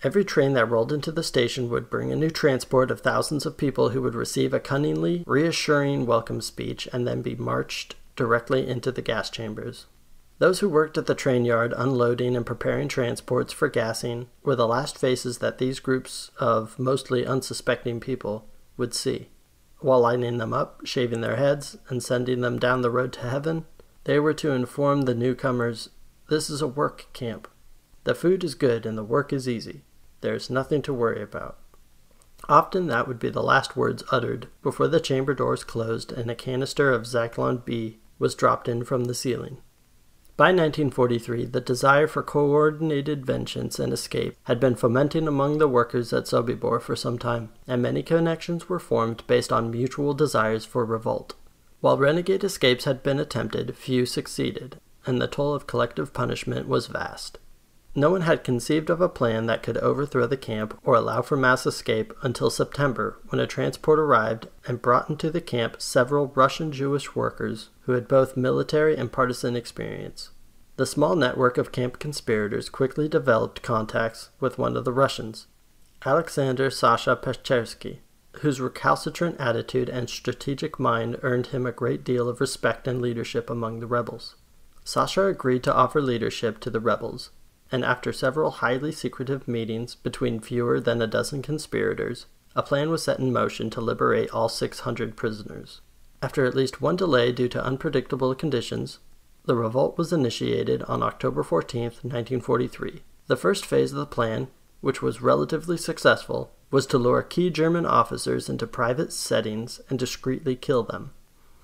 Every 0.03 0.25
train 0.25 0.55
that 0.55 0.71
rolled 0.71 0.91
into 0.91 1.13
the 1.13 1.23
station 1.23 1.69
would 1.69 1.91
bring 1.91 2.11
a 2.11 2.17
new 2.17 2.31
transport 2.31 2.91
of 2.91 3.03
thousands 3.03 3.45
of 3.45 3.59
people 3.59 3.91
who 3.91 4.01
would 4.01 4.15
receive 4.15 4.55
a 4.55 4.61
cunningly 4.61 5.25
reassuring 5.27 6.07
welcome 6.07 6.41
speech 6.41 6.89
and 6.91 7.07
then 7.07 7.21
be 7.21 7.35
marched 7.35 7.97
directly 8.17 8.67
into 8.67 8.91
the 8.91 9.03
gas 9.03 9.29
chambers. 9.29 9.85
Those 10.41 10.61
who 10.61 10.71
worked 10.71 10.97
at 10.97 11.05
the 11.05 11.15
train 11.15 11.45
yard 11.45 11.75
unloading 11.77 12.35
and 12.35 12.47
preparing 12.47 12.89
transports 12.89 13.53
for 13.53 13.69
gassing 13.69 14.29
were 14.43 14.57
the 14.57 14.67
last 14.67 14.97
faces 14.97 15.37
that 15.39 15.59
these 15.59 15.81
groups 15.81 16.31
of 16.39 16.79
mostly 16.79 17.27
unsuspecting 17.27 18.01
people 18.01 18.49
would 18.79 18.95
see. 18.95 19.29
While 19.81 20.01
lining 20.01 20.39
them 20.39 20.55
up, 20.55 20.87
shaving 20.87 21.21
their 21.21 21.37
heads, 21.37 21.77
and 21.91 22.03
sending 22.03 22.41
them 22.41 22.59
down 22.59 22.81
the 22.81 22.91
road 22.91 23.13
to 23.15 23.29
heaven, 23.29 23.67
they 24.05 24.19
were 24.19 24.33
to 24.33 24.53
inform 24.53 25.03
the 25.03 25.15
newcomers 25.15 25.91
this 26.31 26.49
is 26.49 26.63
a 26.63 26.67
work 26.67 27.13
camp. 27.13 27.47
The 28.05 28.15
food 28.15 28.43
is 28.43 28.55
good 28.55 28.87
and 28.87 28.97
the 28.97 29.05
work 29.05 29.35
is 29.35 29.47
easy. 29.47 29.83
There's 30.23 30.49
nothing 30.49 30.81
to 30.83 30.95
worry 30.95 31.21
about. 31.21 31.59
Often 32.49 32.87
that 32.87 33.07
would 33.07 33.19
be 33.19 33.29
the 33.29 33.43
last 33.43 33.77
words 33.77 34.03
uttered 34.11 34.49
before 34.63 34.89
the 34.89 35.01
chamber 35.01 35.35
doors 35.35 35.65
closed 35.65 36.13
and 36.13 36.31
a 36.31 36.35
canister 36.35 36.93
of 36.93 37.03
Zyklon 37.03 37.63
B 37.63 37.99
was 38.19 38.35
dropped 38.35 38.69
in 38.69 38.85
from 38.85 39.05
the 39.05 39.15
ceiling. 39.15 39.59
By 40.41 40.53
1943, 40.53 41.45
the 41.45 41.61
desire 41.61 42.07
for 42.07 42.23
coordinated 42.23 43.27
vengeance 43.27 43.79
and 43.79 43.93
escape 43.93 44.39
had 44.45 44.59
been 44.59 44.75
fomenting 44.75 45.29
among 45.29 45.59
the 45.59 45.69
workers 45.69 46.15
at 46.15 46.27
Sobibor 46.27 46.81
for 46.81 46.97
some 46.97 47.19
time, 47.19 47.51
and 47.67 47.83
many 47.83 48.03
connections 48.03 48.67
were 48.67 48.79
formed 48.79 49.23
based 49.27 49.53
on 49.53 49.71
mutual 49.71 50.15
desires 50.15 50.65
for 50.65 50.83
revolt. 50.83 51.35
While 51.83 51.99
renegade 51.99 52.43
escapes 52.43 52.87
had 52.87 53.03
been 53.03 53.21
attempted, 53.21 53.77
few 53.77 54.07
succeeded, 54.07 54.81
and 55.05 55.21
the 55.21 55.27
toll 55.27 55.53
of 55.53 55.67
collective 55.67 56.15
punishment 56.15 56.67
was 56.67 56.87
vast. 56.87 57.37
No 57.95 58.11
one 58.11 58.21
had 58.21 58.45
conceived 58.45 58.89
of 58.89 59.01
a 59.01 59.09
plan 59.09 59.47
that 59.47 59.65
could 59.65 59.77
overthrow 59.79 60.27
the 60.27 60.37
camp 60.37 60.79
or 60.85 60.95
allow 60.95 61.23
for 61.23 61.37
mass 61.37 61.67
escape 61.67 62.13
until 62.23 62.49
September, 62.49 63.19
when 63.29 63.41
a 63.41 63.49
transport 63.49 63.99
arrived 63.99 64.47
and 64.67 64.81
brought 64.81 65.11
into 65.11 65.29
the 65.29 65.41
camp 65.41 65.83
several 65.83 66.29
Russian 66.29 66.71
Jewish 66.71 67.17
workers 67.17 67.71
who 67.83 67.93
had 67.93 68.07
both 68.07 68.37
military 68.37 68.97
and 68.97 69.11
partisan 69.11 69.57
experience. 69.57 70.31
The 70.77 70.87
small 70.87 71.17
network 71.17 71.59
of 71.59 71.73
camp 71.73 71.99
conspirators 71.99 72.69
quickly 72.69 73.09
developed 73.09 73.63
contacts 73.63 74.31
with 74.39 74.57
one 74.57 74.77
of 74.77 74.85
the 74.85 74.93
Russians, 74.93 75.49
Alexander 76.07 76.71
Sasha 76.71 77.17
Pechersky, 77.17 77.99
whose 78.41 78.61
recalcitrant 78.61 79.39
attitude 79.41 79.89
and 79.89 80.09
strategic 80.09 80.79
mind 80.79 81.19
earned 81.23 81.49
him 81.49 81.67
a 81.67 81.73
great 81.73 82.05
deal 82.05 82.29
of 82.29 82.41
respect 82.41 82.87
and 82.87 83.03
leadership 83.03 83.51
among 83.51 83.81
the 83.81 83.87
rebels. 83.87 84.37
Sasha 84.85 85.27
agreed 85.27 85.65
to 85.65 85.75
offer 85.75 86.01
leadership 86.01 86.61
to 86.61 86.71
the 86.71 86.81
rebels, 86.81 87.31
and 87.73 87.85
after 87.85 88.13
several 88.13 88.51
highly 88.51 88.93
secretive 88.93 89.47
meetings 89.47 89.95
between 89.95 90.41
fewer 90.41 90.81
than 90.81 91.01
a 91.01 91.07
dozen 91.07 91.43
conspirators, 91.43 92.27
a 92.57 92.63
plan 92.63 92.91
was 92.91 93.03
set 93.03 93.19
in 93.19 93.33
motion 93.33 93.71
to 93.71 93.81
liberate 93.81 94.31
all 94.31 94.49
600 94.49 95.17
prisoners. 95.17 95.81
After 96.23 96.45
at 96.45 96.57
least 96.57 96.83
one 96.83 96.97
delay 96.97 97.33
due 97.33 97.49
to 97.49 97.65
unpredictable 97.65 98.35
conditions, 98.35 98.99
the 99.45 99.55
revolt 99.55 99.97
was 99.97 100.13
initiated 100.13 100.83
on 100.83 101.03
October 101.03 101.43
14, 101.43 101.83
1943. 101.83 103.03
The 103.27 103.37
first 103.37 103.65
phase 103.65 103.93
of 103.93 103.99
the 103.99 104.07
plan, 104.07 104.49
which 104.81 105.01
was 105.01 105.23
relatively 105.23 105.77
successful, 105.77 106.53
was 106.71 106.87
to 106.87 106.99
lure 106.99 107.23
key 107.23 107.51
German 107.51 107.87
officers 107.87 108.49
into 108.49 108.67
private 108.67 109.13
settings 109.13 109.81
and 109.89 109.99
discreetly 109.99 110.57
kill 110.57 110.83
them. 110.83 111.13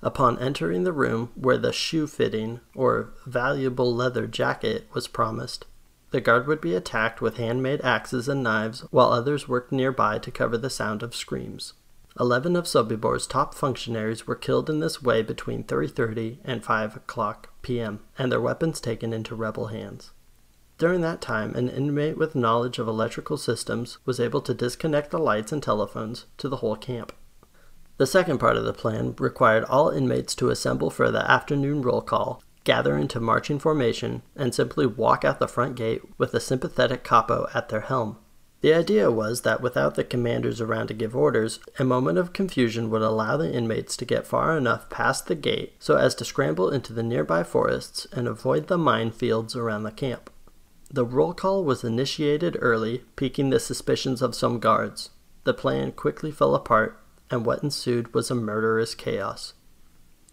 Upon 0.01 0.39
entering 0.39 0.83
the 0.83 0.91
room 0.91 1.31
where 1.35 1.57
the 1.57 1.73
shoe 1.73 2.07
fitting 2.07 2.61
or 2.75 3.13
valuable 3.25 3.93
leather 3.93 4.27
jacket 4.27 4.87
was 4.93 5.07
promised, 5.07 5.65
the 6.11 6.21
guard 6.21 6.47
would 6.47 6.61
be 6.61 6.73
attacked 6.73 7.21
with 7.21 7.37
handmade 7.37 7.81
axes 7.81 8.29
and 8.29 8.41
knives, 8.41 8.81
while 8.91 9.11
others 9.11 9.47
worked 9.47 9.71
nearby 9.71 10.17
to 10.17 10.31
cover 10.31 10.57
the 10.57 10.69
sound 10.69 11.03
of 11.03 11.15
screams. 11.15 11.73
Eleven 12.19 12.55
of 12.55 12.65
Sobibor's 12.65 13.27
top 13.27 13.53
functionaries 13.53 14.25
were 14.25 14.35
killed 14.35 14.69
in 14.69 14.79
this 14.79 15.03
way 15.03 15.21
between 15.21 15.63
3.30 15.63 16.37
and 16.43 16.63
5 16.63 16.95
o'clock 16.95 17.53
p.m., 17.61 17.99
and 18.17 18.31
their 18.31 18.41
weapons 18.41 18.79
taken 18.79 19.13
into 19.13 19.35
rebel 19.35 19.67
hands. 19.67 20.11
During 20.77 21.01
that 21.01 21.21
time, 21.21 21.55
an 21.55 21.69
inmate 21.69 22.17
with 22.17 22.35
knowledge 22.35 22.79
of 22.79 22.87
electrical 22.87 23.37
systems 23.37 23.97
was 24.05 24.19
able 24.19 24.41
to 24.41 24.53
disconnect 24.53 25.11
the 25.11 25.19
lights 25.19 25.51
and 25.51 25.61
telephones 25.61 26.25
to 26.37 26.47
the 26.47 26.57
whole 26.57 26.75
camp. 26.75 27.13
The 27.97 28.07
second 28.07 28.37
part 28.37 28.57
of 28.57 28.63
the 28.63 28.73
plan 28.73 29.15
required 29.17 29.63
all 29.65 29.89
inmates 29.89 30.35
to 30.35 30.49
assemble 30.49 30.89
for 30.89 31.09
the 31.09 31.29
afternoon 31.29 31.81
roll 31.81 32.01
call 32.01 32.43
gather 32.67 32.97
into 32.97 33.17
marching 33.21 33.57
formation, 33.57 34.21
and 34.35 34.53
simply 34.53 34.85
walk 34.85 35.23
out 35.23 35.39
the 35.39 35.47
front 35.47 35.77
gate 35.77 36.01
with 36.17 36.33
a 36.33 36.39
sympathetic 36.41 37.01
capo 37.01 37.47
at 37.53 37.69
their 37.69 37.79
helm. 37.79 38.17
The 38.59 38.73
idea 38.73 39.09
was 39.09 39.43
that 39.43 39.61
without 39.61 39.95
the 39.95 40.03
commanders 40.03 40.59
around 40.59 40.87
to 40.87 40.93
give 40.93 41.15
orders, 41.15 41.59
a 41.79 41.85
moment 41.85 42.17
of 42.17 42.33
confusion 42.33 42.89
would 42.89 43.01
allow 43.01 43.37
the 43.37 43.49
inmates 43.49 43.95
to 43.95 44.05
get 44.05 44.27
far 44.27 44.57
enough 44.57 44.89
past 44.89 45.27
the 45.27 45.35
gate 45.35 45.75
so 45.79 45.95
as 45.95 46.13
to 46.15 46.25
scramble 46.25 46.69
into 46.69 46.91
the 46.91 47.03
nearby 47.03 47.41
forests 47.41 48.05
and 48.11 48.27
avoid 48.27 48.67
the 48.67 48.77
minefields 48.77 49.55
around 49.55 49.83
the 49.83 49.91
camp. 49.91 50.29
The 50.91 51.05
roll 51.05 51.33
call 51.33 51.63
was 51.63 51.85
initiated 51.85 52.57
early, 52.59 53.05
piquing 53.15 53.49
the 53.49 53.61
suspicions 53.61 54.21
of 54.21 54.35
some 54.35 54.59
guards. 54.59 55.11
The 55.45 55.53
plan 55.53 55.93
quickly 55.93 56.31
fell 56.31 56.53
apart, 56.53 56.99
and 57.31 57.45
what 57.45 57.63
ensued 57.63 58.13
was 58.13 58.29
a 58.29 58.35
murderous 58.35 58.93
chaos. 58.93 59.53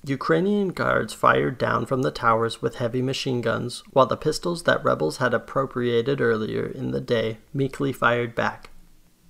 Ukrainian 0.07 0.69
guards 0.69 1.15
fired 1.15 1.57
down 1.57 1.87
from 1.87 2.03
the 2.03 2.11
towers 2.11 2.61
with 2.61 2.75
heavy 2.75 3.01
machine 3.01 3.41
guns, 3.41 3.83
while 3.93 4.05
the 4.05 4.19
pistols 4.19 4.65
that 4.65 4.85
rebels 4.85 5.17
had 5.17 5.33
appropriated 5.33 6.21
earlier 6.21 6.67
in 6.67 6.91
the 6.91 7.01
day 7.01 7.39
meekly 7.55 7.91
fired 7.91 8.35
back. 8.35 8.69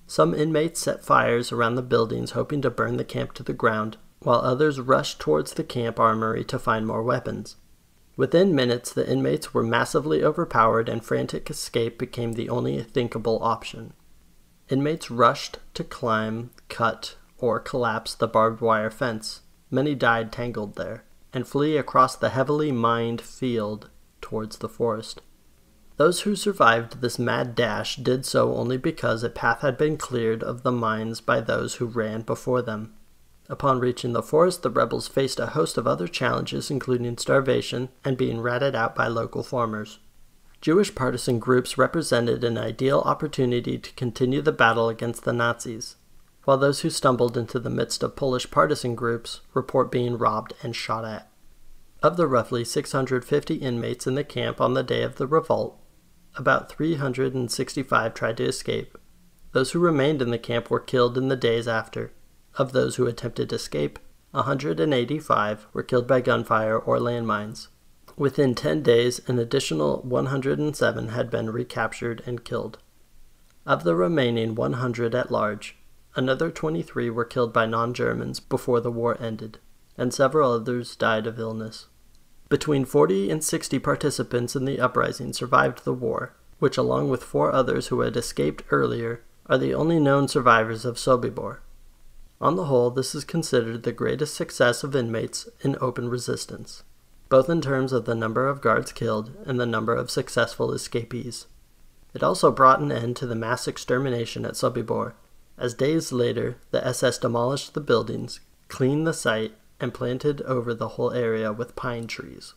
Some 0.08 0.34
inmates 0.34 0.80
set 0.80 1.04
fires 1.04 1.52
around 1.52 1.76
the 1.76 1.82
buildings, 1.82 2.32
hoping 2.32 2.60
to 2.62 2.70
burn 2.70 2.96
the 2.96 3.04
camp 3.04 3.34
to 3.34 3.44
the 3.44 3.52
ground, 3.52 3.98
while 4.18 4.40
others 4.40 4.80
rushed 4.80 5.20
towards 5.20 5.54
the 5.54 5.62
camp 5.62 6.00
armory 6.00 6.44
to 6.46 6.58
find 6.58 6.88
more 6.88 7.04
weapons. 7.04 7.54
Within 8.16 8.52
minutes, 8.52 8.92
the 8.92 9.08
inmates 9.08 9.54
were 9.54 9.62
massively 9.62 10.24
overpowered, 10.24 10.88
and 10.88 11.04
frantic 11.04 11.48
escape 11.50 11.98
became 11.98 12.32
the 12.32 12.48
only 12.48 12.82
thinkable 12.82 13.38
option. 13.42 13.92
Inmates 14.68 15.08
rushed 15.08 15.58
to 15.74 15.84
climb, 15.84 16.50
cut, 16.68 17.14
or 17.38 17.60
collapse 17.60 18.14
the 18.14 18.26
barbed 18.26 18.60
wire 18.60 18.90
fence 18.90 19.42
many 19.74 19.94
died 19.94 20.30
tangled 20.30 20.76
there, 20.76 21.04
and 21.32 21.46
flee 21.46 21.76
across 21.76 22.14
the 22.14 22.30
heavily 22.30 22.70
mined 22.70 23.20
field 23.20 23.90
towards 24.20 24.58
the 24.58 24.68
forest. 24.68 25.20
Those 25.96 26.22
who 26.22 26.34
survived 26.34 27.00
this 27.00 27.18
mad 27.18 27.54
dash 27.54 27.96
did 27.96 28.24
so 28.24 28.54
only 28.54 28.76
because 28.76 29.22
a 29.22 29.28
path 29.28 29.60
had 29.60 29.76
been 29.76 29.96
cleared 29.96 30.42
of 30.42 30.62
the 30.62 30.72
mines 30.72 31.20
by 31.20 31.40
those 31.40 31.74
who 31.74 31.86
ran 31.86 32.22
before 32.22 32.62
them. 32.62 32.94
Upon 33.48 33.78
reaching 33.78 34.12
the 34.12 34.22
forest, 34.22 34.62
the 34.62 34.70
rebels 34.70 35.06
faced 35.06 35.38
a 35.38 35.48
host 35.48 35.76
of 35.76 35.86
other 35.86 36.08
challenges, 36.08 36.70
including 36.70 37.18
starvation 37.18 37.90
and 38.04 38.16
being 38.16 38.40
ratted 38.40 38.74
out 38.74 38.94
by 38.94 39.06
local 39.06 39.42
farmers. 39.42 39.98
Jewish 40.60 40.94
partisan 40.94 41.38
groups 41.38 41.76
represented 41.76 42.42
an 42.42 42.56
ideal 42.56 43.00
opportunity 43.00 43.76
to 43.78 43.92
continue 43.92 44.40
the 44.40 44.50
battle 44.50 44.88
against 44.88 45.24
the 45.24 45.32
Nazis 45.32 45.96
while 46.44 46.58
those 46.58 46.80
who 46.80 46.90
stumbled 46.90 47.36
into 47.36 47.58
the 47.58 47.70
midst 47.70 48.02
of 48.02 48.16
Polish 48.16 48.50
partisan 48.50 48.94
groups 48.94 49.40
report 49.54 49.90
being 49.90 50.18
robbed 50.18 50.52
and 50.62 50.76
shot 50.76 51.04
at. 51.04 51.30
Of 52.02 52.16
the 52.16 52.26
roughly 52.26 52.64
650 52.64 53.54
inmates 53.54 54.06
in 54.06 54.14
the 54.14 54.24
camp 54.24 54.60
on 54.60 54.74
the 54.74 54.82
day 54.82 55.02
of 55.02 55.16
the 55.16 55.26
revolt, 55.26 55.80
about 56.36 56.68
365 56.68 58.12
tried 58.12 58.36
to 58.36 58.44
escape. 58.44 58.98
Those 59.52 59.70
who 59.70 59.78
remained 59.78 60.20
in 60.20 60.30
the 60.30 60.38
camp 60.38 60.68
were 60.68 60.80
killed 60.80 61.16
in 61.16 61.28
the 61.28 61.36
days 61.36 61.68
after. 61.68 62.12
Of 62.56 62.72
those 62.72 62.96
who 62.96 63.06
attempted 63.06 63.52
escape, 63.52 63.98
185 64.32 65.66
were 65.72 65.82
killed 65.82 66.08
by 66.08 66.20
gunfire 66.20 66.76
or 66.76 66.98
landmines. 66.98 67.68
Within 68.16 68.54
10 68.54 68.82
days, 68.82 69.20
an 69.28 69.38
additional 69.38 70.02
107 70.02 71.08
had 71.08 71.30
been 71.30 71.50
recaptured 71.50 72.22
and 72.26 72.44
killed. 72.44 72.78
Of 73.64 73.84
the 73.84 73.94
remaining 73.94 74.54
100 74.54 75.14
at 75.14 75.30
large, 75.30 75.76
Another 76.16 76.50
23 76.50 77.10
were 77.10 77.24
killed 77.24 77.52
by 77.52 77.66
non 77.66 77.92
Germans 77.92 78.38
before 78.38 78.80
the 78.80 78.90
war 78.90 79.20
ended, 79.20 79.58
and 79.98 80.14
several 80.14 80.52
others 80.52 80.94
died 80.94 81.26
of 81.26 81.40
illness. 81.40 81.88
Between 82.48 82.84
40 82.84 83.30
and 83.30 83.42
60 83.42 83.80
participants 83.80 84.54
in 84.54 84.64
the 84.64 84.78
uprising 84.78 85.32
survived 85.32 85.84
the 85.84 85.92
war, 85.92 86.34
which, 86.60 86.76
along 86.76 87.08
with 87.08 87.24
four 87.24 87.50
others 87.50 87.88
who 87.88 88.00
had 88.00 88.16
escaped 88.16 88.62
earlier, 88.70 89.22
are 89.46 89.58
the 89.58 89.74
only 89.74 89.98
known 89.98 90.28
survivors 90.28 90.84
of 90.84 90.98
Sobibor. 90.98 91.58
On 92.40 92.54
the 92.54 92.66
whole, 92.66 92.90
this 92.90 93.14
is 93.14 93.24
considered 93.24 93.82
the 93.82 93.92
greatest 93.92 94.34
success 94.34 94.84
of 94.84 94.94
inmates 94.94 95.48
in 95.62 95.76
open 95.80 96.08
resistance, 96.08 96.84
both 97.28 97.50
in 97.50 97.60
terms 97.60 97.92
of 97.92 98.04
the 98.04 98.14
number 98.14 98.46
of 98.46 98.60
guards 98.60 98.92
killed 98.92 99.32
and 99.46 99.58
the 99.58 99.66
number 99.66 99.94
of 99.94 100.10
successful 100.10 100.72
escapees. 100.72 101.46
It 102.12 102.22
also 102.22 102.52
brought 102.52 102.80
an 102.80 102.92
end 102.92 103.16
to 103.16 103.26
the 103.26 103.34
mass 103.34 103.66
extermination 103.66 104.44
at 104.44 104.54
Sobibor, 104.54 105.14
as 105.58 105.74
days 105.74 106.12
later 106.12 106.56
the 106.70 106.86
SS 106.86 107.18
demolished 107.18 107.74
the 107.74 107.80
buildings, 107.80 108.40
cleaned 108.68 109.06
the 109.06 109.12
site, 109.12 109.54
and 109.80 109.94
planted 109.94 110.40
over 110.42 110.72
the 110.72 110.90
whole 110.90 111.12
area 111.12 111.52
with 111.52 111.76
pine 111.76 112.06
trees. 112.06 112.54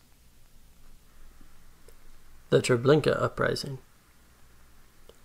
The 2.50 2.60
Treblinka 2.60 3.20
Uprising 3.20 3.78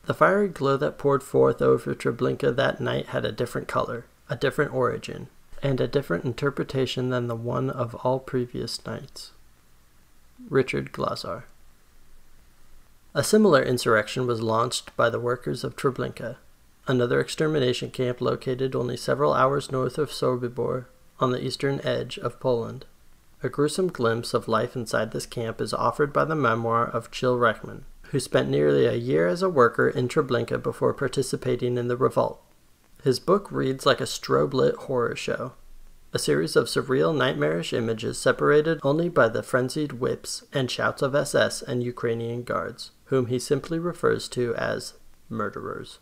The 0.05 0.13
fiery 0.13 0.49
glow 0.49 0.77
that 0.77 0.97
poured 0.97 1.23
forth 1.23 1.61
over 1.61 1.95
Treblinka 1.95 2.55
that 2.55 2.81
night 2.81 3.07
had 3.07 3.25
a 3.25 3.31
different 3.31 3.67
color, 3.67 4.05
a 4.29 4.35
different 4.35 4.73
origin, 4.73 5.27
and 5.61 5.79
a 5.79 5.87
different 5.87 6.25
interpretation 6.25 7.09
than 7.09 7.27
the 7.27 7.35
one 7.35 7.69
of 7.69 7.95
all 7.95 8.19
previous 8.19 8.85
nights. 8.85 9.31
Richard 10.49 10.91
Glazar 10.91 11.43
a 13.15 13.23
similar 13.23 13.61
insurrection 13.61 14.25
was 14.25 14.41
launched 14.41 14.95
by 14.97 15.07
the 15.07 15.19
workers 15.19 15.63
of 15.63 15.75
Treblinka, 15.75 16.37
another 16.87 17.19
extermination 17.19 17.89
camp 17.89 18.21
located 18.21 18.75
only 18.75 18.97
several 18.97 19.33
hours 19.33 19.71
north 19.71 19.97
of 19.97 20.09
Sobibor 20.11 20.85
on 21.19 21.31
the 21.31 21.43
eastern 21.43 21.79
edge 21.83 22.17
of 22.17 22.39
Poland. 22.39 22.85
A 23.41 23.49
gruesome 23.49 23.87
glimpse 23.87 24.33
of 24.33 24.47
life 24.47 24.75
inside 24.75 25.11
this 25.11 25.25
camp 25.25 25.59
is 25.59 25.73
offered 25.73 26.13
by 26.13 26.25
the 26.25 26.35
memoir 26.35 26.85
of 26.85 27.11
Chil 27.11 27.37
Rajchman, 27.37 27.83
who 28.11 28.19
spent 28.19 28.49
nearly 28.49 28.85
a 28.85 28.93
year 28.93 29.27
as 29.27 29.41
a 29.41 29.49
worker 29.49 29.89
in 29.89 30.07
Treblinka 30.07 30.61
before 30.61 30.93
participating 30.93 31.77
in 31.77 31.87
the 31.87 31.97
revolt. 31.97 32.41
His 33.03 33.19
book 33.19 33.51
reads 33.51 33.85
like 33.85 33.99
a 33.99 34.05
strobe 34.05 34.53
lit 34.53 34.75
horror 34.75 35.15
show, 35.15 35.53
a 36.13 36.19
series 36.19 36.55
of 36.55 36.67
surreal, 36.67 37.15
nightmarish 37.15 37.73
images 37.73 38.19
separated 38.19 38.79
only 38.83 39.09
by 39.09 39.27
the 39.27 39.41
frenzied 39.41 39.93
whips 39.93 40.43
and 40.53 40.69
shouts 40.69 41.01
of 41.01 41.15
SS 41.15 41.63
and 41.63 41.83
Ukrainian 41.83 42.43
guards, 42.43 42.91
whom 43.05 43.25
he 43.25 43.39
simply 43.39 43.79
refers 43.79 44.29
to 44.29 44.53
as 44.55 44.93
murderers. 45.27 45.99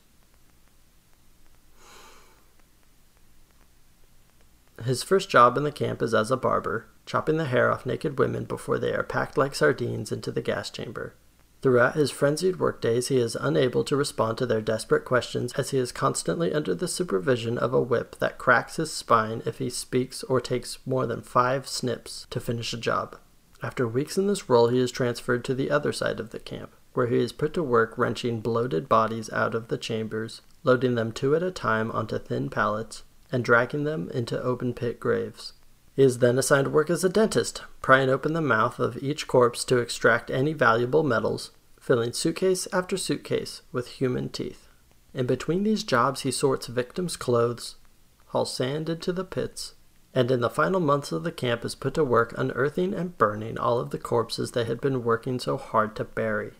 His 4.85 5.03
first 5.03 5.29
job 5.29 5.57
in 5.57 5.63
the 5.63 5.71
camp 5.71 6.01
is 6.01 6.13
as 6.13 6.31
a 6.31 6.37
barber, 6.37 6.87
chopping 7.05 7.37
the 7.37 7.45
hair 7.45 7.71
off 7.71 7.85
naked 7.85 8.17
women 8.17 8.45
before 8.45 8.79
they 8.79 8.93
are 8.93 9.03
packed 9.03 9.37
like 9.37 9.53
sardines 9.53 10.11
into 10.11 10.31
the 10.31 10.41
gas 10.41 10.69
chamber. 10.69 11.13
Throughout 11.61 11.93
his 11.93 12.09
frenzied 12.09 12.59
workdays, 12.59 13.09
he 13.09 13.17
is 13.17 13.35
unable 13.35 13.83
to 13.83 13.95
respond 13.95 14.39
to 14.39 14.47
their 14.47 14.61
desperate 14.61 15.05
questions 15.05 15.53
as 15.53 15.69
he 15.69 15.77
is 15.77 15.91
constantly 15.91 16.51
under 16.51 16.73
the 16.73 16.87
supervision 16.87 17.59
of 17.59 17.71
a 17.71 17.81
whip 17.81 18.15
that 18.17 18.39
cracks 18.39 18.77
his 18.77 18.91
spine 18.91 19.43
if 19.45 19.59
he 19.59 19.69
speaks 19.69 20.23
or 20.23 20.41
takes 20.41 20.79
more 20.87 21.05
than 21.05 21.21
five 21.21 21.67
snips 21.67 22.25
to 22.31 22.39
finish 22.39 22.73
a 22.73 22.77
job. 22.77 23.17
After 23.61 23.87
weeks 23.87 24.17
in 24.17 24.25
this 24.25 24.49
role, 24.49 24.69
he 24.69 24.79
is 24.79 24.91
transferred 24.91 25.45
to 25.45 25.53
the 25.53 25.69
other 25.69 25.93
side 25.93 26.19
of 26.19 26.31
the 26.31 26.39
camp, 26.39 26.71
where 26.93 27.05
he 27.05 27.19
is 27.19 27.31
put 27.31 27.53
to 27.53 27.61
work 27.61 27.95
wrenching 27.95 28.39
bloated 28.41 28.89
bodies 28.89 29.29
out 29.29 29.53
of 29.53 29.67
the 29.67 29.77
chambers, 29.77 30.41
loading 30.63 30.95
them 30.95 31.11
two 31.11 31.35
at 31.35 31.43
a 31.43 31.51
time 31.51 31.91
onto 31.91 32.17
thin 32.17 32.49
pallets, 32.49 33.03
and 33.31 33.43
dragging 33.43 33.83
them 33.83 34.09
into 34.13 34.41
open 34.41 34.73
pit 34.73 34.99
graves. 34.99 35.53
He 35.95 36.03
is 36.03 36.19
then 36.19 36.37
assigned 36.37 36.71
work 36.71 36.89
as 36.89 37.03
a 37.03 37.09
dentist, 37.09 37.63
prying 37.81 38.09
open 38.09 38.33
the 38.33 38.41
mouth 38.41 38.79
of 38.79 39.01
each 39.03 39.27
corpse 39.27 39.63
to 39.65 39.77
extract 39.77 40.31
any 40.31 40.53
valuable 40.53 41.03
metals, 41.03 41.51
filling 41.79 42.13
suitcase 42.13 42.67
after 42.71 42.97
suitcase 42.97 43.61
with 43.71 43.87
human 43.87 44.29
teeth. 44.29 44.67
In 45.13 45.25
between 45.25 45.63
these 45.63 45.83
jobs, 45.83 46.21
he 46.21 46.31
sorts 46.31 46.67
victims' 46.67 47.17
clothes, 47.17 47.75
hauls 48.27 48.53
sand 48.53 48.87
into 48.89 49.11
the 49.11 49.25
pits, 49.25 49.73
and 50.13 50.31
in 50.31 50.39
the 50.39 50.49
final 50.49 50.79
months 50.79 51.11
of 51.11 51.23
the 51.23 51.31
camp 51.31 51.65
is 51.65 51.75
put 51.75 51.93
to 51.95 52.03
work 52.03 52.33
unearthing 52.37 52.93
and 52.93 53.17
burning 53.17 53.57
all 53.57 53.79
of 53.79 53.89
the 53.89 53.97
corpses 53.97 54.51
they 54.51 54.65
had 54.65 54.79
been 54.79 55.03
working 55.03 55.39
so 55.39 55.57
hard 55.57 55.95
to 55.95 56.03
bury. 56.03 56.53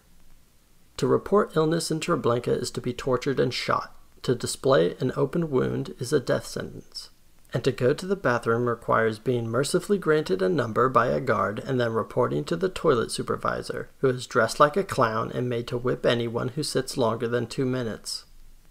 To 0.98 1.08
report 1.08 1.56
illness 1.56 1.90
in 1.90 2.00
Treblinka 2.00 2.62
is 2.62 2.72
to 2.72 2.82
be 2.82 2.94
tortured 2.94 3.40
and 3.40 3.54
shot. 3.54 3.96
To 4.24 4.36
display 4.36 4.96
an 5.00 5.12
open 5.16 5.50
wound 5.50 5.96
is 6.00 6.14
a 6.14 6.20
death 6.20 6.46
sentence 6.46 7.10
and 7.54 7.64
to 7.64 7.72
go 7.72 7.94
to 7.94 8.06
the 8.06 8.16
bathroom 8.16 8.68
requires 8.70 9.20
being 9.20 9.48
mercifully 9.48 9.98
granted 9.98 10.42
a 10.42 10.50
number 10.50 10.88
by 10.88 11.08
a 11.08 11.20
guard 11.20 11.60
and 11.60 11.80
then 11.80 11.94
reporting 11.94 12.44
to 12.46 12.56
the 12.56 12.70
toilet 12.70 13.12
supervisor, 13.12 13.90
who 14.00 14.08
is 14.08 14.28
dressed 14.28 14.60
like 14.60 14.78
a 14.78 14.84
clown 14.84 15.32
and 15.34 15.50
made 15.50 15.68
to 15.68 15.78
whip 15.78 16.06
anyone 16.06 16.50
who 16.50 16.64
sits 16.64 16.98
longer 16.98 17.28
than 17.28 17.48
two 17.48 17.66
minutes. 17.66 18.26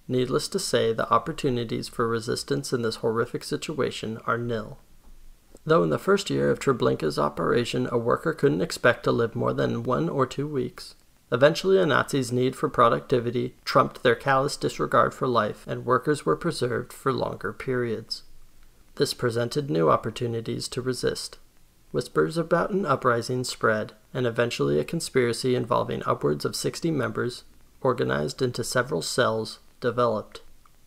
Needless 0.08 0.48
to 0.48 0.58
say, 0.58 0.92
the 0.92 1.10
opportunities 1.12 1.88
for 1.88 2.08
resistance 2.08 2.72
in 2.72 2.82
this 2.82 2.96
horrific 2.96 3.44
situation 3.44 4.18
are 4.26 4.38
nil. 4.38 4.78
Though 5.66 5.82
in 5.82 5.90
the 5.90 5.98
first 5.98 6.30
year 6.30 6.50
of 6.50 6.58
Treblinka's 6.58 7.18
operation 7.18 7.86
a 7.92 7.98
worker 7.98 8.32
couldn't 8.32 8.62
expect 8.62 9.04
to 9.04 9.12
live 9.12 9.36
more 9.36 9.52
than 9.52 9.82
one 9.82 10.08
or 10.08 10.26
two 10.26 10.48
weeks, 10.48 10.94
eventually 11.32 11.78
a 11.78 11.86
Nazi's 11.86 12.32
need 12.32 12.56
for 12.56 12.68
productivity 12.68 13.54
trumped 13.64 14.02
their 14.02 14.14
callous 14.14 14.56
disregard 14.56 15.14
for 15.14 15.28
life, 15.28 15.66
and 15.66 15.86
workers 15.86 16.26
were 16.26 16.36
preserved 16.36 16.92
for 16.92 17.12
longer 17.12 17.52
periods. 17.52 18.24
This 18.96 19.14
presented 19.14 19.70
new 19.70 19.90
opportunities 19.90 20.68
to 20.68 20.82
resist. 20.82 21.38
Whispers 21.92 22.36
about 22.36 22.70
an 22.70 22.84
uprising 22.84 23.44
spread, 23.44 23.92
and 24.12 24.26
eventually 24.26 24.78
a 24.78 24.84
conspiracy 24.84 25.54
involving 25.54 26.02
upwards 26.04 26.44
of 26.44 26.56
60 26.56 26.90
members, 26.90 27.44
organized 27.80 28.42
into 28.42 28.62
several 28.62 29.02
cells, 29.02 29.60
developed. 29.80 30.42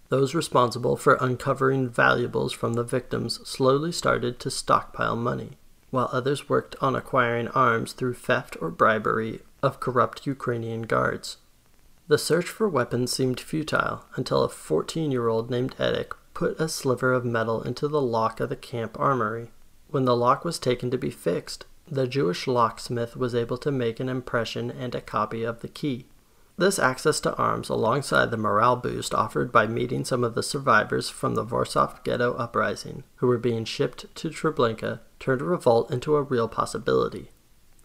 Those 0.09 0.35
responsible 0.35 0.95
for 0.95 1.17
uncovering 1.19 1.89
valuables 1.89 2.53
from 2.53 2.73
the 2.73 2.83
victims 2.83 3.39
slowly 3.47 3.91
started 3.91 4.39
to 4.41 4.51
stockpile 4.51 5.15
money, 5.15 5.51
while 5.89 6.09
others 6.11 6.47
worked 6.47 6.75
on 6.81 6.95
acquiring 6.95 7.47
arms 7.49 7.93
through 7.93 8.13
theft 8.13 8.55
or 8.61 8.69
bribery 8.69 9.41
of 9.63 9.79
corrupt 9.79 10.27
Ukrainian 10.27 10.83
guards. 10.83 11.37
The 12.07 12.17
search 12.17 12.49
for 12.49 12.67
weapons 12.67 13.11
seemed 13.13 13.39
futile 13.39 14.05
until 14.15 14.43
a 14.43 14.49
14 14.49 15.09
year 15.09 15.29
old 15.29 15.49
named 15.49 15.75
Edek 15.79 16.13
put 16.33 16.59
a 16.59 16.67
sliver 16.67 17.13
of 17.13 17.23
metal 17.23 17.63
into 17.63 17.87
the 17.87 18.01
lock 18.01 18.39
of 18.39 18.49
the 18.49 18.55
camp 18.55 18.99
armory. 18.99 19.51
When 19.89 20.05
the 20.05 20.15
lock 20.15 20.43
was 20.43 20.59
taken 20.59 20.91
to 20.91 20.97
be 20.97 21.09
fixed, 21.09 21.65
the 21.89 22.07
Jewish 22.07 22.45
locksmith 22.45 23.15
was 23.15 23.33
able 23.33 23.57
to 23.59 23.71
make 23.71 23.99
an 23.99 24.09
impression 24.09 24.69
and 24.69 24.93
a 24.93 25.01
copy 25.01 25.43
of 25.43 25.61
the 25.61 25.67
key. 25.67 26.07
This 26.57 26.77
access 26.77 27.19
to 27.21 27.35
arms, 27.35 27.69
alongside 27.69 28.29
the 28.29 28.37
morale 28.37 28.75
boost 28.75 29.13
offered 29.13 29.51
by 29.51 29.65
meeting 29.65 30.05
some 30.05 30.23
of 30.23 30.35
the 30.35 30.43
survivors 30.43 31.09
from 31.09 31.33
the 31.33 31.43
Warsaw 31.43 31.95
Ghetto 32.03 32.35
uprising, 32.35 33.03
who 33.15 33.27
were 33.27 33.39
being 33.39 33.65
shipped 33.65 34.13
to 34.15 34.29
Treblinka, 34.29 34.99
turned 35.19 35.41
a 35.41 35.45
revolt 35.45 35.89
into 35.89 36.15
a 36.15 36.21
real 36.21 36.47
possibility. 36.47 37.31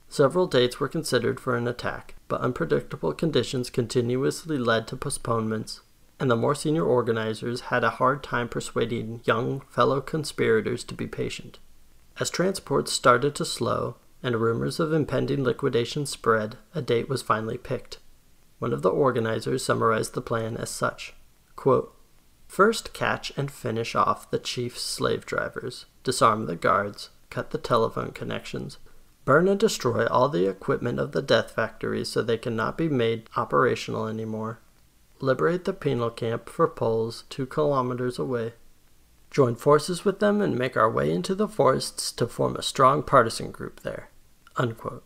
Several 0.09 0.47
dates 0.47 0.81
were 0.81 0.89
considered 0.89 1.39
for 1.39 1.55
an 1.55 1.69
attack, 1.69 2.15
but 2.29 2.41
unpredictable 2.41 3.13
conditions 3.13 3.71
continuously 3.71 4.59
led 4.59 4.87
to 4.89 4.97
postponements, 4.97 5.83
and 6.19 6.31
the 6.31 6.37
more 6.37 6.55
senior 6.55 6.85
organizers 6.85 7.63
had 7.63 7.85
a 7.85 7.91
hard 7.91 8.23
time 8.23 8.49
persuading 8.49 9.21
young 9.25 9.61
fellow 9.69 10.01
conspirators 10.01 10.83
to 10.85 10.95
be 10.95 11.07
patient. 11.07 11.59
As 12.19 12.31
transports 12.31 12.93
started 12.93 13.35
to 13.37 13.45
slow 13.45 13.97
and 14.23 14.37
rumors 14.37 14.81
of 14.81 14.93
impending 14.93 15.45
liquidation 15.45 16.07
spread, 16.07 16.57
a 16.75 16.83
date 16.83 17.09
was 17.09 17.23
finally 17.23 17.59
picked. 17.59 17.99
One 18.59 18.73
of 18.73 18.83
the 18.83 18.91
organizers 18.91 19.65
summarized 19.65 20.15
the 20.15 20.23
plan 20.23 20.57
as 20.57 20.71
such 20.71 21.15
quote, 21.55 21.95
First, 22.49 22.95
catch 22.95 23.31
and 23.37 23.51
finish 23.51 23.95
off 23.95 24.31
the 24.31 24.39
chief's 24.39 24.81
slave 24.81 25.27
drivers, 25.27 25.87
disarm 26.03 26.47
the 26.47 26.57
guards, 26.57 27.11
cut 27.31 27.51
the 27.51 27.59
telephone 27.59 28.13
connections, 28.13 28.79
burn 29.29 29.47
and 29.47 29.61
destroy 29.61 30.07
all 30.07 30.31
the 30.31 30.49
equipment 30.49 30.99
of 30.99 31.13
the 31.13 31.21
death 31.21 31.51
factories 31.51 32.09
so 32.09 32.23
they 32.23 32.39
cannot 32.39 32.79
be 32.79 32.89
made 32.89 33.29
operational 33.37 34.07
anymore, 34.07 34.59
liberate 35.21 35.67
the 35.67 35.73
penal 35.75 36.09
camp 36.09 36.49
for 36.49 36.67
Poles 36.67 37.25
two 37.29 37.45
kilometers 37.45 38.19
away, 38.19 38.55
join 39.31 39.55
forces 39.55 40.03
with 40.03 40.19
them, 40.21 40.41
and 40.41 40.57
make 40.57 40.79
our 40.79 40.91
way 40.91 41.13
into 41.13 41.35
the 41.35 41.47
forests 41.47 42.11
to 42.11 42.27
form 42.27 42.57
a 42.57 42.63
strong 42.63 43.03
partisan 43.03 43.51
group 43.51 43.81
there. 43.81 44.09
Unquote. 44.57 45.05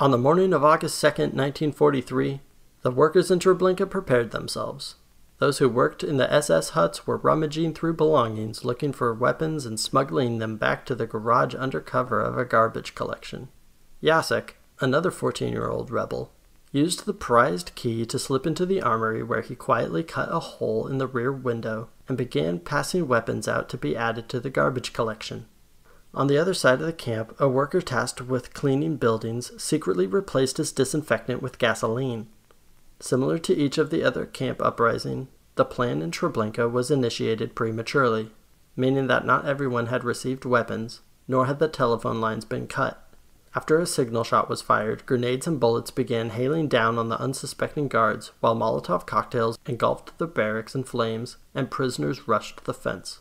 On 0.00 0.10
the 0.10 0.16
morning 0.16 0.54
of 0.54 0.64
August 0.64 0.98
2, 1.02 1.06
1943, 1.06 2.40
the 2.80 2.90
workers 2.90 3.30
in 3.30 3.38
Treblinka 3.38 3.90
prepared 3.90 4.30
themselves. 4.30 4.94
Those 5.40 5.56
who 5.56 5.70
worked 5.70 6.04
in 6.04 6.18
the 6.18 6.30
SS 6.30 6.70
huts 6.70 7.06
were 7.06 7.16
rummaging 7.16 7.72
through 7.72 7.94
belongings 7.94 8.62
looking 8.62 8.92
for 8.92 9.12
weapons 9.14 9.64
and 9.64 9.80
smuggling 9.80 10.38
them 10.38 10.58
back 10.58 10.84
to 10.84 10.94
the 10.94 11.06
garage 11.06 11.54
under 11.58 11.80
cover 11.80 12.20
of 12.20 12.36
a 12.36 12.44
garbage 12.44 12.94
collection. 12.94 13.48
Jacek, 14.02 14.56
another 14.80 15.10
14 15.10 15.50
year 15.50 15.66
old 15.66 15.90
rebel, 15.90 16.30
used 16.72 17.06
the 17.06 17.14
prized 17.14 17.74
key 17.74 18.04
to 18.04 18.18
slip 18.18 18.46
into 18.46 18.66
the 18.66 18.82
armory 18.82 19.22
where 19.22 19.40
he 19.40 19.54
quietly 19.54 20.02
cut 20.02 20.28
a 20.30 20.40
hole 20.40 20.86
in 20.86 20.98
the 20.98 21.06
rear 21.06 21.32
window 21.32 21.88
and 22.06 22.18
began 22.18 22.58
passing 22.58 23.08
weapons 23.08 23.48
out 23.48 23.70
to 23.70 23.78
be 23.78 23.96
added 23.96 24.28
to 24.28 24.40
the 24.40 24.50
garbage 24.50 24.92
collection. 24.92 25.46
On 26.12 26.26
the 26.26 26.36
other 26.36 26.54
side 26.54 26.80
of 26.80 26.86
the 26.86 26.92
camp, 26.92 27.34
a 27.40 27.48
worker 27.48 27.80
tasked 27.80 28.20
with 28.20 28.52
cleaning 28.52 28.96
buildings 28.96 29.52
secretly 29.62 30.06
replaced 30.06 30.58
his 30.58 30.70
disinfectant 30.70 31.40
with 31.40 31.58
gasoline. 31.58 32.28
Similar 33.00 33.38
to 33.38 33.56
each 33.56 33.78
of 33.78 33.90
the 33.90 34.04
other 34.04 34.26
camp 34.26 34.60
uprising, 34.62 35.28
the 35.56 35.64
plan 35.64 36.02
in 36.02 36.10
Treblinka 36.10 36.70
was 36.70 36.90
initiated 36.90 37.54
prematurely, 37.54 38.30
meaning 38.76 39.06
that 39.06 39.26
not 39.26 39.46
everyone 39.46 39.86
had 39.86 40.04
received 40.04 40.44
weapons, 40.44 41.00
nor 41.26 41.46
had 41.46 41.58
the 41.58 41.68
telephone 41.68 42.20
lines 42.20 42.44
been 42.44 42.66
cut. 42.66 43.02
After 43.54 43.80
a 43.80 43.86
signal 43.86 44.22
shot 44.22 44.48
was 44.48 44.62
fired, 44.62 45.04
grenades 45.06 45.46
and 45.46 45.58
bullets 45.58 45.90
began 45.90 46.30
hailing 46.30 46.68
down 46.68 46.98
on 46.98 47.08
the 47.08 47.20
unsuspecting 47.20 47.88
guards, 47.88 48.30
while 48.40 48.54
Molotov 48.54 49.06
cocktails 49.06 49.58
engulfed 49.66 50.16
the 50.18 50.28
barracks 50.28 50.74
in 50.74 50.84
flames 50.84 51.36
and 51.52 51.70
prisoners 51.70 52.28
rushed 52.28 52.64
the 52.64 52.74
fence. 52.74 53.20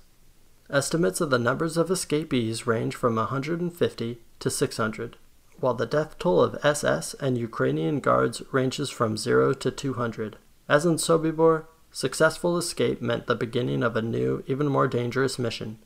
Estimates 0.69 1.19
of 1.19 1.31
the 1.31 1.39
numbers 1.39 1.77
of 1.77 1.89
escapees 1.89 2.67
range 2.67 2.95
from 2.95 3.15
150 3.15 4.21
to 4.39 4.49
600, 4.51 5.17
while 5.61 5.73
the 5.73 5.85
death 5.85 6.17
toll 6.19 6.41
of 6.41 6.57
SS 6.63 7.13
and 7.15 7.37
Ukrainian 7.37 7.99
guards 7.99 8.41
ranges 8.51 8.89
from 8.89 9.17
0 9.17 9.53
to 9.53 9.71
200. 9.71 10.37
As 10.67 10.85
in 10.85 10.95
Sobibor, 10.95 11.65
successful 11.91 12.57
escape 12.57 13.01
meant 13.01 13.27
the 13.27 13.35
beginning 13.35 13.83
of 13.83 13.95
a 13.95 14.01
new, 14.01 14.43
even 14.47 14.67
more 14.67 14.87
dangerous 14.87 15.39
mission 15.39 15.79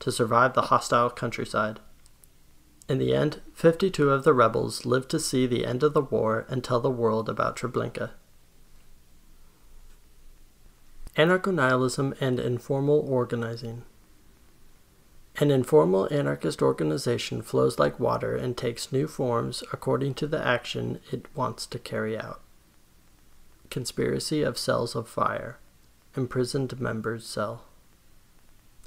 to 0.00 0.12
survive 0.12 0.54
the 0.54 0.62
hostile 0.62 1.10
countryside. 1.10 1.80
In 2.88 2.98
the 2.98 3.14
end, 3.14 3.40
52 3.54 4.10
of 4.10 4.24
the 4.24 4.34
rebels 4.34 4.86
lived 4.86 5.10
to 5.10 5.18
see 5.18 5.46
the 5.46 5.66
end 5.66 5.82
of 5.82 5.92
the 5.94 6.02
war 6.02 6.46
and 6.48 6.62
tell 6.62 6.80
the 6.80 6.90
world 6.90 7.28
about 7.28 7.56
Treblinka. 7.56 8.10
Anarcho 11.16 11.52
nihilism 11.52 12.14
and 12.20 12.38
informal 12.38 13.00
organizing. 13.08 13.82
An 15.38 15.50
informal 15.50 16.08
anarchist 16.10 16.62
organization 16.62 17.42
flows 17.42 17.78
like 17.78 18.00
water 18.00 18.34
and 18.34 18.56
takes 18.56 18.90
new 18.90 19.06
forms 19.06 19.62
according 19.70 20.14
to 20.14 20.26
the 20.26 20.42
action 20.42 20.98
it 21.12 21.26
wants 21.36 21.66
to 21.66 21.78
carry 21.78 22.18
out. 22.18 22.40
Conspiracy 23.68 24.42
of 24.42 24.56
Cells 24.56 24.94
of 24.94 25.08
Fire 25.08 25.58
Imprisoned 26.16 26.80
Members 26.80 27.26
Cell. 27.26 27.64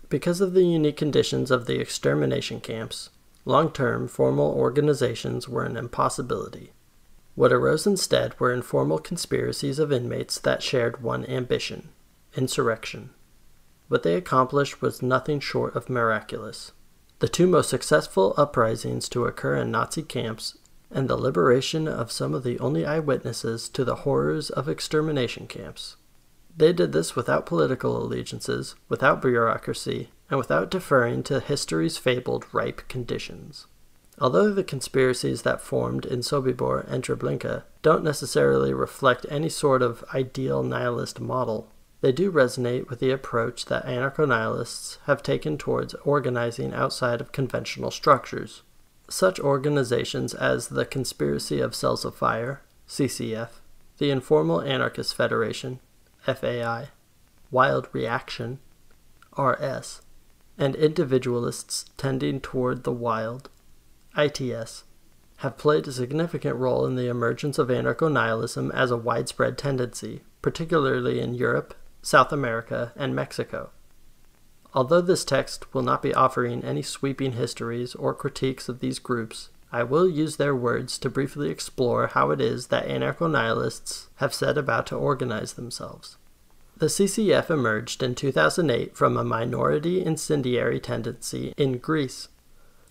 Because 0.10 0.42
of 0.42 0.54
the 0.54 0.66
unique 0.66 0.98
conditions 0.98 1.52
of 1.52 1.68
the 1.68 1.80
extermination 1.80 2.60
camps, 2.62 3.12
long 3.46 3.72
term 3.72 4.08
formal 4.08 4.52
organizations 4.52 5.48
were 5.48 5.66
an 5.66 5.78
impossibility. 5.78 6.72
What 7.36 7.54
arose 7.54 7.86
instead 7.86 8.40
were 8.40 8.52
informal 8.52 8.98
conspiracies 8.98 9.78
of 9.78 9.92
inmates 9.92 10.40
that 10.40 10.64
shared 10.64 11.04
one 11.04 11.26
ambition 11.28 11.90
insurrection. 12.36 13.12
What 13.90 14.04
they 14.04 14.16
accomplished 14.16 14.82
was 14.82 15.02
nothing 15.02 15.40
short 15.40 15.76
of 15.76 15.90
miraculous. 15.90 16.72
The 17.20 17.28
two 17.28 17.48
most 17.48 17.70
successful 17.70 18.34
uprisings 18.38 19.10
to 19.10 19.26
occur 19.26 19.58
in 19.58 19.72
Nazi 19.72 20.04
camps 20.04 20.58
and 20.92 21.10
the 21.10 21.18
liberation 21.18 21.88
of 21.88 22.12
some 22.12 22.34
of 22.34 22.44
the 22.44 22.58
only 22.60 22.86
eyewitnesses 22.86 23.68
to 23.70 23.84
the 23.84 23.98
horrors 23.98 24.50
of 24.50 24.70
extermination 24.70 25.48
camps. 25.48 25.98
They 26.56 26.72
did 26.72 26.92
this 26.92 27.16
without 27.16 27.46
political 27.46 27.98
allegiances, 27.98 28.76
without 28.88 29.22
bureaucracy, 29.22 30.10
and 30.30 30.38
without 30.38 30.72
deferring 30.72 31.24
to 31.24 31.40
history's 31.40 31.98
fabled 31.98 32.46
ripe 32.54 32.88
conditions. 32.88 33.68
Although 34.20 34.54
the 34.54 34.64
conspiracies 34.64 35.44
that 35.44 35.62
formed 35.62 36.06
in 36.06 36.20
Sobibor 36.20 36.86
and 36.88 37.04
Treblinka 37.04 37.64
don't 37.82 38.04
necessarily 38.04 38.74
reflect 38.74 39.26
any 39.30 39.50
sort 39.50 39.82
of 39.82 40.04
ideal 40.14 40.62
nihilist 40.62 41.20
model, 41.20 41.72
they 42.02 42.12
do 42.12 42.32
resonate 42.32 42.90
with 42.90 43.00
the 43.00 43.12
approach 43.12 43.66
that 43.66 43.86
anarcho 43.86 44.26
nihilists 44.28 45.00
have 45.06 45.22
taken 45.22 45.58
towards 45.58 45.96
organizing 46.06 46.74
outside 46.74 47.20
of 47.20 47.32
conventional 47.32 47.92
structures. 47.92 48.62
Such 49.10 49.40
organizations 49.40 50.34
as 50.34 50.70
the 50.70 50.86
Conspiracy 50.86 51.60
of 51.60 51.76
Cells 51.76 52.06
of 52.06 52.16
Fire, 52.16 52.62
CCF, 52.88 53.50
the 53.98 54.12
Informal 54.12 54.62
Anarchist 54.62 55.14
Federation, 55.14 55.80
FAI, 56.22 56.90
Wild 57.52 57.90
Reaction, 57.92 58.60
RS, 59.38 60.02
and 60.58 60.76
individualists 60.76 61.86
tending 61.98 62.40
toward 62.40 62.84
the 62.84 62.92
wild, 62.92 63.50
ITS, 64.18 64.84
have 65.38 65.58
played 65.58 65.88
a 65.88 65.92
significant 65.92 66.56
role 66.56 66.86
in 66.86 66.96
the 66.96 67.08
emergence 67.08 67.58
of 67.58 67.70
anarcho 67.70 68.12
nihilism 68.12 68.72
as 68.72 68.92
a 68.92 68.98
widespread 68.98 69.58
tendency, 69.58 70.22
particularly 70.42 71.20
in 71.20 71.34
Europe 71.34 71.74
South 72.02 72.32
America, 72.32 72.94
and 72.96 73.16
Mexico. 73.16 73.70
Although 74.74 75.02
this 75.02 75.26
text 75.26 75.74
will 75.74 75.82
not 75.82 76.02
be 76.02 76.14
offering 76.14 76.64
any 76.64 76.82
sweeping 76.82 77.34
histories 77.34 77.96
or 77.96 78.14
critiques 78.14 78.70
of 78.70 78.80
these 78.80 79.00
groups, 79.00 79.50
I 79.72 79.84
will 79.84 80.08
use 80.08 80.38
their 80.38 80.56
words 80.56 80.98
to 81.00 81.10
briefly 81.10 81.50
explore 81.50 82.08
how 82.08 82.32
it 82.32 82.42
is 82.42 82.68
that 82.68 82.88
anarcho 82.88 83.30
nihilists 83.30 84.08
have 84.16 84.34
set 84.34 84.58
about 84.58 84.88
to 84.88 84.96
organize 84.96 85.54
themselves. 85.54 86.18
The 86.78 86.88
CCF 86.88 87.50
emerged 87.50 88.02
in 88.02 88.16
2008 88.16 88.96
from 88.96 89.18
a 89.18 89.24
minority 89.24 90.04
incendiary 90.04 90.80
tendency 90.80 91.54
in 91.58 91.78
Greece. 91.78 92.30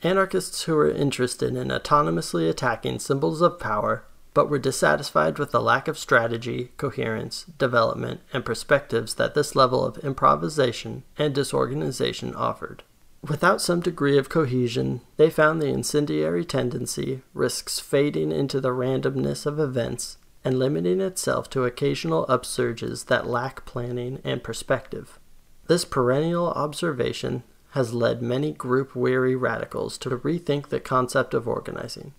Anarchists 0.03 0.65
who 0.65 0.75
were 0.75 0.91
interested 0.91 1.57
in 1.57 1.69
autonomously 1.69 2.49
attacking 2.49 2.99
symbols 2.99 3.41
of 3.41 3.59
power 3.59 4.05
but 4.39 4.49
were 4.49 4.57
dissatisfied 4.61 5.37
with 5.37 5.51
the 5.51 5.61
lack 5.61 5.89
of 5.89 5.99
strategy, 5.99 6.71
coherence, 6.77 7.47
development, 7.59 8.21
and 8.33 8.45
perspectives 8.45 9.17
that 9.17 9.35
this 9.35 9.57
level 9.57 9.85
of 9.85 9.99
improvisation 10.05 11.03
and 11.17 11.35
disorganization 11.35 12.33
offered. 12.37 12.85
Without 13.29 13.61
some 13.61 13.81
degree 13.81 14.17
of 14.17 14.29
cohesion, 14.29 15.01
they 15.17 15.29
found 15.29 15.61
the 15.61 15.67
incendiary 15.67 16.45
tendency 16.45 17.21
risks 17.35 17.81
fading 17.81 18.31
into 18.31 18.61
the 18.61 18.69
randomness 18.69 19.45
of 19.45 19.59
events 19.59 20.19
and 20.45 20.57
limiting 20.57 21.01
itself 21.01 21.51
to 21.51 21.65
occasional 21.65 22.25
upsurges 22.27 23.07
that 23.07 23.27
lack 23.27 23.67
planning 23.67 24.21
and 24.23 24.45
perspective. 24.45 25.19
This 25.67 25.85
perennial 25.85 26.51
observation 26.51 27.43
has 27.71 27.93
led 27.93 28.23
many 28.23 28.53
group 28.53 28.95
weary 28.95 29.35
radicals 29.35 29.99
to 29.99 30.11
rethink 30.11 30.69
the 30.69 30.79
concept 30.79 31.35
of 31.35 31.49
organizing. 31.49 32.15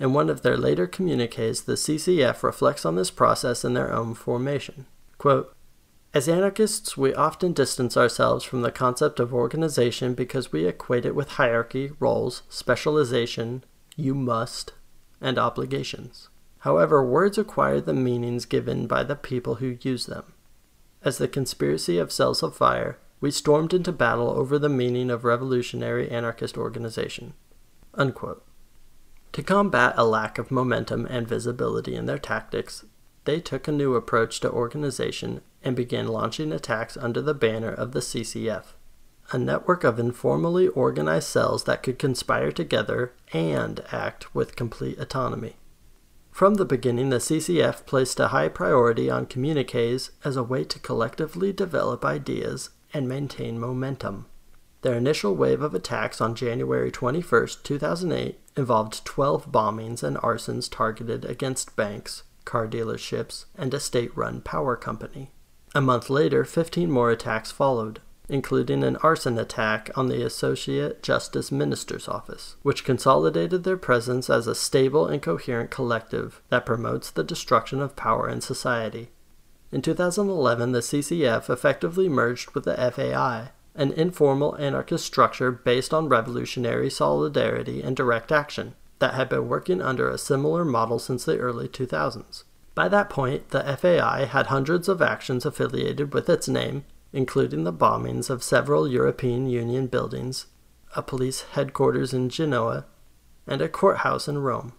In 0.00 0.14
one 0.14 0.30
of 0.30 0.40
their 0.40 0.56
later 0.56 0.86
communiques, 0.86 1.60
the 1.60 1.74
CCF 1.74 2.42
reflects 2.42 2.86
on 2.86 2.96
this 2.96 3.10
process 3.10 3.64
in 3.64 3.74
their 3.74 3.92
own 3.92 4.14
formation. 4.14 4.86
Quote, 5.18 5.54
as 6.12 6.28
anarchists, 6.28 6.96
we 6.96 7.14
often 7.14 7.52
distance 7.52 7.96
ourselves 7.96 8.42
from 8.42 8.62
the 8.62 8.72
concept 8.72 9.20
of 9.20 9.32
organization 9.32 10.14
because 10.14 10.50
we 10.50 10.66
equate 10.66 11.04
it 11.04 11.14
with 11.14 11.32
hierarchy, 11.32 11.92
roles, 12.00 12.42
specialization, 12.48 13.62
you 13.94 14.12
must, 14.14 14.72
and 15.20 15.38
obligations. 15.38 16.30
However, 16.60 17.04
words 17.04 17.38
acquire 17.38 17.80
the 17.80 17.94
meanings 17.94 18.44
given 18.44 18.88
by 18.88 19.04
the 19.04 19.14
people 19.14 19.56
who 19.56 19.78
use 19.82 20.06
them. 20.06 20.32
As 21.04 21.18
the 21.18 21.28
conspiracy 21.28 21.98
of 21.98 22.10
cells 22.10 22.42
of 22.42 22.56
fire, 22.56 22.98
we 23.20 23.30
stormed 23.30 23.72
into 23.72 23.92
battle 23.92 24.30
over 24.30 24.58
the 24.58 24.68
meaning 24.68 25.10
of 25.10 25.24
revolutionary 25.24 26.10
anarchist 26.10 26.58
organization. 26.58 27.34
Unquote. 27.94 28.44
To 29.32 29.42
combat 29.42 29.94
a 29.96 30.04
lack 30.04 30.38
of 30.38 30.50
momentum 30.50 31.06
and 31.06 31.28
visibility 31.28 31.94
in 31.94 32.06
their 32.06 32.18
tactics, 32.18 32.84
they 33.24 33.40
took 33.40 33.68
a 33.68 33.72
new 33.72 33.94
approach 33.94 34.40
to 34.40 34.50
organization 34.50 35.42
and 35.62 35.76
began 35.76 36.08
launching 36.08 36.52
attacks 36.52 36.96
under 36.96 37.20
the 37.20 37.34
banner 37.34 37.72
of 37.72 37.92
the 37.92 38.00
CCF, 38.00 38.64
a 39.30 39.38
network 39.38 39.84
of 39.84 40.00
informally 40.00 40.68
organized 40.68 41.28
cells 41.28 41.64
that 41.64 41.82
could 41.82 41.98
conspire 41.98 42.50
together 42.50 43.12
and 43.32 43.84
act 43.92 44.34
with 44.34 44.56
complete 44.56 44.98
autonomy. 44.98 45.56
From 46.32 46.54
the 46.54 46.64
beginning, 46.64 47.10
the 47.10 47.18
CCF 47.18 47.84
placed 47.86 48.18
a 48.18 48.28
high 48.28 48.48
priority 48.48 49.10
on 49.10 49.26
communiques 49.26 50.10
as 50.24 50.36
a 50.36 50.42
way 50.42 50.64
to 50.64 50.78
collectively 50.78 51.52
develop 51.52 52.04
ideas 52.04 52.70
and 52.94 53.08
maintain 53.08 53.60
momentum. 53.60 54.26
Their 54.82 54.94
initial 54.94 55.34
wave 55.34 55.60
of 55.60 55.74
attacks 55.74 56.20
on 56.20 56.34
January 56.34 56.90
21, 56.90 57.48
2008, 57.62 58.40
involved 58.56 59.04
12 59.04 59.52
bombings 59.52 60.02
and 60.02 60.16
arsons 60.18 60.70
targeted 60.70 61.24
against 61.24 61.76
banks, 61.76 62.22
car 62.46 62.66
dealerships, 62.66 63.44
and 63.56 63.74
a 63.74 63.80
state 63.80 64.16
run 64.16 64.40
power 64.40 64.76
company. 64.76 65.32
A 65.74 65.80
month 65.80 66.08
later, 66.08 66.44
15 66.44 66.90
more 66.90 67.10
attacks 67.10 67.50
followed, 67.50 68.00
including 68.28 68.82
an 68.82 68.96
arson 68.96 69.38
attack 69.38 69.90
on 69.96 70.08
the 70.08 70.24
Associate 70.24 71.02
Justice 71.02 71.52
Minister's 71.52 72.08
office, 72.08 72.56
which 72.62 72.84
consolidated 72.84 73.64
their 73.64 73.76
presence 73.76 74.30
as 74.30 74.46
a 74.46 74.54
stable 74.54 75.06
and 75.06 75.20
coherent 75.20 75.70
collective 75.70 76.40
that 76.48 76.64
promotes 76.64 77.10
the 77.10 77.24
destruction 77.24 77.82
of 77.82 77.96
power 77.96 78.28
in 78.28 78.40
society. 78.40 79.10
In 79.70 79.82
2011, 79.82 80.72
the 80.72 80.80
CCF 80.80 81.50
effectively 81.50 82.08
merged 82.08 82.52
with 82.52 82.64
the 82.64 82.74
FAI, 82.76 83.50
an 83.74 83.92
informal 83.92 84.56
anarchist 84.56 85.04
structure 85.04 85.50
based 85.50 85.94
on 85.94 86.08
revolutionary 86.08 86.90
solidarity 86.90 87.82
and 87.82 87.96
direct 87.96 88.32
action 88.32 88.74
that 88.98 89.14
had 89.14 89.28
been 89.28 89.48
working 89.48 89.80
under 89.80 90.08
a 90.08 90.18
similar 90.18 90.64
model 90.64 90.98
since 90.98 91.24
the 91.24 91.38
early 91.38 91.68
2000s. 91.68 92.44
By 92.74 92.88
that 92.88 93.10
point, 93.10 93.50
the 93.50 93.62
FAI 93.76 94.26
had 94.26 94.46
hundreds 94.46 94.88
of 94.88 95.02
actions 95.02 95.44
affiliated 95.44 96.14
with 96.14 96.28
its 96.28 96.48
name, 96.48 96.84
including 97.12 97.64
the 97.64 97.72
bombings 97.72 98.30
of 98.30 98.42
several 98.42 98.86
European 98.86 99.48
Union 99.48 99.86
buildings, 99.86 100.46
a 100.94 101.02
police 101.02 101.42
headquarters 101.52 102.12
in 102.12 102.28
Genoa, 102.28 102.86
and 103.46 103.60
a 103.60 103.68
courthouse 103.68 104.28
in 104.28 104.38
Rome. 104.38 104.72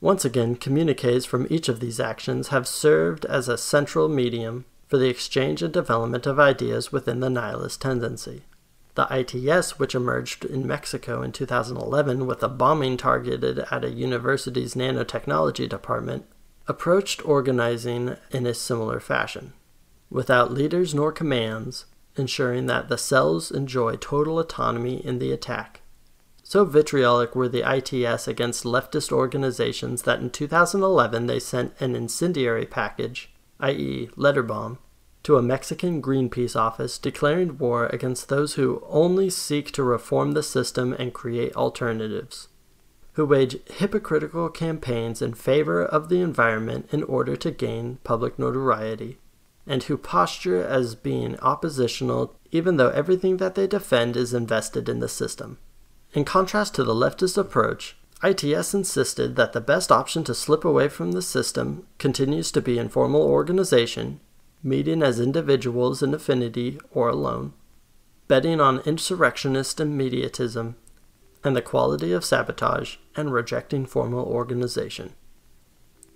Once 0.00 0.24
again, 0.24 0.56
communiques 0.56 1.24
from 1.24 1.46
each 1.48 1.68
of 1.68 1.78
these 1.78 2.00
actions 2.00 2.48
have 2.48 2.66
served 2.66 3.24
as 3.26 3.48
a 3.48 3.56
central 3.56 4.08
medium 4.08 4.64
for 4.92 4.98
the 4.98 5.08
exchange 5.08 5.62
and 5.62 5.72
development 5.72 6.26
of 6.26 6.38
ideas 6.38 6.92
within 6.92 7.20
the 7.20 7.30
nihilist 7.30 7.80
tendency. 7.80 8.42
The 8.94 9.06
ITS, 9.10 9.78
which 9.78 9.94
emerged 9.94 10.44
in 10.44 10.66
Mexico 10.66 11.22
in 11.22 11.32
2011 11.32 12.26
with 12.26 12.42
a 12.42 12.48
bombing 12.48 12.98
targeted 12.98 13.60
at 13.70 13.84
a 13.86 13.90
university's 13.90 14.74
nanotechnology 14.74 15.66
department, 15.66 16.26
approached 16.68 17.24
organizing 17.24 18.16
in 18.32 18.46
a 18.46 18.52
similar 18.52 19.00
fashion, 19.00 19.54
without 20.10 20.52
leaders 20.52 20.94
nor 20.94 21.10
commands, 21.10 21.86
ensuring 22.18 22.66
that 22.66 22.90
the 22.90 22.98
cells 22.98 23.50
enjoy 23.50 23.96
total 23.96 24.38
autonomy 24.38 24.96
in 24.96 25.18
the 25.18 25.32
attack. 25.32 25.80
So 26.42 26.66
vitriolic 26.66 27.34
were 27.34 27.48
the 27.48 27.64
ITS 27.66 28.28
against 28.28 28.64
leftist 28.64 29.10
organizations 29.10 30.02
that 30.02 30.20
in 30.20 30.28
2011 30.28 31.28
they 31.28 31.40
sent 31.40 31.80
an 31.80 31.96
incendiary 31.96 32.66
package, 32.66 33.30
i.e., 33.58 34.10
letter 34.16 34.42
bomb, 34.42 34.78
to 35.22 35.36
a 35.36 35.42
Mexican 35.42 36.02
Greenpeace 36.02 36.56
office 36.56 36.98
declaring 36.98 37.58
war 37.58 37.86
against 37.86 38.28
those 38.28 38.54
who 38.54 38.82
only 38.88 39.30
seek 39.30 39.70
to 39.72 39.82
reform 39.82 40.32
the 40.32 40.42
system 40.42 40.92
and 40.94 41.14
create 41.14 41.54
alternatives, 41.54 42.48
who 43.12 43.24
wage 43.24 43.56
hypocritical 43.70 44.48
campaigns 44.48 45.22
in 45.22 45.34
favor 45.34 45.84
of 45.84 46.08
the 46.08 46.20
environment 46.20 46.88
in 46.92 47.02
order 47.04 47.36
to 47.36 47.50
gain 47.50 47.98
public 48.04 48.38
notoriety, 48.38 49.18
and 49.66 49.84
who 49.84 49.96
posture 49.96 50.62
as 50.62 50.94
being 50.94 51.38
oppositional 51.40 52.34
even 52.50 52.76
though 52.76 52.90
everything 52.90 53.38
that 53.38 53.54
they 53.54 53.66
defend 53.66 54.16
is 54.16 54.34
invested 54.34 54.88
in 54.88 55.00
the 55.00 55.08
system. 55.08 55.58
In 56.12 56.24
contrast 56.24 56.74
to 56.74 56.84
the 56.84 56.94
leftist 56.94 57.38
approach, 57.38 57.96
ITS 58.22 58.74
insisted 58.74 59.34
that 59.36 59.52
the 59.52 59.60
best 59.60 59.90
option 59.90 60.22
to 60.24 60.34
slip 60.34 60.64
away 60.64 60.88
from 60.88 61.12
the 61.12 61.22
system 61.22 61.86
continues 61.98 62.52
to 62.52 62.60
be 62.60 62.78
informal 62.78 63.22
organization, 63.22 64.20
meeting 64.62 65.02
as 65.02 65.18
individuals 65.18 66.02
in 66.02 66.14
affinity 66.14 66.78
or 66.92 67.08
alone, 67.08 67.52
betting 68.28 68.60
on 68.60 68.80
insurrectionist 68.80 69.78
immediatism, 69.78 70.74
and 71.44 71.56
the 71.56 71.62
quality 71.62 72.12
of 72.12 72.24
sabotage, 72.24 72.96
and 73.16 73.32
rejecting 73.32 73.84
formal 73.84 74.24
organization. 74.24 75.12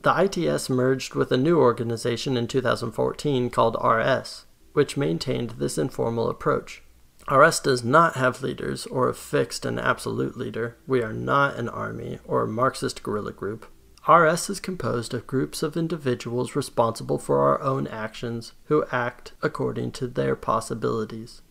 The 0.02 0.22
ITS 0.22 0.70
merged 0.70 1.14
with 1.14 1.32
a 1.32 1.36
new 1.36 1.58
organization 1.58 2.36
in 2.36 2.46
2014 2.46 3.50
called 3.50 3.76
RS, 3.82 4.46
which 4.72 4.96
maintained 4.96 5.50
this 5.58 5.78
informal 5.78 6.28
approach. 6.30 6.84
RS 7.28 7.58
does 7.58 7.82
not 7.82 8.14
have 8.14 8.42
leaders 8.42 8.86
or 8.86 9.08
a 9.08 9.14
fixed 9.14 9.66
and 9.66 9.80
absolute 9.80 10.36
leader. 10.36 10.76
We 10.86 11.02
are 11.02 11.12
not 11.12 11.56
an 11.56 11.68
army 11.68 12.20
or 12.24 12.42
a 12.42 12.48
Marxist 12.48 13.02
guerrilla 13.02 13.32
group. 13.32 13.66
RS 14.08 14.48
is 14.50 14.60
composed 14.60 15.14
of 15.14 15.26
groups 15.26 15.64
of 15.64 15.76
individuals 15.76 16.54
responsible 16.54 17.18
for 17.18 17.40
our 17.40 17.60
own 17.60 17.88
actions 17.88 18.52
who 18.66 18.84
act 18.92 19.32
according 19.42 19.90
to 19.92 20.06
their 20.06 20.36
possibilities. 20.36 21.42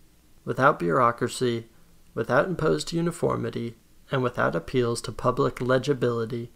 Without 0.45 0.79
bureaucracy, 0.79 1.67
without 2.13 2.45
imposed 2.45 2.93
uniformity, 2.93 3.75
and 4.09 4.23
without 4.23 4.55
appeals 4.55 5.01
to 5.01 5.11
public 5.11 5.59
legibility, 5.59 6.51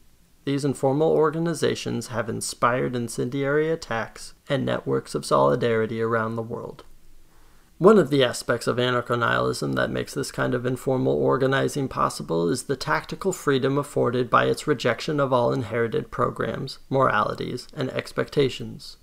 these 0.46 0.64
informal 0.64 1.12
organizations 1.12 2.08
have 2.08 2.30
inspired 2.30 2.96
incendiary 2.96 3.70
attacks 3.70 4.34
and 4.48 4.66
networks 4.66 5.14
of 5.16 5.26
solidarity 5.26 6.02
around 6.02 6.36
the 6.36 6.42
world. 6.42 6.86
One 7.80 7.98
of 7.98 8.10
the 8.10 8.26
aspects 8.26 8.68
of 8.68 8.76
anarcho 8.76 9.18
nihilism 9.18 9.72
that 9.74 9.90
makes 9.90 10.14
this 10.14 10.34
kind 10.34 10.54
of 10.54 10.66
informal 10.66 11.14
organizing 11.14 11.88
possible 11.88 12.50
is 12.50 12.64
the 12.64 12.76
tactical 12.76 13.32
freedom 13.32 13.78
afforded 13.78 14.30
by 14.30 14.48
its 14.48 14.68
rejection 14.68 15.18
of 15.18 15.32
all 15.32 15.54
inherited 15.54 16.12
programs, 16.12 16.80
moralities, 16.90 17.70
and 17.74 17.90
expectations. 17.92 18.98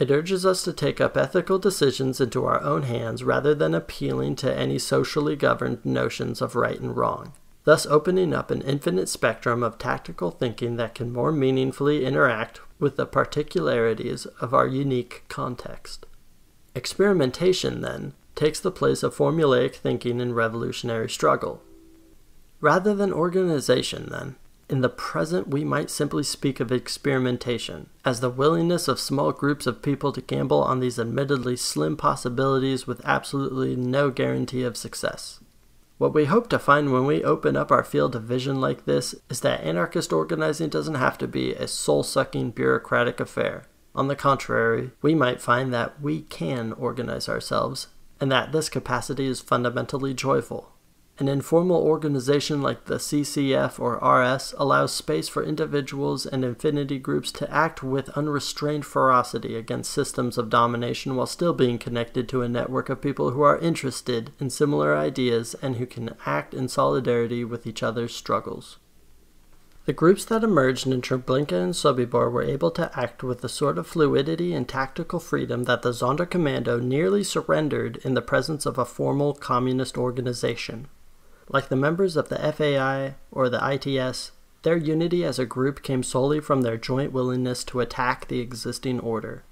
It 0.00 0.10
urges 0.10 0.46
us 0.46 0.62
to 0.62 0.72
take 0.72 1.02
up 1.02 1.18
ethical 1.18 1.58
decisions 1.58 2.18
into 2.18 2.46
our 2.46 2.62
own 2.62 2.84
hands 2.84 3.22
rather 3.22 3.54
than 3.54 3.74
appealing 3.74 4.36
to 4.36 4.58
any 4.58 4.78
socially 4.78 5.36
governed 5.36 5.84
notions 5.84 6.40
of 6.40 6.56
right 6.56 6.80
and 6.80 6.96
wrong, 6.96 7.34
thus 7.64 7.84
opening 7.84 8.32
up 8.32 8.50
an 8.50 8.62
infinite 8.62 9.10
spectrum 9.10 9.62
of 9.62 9.76
tactical 9.76 10.30
thinking 10.30 10.76
that 10.76 10.94
can 10.94 11.12
more 11.12 11.30
meaningfully 11.30 12.06
interact 12.06 12.62
with 12.78 12.96
the 12.96 13.04
particularities 13.04 14.24
of 14.40 14.54
our 14.54 14.66
unique 14.66 15.24
context. 15.28 16.06
Experimentation, 16.74 17.80
then, 17.80 18.14
takes 18.34 18.58
the 18.58 18.70
place 18.70 19.02
of 19.02 19.16
formulaic 19.16 19.74
thinking 19.76 20.20
in 20.20 20.34
revolutionary 20.34 21.08
struggle. 21.08 21.62
Rather 22.60 22.94
than 22.94 23.12
organization, 23.12 24.08
then, 24.10 24.36
in 24.68 24.80
the 24.80 24.88
present 24.88 25.48
we 25.48 25.62
might 25.62 25.90
simply 25.90 26.22
speak 26.22 26.58
of 26.58 26.72
experimentation 26.72 27.88
as 28.04 28.20
the 28.20 28.30
willingness 28.30 28.88
of 28.88 28.98
small 28.98 29.30
groups 29.30 29.66
of 29.66 29.82
people 29.82 30.10
to 30.12 30.22
gamble 30.22 30.62
on 30.62 30.80
these 30.80 30.98
admittedly 30.98 31.56
slim 31.56 31.96
possibilities 31.96 32.86
with 32.86 33.04
absolutely 33.04 33.76
no 33.76 34.10
guarantee 34.10 34.62
of 34.62 34.76
success. 34.76 35.40
What 35.98 36.14
we 36.14 36.24
hope 36.24 36.48
to 36.48 36.58
find 36.58 36.92
when 36.92 37.04
we 37.04 37.22
open 37.22 37.56
up 37.56 37.70
our 37.70 37.84
field 37.84 38.16
of 38.16 38.24
vision 38.24 38.60
like 38.60 38.84
this 38.84 39.14
is 39.30 39.40
that 39.40 39.60
anarchist 39.60 40.12
organizing 40.12 40.70
doesn't 40.70 40.96
have 40.96 41.18
to 41.18 41.28
be 41.28 41.54
a 41.54 41.68
soul 41.68 42.02
sucking 42.02 42.50
bureaucratic 42.50 43.20
affair. 43.20 43.66
On 43.94 44.08
the 44.08 44.16
contrary, 44.16 44.90
we 45.02 45.14
might 45.14 45.40
find 45.40 45.72
that 45.72 46.00
we 46.00 46.22
can 46.22 46.72
organize 46.72 47.28
ourselves, 47.28 47.88
and 48.20 48.30
that 48.32 48.50
this 48.50 48.68
capacity 48.68 49.26
is 49.26 49.40
fundamentally 49.40 50.14
joyful. 50.14 50.70
An 51.16 51.28
informal 51.28 51.80
organization 51.80 52.60
like 52.60 52.86
the 52.86 52.96
CCF 52.96 53.78
or 53.78 53.98
RS 53.98 54.52
allows 54.58 54.92
space 54.92 55.28
for 55.28 55.44
individuals 55.44 56.26
and 56.26 56.44
affinity 56.44 56.98
groups 56.98 57.30
to 57.32 57.48
act 57.48 57.84
with 57.84 58.08
unrestrained 58.10 58.84
ferocity 58.84 59.54
against 59.54 59.92
systems 59.92 60.36
of 60.38 60.50
domination 60.50 61.14
while 61.14 61.28
still 61.28 61.52
being 61.52 61.78
connected 61.78 62.28
to 62.28 62.42
a 62.42 62.48
network 62.48 62.88
of 62.88 63.00
people 63.00 63.30
who 63.30 63.42
are 63.42 63.58
interested 63.58 64.32
in 64.40 64.50
similar 64.50 64.96
ideas 64.96 65.54
and 65.62 65.76
who 65.76 65.86
can 65.86 66.16
act 66.26 66.52
in 66.52 66.66
solidarity 66.66 67.44
with 67.44 67.64
each 67.64 67.84
other's 67.84 68.12
struggles. 68.12 68.78
The 69.86 69.92
groups 69.92 70.24
that 70.24 70.42
emerged 70.42 70.86
in 70.86 71.02
Treblinka 71.02 71.62
and 71.62 71.74
Sobibor 71.74 72.30
were 72.32 72.42
able 72.42 72.70
to 72.70 72.90
act 72.98 73.22
with 73.22 73.42
the 73.42 73.50
sort 73.50 73.76
of 73.76 73.86
fluidity 73.86 74.54
and 74.54 74.66
tactical 74.66 75.20
freedom 75.20 75.64
that 75.64 75.82
the 75.82 75.92
Sonderkommando 75.92 76.82
nearly 76.82 77.22
surrendered 77.22 77.98
in 77.98 78.14
the 78.14 78.22
presence 78.22 78.64
of 78.64 78.78
a 78.78 78.86
formal 78.86 79.34
communist 79.34 79.98
organization. 79.98 80.88
Like 81.50 81.68
the 81.68 81.76
members 81.76 82.16
of 82.16 82.30
the 82.30 82.38
FAI 82.38 83.16
or 83.30 83.50
the 83.50 83.60
ITS, 83.62 84.32
their 84.62 84.78
unity 84.78 85.22
as 85.22 85.38
a 85.38 85.44
group 85.44 85.82
came 85.82 86.02
solely 86.02 86.40
from 86.40 86.62
their 86.62 86.78
joint 86.78 87.12
willingness 87.12 87.62
to 87.64 87.80
attack 87.80 88.28
the 88.28 88.40
existing 88.40 88.98
order. 89.00 89.44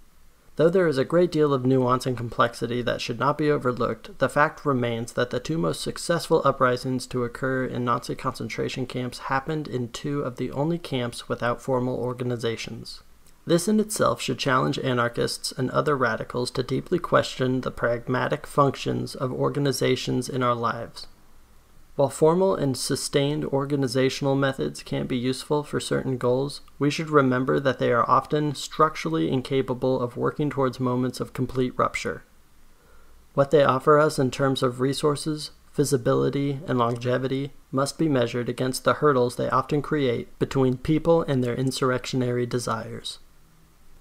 Though 0.56 0.68
there 0.68 0.86
is 0.86 0.98
a 0.98 1.04
great 1.04 1.32
deal 1.32 1.54
of 1.54 1.64
nuance 1.64 2.04
and 2.04 2.16
complexity 2.16 2.82
that 2.82 3.00
should 3.00 3.18
not 3.18 3.38
be 3.38 3.50
overlooked, 3.50 4.18
the 4.18 4.28
fact 4.28 4.66
remains 4.66 5.14
that 5.14 5.30
the 5.30 5.40
two 5.40 5.56
most 5.56 5.80
successful 5.80 6.42
uprisings 6.44 7.06
to 7.06 7.24
occur 7.24 7.64
in 7.64 7.86
Nazi 7.86 8.14
concentration 8.14 8.84
camps 8.84 9.18
happened 9.18 9.66
in 9.66 9.88
two 9.88 10.20
of 10.20 10.36
the 10.36 10.50
only 10.50 10.76
camps 10.76 11.26
without 11.26 11.62
formal 11.62 11.96
organizations. 11.96 13.00
This 13.46 13.66
in 13.66 13.80
itself 13.80 14.20
should 14.20 14.38
challenge 14.38 14.78
anarchists 14.78 15.52
and 15.52 15.70
other 15.70 15.96
radicals 15.96 16.50
to 16.52 16.62
deeply 16.62 16.98
question 16.98 17.62
the 17.62 17.70
pragmatic 17.70 18.46
functions 18.46 19.14
of 19.14 19.32
organizations 19.32 20.28
in 20.28 20.42
our 20.42 20.54
lives. 20.54 21.06
While 21.94 22.08
formal 22.08 22.54
and 22.54 22.74
sustained 22.74 23.44
organizational 23.44 24.34
methods 24.34 24.82
can 24.82 25.06
be 25.06 25.16
useful 25.16 25.62
for 25.62 25.78
certain 25.78 26.16
goals, 26.16 26.62
we 26.78 26.88
should 26.88 27.10
remember 27.10 27.60
that 27.60 27.78
they 27.78 27.92
are 27.92 28.08
often 28.08 28.54
structurally 28.54 29.30
incapable 29.30 30.00
of 30.00 30.16
working 30.16 30.48
towards 30.48 30.80
moments 30.80 31.20
of 31.20 31.34
complete 31.34 31.74
rupture. 31.76 32.24
What 33.34 33.50
they 33.50 33.62
offer 33.62 33.98
us 33.98 34.18
in 34.18 34.30
terms 34.30 34.62
of 34.62 34.80
resources, 34.80 35.50
visibility, 35.74 36.60
and 36.66 36.78
longevity 36.78 37.52
must 37.70 37.98
be 37.98 38.08
measured 38.08 38.48
against 38.48 38.84
the 38.84 38.94
hurdles 38.94 39.36
they 39.36 39.50
often 39.50 39.82
create 39.82 40.38
between 40.38 40.78
people 40.78 41.22
and 41.22 41.44
their 41.44 41.54
insurrectionary 41.54 42.46
desires. 42.46 43.18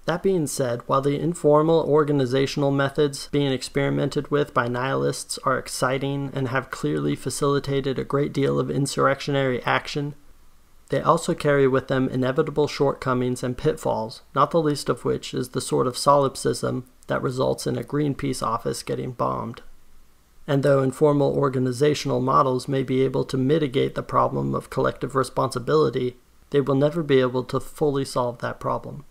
That 0.04 0.22
being 0.22 0.48
said, 0.48 0.82
while 0.86 1.00
the 1.00 1.18
informal 1.18 1.80
organizational 1.80 2.72
methods 2.72 3.28
being 3.30 3.52
experimented 3.52 4.32
with 4.32 4.52
by 4.52 4.66
nihilists 4.66 5.38
are 5.44 5.58
exciting 5.58 6.30
and 6.34 6.48
have 6.48 6.72
clearly 6.72 7.14
facilitated 7.14 7.98
a 7.98 8.04
great 8.04 8.32
deal 8.32 8.58
of 8.58 8.70
insurrectionary 8.70 9.62
action, 9.62 10.16
they 10.88 11.00
also 11.00 11.34
carry 11.34 11.68
with 11.68 11.86
them 11.86 12.08
inevitable 12.08 12.66
shortcomings 12.66 13.44
and 13.44 13.56
pitfalls, 13.56 14.22
not 14.34 14.50
the 14.50 14.60
least 14.60 14.88
of 14.88 15.04
which 15.04 15.32
is 15.32 15.50
the 15.50 15.60
sort 15.60 15.86
of 15.86 15.96
solipsism 15.96 16.84
that 17.06 17.22
results 17.22 17.66
in 17.66 17.78
a 17.78 17.84
Greenpeace 17.84 18.42
office 18.42 18.82
getting 18.82 19.12
bombed. 19.12 19.62
And 20.46 20.64
though 20.64 20.82
informal 20.82 21.32
organizational 21.34 22.20
models 22.20 22.66
may 22.66 22.82
be 22.82 23.02
able 23.02 23.24
to 23.26 23.38
mitigate 23.38 23.94
the 23.94 24.02
problem 24.02 24.54
of 24.54 24.68
collective 24.68 25.14
responsibility, 25.14 26.16
they 26.50 26.60
will 26.60 26.74
never 26.74 27.04
be 27.04 27.20
able 27.20 27.44
to 27.44 27.60
fully 27.60 28.04
solve 28.04 28.40
that 28.40 28.58
problem. 28.58 29.04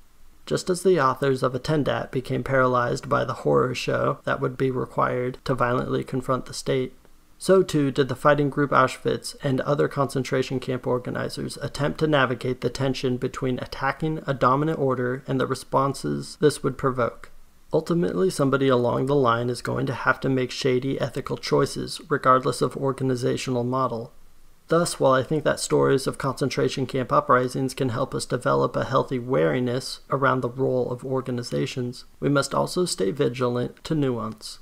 Just 0.51 0.69
as 0.69 0.83
the 0.83 0.99
authors 0.99 1.43
of 1.43 1.53
Attentat 1.53 2.11
became 2.11 2.43
paralyzed 2.43 3.07
by 3.07 3.23
the 3.23 3.45
horror 3.45 3.73
show 3.73 4.19
that 4.25 4.41
would 4.41 4.57
be 4.57 4.69
required 4.69 5.37
to 5.45 5.53
violently 5.53 6.03
confront 6.03 6.45
the 6.45 6.53
state, 6.53 6.93
so 7.37 7.63
too 7.63 7.89
did 7.89 8.09
the 8.09 8.17
fighting 8.17 8.49
group 8.49 8.71
Auschwitz 8.71 9.37
and 9.41 9.61
other 9.61 9.87
concentration 9.87 10.59
camp 10.59 10.85
organizers 10.85 11.55
attempt 11.61 12.01
to 12.01 12.07
navigate 12.07 12.59
the 12.59 12.69
tension 12.69 13.15
between 13.15 13.59
attacking 13.59 14.21
a 14.27 14.33
dominant 14.33 14.77
order 14.77 15.23
and 15.25 15.39
the 15.39 15.47
responses 15.47 16.37
this 16.41 16.61
would 16.61 16.77
provoke. 16.77 17.31
Ultimately, 17.71 18.29
somebody 18.29 18.67
along 18.67 19.05
the 19.05 19.15
line 19.15 19.49
is 19.49 19.61
going 19.61 19.85
to 19.85 19.93
have 19.93 20.19
to 20.19 20.27
make 20.27 20.51
shady 20.51 20.99
ethical 20.99 21.37
choices, 21.37 22.01
regardless 22.09 22.61
of 22.61 22.75
organizational 22.75 23.63
model. 23.63 24.11
Thus, 24.71 25.01
while 25.01 25.11
I 25.11 25.21
think 25.21 25.43
that 25.43 25.59
stories 25.59 26.07
of 26.07 26.17
concentration 26.17 26.85
camp 26.85 27.11
uprisings 27.11 27.73
can 27.73 27.89
help 27.89 28.15
us 28.15 28.25
develop 28.25 28.73
a 28.73 28.85
healthy 28.85 29.19
wariness 29.19 29.99
around 30.09 30.39
the 30.39 30.49
role 30.49 30.89
of 30.89 31.03
organizations, 31.03 32.05
we 32.21 32.29
must 32.29 32.55
also 32.55 32.85
stay 32.85 33.11
vigilant 33.11 33.83
to 33.83 33.95
nuance. 33.95 34.59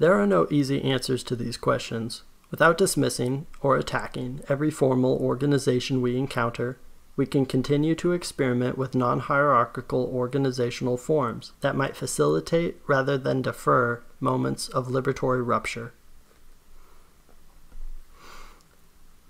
There 0.00 0.14
are 0.14 0.26
no 0.26 0.48
easy 0.50 0.82
answers 0.82 1.22
to 1.22 1.36
these 1.36 1.56
questions. 1.56 2.24
Without 2.50 2.76
dismissing 2.76 3.46
or 3.60 3.76
attacking 3.76 4.40
every 4.48 4.72
formal 4.72 5.16
organization 5.18 6.02
we 6.02 6.18
encounter, 6.18 6.80
we 7.14 7.24
can 7.24 7.46
continue 7.46 7.94
to 7.94 8.10
experiment 8.10 8.76
with 8.76 8.96
non 8.96 9.20
hierarchical 9.20 10.10
organizational 10.12 10.96
forms 10.96 11.52
that 11.60 11.76
might 11.76 11.96
facilitate 11.96 12.78
rather 12.88 13.16
than 13.16 13.42
defer 13.42 14.02
moments 14.18 14.66
of 14.66 14.88
liberatory 14.88 15.46
rupture. 15.46 15.92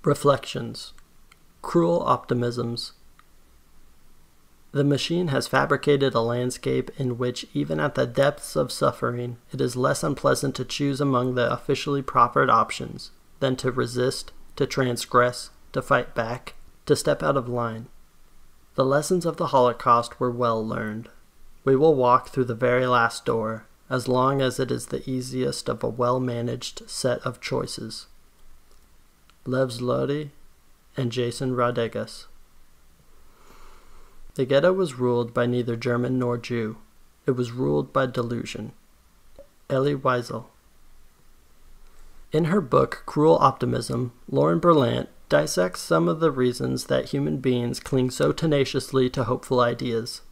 Reflections 0.05 0.95
Cruel 1.63 2.01
Optimisms 2.01 2.91
The 4.73 4.83
machine 4.83 5.29
has 5.29 5.47
fabricated 5.47 6.13
a 6.13 6.21
landscape 6.21 6.91
in 6.99 7.19
which, 7.19 7.47
even 7.55 7.79
at 7.79 7.95
the 7.95 8.05
depths 8.05 8.57
of 8.57 8.73
suffering, 8.73 9.37
it 9.53 9.61
is 9.61 9.77
less 9.77 10.03
unpleasant 10.03 10.57
to 10.57 10.65
choose 10.65 11.01
among 11.01 11.37
the 11.37 11.49
officially 11.53 12.03
proffered 12.03 12.51
options 12.51 13.13
than 13.39 13.55
to 13.55 13.71
resist, 13.71 14.33
to 14.57 14.67
transgress, 14.67 15.51
to 15.73 15.81
fight 15.81 16.17
back, 16.17 16.55
to 16.87 16.97
step 16.97 17.23
out 17.23 17.37
of 17.37 17.49
line. 17.49 17.87
The 18.75 18.85
lessons 18.85 19.25
of 19.25 19.37
the 19.37 19.49
Holocaust 19.49 20.19
were 20.19 20.33
well 20.33 20.67
learned. 20.67 21.11
We 21.65 21.77
will 21.77 21.95
walk 21.95 22.31
through 22.31 22.47
the 22.47 22.57
very 22.57 22.89
last 22.89 23.25
door, 23.25 23.69
as 23.89 24.09
long 24.09 24.43
as 24.43 24.59
it 24.59 24.73
is 24.73 24.87
the 24.87 25.09
easiest 25.09 25.69
of 25.69 25.85
a 25.85 25.89
well 25.89 26.19
managed 26.19 26.91
set 26.91 27.21
of 27.21 27.41
choices. 27.41 28.07
Lev 29.45 29.71
Zloty 29.71 30.31
and 30.97 31.11
Jason 31.11 31.57
Rodegas. 31.57 32.27
The 34.35 34.45
ghetto 34.45 34.73
was 34.73 34.95
ruled 34.95 35.35
by 35.35 35.47
neither 35.47 35.77
German 35.77 36.19
nor 36.19 36.39
Jew. 36.39 36.79
It 37.27 37.33
was 37.33 37.53
ruled 37.53 37.93
by 37.93 38.07
delusion. 38.07 38.73
Elie 39.69 39.97
Wiesel. 39.97 40.47
In 42.31 42.45
her 42.45 42.61
book 42.61 43.03
Cruel 43.05 43.37
Optimism, 43.39 44.13
Lauren 44.31 44.61
Berlant 44.61 45.09
dissects 45.29 45.81
some 45.81 46.09
of 46.09 46.21
the 46.21 46.31
reasons 46.31 46.87
that 46.87 47.11
human 47.11 47.39
beings 47.39 47.81
cling 47.81 48.11
so 48.11 48.33
tenaciously 48.33 49.11
to 49.11 49.25
hopeful 49.25 49.61
ideas. 49.61 50.23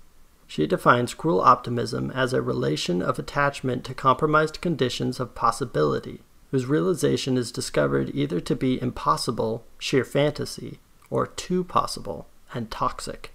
She 0.46 0.66
defines 0.66 1.14
cruel 1.14 1.40
optimism 1.40 2.10
as 2.10 2.32
a 2.32 2.42
relation 2.42 3.02
of 3.02 3.18
attachment 3.18 3.84
to 3.84 3.94
compromised 3.94 4.60
conditions 4.60 5.20
of 5.20 5.34
possibility, 5.34 6.22
whose 6.50 6.66
realization 6.66 7.36
is 7.36 7.52
discovered 7.52 8.10
either 8.14 8.40
to 8.40 8.56
be 8.56 8.80
impossible, 8.80 9.64
sheer 9.78 10.04
fantasy, 10.04 10.78
or 11.10 11.26
too 11.26 11.64
possible 11.64 12.26
and 12.52 12.70
toxic. 12.70 13.32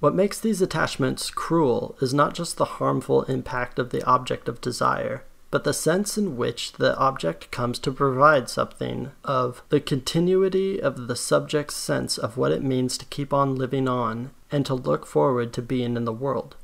What 0.00 0.14
makes 0.14 0.40
these 0.40 0.60
attachments 0.60 1.30
cruel 1.30 1.96
is 2.00 2.12
not 2.12 2.34
just 2.34 2.56
the 2.56 2.64
harmful 2.64 3.22
impact 3.22 3.78
of 3.78 3.90
the 3.90 4.04
object 4.04 4.48
of 4.48 4.60
desire, 4.60 5.22
but 5.52 5.64
the 5.64 5.74
sense 5.74 6.18
in 6.18 6.36
which 6.36 6.72
the 6.72 6.96
object 6.96 7.50
comes 7.50 7.78
to 7.78 7.92
provide 7.92 8.48
something 8.48 9.12
of 9.22 9.62
the 9.68 9.80
continuity 9.80 10.80
of 10.80 11.08
the 11.08 11.14
subject's 11.14 11.76
sense 11.76 12.18
of 12.18 12.36
what 12.36 12.52
it 12.52 12.62
means 12.62 12.98
to 12.98 13.04
keep 13.04 13.32
on 13.32 13.54
living 13.54 13.86
on 13.86 14.30
and 14.50 14.66
to 14.66 14.74
look 14.74 15.06
forward 15.06 15.52
to 15.52 15.62
being 15.62 15.94
in 15.96 16.04
the 16.04 16.12
world. 16.12 16.56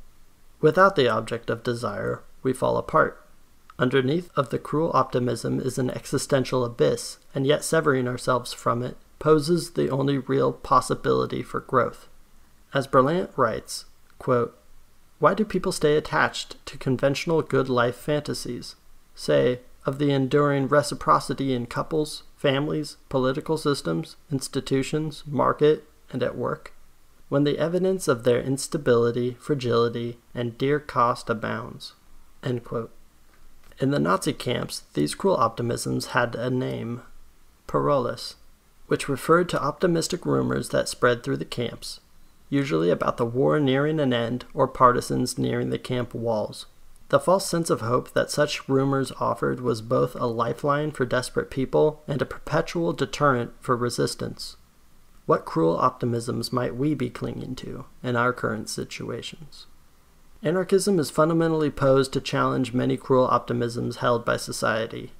Without 0.59 0.95
the 0.95 1.07
object 1.07 1.49
of 1.49 1.63
desire, 1.63 2.23
we 2.43 2.51
fall 2.51 2.77
apart. 2.77 3.23
Underneath 3.79 4.29
of 4.35 4.49
the 4.49 4.59
cruel 4.59 4.91
optimism 4.93 5.61
is 5.61 5.77
an 5.77 5.89
existential 5.89 6.65
abyss, 6.65 7.17
and 7.33 7.47
yet 7.47 7.63
severing 7.63 8.09
ourselves 8.09 8.51
from 8.51 8.83
it 8.83 8.97
poses 9.19 9.71
the 9.71 9.89
only 9.89 10.17
real 10.17 10.51
possibility 10.51 11.41
for 11.41 11.61
growth. 11.61 12.09
As 12.73 12.87
Berlant 12.87 13.29
writes, 13.37 13.85
quote, 14.19 14.55
why 15.19 15.33
do 15.33 15.45
people 15.45 15.71
stay 15.71 15.95
attached 15.95 16.63
to 16.65 16.77
conventional 16.77 17.41
good 17.41 17.69
life 17.69 17.95
fantasies? 17.95 18.75
Say, 19.15 19.61
of 19.85 19.97
the 19.97 20.11
enduring 20.11 20.67
reciprocity 20.67 21.53
in 21.53 21.65
couples, 21.65 22.23
families, 22.35 22.97
political 23.07 23.57
systems, 23.57 24.17
institutions, 24.29 25.23
market, 25.25 25.85
and 26.11 26.21
at 26.21 26.37
work, 26.37 26.73
when 27.29 27.45
the 27.45 27.57
evidence 27.57 28.09
of 28.09 28.23
their 28.23 28.41
instability, 28.41 29.35
fragility, 29.39 30.19
and 30.35 30.57
dear 30.57 30.79
cost 30.79 31.29
abounds. 31.29 31.93
In 33.79 33.91
the 33.91 33.99
Nazi 33.99 34.33
camps, 34.33 34.83
these 34.93 35.15
cruel 35.15 35.37
optimisms 35.37 36.07
had 36.07 36.35
a 36.35 36.49
name, 36.49 37.01
Paroles, 37.65 38.35
which 38.87 39.07
referred 39.07 39.47
to 39.49 39.63
optimistic 39.63 40.25
rumors 40.25 40.69
that 40.69 40.89
spread 40.89 41.23
through 41.23 41.37
the 41.37 41.45
camps, 41.45 42.01
usually 42.49 42.89
about 42.89 43.15
the 43.15 43.25
war 43.25 43.57
nearing 43.57 44.01
an 44.01 44.11
end 44.11 44.43
or 44.53 44.67
partisans 44.67 45.37
nearing 45.37 45.69
the 45.69 45.79
camp 45.79 46.13
walls. 46.13 46.65
The 47.07 47.21
false 47.21 47.45
sense 47.45 47.69
of 47.69 47.79
hope 47.79 48.11
that 48.11 48.29
such 48.29 48.67
rumors 48.67 49.13
offered 49.13 49.61
was 49.61 49.81
both 49.81 50.13
a 50.15 50.25
lifeline 50.25 50.91
for 50.91 51.05
desperate 51.05 51.49
people 51.49 52.03
and 52.05 52.21
a 52.21 52.25
perpetual 52.25 52.91
deterrent 52.91 53.53
for 53.61 53.77
resistance. 53.77 54.57
What 55.25 55.45
cruel 55.45 55.77
optimisms 55.77 56.51
might 56.51 56.75
we 56.75 56.95
be 56.95 57.09
clinging 57.09 57.55
to 57.55 57.85
in 58.03 58.17
our 58.17 58.33
current 58.33 58.67
situations? 58.67 59.67
Anarchism 60.41 60.99
is 60.99 61.09
fundamentally 61.09 61.69
posed 61.69 62.13
to 62.13 62.21
challenge 62.21 62.73
many 62.73 62.95
cruel 62.95 63.27
optimisms 63.27 63.97
held 63.97 64.23
by 64.23 64.37
society, 64.37 65.11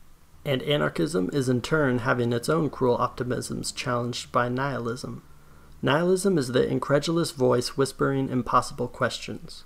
and 0.45 0.63
anarchism 0.63 1.29
is 1.33 1.49
in 1.49 1.61
turn 1.61 1.99
having 1.99 2.31
its 2.31 2.47
own 2.47 2.69
cruel 2.69 2.97
optimisms 2.97 3.75
challenged 3.75 4.31
by 4.31 4.47
nihilism. 4.47 5.21
Nihilism 5.81 6.37
is 6.37 6.53
the 6.53 6.65
incredulous 6.65 7.31
voice 7.31 7.75
whispering 7.75 8.29
impossible 8.29 8.87
questions. 8.87 9.65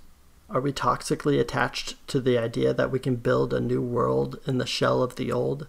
Are 0.50 0.60
we 0.60 0.72
toxically 0.72 1.38
attached 1.38 2.04
to 2.08 2.20
the 2.20 2.36
idea 2.36 2.74
that 2.74 2.90
we 2.90 2.98
can 2.98 3.14
build 3.14 3.54
a 3.54 3.60
new 3.60 3.80
world 3.80 4.40
in 4.48 4.58
the 4.58 4.66
shell 4.66 5.04
of 5.04 5.14
the 5.14 5.30
old, 5.30 5.68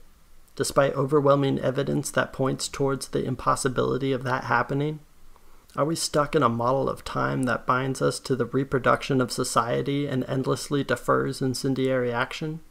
despite 0.55 0.95
overwhelming 0.95 1.59
evidence 1.59 2.09
that 2.11 2.33
points 2.33 2.67
towards 2.67 3.09
the 3.09 3.23
impossibility 3.23 4.11
of 4.11 4.23
that 4.23 4.45
happening? 4.45 4.99
Are 5.77 5.85
we 5.85 5.95
stuck 5.95 6.35
in 6.35 6.43
a 6.43 6.47
model 6.47 6.87
of 6.87 7.03
time 7.03 7.43
that 7.43 7.65
binds 7.65 8.01
us 8.01 8.19
to 8.21 8.35
the 8.35 8.45
reproduction 8.45 9.19
of 9.19 9.31
society 9.31 10.07
and 10.07 10.23
endlessly 10.25 10.85
defers 10.85 11.41
incendiary 11.41 12.13
action? 12.13 12.61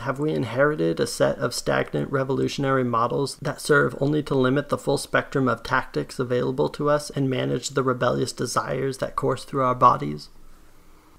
Have 0.00 0.18
we 0.18 0.32
inherited 0.32 1.00
a 1.00 1.06
set 1.06 1.38
of 1.38 1.54
stagnant 1.54 2.10
revolutionary 2.10 2.84
models 2.84 3.36
that 3.40 3.60
serve 3.60 3.96
only 4.00 4.22
to 4.24 4.34
limit 4.34 4.68
the 4.68 4.78
full 4.78 4.98
spectrum 4.98 5.48
of 5.48 5.62
tactics 5.62 6.18
available 6.18 6.68
to 6.70 6.90
us 6.90 7.08
and 7.08 7.30
manage 7.30 7.70
the 7.70 7.82
rebellious 7.82 8.32
desires 8.32 8.98
that 8.98 9.16
course 9.16 9.44
through 9.44 9.64
our 9.64 9.74
bodies? 9.74 10.28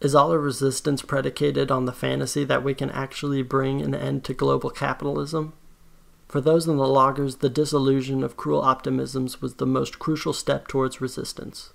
Is 0.01 0.13
all 0.13 0.31
our 0.31 0.39
resistance 0.39 1.01
predicated 1.01 1.71
on 1.71 1.85
the 1.85 1.93
fantasy 1.93 2.43
that 2.43 2.63
we 2.63 2.73
can 2.75 2.91
actually 2.91 3.41
bring 3.41 3.81
an 3.81 3.95
end 3.95 4.23
to 4.25 4.33
global 4.33 4.69
capitalism? 4.69 5.53
For 6.31 6.39
those 6.39 6.65
in 6.65 6.77
the 6.77 6.85
lagers, 6.85 7.39
the 7.39 7.49
disillusion 7.49 8.23
of 8.23 8.37
cruel 8.37 8.61
optimisms 8.61 9.41
was 9.41 9.55
the 9.55 9.65
most 9.65 9.99
crucial 9.99 10.31
step 10.31 10.65
towards 10.65 11.01
resistance. 11.01 11.73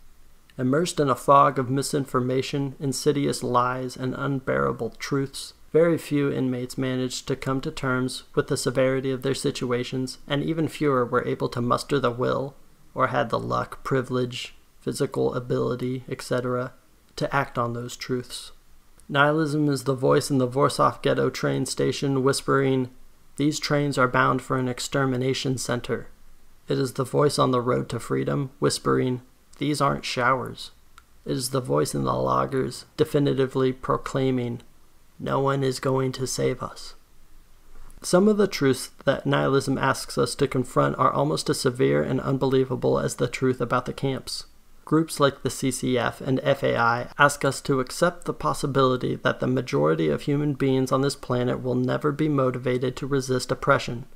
Immersed 0.56 0.98
in 0.98 1.10
a 1.10 1.14
fog 1.14 1.58
of 1.58 1.68
misinformation, 1.68 2.74
insidious 2.80 3.42
lies, 3.42 3.98
and 3.98 4.14
unbearable 4.14 4.94
truths, 4.98 5.52
very 5.74 5.98
few 5.98 6.32
inmates 6.32 6.78
managed 6.78 7.28
to 7.28 7.36
come 7.36 7.60
to 7.60 7.70
terms 7.70 8.22
with 8.34 8.46
the 8.46 8.56
severity 8.56 9.10
of 9.10 9.20
their 9.20 9.34
situations, 9.34 10.16
and 10.26 10.42
even 10.42 10.68
fewer 10.68 11.04
were 11.04 11.26
able 11.26 11.50
to 11.50 11.60
muster 11.60 12.00
the 12.00 12.10
will, 12.10 12.54
or 12.94 13.08
had 13.08 13.28
the 13.28 13.38
luck, 13.38 13.84
privilege, 13.84 14.54
physical 14.80 15.34
ability, 15.34 16.04
etc., 16.08 16.72
to 17.16 17.36
act 17.36 17.58
on 17.58 17.74
those 17.74 17.94
truths. 17.94 18.52
Nihilism 19.06 19.68
is 19.68 19.84
the 19.84 19.94
voice 19.94 20.30
in 20.30 20.38
the 20.38 20.46
Warsaw 20.46 20.96
ghetto 21.02 21.28
train 21.28 21.66
station 21.66 22.22
whispering, 22.22 22.88
These 23.36 23.60
trains 23.60 23.98
are 23.98 24.08
bound 24.08 24.42
for 24.42 24.56
an 24.56 24.68
extermination 24.68 25.58
center. 25.58 26.08
It 26.68 26.78
is 26.78 26.94
the 26.94 27.04
voice 27.04 27.38
on 27.38 27.50
the 27.50 27.60
road 27.60 27.88
to 27.90 28.00
freedom 28.00 28.50
whispering, 28.58 29.22
These 29.58 29.80
aren't 29.80 30.04
showers. 30.04 30.70
It 31.24 31.32
is 31.32 31.50
the 31.50 31.60
voice 31.60 31.94
in 31.94 32.04
the 32.04 32.12
lagers 32.12 32.84
definitively 32.96 33.72
proclaiming, 33.72 34.62
no 35.18 35.40
one 35.40 35.62
is 35.62 35.80
going 35.80 36.12
to 36.12 36.26
save 36.26 36.62
us. 36.62 36.94
Some 38.02 38.28
of 38.28 38.36
the 38.36 38.46
truths 38.46 38.90
that 39.04 39.26
nihilism 39.26 39.78
asks 39.78 40.18
us 40.18 40.34
to 40.36 40.46
confront 40.46 40.98
are 40.98 41.10
almost 41.10 41.48
as 41.50 41.60
severe 41.60 42.02
and 42.02 42.20
unbelievable 42.20 42.98
as 42.98 43.16
the 43.16 43.28
truth 43.28 43.60
about 43.60 43.86
the 43.86 43.92
camps. 43.92 44.46
Groups 44.86 45.18
like 45.18 45.42
the 45.42 45.48
CCF 45.48 46.20
and 46.20 46.40
FAI 46.40 47.08
ask 47.18 47.44
us 47.44 47.60
to 47.62 47.80
accept 47.80 48.24
the 48.24 48.32
possibility 48.32 49.16
that 49.16 49.40
the 49.40 49.48
majority 49.48 50.08
of 50.08 50.22
human 50.22 50.54
beings 50.54 50.92
on 50.92 51.02
this 51.02 51.16
planet 51.16 51.60
will 51.60 51.74
never 51.74 52.12
be 52.12 52.28
motivated 52.28 52.94
to 52.94 53.06
resist 53.08 53.50
oppression. 53.50 54.06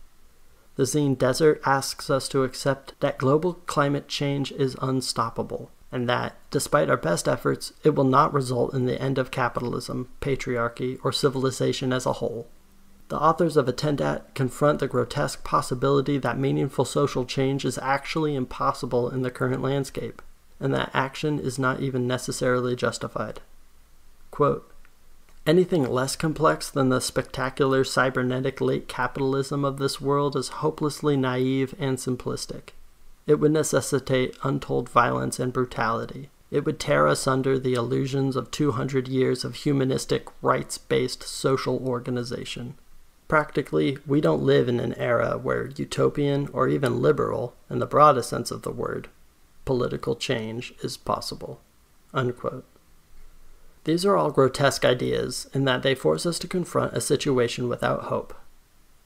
The 0.77 0.85
Zine 0.85 1.19
Desert 1.19 1.61
asks 1.67 2.09
us 2.09 2.29
to 2.29 2.45
accept 2.45 2.95
that 3.01 3.19
global 3.19 3.55
climate 3.67 4.07
change 4.07 4.53
is 4.53 4.77
unstoppable 4.81 5.73
and 5.91 6.09
that, 6.09 6.37
despite 6.53 6.89
our 6.89 6.97
best 6.97 7.27
efforts, 7.27 7.73
it 7.83 7.97
will 7.97 8.05
not 8.05 8.33
result 8.33 8.73
in 8.73 8.87
the 8.87 9.03
end 9.03 9.19
of 9.19 9.33
capitalism, 9.33 10.09
patriarchy, 10.21 11.01
or 11.03 11.11
civilization 11.11 11.93
as 11.93 12.07
a 12.07 12.15
whole. 12.15 12.47
The 13.09 13.19
authors 13.19 13.57
of 13.57 13.67
Attentat 13.67 14.37
confront 14.37 14.79
the 14.79 14.87
grotesque 14.87 15.43
possibility 15.43 16.17
that 16.19 16.39
meaningful 16.39 16.85
social 16.85 17.25
change 17.25 17.65
is 17.65 17.77
actually 17.79 18.37
impossible 18.37 19.11
in 19.11 19.23
the 19.23 19.33
current 19.33 19.63
landscape, 19.63 20.23
and 20.61 20.75
that 20.75 20.91
action 20.93 21.39
is 21.39 21.59
not 21.59 21.81
even 21.81 22.07
necessarily 22.07 22.77
justified. 22.77 23.41
Quote, 24.31 24.71
Anything 25.47 25.85
less 25.91 26.17
complex 26.17 26.71
than 26.71 26.91
the 26.91 27.01
spectacular 27.01 27.83
cybernetic 27.83 28.61
late 28.61 28.89
capitalism 28.89 29.65
of 29.65 29.79
this 29.79 30.01
world 30.01 30.37
is 30.37 30.49
hopelessly 30.49 31.17
naive 31.17 31.75
and 31.79 31.97
simplistic. 31.97 32.71
It 33.27 33.41
would 33.41 33.53
necessitate 33.53 34.37
untold 34.43 34.89
violence 34.89 35.41
and 35.41 35.53
brutality. 35.53 36.29
It 36.51 36.65
would 36.65 36.79
tear 36.79 37.07
asunder 37.07 37.59
the 37.59 37.75
illusions 37.75 38.37
of 38.37 38.51
200 38.51 39.09
years 39.09 39.45
of 39.45 39.55
humanistic, 39.55 40.29
rights 40.43 40.79
based 40.79 41.23
social 41.23 41.79
organization. 41.79 42.75
Practically, 43.29 43.99
we 44.07 44.21
don't 44.21 44.43
live 44.43 44.69
in 44.69 44.81
an 44.81 44.95
era 44.95 45.39
where 45.39 45.71
utopian 45.77 46.49
or 46.53 46.69
even 46.69 47.01
liberal, 47.01 47.55
in 47.71 47.79
the 47.79 47.87
broadest 47.87 48.29
sense 48.29 48.51
of 48.51 48.63
the 48.63 48.73
word, 48.73 49.09
political 49.71 50.17
change 50.17 50.75
is 50.83 50.97
possible. 50.97 51.61
Unquote. 52.13 52.65
These 53.85 54.05
are 54.05 54.17
all 54.17 54.33
grotesque 54.33 54.85
ideas 54.85 55.49
in 55.55 55.65
that 55.65 55.85
they 55.85 55.95
force 55.95 56.27
us 56.27 56.41
to 56.41 56.49
confront 56.49 56.97
a 56.97 57.01
situation 57.01 57.69
without 57.69 58.07
hope. 58.07 58.35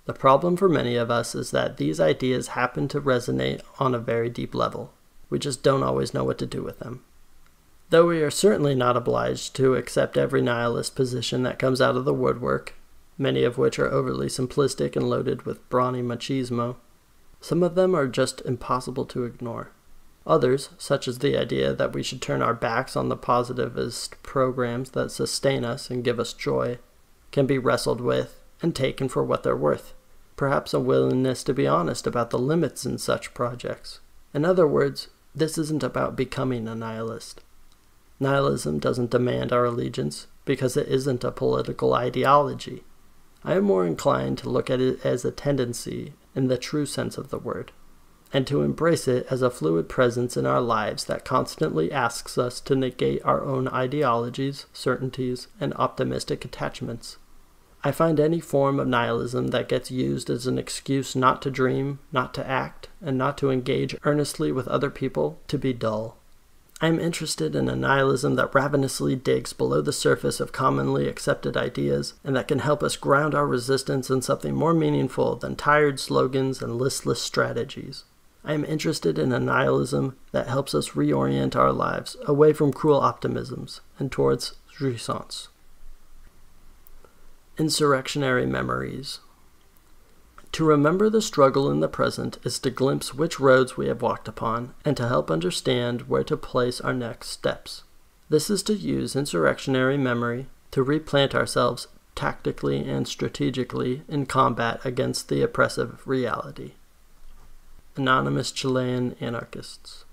The 0.06 0.14
problem 0.14 0.56
for 0.56 0.70
many 0.70 0.96
of 0.96 1.10
us 1.10 1.34
is 1.34 1.50
that 1.50 1.76
these 1.76 2.00
ideas 2.00 2.56
happen 2.56 2.88
to 2.88 2.98
resonate 2.98 3.60
on 3.78 3.94
a 3.94 3.98
very 3.98 4.30
deep 4.30 4.54
level. 4.54 4.90
We 5.28 5.38
just 5.38 5.62
don't 5.62 5.82
always 5.82 6.14
know 6.14 6.24
what 6.24 6.38
to 6.38 6.46
do 6.46 6.62
with 6.62 6.78
them. 6.78 7.04
Though 7.90 8.06
we 8.06 8.22
are 8.22 8.30
certainly 8.30 8.74
not 8.74 8.96
obliged 8.96 9.54
to 9.56 9.74
accept 9.74 10.16
every 10.16 10.40
nihilist 10.40 10.96
position 10.96 11.42
that 11.42 11.58
comes 11.58 11.82
out 11.82 11.94
of 11.94 12.06
the 12.06 12.14
woodwork, 12.14 12.72
many 13.18 13.44
of 13.44 13.58
which 13.58 13.78
are 13.78 13.92
overly 13.92 14.28
simplistic 14.28 14.96
and 14.96 15.10
loaded 15.10 15.42
with 15.42 15.68
brawny 15.68 16.00
machismo. 16.00 16.76
Some 17.42 17.62
of 17.62 17.74
them 17.74 17.94
are 17.94 18.06
just 18.06 18.40
impossible 18.46 19.04
to 19.04 19.24
ignore. 19.24 19.73
Others, 20.26 20.70
such 20.78 21.06
as 21.06 21.18
the 21.18 21.36
idea 21.36 21.74
that 21.74 21.92
we 21.92 22.02
should 22.02 22.22
turn 22.22 22.40
our 22.40 22.54
backs 22.54 22.96
on 22.96 23.08
the 23.08 23.16
positivist 23.16 24.22
programs 24.22 24.90
that 24.90 25.10
sustain 25.10 25.64
us 25.64 25.90
and 25.90 26.04
give 26.04 26.18
us 26.18 26.32
joy, 26.32 26.78
can 27.30 27.46
be 27.46 27.58
wrestled 27.58 28.00
with 28.00 28.40
and 28.62 28.74
taken 28.74 29.08
for 29.08 29.22
what 29.22 29.42
they're 29.42 29.56
worth. 29.56 29.92
Perhaps 30.36 30.72
a 30.72 30.80
willingness 30.80 31.44
to 31.44 31.52
be 31.52 31.66
honest 31.66 32.06
about 32.06 32.30
the 32.30 32.38
limits 32.38 32.86
in 32.86 32.96
such 32.96 33.34
projects. 33.34 34.00
In 34.32 34.44
other 34.44 34.66
words, 34.66 35.08
this 35.34 35.58
isn't 35.58 35.82
about 35.82 36.16
becoming 36.16 36.66
a 36.66 36.74
nihilist. 36.74 37.42
Nihilism 38.18 38.78
doesn't 38.78 39.10
demand 39.10 39.52
our 39.52 39.64
allegiance 39.64 40.26
because 40.44 40.76
it 40.76 40.88
isn't 40.88 41.24
a 41.24 41.32
political 41.32 41.92
ideology. 41.94 42.84
I 43.44 43.54
am 43.54 43.64
more 43.64 43.86
inclined 43.86 44.38
to 44.38 44.48
look 44.48 44.70
at 44.70 44.80
it 44.80 45.04
as 45.04 45.24
a 45.24 45.30
tendency 45.30 46.14
in 46.34 46.48
the 46.48 46.56
true 46.56 46.86
sense 46.86 47.18
of 47.18 47.30
the 47.30 47.38
word, 47.38 47.72
and 48.34 48.48
to 48.48 48.62
embrace 48.62 49.06
it 49.06 49.24
as 49.30 49.42
a 49.42 49.48
fluid 49.48 49.88
presence 49.88 50.36
in 50.36 50.44
our 50.44 50.60
lives 50.60 51.04
that 51.04 51.24
constantly 51.24 51.92
asks 51.92 52.36
us 52.36 52.58
to 52.58 52.74
negate 52.74 53.24
our 53.24 53.44
own 53.44 53.68
ideologies, 53.68 54.66
certainties, 54.72 55.46
and 55.60 55.72
optimistic 55.74 56.44
attachments. 56.44 57.16
I 57.84 57.92
find 57.92 58.18
any 58.18 58.40
form 58.40 58.80
of 58.80 58.88
nihilism 58.88 59.48
that 59.48 59.68
gets 59.68 59.92
used 59.92 60.28
as 60.30 60.48
an 60.48 60.58
excuse 60.58 61.14
not 61.14 61.42
to 61.42 61.50
dream, 61.50 62.00
not 62.10 62.34
to 62.34 62.46
act, 62.46 62.88
and 63.00 63.16
not 63.16 63.38
to 63.38 63.50
engage 63.50 63.96
earnestly 64.02 64.50
with 64.50 64.66
other 64.66 64.90
people 64.90 65.38
to 65.46 65.56
be 65.56 65.72
dull. 65.72 66.16
I 66.80 66.88
am 66.88 66.98
interested 66.98 67.54
in 67.54 67.68
a 67.68 67.76
nihilism 67.76 68.34
that 68.34 68.52
ravenously 68.52 69.14
digs 69.14 69.52
below 69.52 69.80
the 69.80 69.92
surface 69.92 70.40
of 70.40 70.50
commonly 70.50 71.06
accepted 71.06 71.56
ideas 71.56 72.14
and 72.24 72.34
that 72.34 72.48
can 72.48 72.58
help 72.58 72.82
us 72.82 72.96
ground 72.96 73.32
our 73.32 73.46
resistance 73.46 74.10
in 74.10 74.22
something 74.22 74.56
more 74.56 74.74
meaningful 74.74 75.36
than 75.36 75.54
tired 75.54 76.00
slogans 76.00 76.60
and 76.60 76.78
listless 76.78 77.22
strategies. 77.22 78.02
I 78.44 78.52
am 78.52 78.64
interested 78.64 79.18
in 79.18 79.32
a 79.32 79.40
nihilism 79.40 80.16
that 80.32 80.48
helps 80.48 80.74
us 80.74 80.90
reorient 80.90 81.56
our 81.56 81.72
lives 81.72 82.16
away 82.26 82.52
from 82.52 82.72
cruel 82.72 83.00
optimisms 83.00 83.80
and 83.98 84.12
towards 84.12 84.54
jouissance. 84.76 85.48
Insurrectionary 87.56 88.46
Memories 88.46 89.20
to 90.54 90.64
remember 90.64 91.10
the 91.10 91.20
struggle 91.20 91.68
in 91.68 91.80
the 91.80 91.88
present 91.88 92.38
is 92.44 92.60
to 92.60 92.70
glimpse 92.70 93.12
which 93.12 93.40
roads 93.40 93.76
we 93.76 93.88
have 93.88 94.02
walked 94.02 94.28
upon 94.28 94.72
and 94.84 94.96
to 94.96 95.08
help 95.08 95.28
understand 95.28 96.02
where 96.02 96.22
to 96.22 96.36
place 96.36 96.80
our 96.80 96.94
next 96.94 97.30
steps. 97.30 97.82
This 98.28 98.48
is 98.48 98.62
to 98.64 98.74
use 98.74 99.16
insurrectionary 99.16 99.98
memory 99.98 100.46
to 100.70 100.84
replant 100.84 101.34
ourselves 101.34 101.88
tactically 102.14 102.88
and 102.88 103.08
strategically 103.08 104.02
in 104.06 104.26
combat 104.26 104.78
against 104.84 105.28
the 105.28 105.42
oppressive 105.42 106.06
reality. 106.06 106.74
Anonymous 107.96 108.50
Chilean 108.50 109.14
Anarchists 109.20 110.04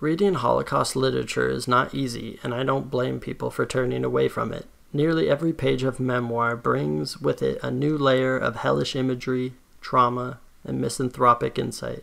Reading 0.00 0.34
Holocaust 0.34 0.96
literature 0.96 1.48
is 1.48 1.68
not 1.68 1.94
easy, 1.94 2.40
and 2.42 2.52
I 2.52 2.64
don't 2.64 2.90
blame 2.90 3.20
people 3.20 3.52
for 3.52 3.64
turning 3.64 4.04
away 4.04 4.26
from 4.28 4.52
it. 4.52 4.66
Nearly 4.92 5.30
every 5.30 5.52
page 5.52 5.84
of 5.84 6.00
memoir 6.00 6.56
brings 6.56 7.20
with 7.20 7.40
it 7.40 7.62
a 7.62 7.70
new 7.70 7.96
layer 7.96 8.36
of 8.36 8.56
hellish 8.56 8.96
imagery, 8.96 9.52
trauma, 9.80 10.40
and 10.64 10.80
misanthropic 10.80 11.56
insight. 11.56 12.02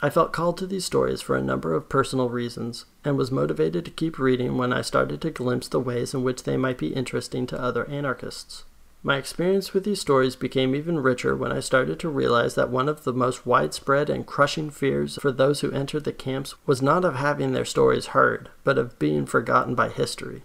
I 0.00 0.10
felt 0.10 0.32
called 0.32 0.58
to 0.58 0.66
these 0.68 0.84
stories 0.84 1.20
for 1.20 1.34
a 1.34 1.42
number 1.42 1.74
of 1.74 1.88
personal 1.88 2.28
reasons, 2.28 2.84
and 3.04 3.16
was 3.16 3.32
motivated 3.32 3.84
to 3.86 3.90
keep 3.90 4.16
reading 4.16 4.56
when 4.56 4.72
I 4.72 4.82
started 4.82 5.20
to 5.22 5.30
glimpse 5.32 5.66
the 5.66 5.80
ways 5.80 6.14
in 6.14 6.22
which 6.22 6.44
they 6.44 6.56
might 6.56 6.78
be 6.78 6.94
interesting 6.94 7.48
to 7.48 7.60
other 7.60 7.84
anarchists. 7.90 8.62
My 9.06 9.18
experience 9.18 9.72
with 9.72 9.84
these 9.84 10.00
stories 10.00 10.34
became 10.34 10.74
even 10.74 10.98
richer 10.98 11.36
when 11.36 11.52
I 11.52 11.60
started 11.60 12.00
to 12.00 12.08
realize 12.08 12.56
that 12.56 12.70
one 12.70 12.88
of 12.88 13.04
the 13.04 13.12
most 13.12 13.46
widespread 13.46 14.10
and 14.10 14.26
crushing 14.26 14.68
fears 14.68 15.16
for 15.22 15.30
those 15.30 15.60
who 15.60 15.70
entered 15.70 16.02
the 16.02 16.12
camps 16.12 16.56
was 16.66 16.82
not 16.82 17.04
of 17.04 17.14
having 17.14 17.52
their 17.52 17.64
stories 17.64 18.06
heard, 18.06 18.50
but 18.64 18.78
of 18.78 18.98
being 18.98 19.24
forgotten 19.24 19.76
by 19.76 19.90
history. 19.90 20.42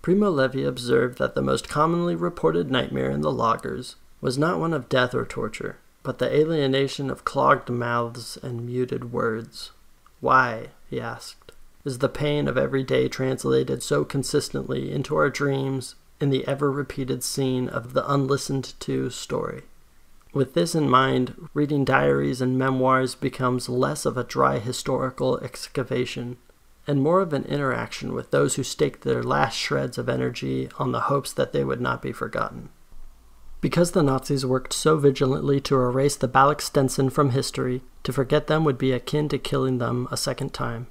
Primo 0.00 0.30
Levi 0.30 0.60
observed 0.60 1.18
that 1.18 1.34
the 1.34 1.42
most 1.42 1.68
commonly 1.68 2.14
reported 2.14 2.70
nightmare 2.70 3.10
in 3.10 3.20
the 3.20 3.30
lagers 3.30 3.96
was 4.22 4.38
not 4.38 4.58
one 4.58 4.72
of 4.72 4.88
death 4.88 5.14
or 5.14 5.26
torture, 5.26 5.76
but 6.02 6.18
the 6.18 6.34
alienation 6.34 7.10
of 7.10 7.26
clogged 7.26 7.68
mouths 7.68 8.38
and 8.42 8.64
muted 8.64 9.12
words. 9.12 9.72
Why, 10.20 10.68
he 10.88 10.98
asked, 10.98 11.52
is 11.84 11.98
the 11.98 12.08
pain 12.08 12.48
of 12.48 12.56
every 12.56 12.84
day 12.84 13.06
translated 13.08 13.82
so 13.82 14.02
consistently 14.02 14.90
into 14.90 15.14
our 15.14 15.28
dreams 15.28 15.94
in 16.20 16.30
the 16.30 16.46
ever 16.46 16.70
repeated 16.70 17.22
scene 17.22 17.68
of 17.68 17.92
the 17.92 18.10
unlistened 18.10 18.74
to 18.80 19.10
story? 19.10 19.62
With 20.32 20.54
this 20.54 20.74
in 20.74 20.90
mind, 20.90 21.48
reading 21.54 21.84
diaries 21.84 22.40
and 22.40 22.58
memoirs 22.58 23.14
becomes 23.14 23.68
less 23.68 24.04
of 24.04 24.16
a 24.16 24.24
dry 24.24 24.58
historical 24.58 25.38
excavation 25.38 26.36
and 26.86 27.02
more 27.02 27.20
of 27.20 27.32
an 27.32 27.44
interaction 27.44 28.12
with 28.12 28.30
those 28.30 28.54
who 28.54 28.62
staked 28.62 29.02
their 29.02 29.22
last 29.22 29.56
shreds 29.56 29.98
of 29.98 30.08
energy 30.08 30.68
on 30.78 30.92
the 30.92 31.02
hopes 31.02 31.32
that 31.32 31.52
they 31.52 31.64
would 31.64 31.80
not 31.80 32.00
be 32.00 32.12
forgotten. 32.12 32.68
Because 33.60 33.92
the 33.92 34.02
Nazis 34.02 34.46
worked 34.46 34.72
so 34.72 34.96
vigilantly 34.96 35.60
to 35.62 35.74
erase 35.74 36.16
the 36.16 36.28
Balik 36.28 36.60
Stenson 36.60 37.10
from 37.10 37.30
history, 37.30 37.82
to 38.04 38.12
forget 38.12 38.46
them 38.46 38.64
would 38.64 38.78
be 38.78 38.92
akin 38.92 39.28
to 39.30 39.38
killing 39.38 39.78
them 39.78 40.06
a 40.10 40.16
second 40.16 40.52
time. 40.52 40.86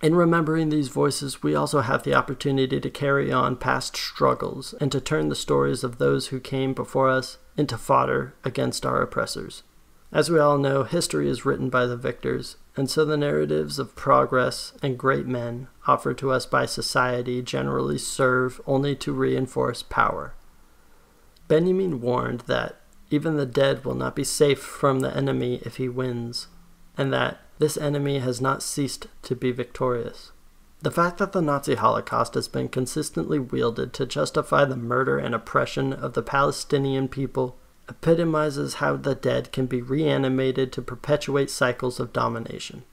In 0.00 0.14
remembering 0.14 0.68
these 0.68 0.88
voices, 0.88 1.42
we 1.42 1.56
also 1.56 1.80
have 1.80 2.04
the 2.04 2.14
opportunity 2.14 2.80
to 2.80 2.90
carry 2.90 3.32
on 3.32 3.56
past 3.56 3.96
struggles 3.96 4.72
and 4.80 4.92
to 4.92 5.00
turn 5.00 5.28
the 5.28 5.34
stories 5.34 5.82
of 5.82 5.98
those 5.98 6.28
who 6.28 6.38
came 6.38 6.72
before 6.72 7.10
us 7.10 7.38
into 7.56 7.76
fodder 7.76 8.34
against 8.44 8.86
our 8.86 9.02
oppressors. 9.02 9.64
As 10.12 10.30
we 10.30 10.38
all 10.38 10.56
know, 10.56 10.84
history 10.84 11.28
is 11.28 11.44
written 11.44 11.68
by 11.68 11.84
the 11.84 11.96
victors, 11.96 12.56
and 12.76 12.88
so 12.88 13.04
the 13.04 13.16
narratives 13.16 13.80
of 13.80 13.96
progress 13.96 14.72
and 14.82 14.96
great 14.96 15.26
men 15.26 15.66
offered 15.86 16.16
to 16.18 16.30
us 16.30 16.46
by 16.46 16.64
society 16.64 17.42
generally 17.42 17.98
serve 17.98 18.60
only 18.66 18.94
to 18.96 19.12
reinforce 19.12 19.82
power. 19.82 20.32
Benjamin 21.48 22.00
warned 22.00 22.42
that 22.42 22.76
even 23.10 23.36
the 23.36 23.46
dead 23.46 23.84
will 23.84 23.94
not 23.94 24.14
be 24.14 24.24
safe 24.24 24.60
from 24.60 25.00
the 25.00 25.14
enemy 25.14 25.60
if 25.64 25.76
he 25.76 25.88
wins, 25.88 26.46
and 26.96 27.12
that 27.12 27.40
this 27.58 27.76
enemy 27.76 28.18
has 28.20 28.40
not 28.40 28.62
ceased 28.62 29.08
to 29.22 29.34
be 29.34 29.50
victorious. 29.50 30.32
The 30.80 30.90
fact 30.92 31.18
that 31.18 31.32
the 31.32 31.42
Nazi 31.42 31.74
Holocaust 31.74 32.34
has 32.34 32.46
been 32.46 32.68
consistently 32.68 33.38
wielded 33.38 33.92
to 33.94 34.06
justify 34.06 34.64
the 34.64 34.76
murder 34.76 35.18
and 35.18 35.34
oppression 35.34 35.92
of 35.92 36.14
the 36.14 36.22
Palestinian 36.22 37.08
people 37.08 37.56
epitomizes 37.88 38.74
how 38.74 38.96
the 38.96 39.14
dead 39.14 39.50
can 39.50 39.66
be 39.66 39.82
reanimated 39.82 40.72
to 40.72 40.82
perpetuate 40.82 41.50
cycles 41.50 41.98
of 41.98 42.12
domination. 42.12 42.84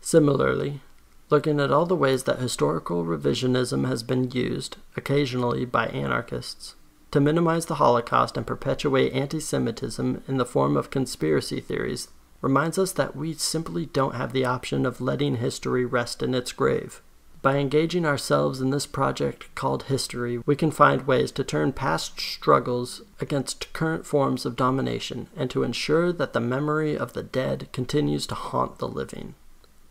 Similarly, 0.00 0.80
looking 1.28 1.60
at 1.60 1.70
all 1.70 1.86
the 1.86 1.94
ways 1.94 2.24
that 2.24 2.40
historical 2.40 3.04
revisionism 3.04 3.86
has 3.86 4.02
been 4.02 4.30
used, 4.32 4.78
occasionally 4.96 5.64
by 5.64 5.86
anarchists, 5.88 6.74
to 7.12 7.20
minimize 7.20 7.66
the 7.66 7.76
Holocaust 7.76 8.36
and 8.36 8.46
perpetuate 8.46 9.12
anti 9.12 9.38
Semitism 9.38 10.22
in 10.26 10.36
the 10.38 10.46
form 10.46 10.76
of 10.76 10.90
conspiracy 10.90 11.60
theories 11.60 12.08
reminds 12.40 12.78
us 12.78 12.92
that 12.92 13.14
we 13.14 13.34
simply 13.34 13.86
don't 13.86 14.14
have 14.14 14.32
the 14.32 14.44
option 14.44 14.86
of 14.86 15.00
letting 15.00 15.36
history 15.36 15.84
rest 15.84 16.22
in 16.22 16.34
its 16.34 16.52
grave. 16.52 17.02
By 17.42 17.56
engaging 17.56 18.04
ourselves 18.04 18.60
in 18.60 18.70
this 18.70 18.86
project 18.86 19.54
called 19.54 19.84
history, 19.84 20.38
we 20.44 20.56
can 20.56 20.70
find 20.70 21.06
ways 21.06 21.30
to 21.32 21.44
turn 21.44 21.72
past 21.72 22.20
struggles 22.20 23.00
against 23.18 23.72
current 23.72 24.04
forms 24.04 24.44
of 24.44 24.56
domination 24.56 25.28
and 25.34 25.50
to 25.50 25.62
ensure 25.62 26.12
that 26.12 26.34
the 26.34 26.40
memory 26.40 26.98
of 26.98 27.14
the 27.14 27.22
dead 27.22 27.68
continues 27.72 28.26
to 28.26 28.34
haunt 28.34 28.78
the 28.78 28.88
living. 28.88 29.34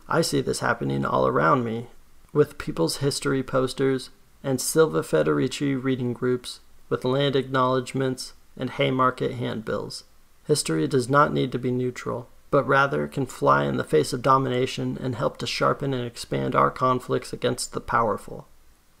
I 0.08 0.20
see 0.22 0.40
this 0.40 0.60
happening 0.60 1.04
all 1.04 1.26
around 1.26 1.64
me, 1.64 1.88
with 2.32 2.58
People's 2.58 2.98
History 2.98 3.42
posters 3.42 4.10
and 4.44 4.60
Silvia 4.60 5.02
Federici 5.02 5.74
reading 5.74 6.12
groups, 6.12 6.60
with 6.88 7.04
land 7.04 7.34
acknowledgments 7.34 8.32
and 8.56 8.70
Haymarket 8.70 9.34
handbills. 9.34 10.04
History 10.46 10.86
does 10.86 11.08
not 11.08 11.32
need 11.32 11.50
to 11.52 11.58
be 11.58 11.70
neutral 11.72 12.28
but 12.50 12.66
rather 12.66 13.06
can 13.06 13.26
fly 13.26 13.64
in 13.64 13.76
the 13.76 13.84
face 13.84 14.12
of 14.12 14.22
domination 14.22 14.98
and 15.00 15.14
help 15.14 15.36
to 15.38 15.46
sharpen 15.46 15.94
and 15.94 16.04
expand 16.04 16.54
our 16.54 16.70
conflicts 16.70 17.32
against 17.32 17.72
the 17.72 17.80
powerful. 17.80 18.46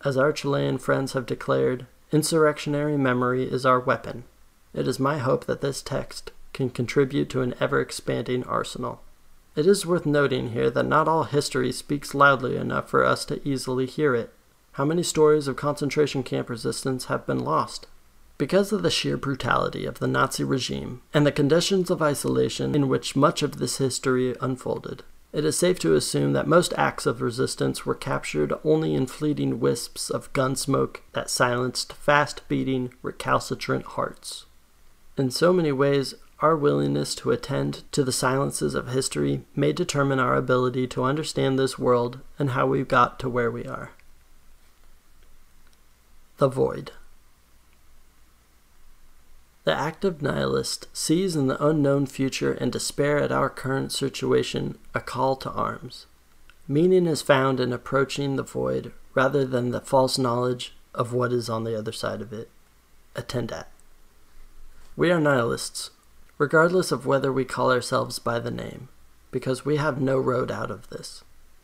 As 0.04 0.16
our 0.16 0.32
Chilean 0.32 0.78
friends 0.78 1.12
have 1.12 1.26
declared, 1.26 1.86
insurrectionary 2.12 2.96
memory 2.96 3.44
is 3.44 3.66
our 3.66 3.80
weapon. 3.80 4.24
It 4.72 4.86
is 4.86 4.98
my 4.98 5.18
hope 5.18 5.46
that 5.46 5.60
this 5.60 5.82
text 5.82 6.32
can 6.52 6.70
contribute 6.70 7.28
to 7.30 7.42
an 7.42 7.54
ever 7.60 7.80
expanding 7.80 8.44
arsenal. 8.44 9.02
It 9.56 9.66
is 9.66 9.84
worth 9.84 10.06
noting 10.06 10.50
here 10.50 10.70
that 10.70 10.86
not 10.86 11.08
all 11.08 11.24
history 11.24 11.72
speaks 11.72 12.14
loudly 12.14 12.56
enough 12.56 12.88
for 12.88 13.04
us 13.04 13.24
to 13.26 13.46
easily 13.46 13.86
hear 13.86 14.14
it. 14.14 14.32
How 14.72 14.84
many 14.84 15.02
stories 15.02 15.48
of 15.48 15.56
concentration 15.56 16.22
camp 16.22 16.48
resistance 16.48 17.06
have 17.06 17.26
been 17.26 17.40
lost? 17.40 17.86
Because 18.40 18.72
of 18.72 18.82
the 18.82 18.90
sheer 18.90 19.18
brutality 19.18 19.84
of 19.84 19.98
the 19.98 20.06
Nazi 20.06 20.44
regime 20.44 21.02
and 21.12 21.26
the 21.26 21.30
conditions 21.30 21.90
of 21.90 22.00
isolation 22.00 22.74
in 22.74 22.88
which 22.88 23.14
much 23.14 23.42
of 23.42 23.58
this 23.58 23.76
history 23.76 24.34
unfolded, 24.40 25.02
it 25.30 25.44
is 25.44 25.58
safe 25.58 25.78
to 25.80 25.94
assume 25.94 26.32
that 26.32 26.46
most 26.46 26.72
acts 26.78 27.04
of 27.04 27.20
resistance 27.20 27.84
were 27.84 27.94
captured 27.94 28.54
only 28.64 28.94
in 28.94 29.06
fleeting 29.06 29.60
wisps 29.60 30.08
of 30.08 30.32
gun 30.32 30.56
smoke 30.56 31.02
that 31.12 31.28
silenced 31.28 31.92
fast 31.92 32.48
beating, 32.48 32.94
recalcitrant 33.02 33.84
hearts. 33.84 34.46
In 35.18 35.30
so 35.30 35.52
many 35.52 35.70
ways, 35.70 36.14
our 36.38 36.56
willingness 36.56 37.14
to 37.16 37.32
attend 37.32 37.82
to 37.92 38.02
the 38.02 38.10
silences 38.10 38.74
of 38.74 38.88
history 38.88 39.42
may 39.54 39.74
determine 39.74 40.18
our 40.18 40.34
ability 40.34 40.86
to 40.86 41.04
understand 41.04 41.58
this 41.58 41.78
world 41.78 42.20
and 42.38 42.52
how 42.52 42.66
we 42.66 42.84
got 42.84 43.18
to 43.18 43.28
where 43.28 43.50
we 43.50 43.66
are. 43.66 43.90
The 46.38 46.48
Void. 46.48 46.92
The 49.64 49.74
active 49.74 50.22
nihilist 50.22 50.86
sees 50.92 51.36
in 51.36 51.46
the 51.46 51.64
unknown 51.64 52.06
future 52.06 52.52
and 52.52 52.72
despair 52.72 53.18
at 53.18 53.30
our 53.30 53.50
current 53.50 53.92
situation 53.92 54.78
a 54.94 55.00
call 55.00 55.36
to 55.36 55.50
arms. 55.50 56.06
Meaning 56.66 57.06
is 57.06 57.20
found 57.20 57.60
in 57.60 57.72
approaching 57.72 58.36
the 58.36 58.42
void 58.42 58.92
rather 59.14 59.44
than 59.44 59.70
the 59.70 59.80
false 59.80 60.18
knowledge 60.18 60.74
of 60.94 61.12
what 61.12 61.32
is 61.32 61.50
on 61.50 61.64
the 61.64 61.78
other 61.78 61.92
side 61.92 62.22
of 62.22 62.32
it. 62.32 62.48
Attentat. 63.14 63.66
We 64.96 65.10
are 65.10 65.20
nihilists, 65.20 65.90
regardless 66.38 66.90
of 66.90 67.06
whether 67.06 67.32
we 67.32 67.44
call 67.44 67.70
ourselves 67.70 68.18
by 68.18 68.38
the 68.38 68.50
name, 68.50 68.88
because 69.30 69.64
we 69.64 69.76
have 69.76 70.00
no 70.00 70.18
road 70.18 70.50
out 70.50 70.70
of 70.70 70.88
this. 70.88 71.22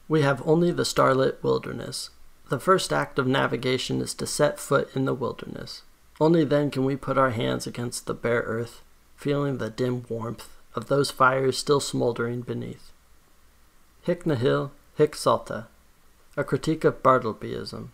We 0.08 0.22
have 0.22 0.46
only 0.46 0.70
the 0.70 0.84
starlit 0.84 1.42
wilderness. 1.42 2.10
The 2.48 2.60
first 2.60 2.92
act 2.92 3.18
of 3.18 3.26
navigation 3.26 4.00
is 4.00 4.14
to 4.14 4.26
set 4.26 4.60
foot 4.60 4.94
in 4.94 5.04
the 5.04 5.14
wilderness. 5.14 5.82
Only 6.20 6.44
then 6.44 6.70
can 6.70 6.84
we 6.84 6.96
put 6.96 7.18
our 7.18 7.30
hands 7.30 7.66
against 7.66 8.06
the 8.06 8.14
bare 8.14 8.42
earth, 8.42 8.82
feeling 9.16 9.58
the 9.58 9.70
dim 9.70 10.04
warmth 10.08 10.48
of 10.74 10.86
those 10.86 11.10
fires 11.10 11.58
still 11.58 11.80
smoldering 11.80 12.40
beneath. 12.40 12.92
Hic 14.02 14.24
nihil, 14.24 14.72
hic 14.96 15.14
salta, 15.14 15.66
a 16.36 16.44
critique 16.44 16.84
of 16.84 17.02
Bartlebyism. 17.02 17.88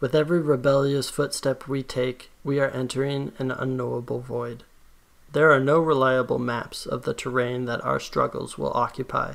With 0.00 0.14
every 0.14 0.40
rebellious 0.40 1.10
footstep 1.10 1.68
we 1.68 1.82
take, 1.82 2.30
we 2.42 2.58
are 2.58 2.70
entering 2.70 3.32
an 3.38 3.50
unknowable 3.50 4.20
void. 4.20 4.64
There 5.32 5.50
are 5.52 5.60
no 5.60 5.78
reliable 5.78 6.38
maps 6.38 6.86
of 6.86 7.02
the 7.02 7.14
terrain 7.14 7.66
that 7.66 7.84
our 7.84 8.00
struggles 8.00 8.58
will 8.58 8.72
occupy. 8.74 9.34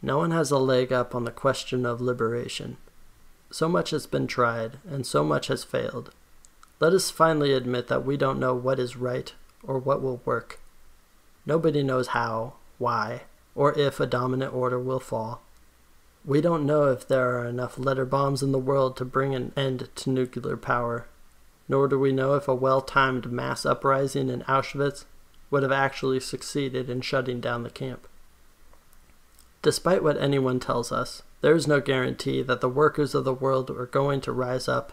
No 0.00 0.18
one 0.18 0.30
has 0.30 0.50
a 0.50 0.58
leg 0.58 0.92
up 0.92 1.14
on 1.14 1.24
the 1.24 1.30
question 1.30 1.84
of 1.84 2.00
liberation. 2.00 2.76
So 3.50 3.68
much 3.68 3.90
has 3.90 4.06
been 4.06 4.26
tried, 4.26 4.78
and 4.88 5.06
so 5.06 5.24
much 5.24 5.48
has 5.48 5.64
failed. 5.64 6.12
Let 6.80 6.92
us 6.92 7.10
finally 7.10 7.52
admit 7.52 7.88
that 7.88 8.04
we 8.04 8.16
don't 8.16 8.38
know 8.38 8.54
what 8.54 8.78
is 8.78 8.96
right 8.96 9.32
or 9.64 9.78
what 9.78 10.00
will 10.00 10.20
work. 10.24 10.60
Nobody 11.44 11.82
knows 11.82 12.08
how, 12.08 12.54
why, 12.78 13.22
or 13.54 13.76
if 13.76 13.98
a 13.98 14.06
dominant 14.06 14.54
order 14.54 14.78
will 14.78 15.00
fall. 15.00 15.42
We 16.24 16.40
don't 16.40 16.66
know 16.66 16.84
if 16.84 17.08
there 17.08 17.38
are 17.38 17.46
enough 17.46 17.78
letter 17.78 18.04
bombs 18.04 18.42
in 18.42 18.52
the 18.52 18.58
world 18.58 18.96
to 18.98 19.04
bring 19.04 19.34
an 19.34 19.52
end 19.56 19.88
to 19.96 20.10
nuclear 20.10 20.56
power, 20.56 21.08
nor 21.68 21.88
do 21.88 21.98
we 21.98 22.12
know 22.12 22.34
if 22.34 22.46
a 22.46 22.54
well 22.54 22.80
timed 22.80 23.32
mass 23.32 23.66
uprising 23.66 24.28
in 24.28 24.42
Auschwitz 24.42 25.04
would 25.50 25.62
have 25.62 25.72
actually 25.72 26.20
succeeded 26.20 26.88
in 26.88 27.00
shutting 27.00 27.40
down 27.40 27.62
the 27.62 27.70
camp. 27.70 28.06
Despite 29.62 30.04
what 30.04 30.20
anyone 30.20 30.60
tells 30.60 30.92
us, 30.92 31.22
there 31.40 31.56
is 31.56 31.66
no 31.66 31.80
guarantee 31.80 32.42
that 32.42 32.60
the 32.60 32.68
workers 32.68 33.14
of 33.14 33.24
the 33.24 33.34
world 33.34 33.70
are 33.70 33.86
going 33.86 34.20
to 34.20 34.32
rise 34.32 34.68
up 34.68 34.92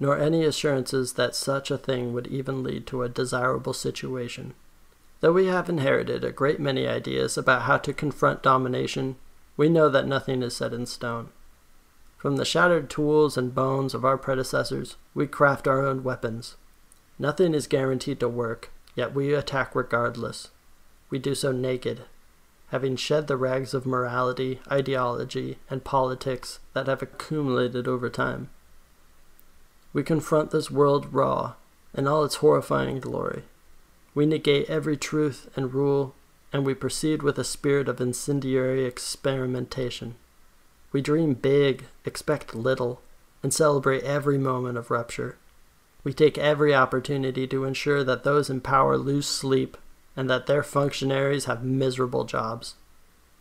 nor 0.00 0.18
any 0.18 0.44
assurances 0.44 1.14
that 1.14 1.34
such 1.34 1.70
a 1.70 1.78
thing 1.78 2.12
would 2.12 2.26
even 2.28 2.62
lead 2.62 2.86
to 2.86 3.02
a 3.02 3.08
desirable 3.08 3.72
situation. 3.72 4.54
Though 5.20 5.32
we 5.32 5.46
have 5.46 5.68
inherited 5.68 6.22
a 6.22 6.30
great 6.30 6.60
many 6.60 6.86
ideas 6.86 7.36
about 7.36 7.62
how 7.62 7.78
to 7.78 7.92
confront 7.92 8.42
domination, 8.42 9.16
we 9.56 9.68
know 9.68 9.88
that 9.88 10.06
nothing 10.06 10.42
is 10.42 10.54
set 10.54 10.72
in 10.72 10.86
stone. 10.86 11.30
From 12.16 12.36
the 12.36 12.44
shattered 12.44 12.88
tools 12.88 13.36
and 13.36 13.54
bones 13.54 13.94
of 13.94 14.04
our 14.04 14.16
predecessors, 14.16 14.96
we 15.14 15.26
craft 15.26 15.66
our 15.66 15.84
own 15.84 16.04
weapons. 16.04 16.56
Nothing 17.18 17.54
is 17.54 17.66
guaranteed 17.66 18.20
to 18.20 18.28
work, 18.28 18.70
yet 18.94 19.14
we 19.14 19.34
attack 19.34 19.74
regardless. 19.74 20.48
We 21.10 21.18
do 21.18 21.34
so 21.34 21.50
naked, 21.50 22.02
having 22.68 22.96
shed 22.96 23.26
the 23.26 23.36
rags 23.36 23.74
of 23.74 23.86
morality, 23.86 24.60
ideology, 24.70 25.58
and 25.68 25.84
politics 25.84 26.60
that 26.74 26.86
have 26.86 27.02
accumulated 27.02 27.88
over 27.88 28.10
time. 28.10 28.50
We 29.92 30.02
confront 30.02 30.50
this 30.50 30.70
world 30.70 31.12
raw 31.14 31.54
in 31.94 32.06
all 32.06 32.24
its 32.24 32.36
horrifying 32.36 33.00
glory. 33.00 33.44
We 34.14 34.26
negate 34.26 34.68
every 34.68 34.96
truth 34.96 35.48
and 35.56 35.72
rule, 35.72 36.14
and 36.52 36.64
we 36.64 36.74
proceed 36.74 37.22
with 37.22 37.38
a 37.38 37.44
spirit 37.44 37.88
of 37.88 38.00
incendiary 38.00 38.84
experimentation. 38.84 40.16
We 40.92 41.00
dream 41.00 41.34
big, 41.34 41.84
expect 42.04 42.54
little, 42.54 43.00
and 43.42 43.52
celebrate 43.52 44.02
every 44.02 44.38
moment 44.38 44.76
of 44.76 44.90
rupture. 44.90 45.36
We 46.04 46.12
take 46.12 46.38
every 46.38 46.74
opportunity 46.74 47.46
to 47.46 47.64
ensure 47.64 48.04
that 48.04 48.24
those 48.24 48.50
in 48.50 48.60
power 48.60 48.96
lose 48.96 49.26
sleep 49.26 49.76
and 50.16 50.28
that 50.28 50.46
their 50.46 50.62
functionaries 50.62 51.44
have 51.44 51.64
miserable 51.64 52.24
jobs. 52.24 52.74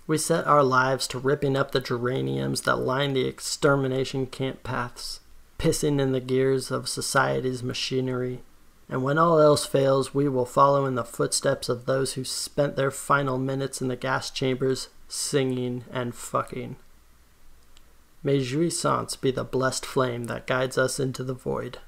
We 0.06 0.18
set 0.18 0.48
our 0.48 0.64
lives 0.64 1.08
to 1.10 1.20
ripping 1.20 1.58
up 1.58 1.72
the 1.72 1.82
geraniums 1.82 2.62
that 2.62 2.78
line 2.78 3.14
the 3.14 3.26
extermination 3.26 4.28
camp 4.28 4.64
paths 4.64 5.20
pissing 5.60 6.00
in 6.00 6.12
the 6.12 6.20
gears 6.20 6.72
of 6.72 6.90
society's 6.90 7.64
machinery. 7.64 8.42
And 8.90 9.04
when 9.04 9.18
all 9.18 9.40
else 9.40 9.66
fails, 9.66 10.14
we 10.14 10.30
will 10.30 10.46
follow 10.46 10.86
in 10.86 10.96
the 10.96 11.04
footsteps 11.04 11.68
of 11.68 11.86
those 11.86 12.14
who 12.14 12.24
spent 12.24 12.76
their 12.76 12.92
final 12.92 13.38
minutes 13.38 13.82
in 13.82 13.88
the 13.88 13.96
gas 13.96 14.30
chambers 14.30 14.90
singing 15.08 15.84
and 15.92 16.16
fucking. 16.16 16.78
May 18.24 18.40
jouissance 18.40 19.20
be 19.20 19.32
the 19.32 19.44
blessed 19.44 19.86
flame 19.86 20.26
that 20.26 20.48
guides 20.48 20.78
us 20.78 21.00
into 21.00 21.24
the 21.24 21.34
void. 21.34 21.80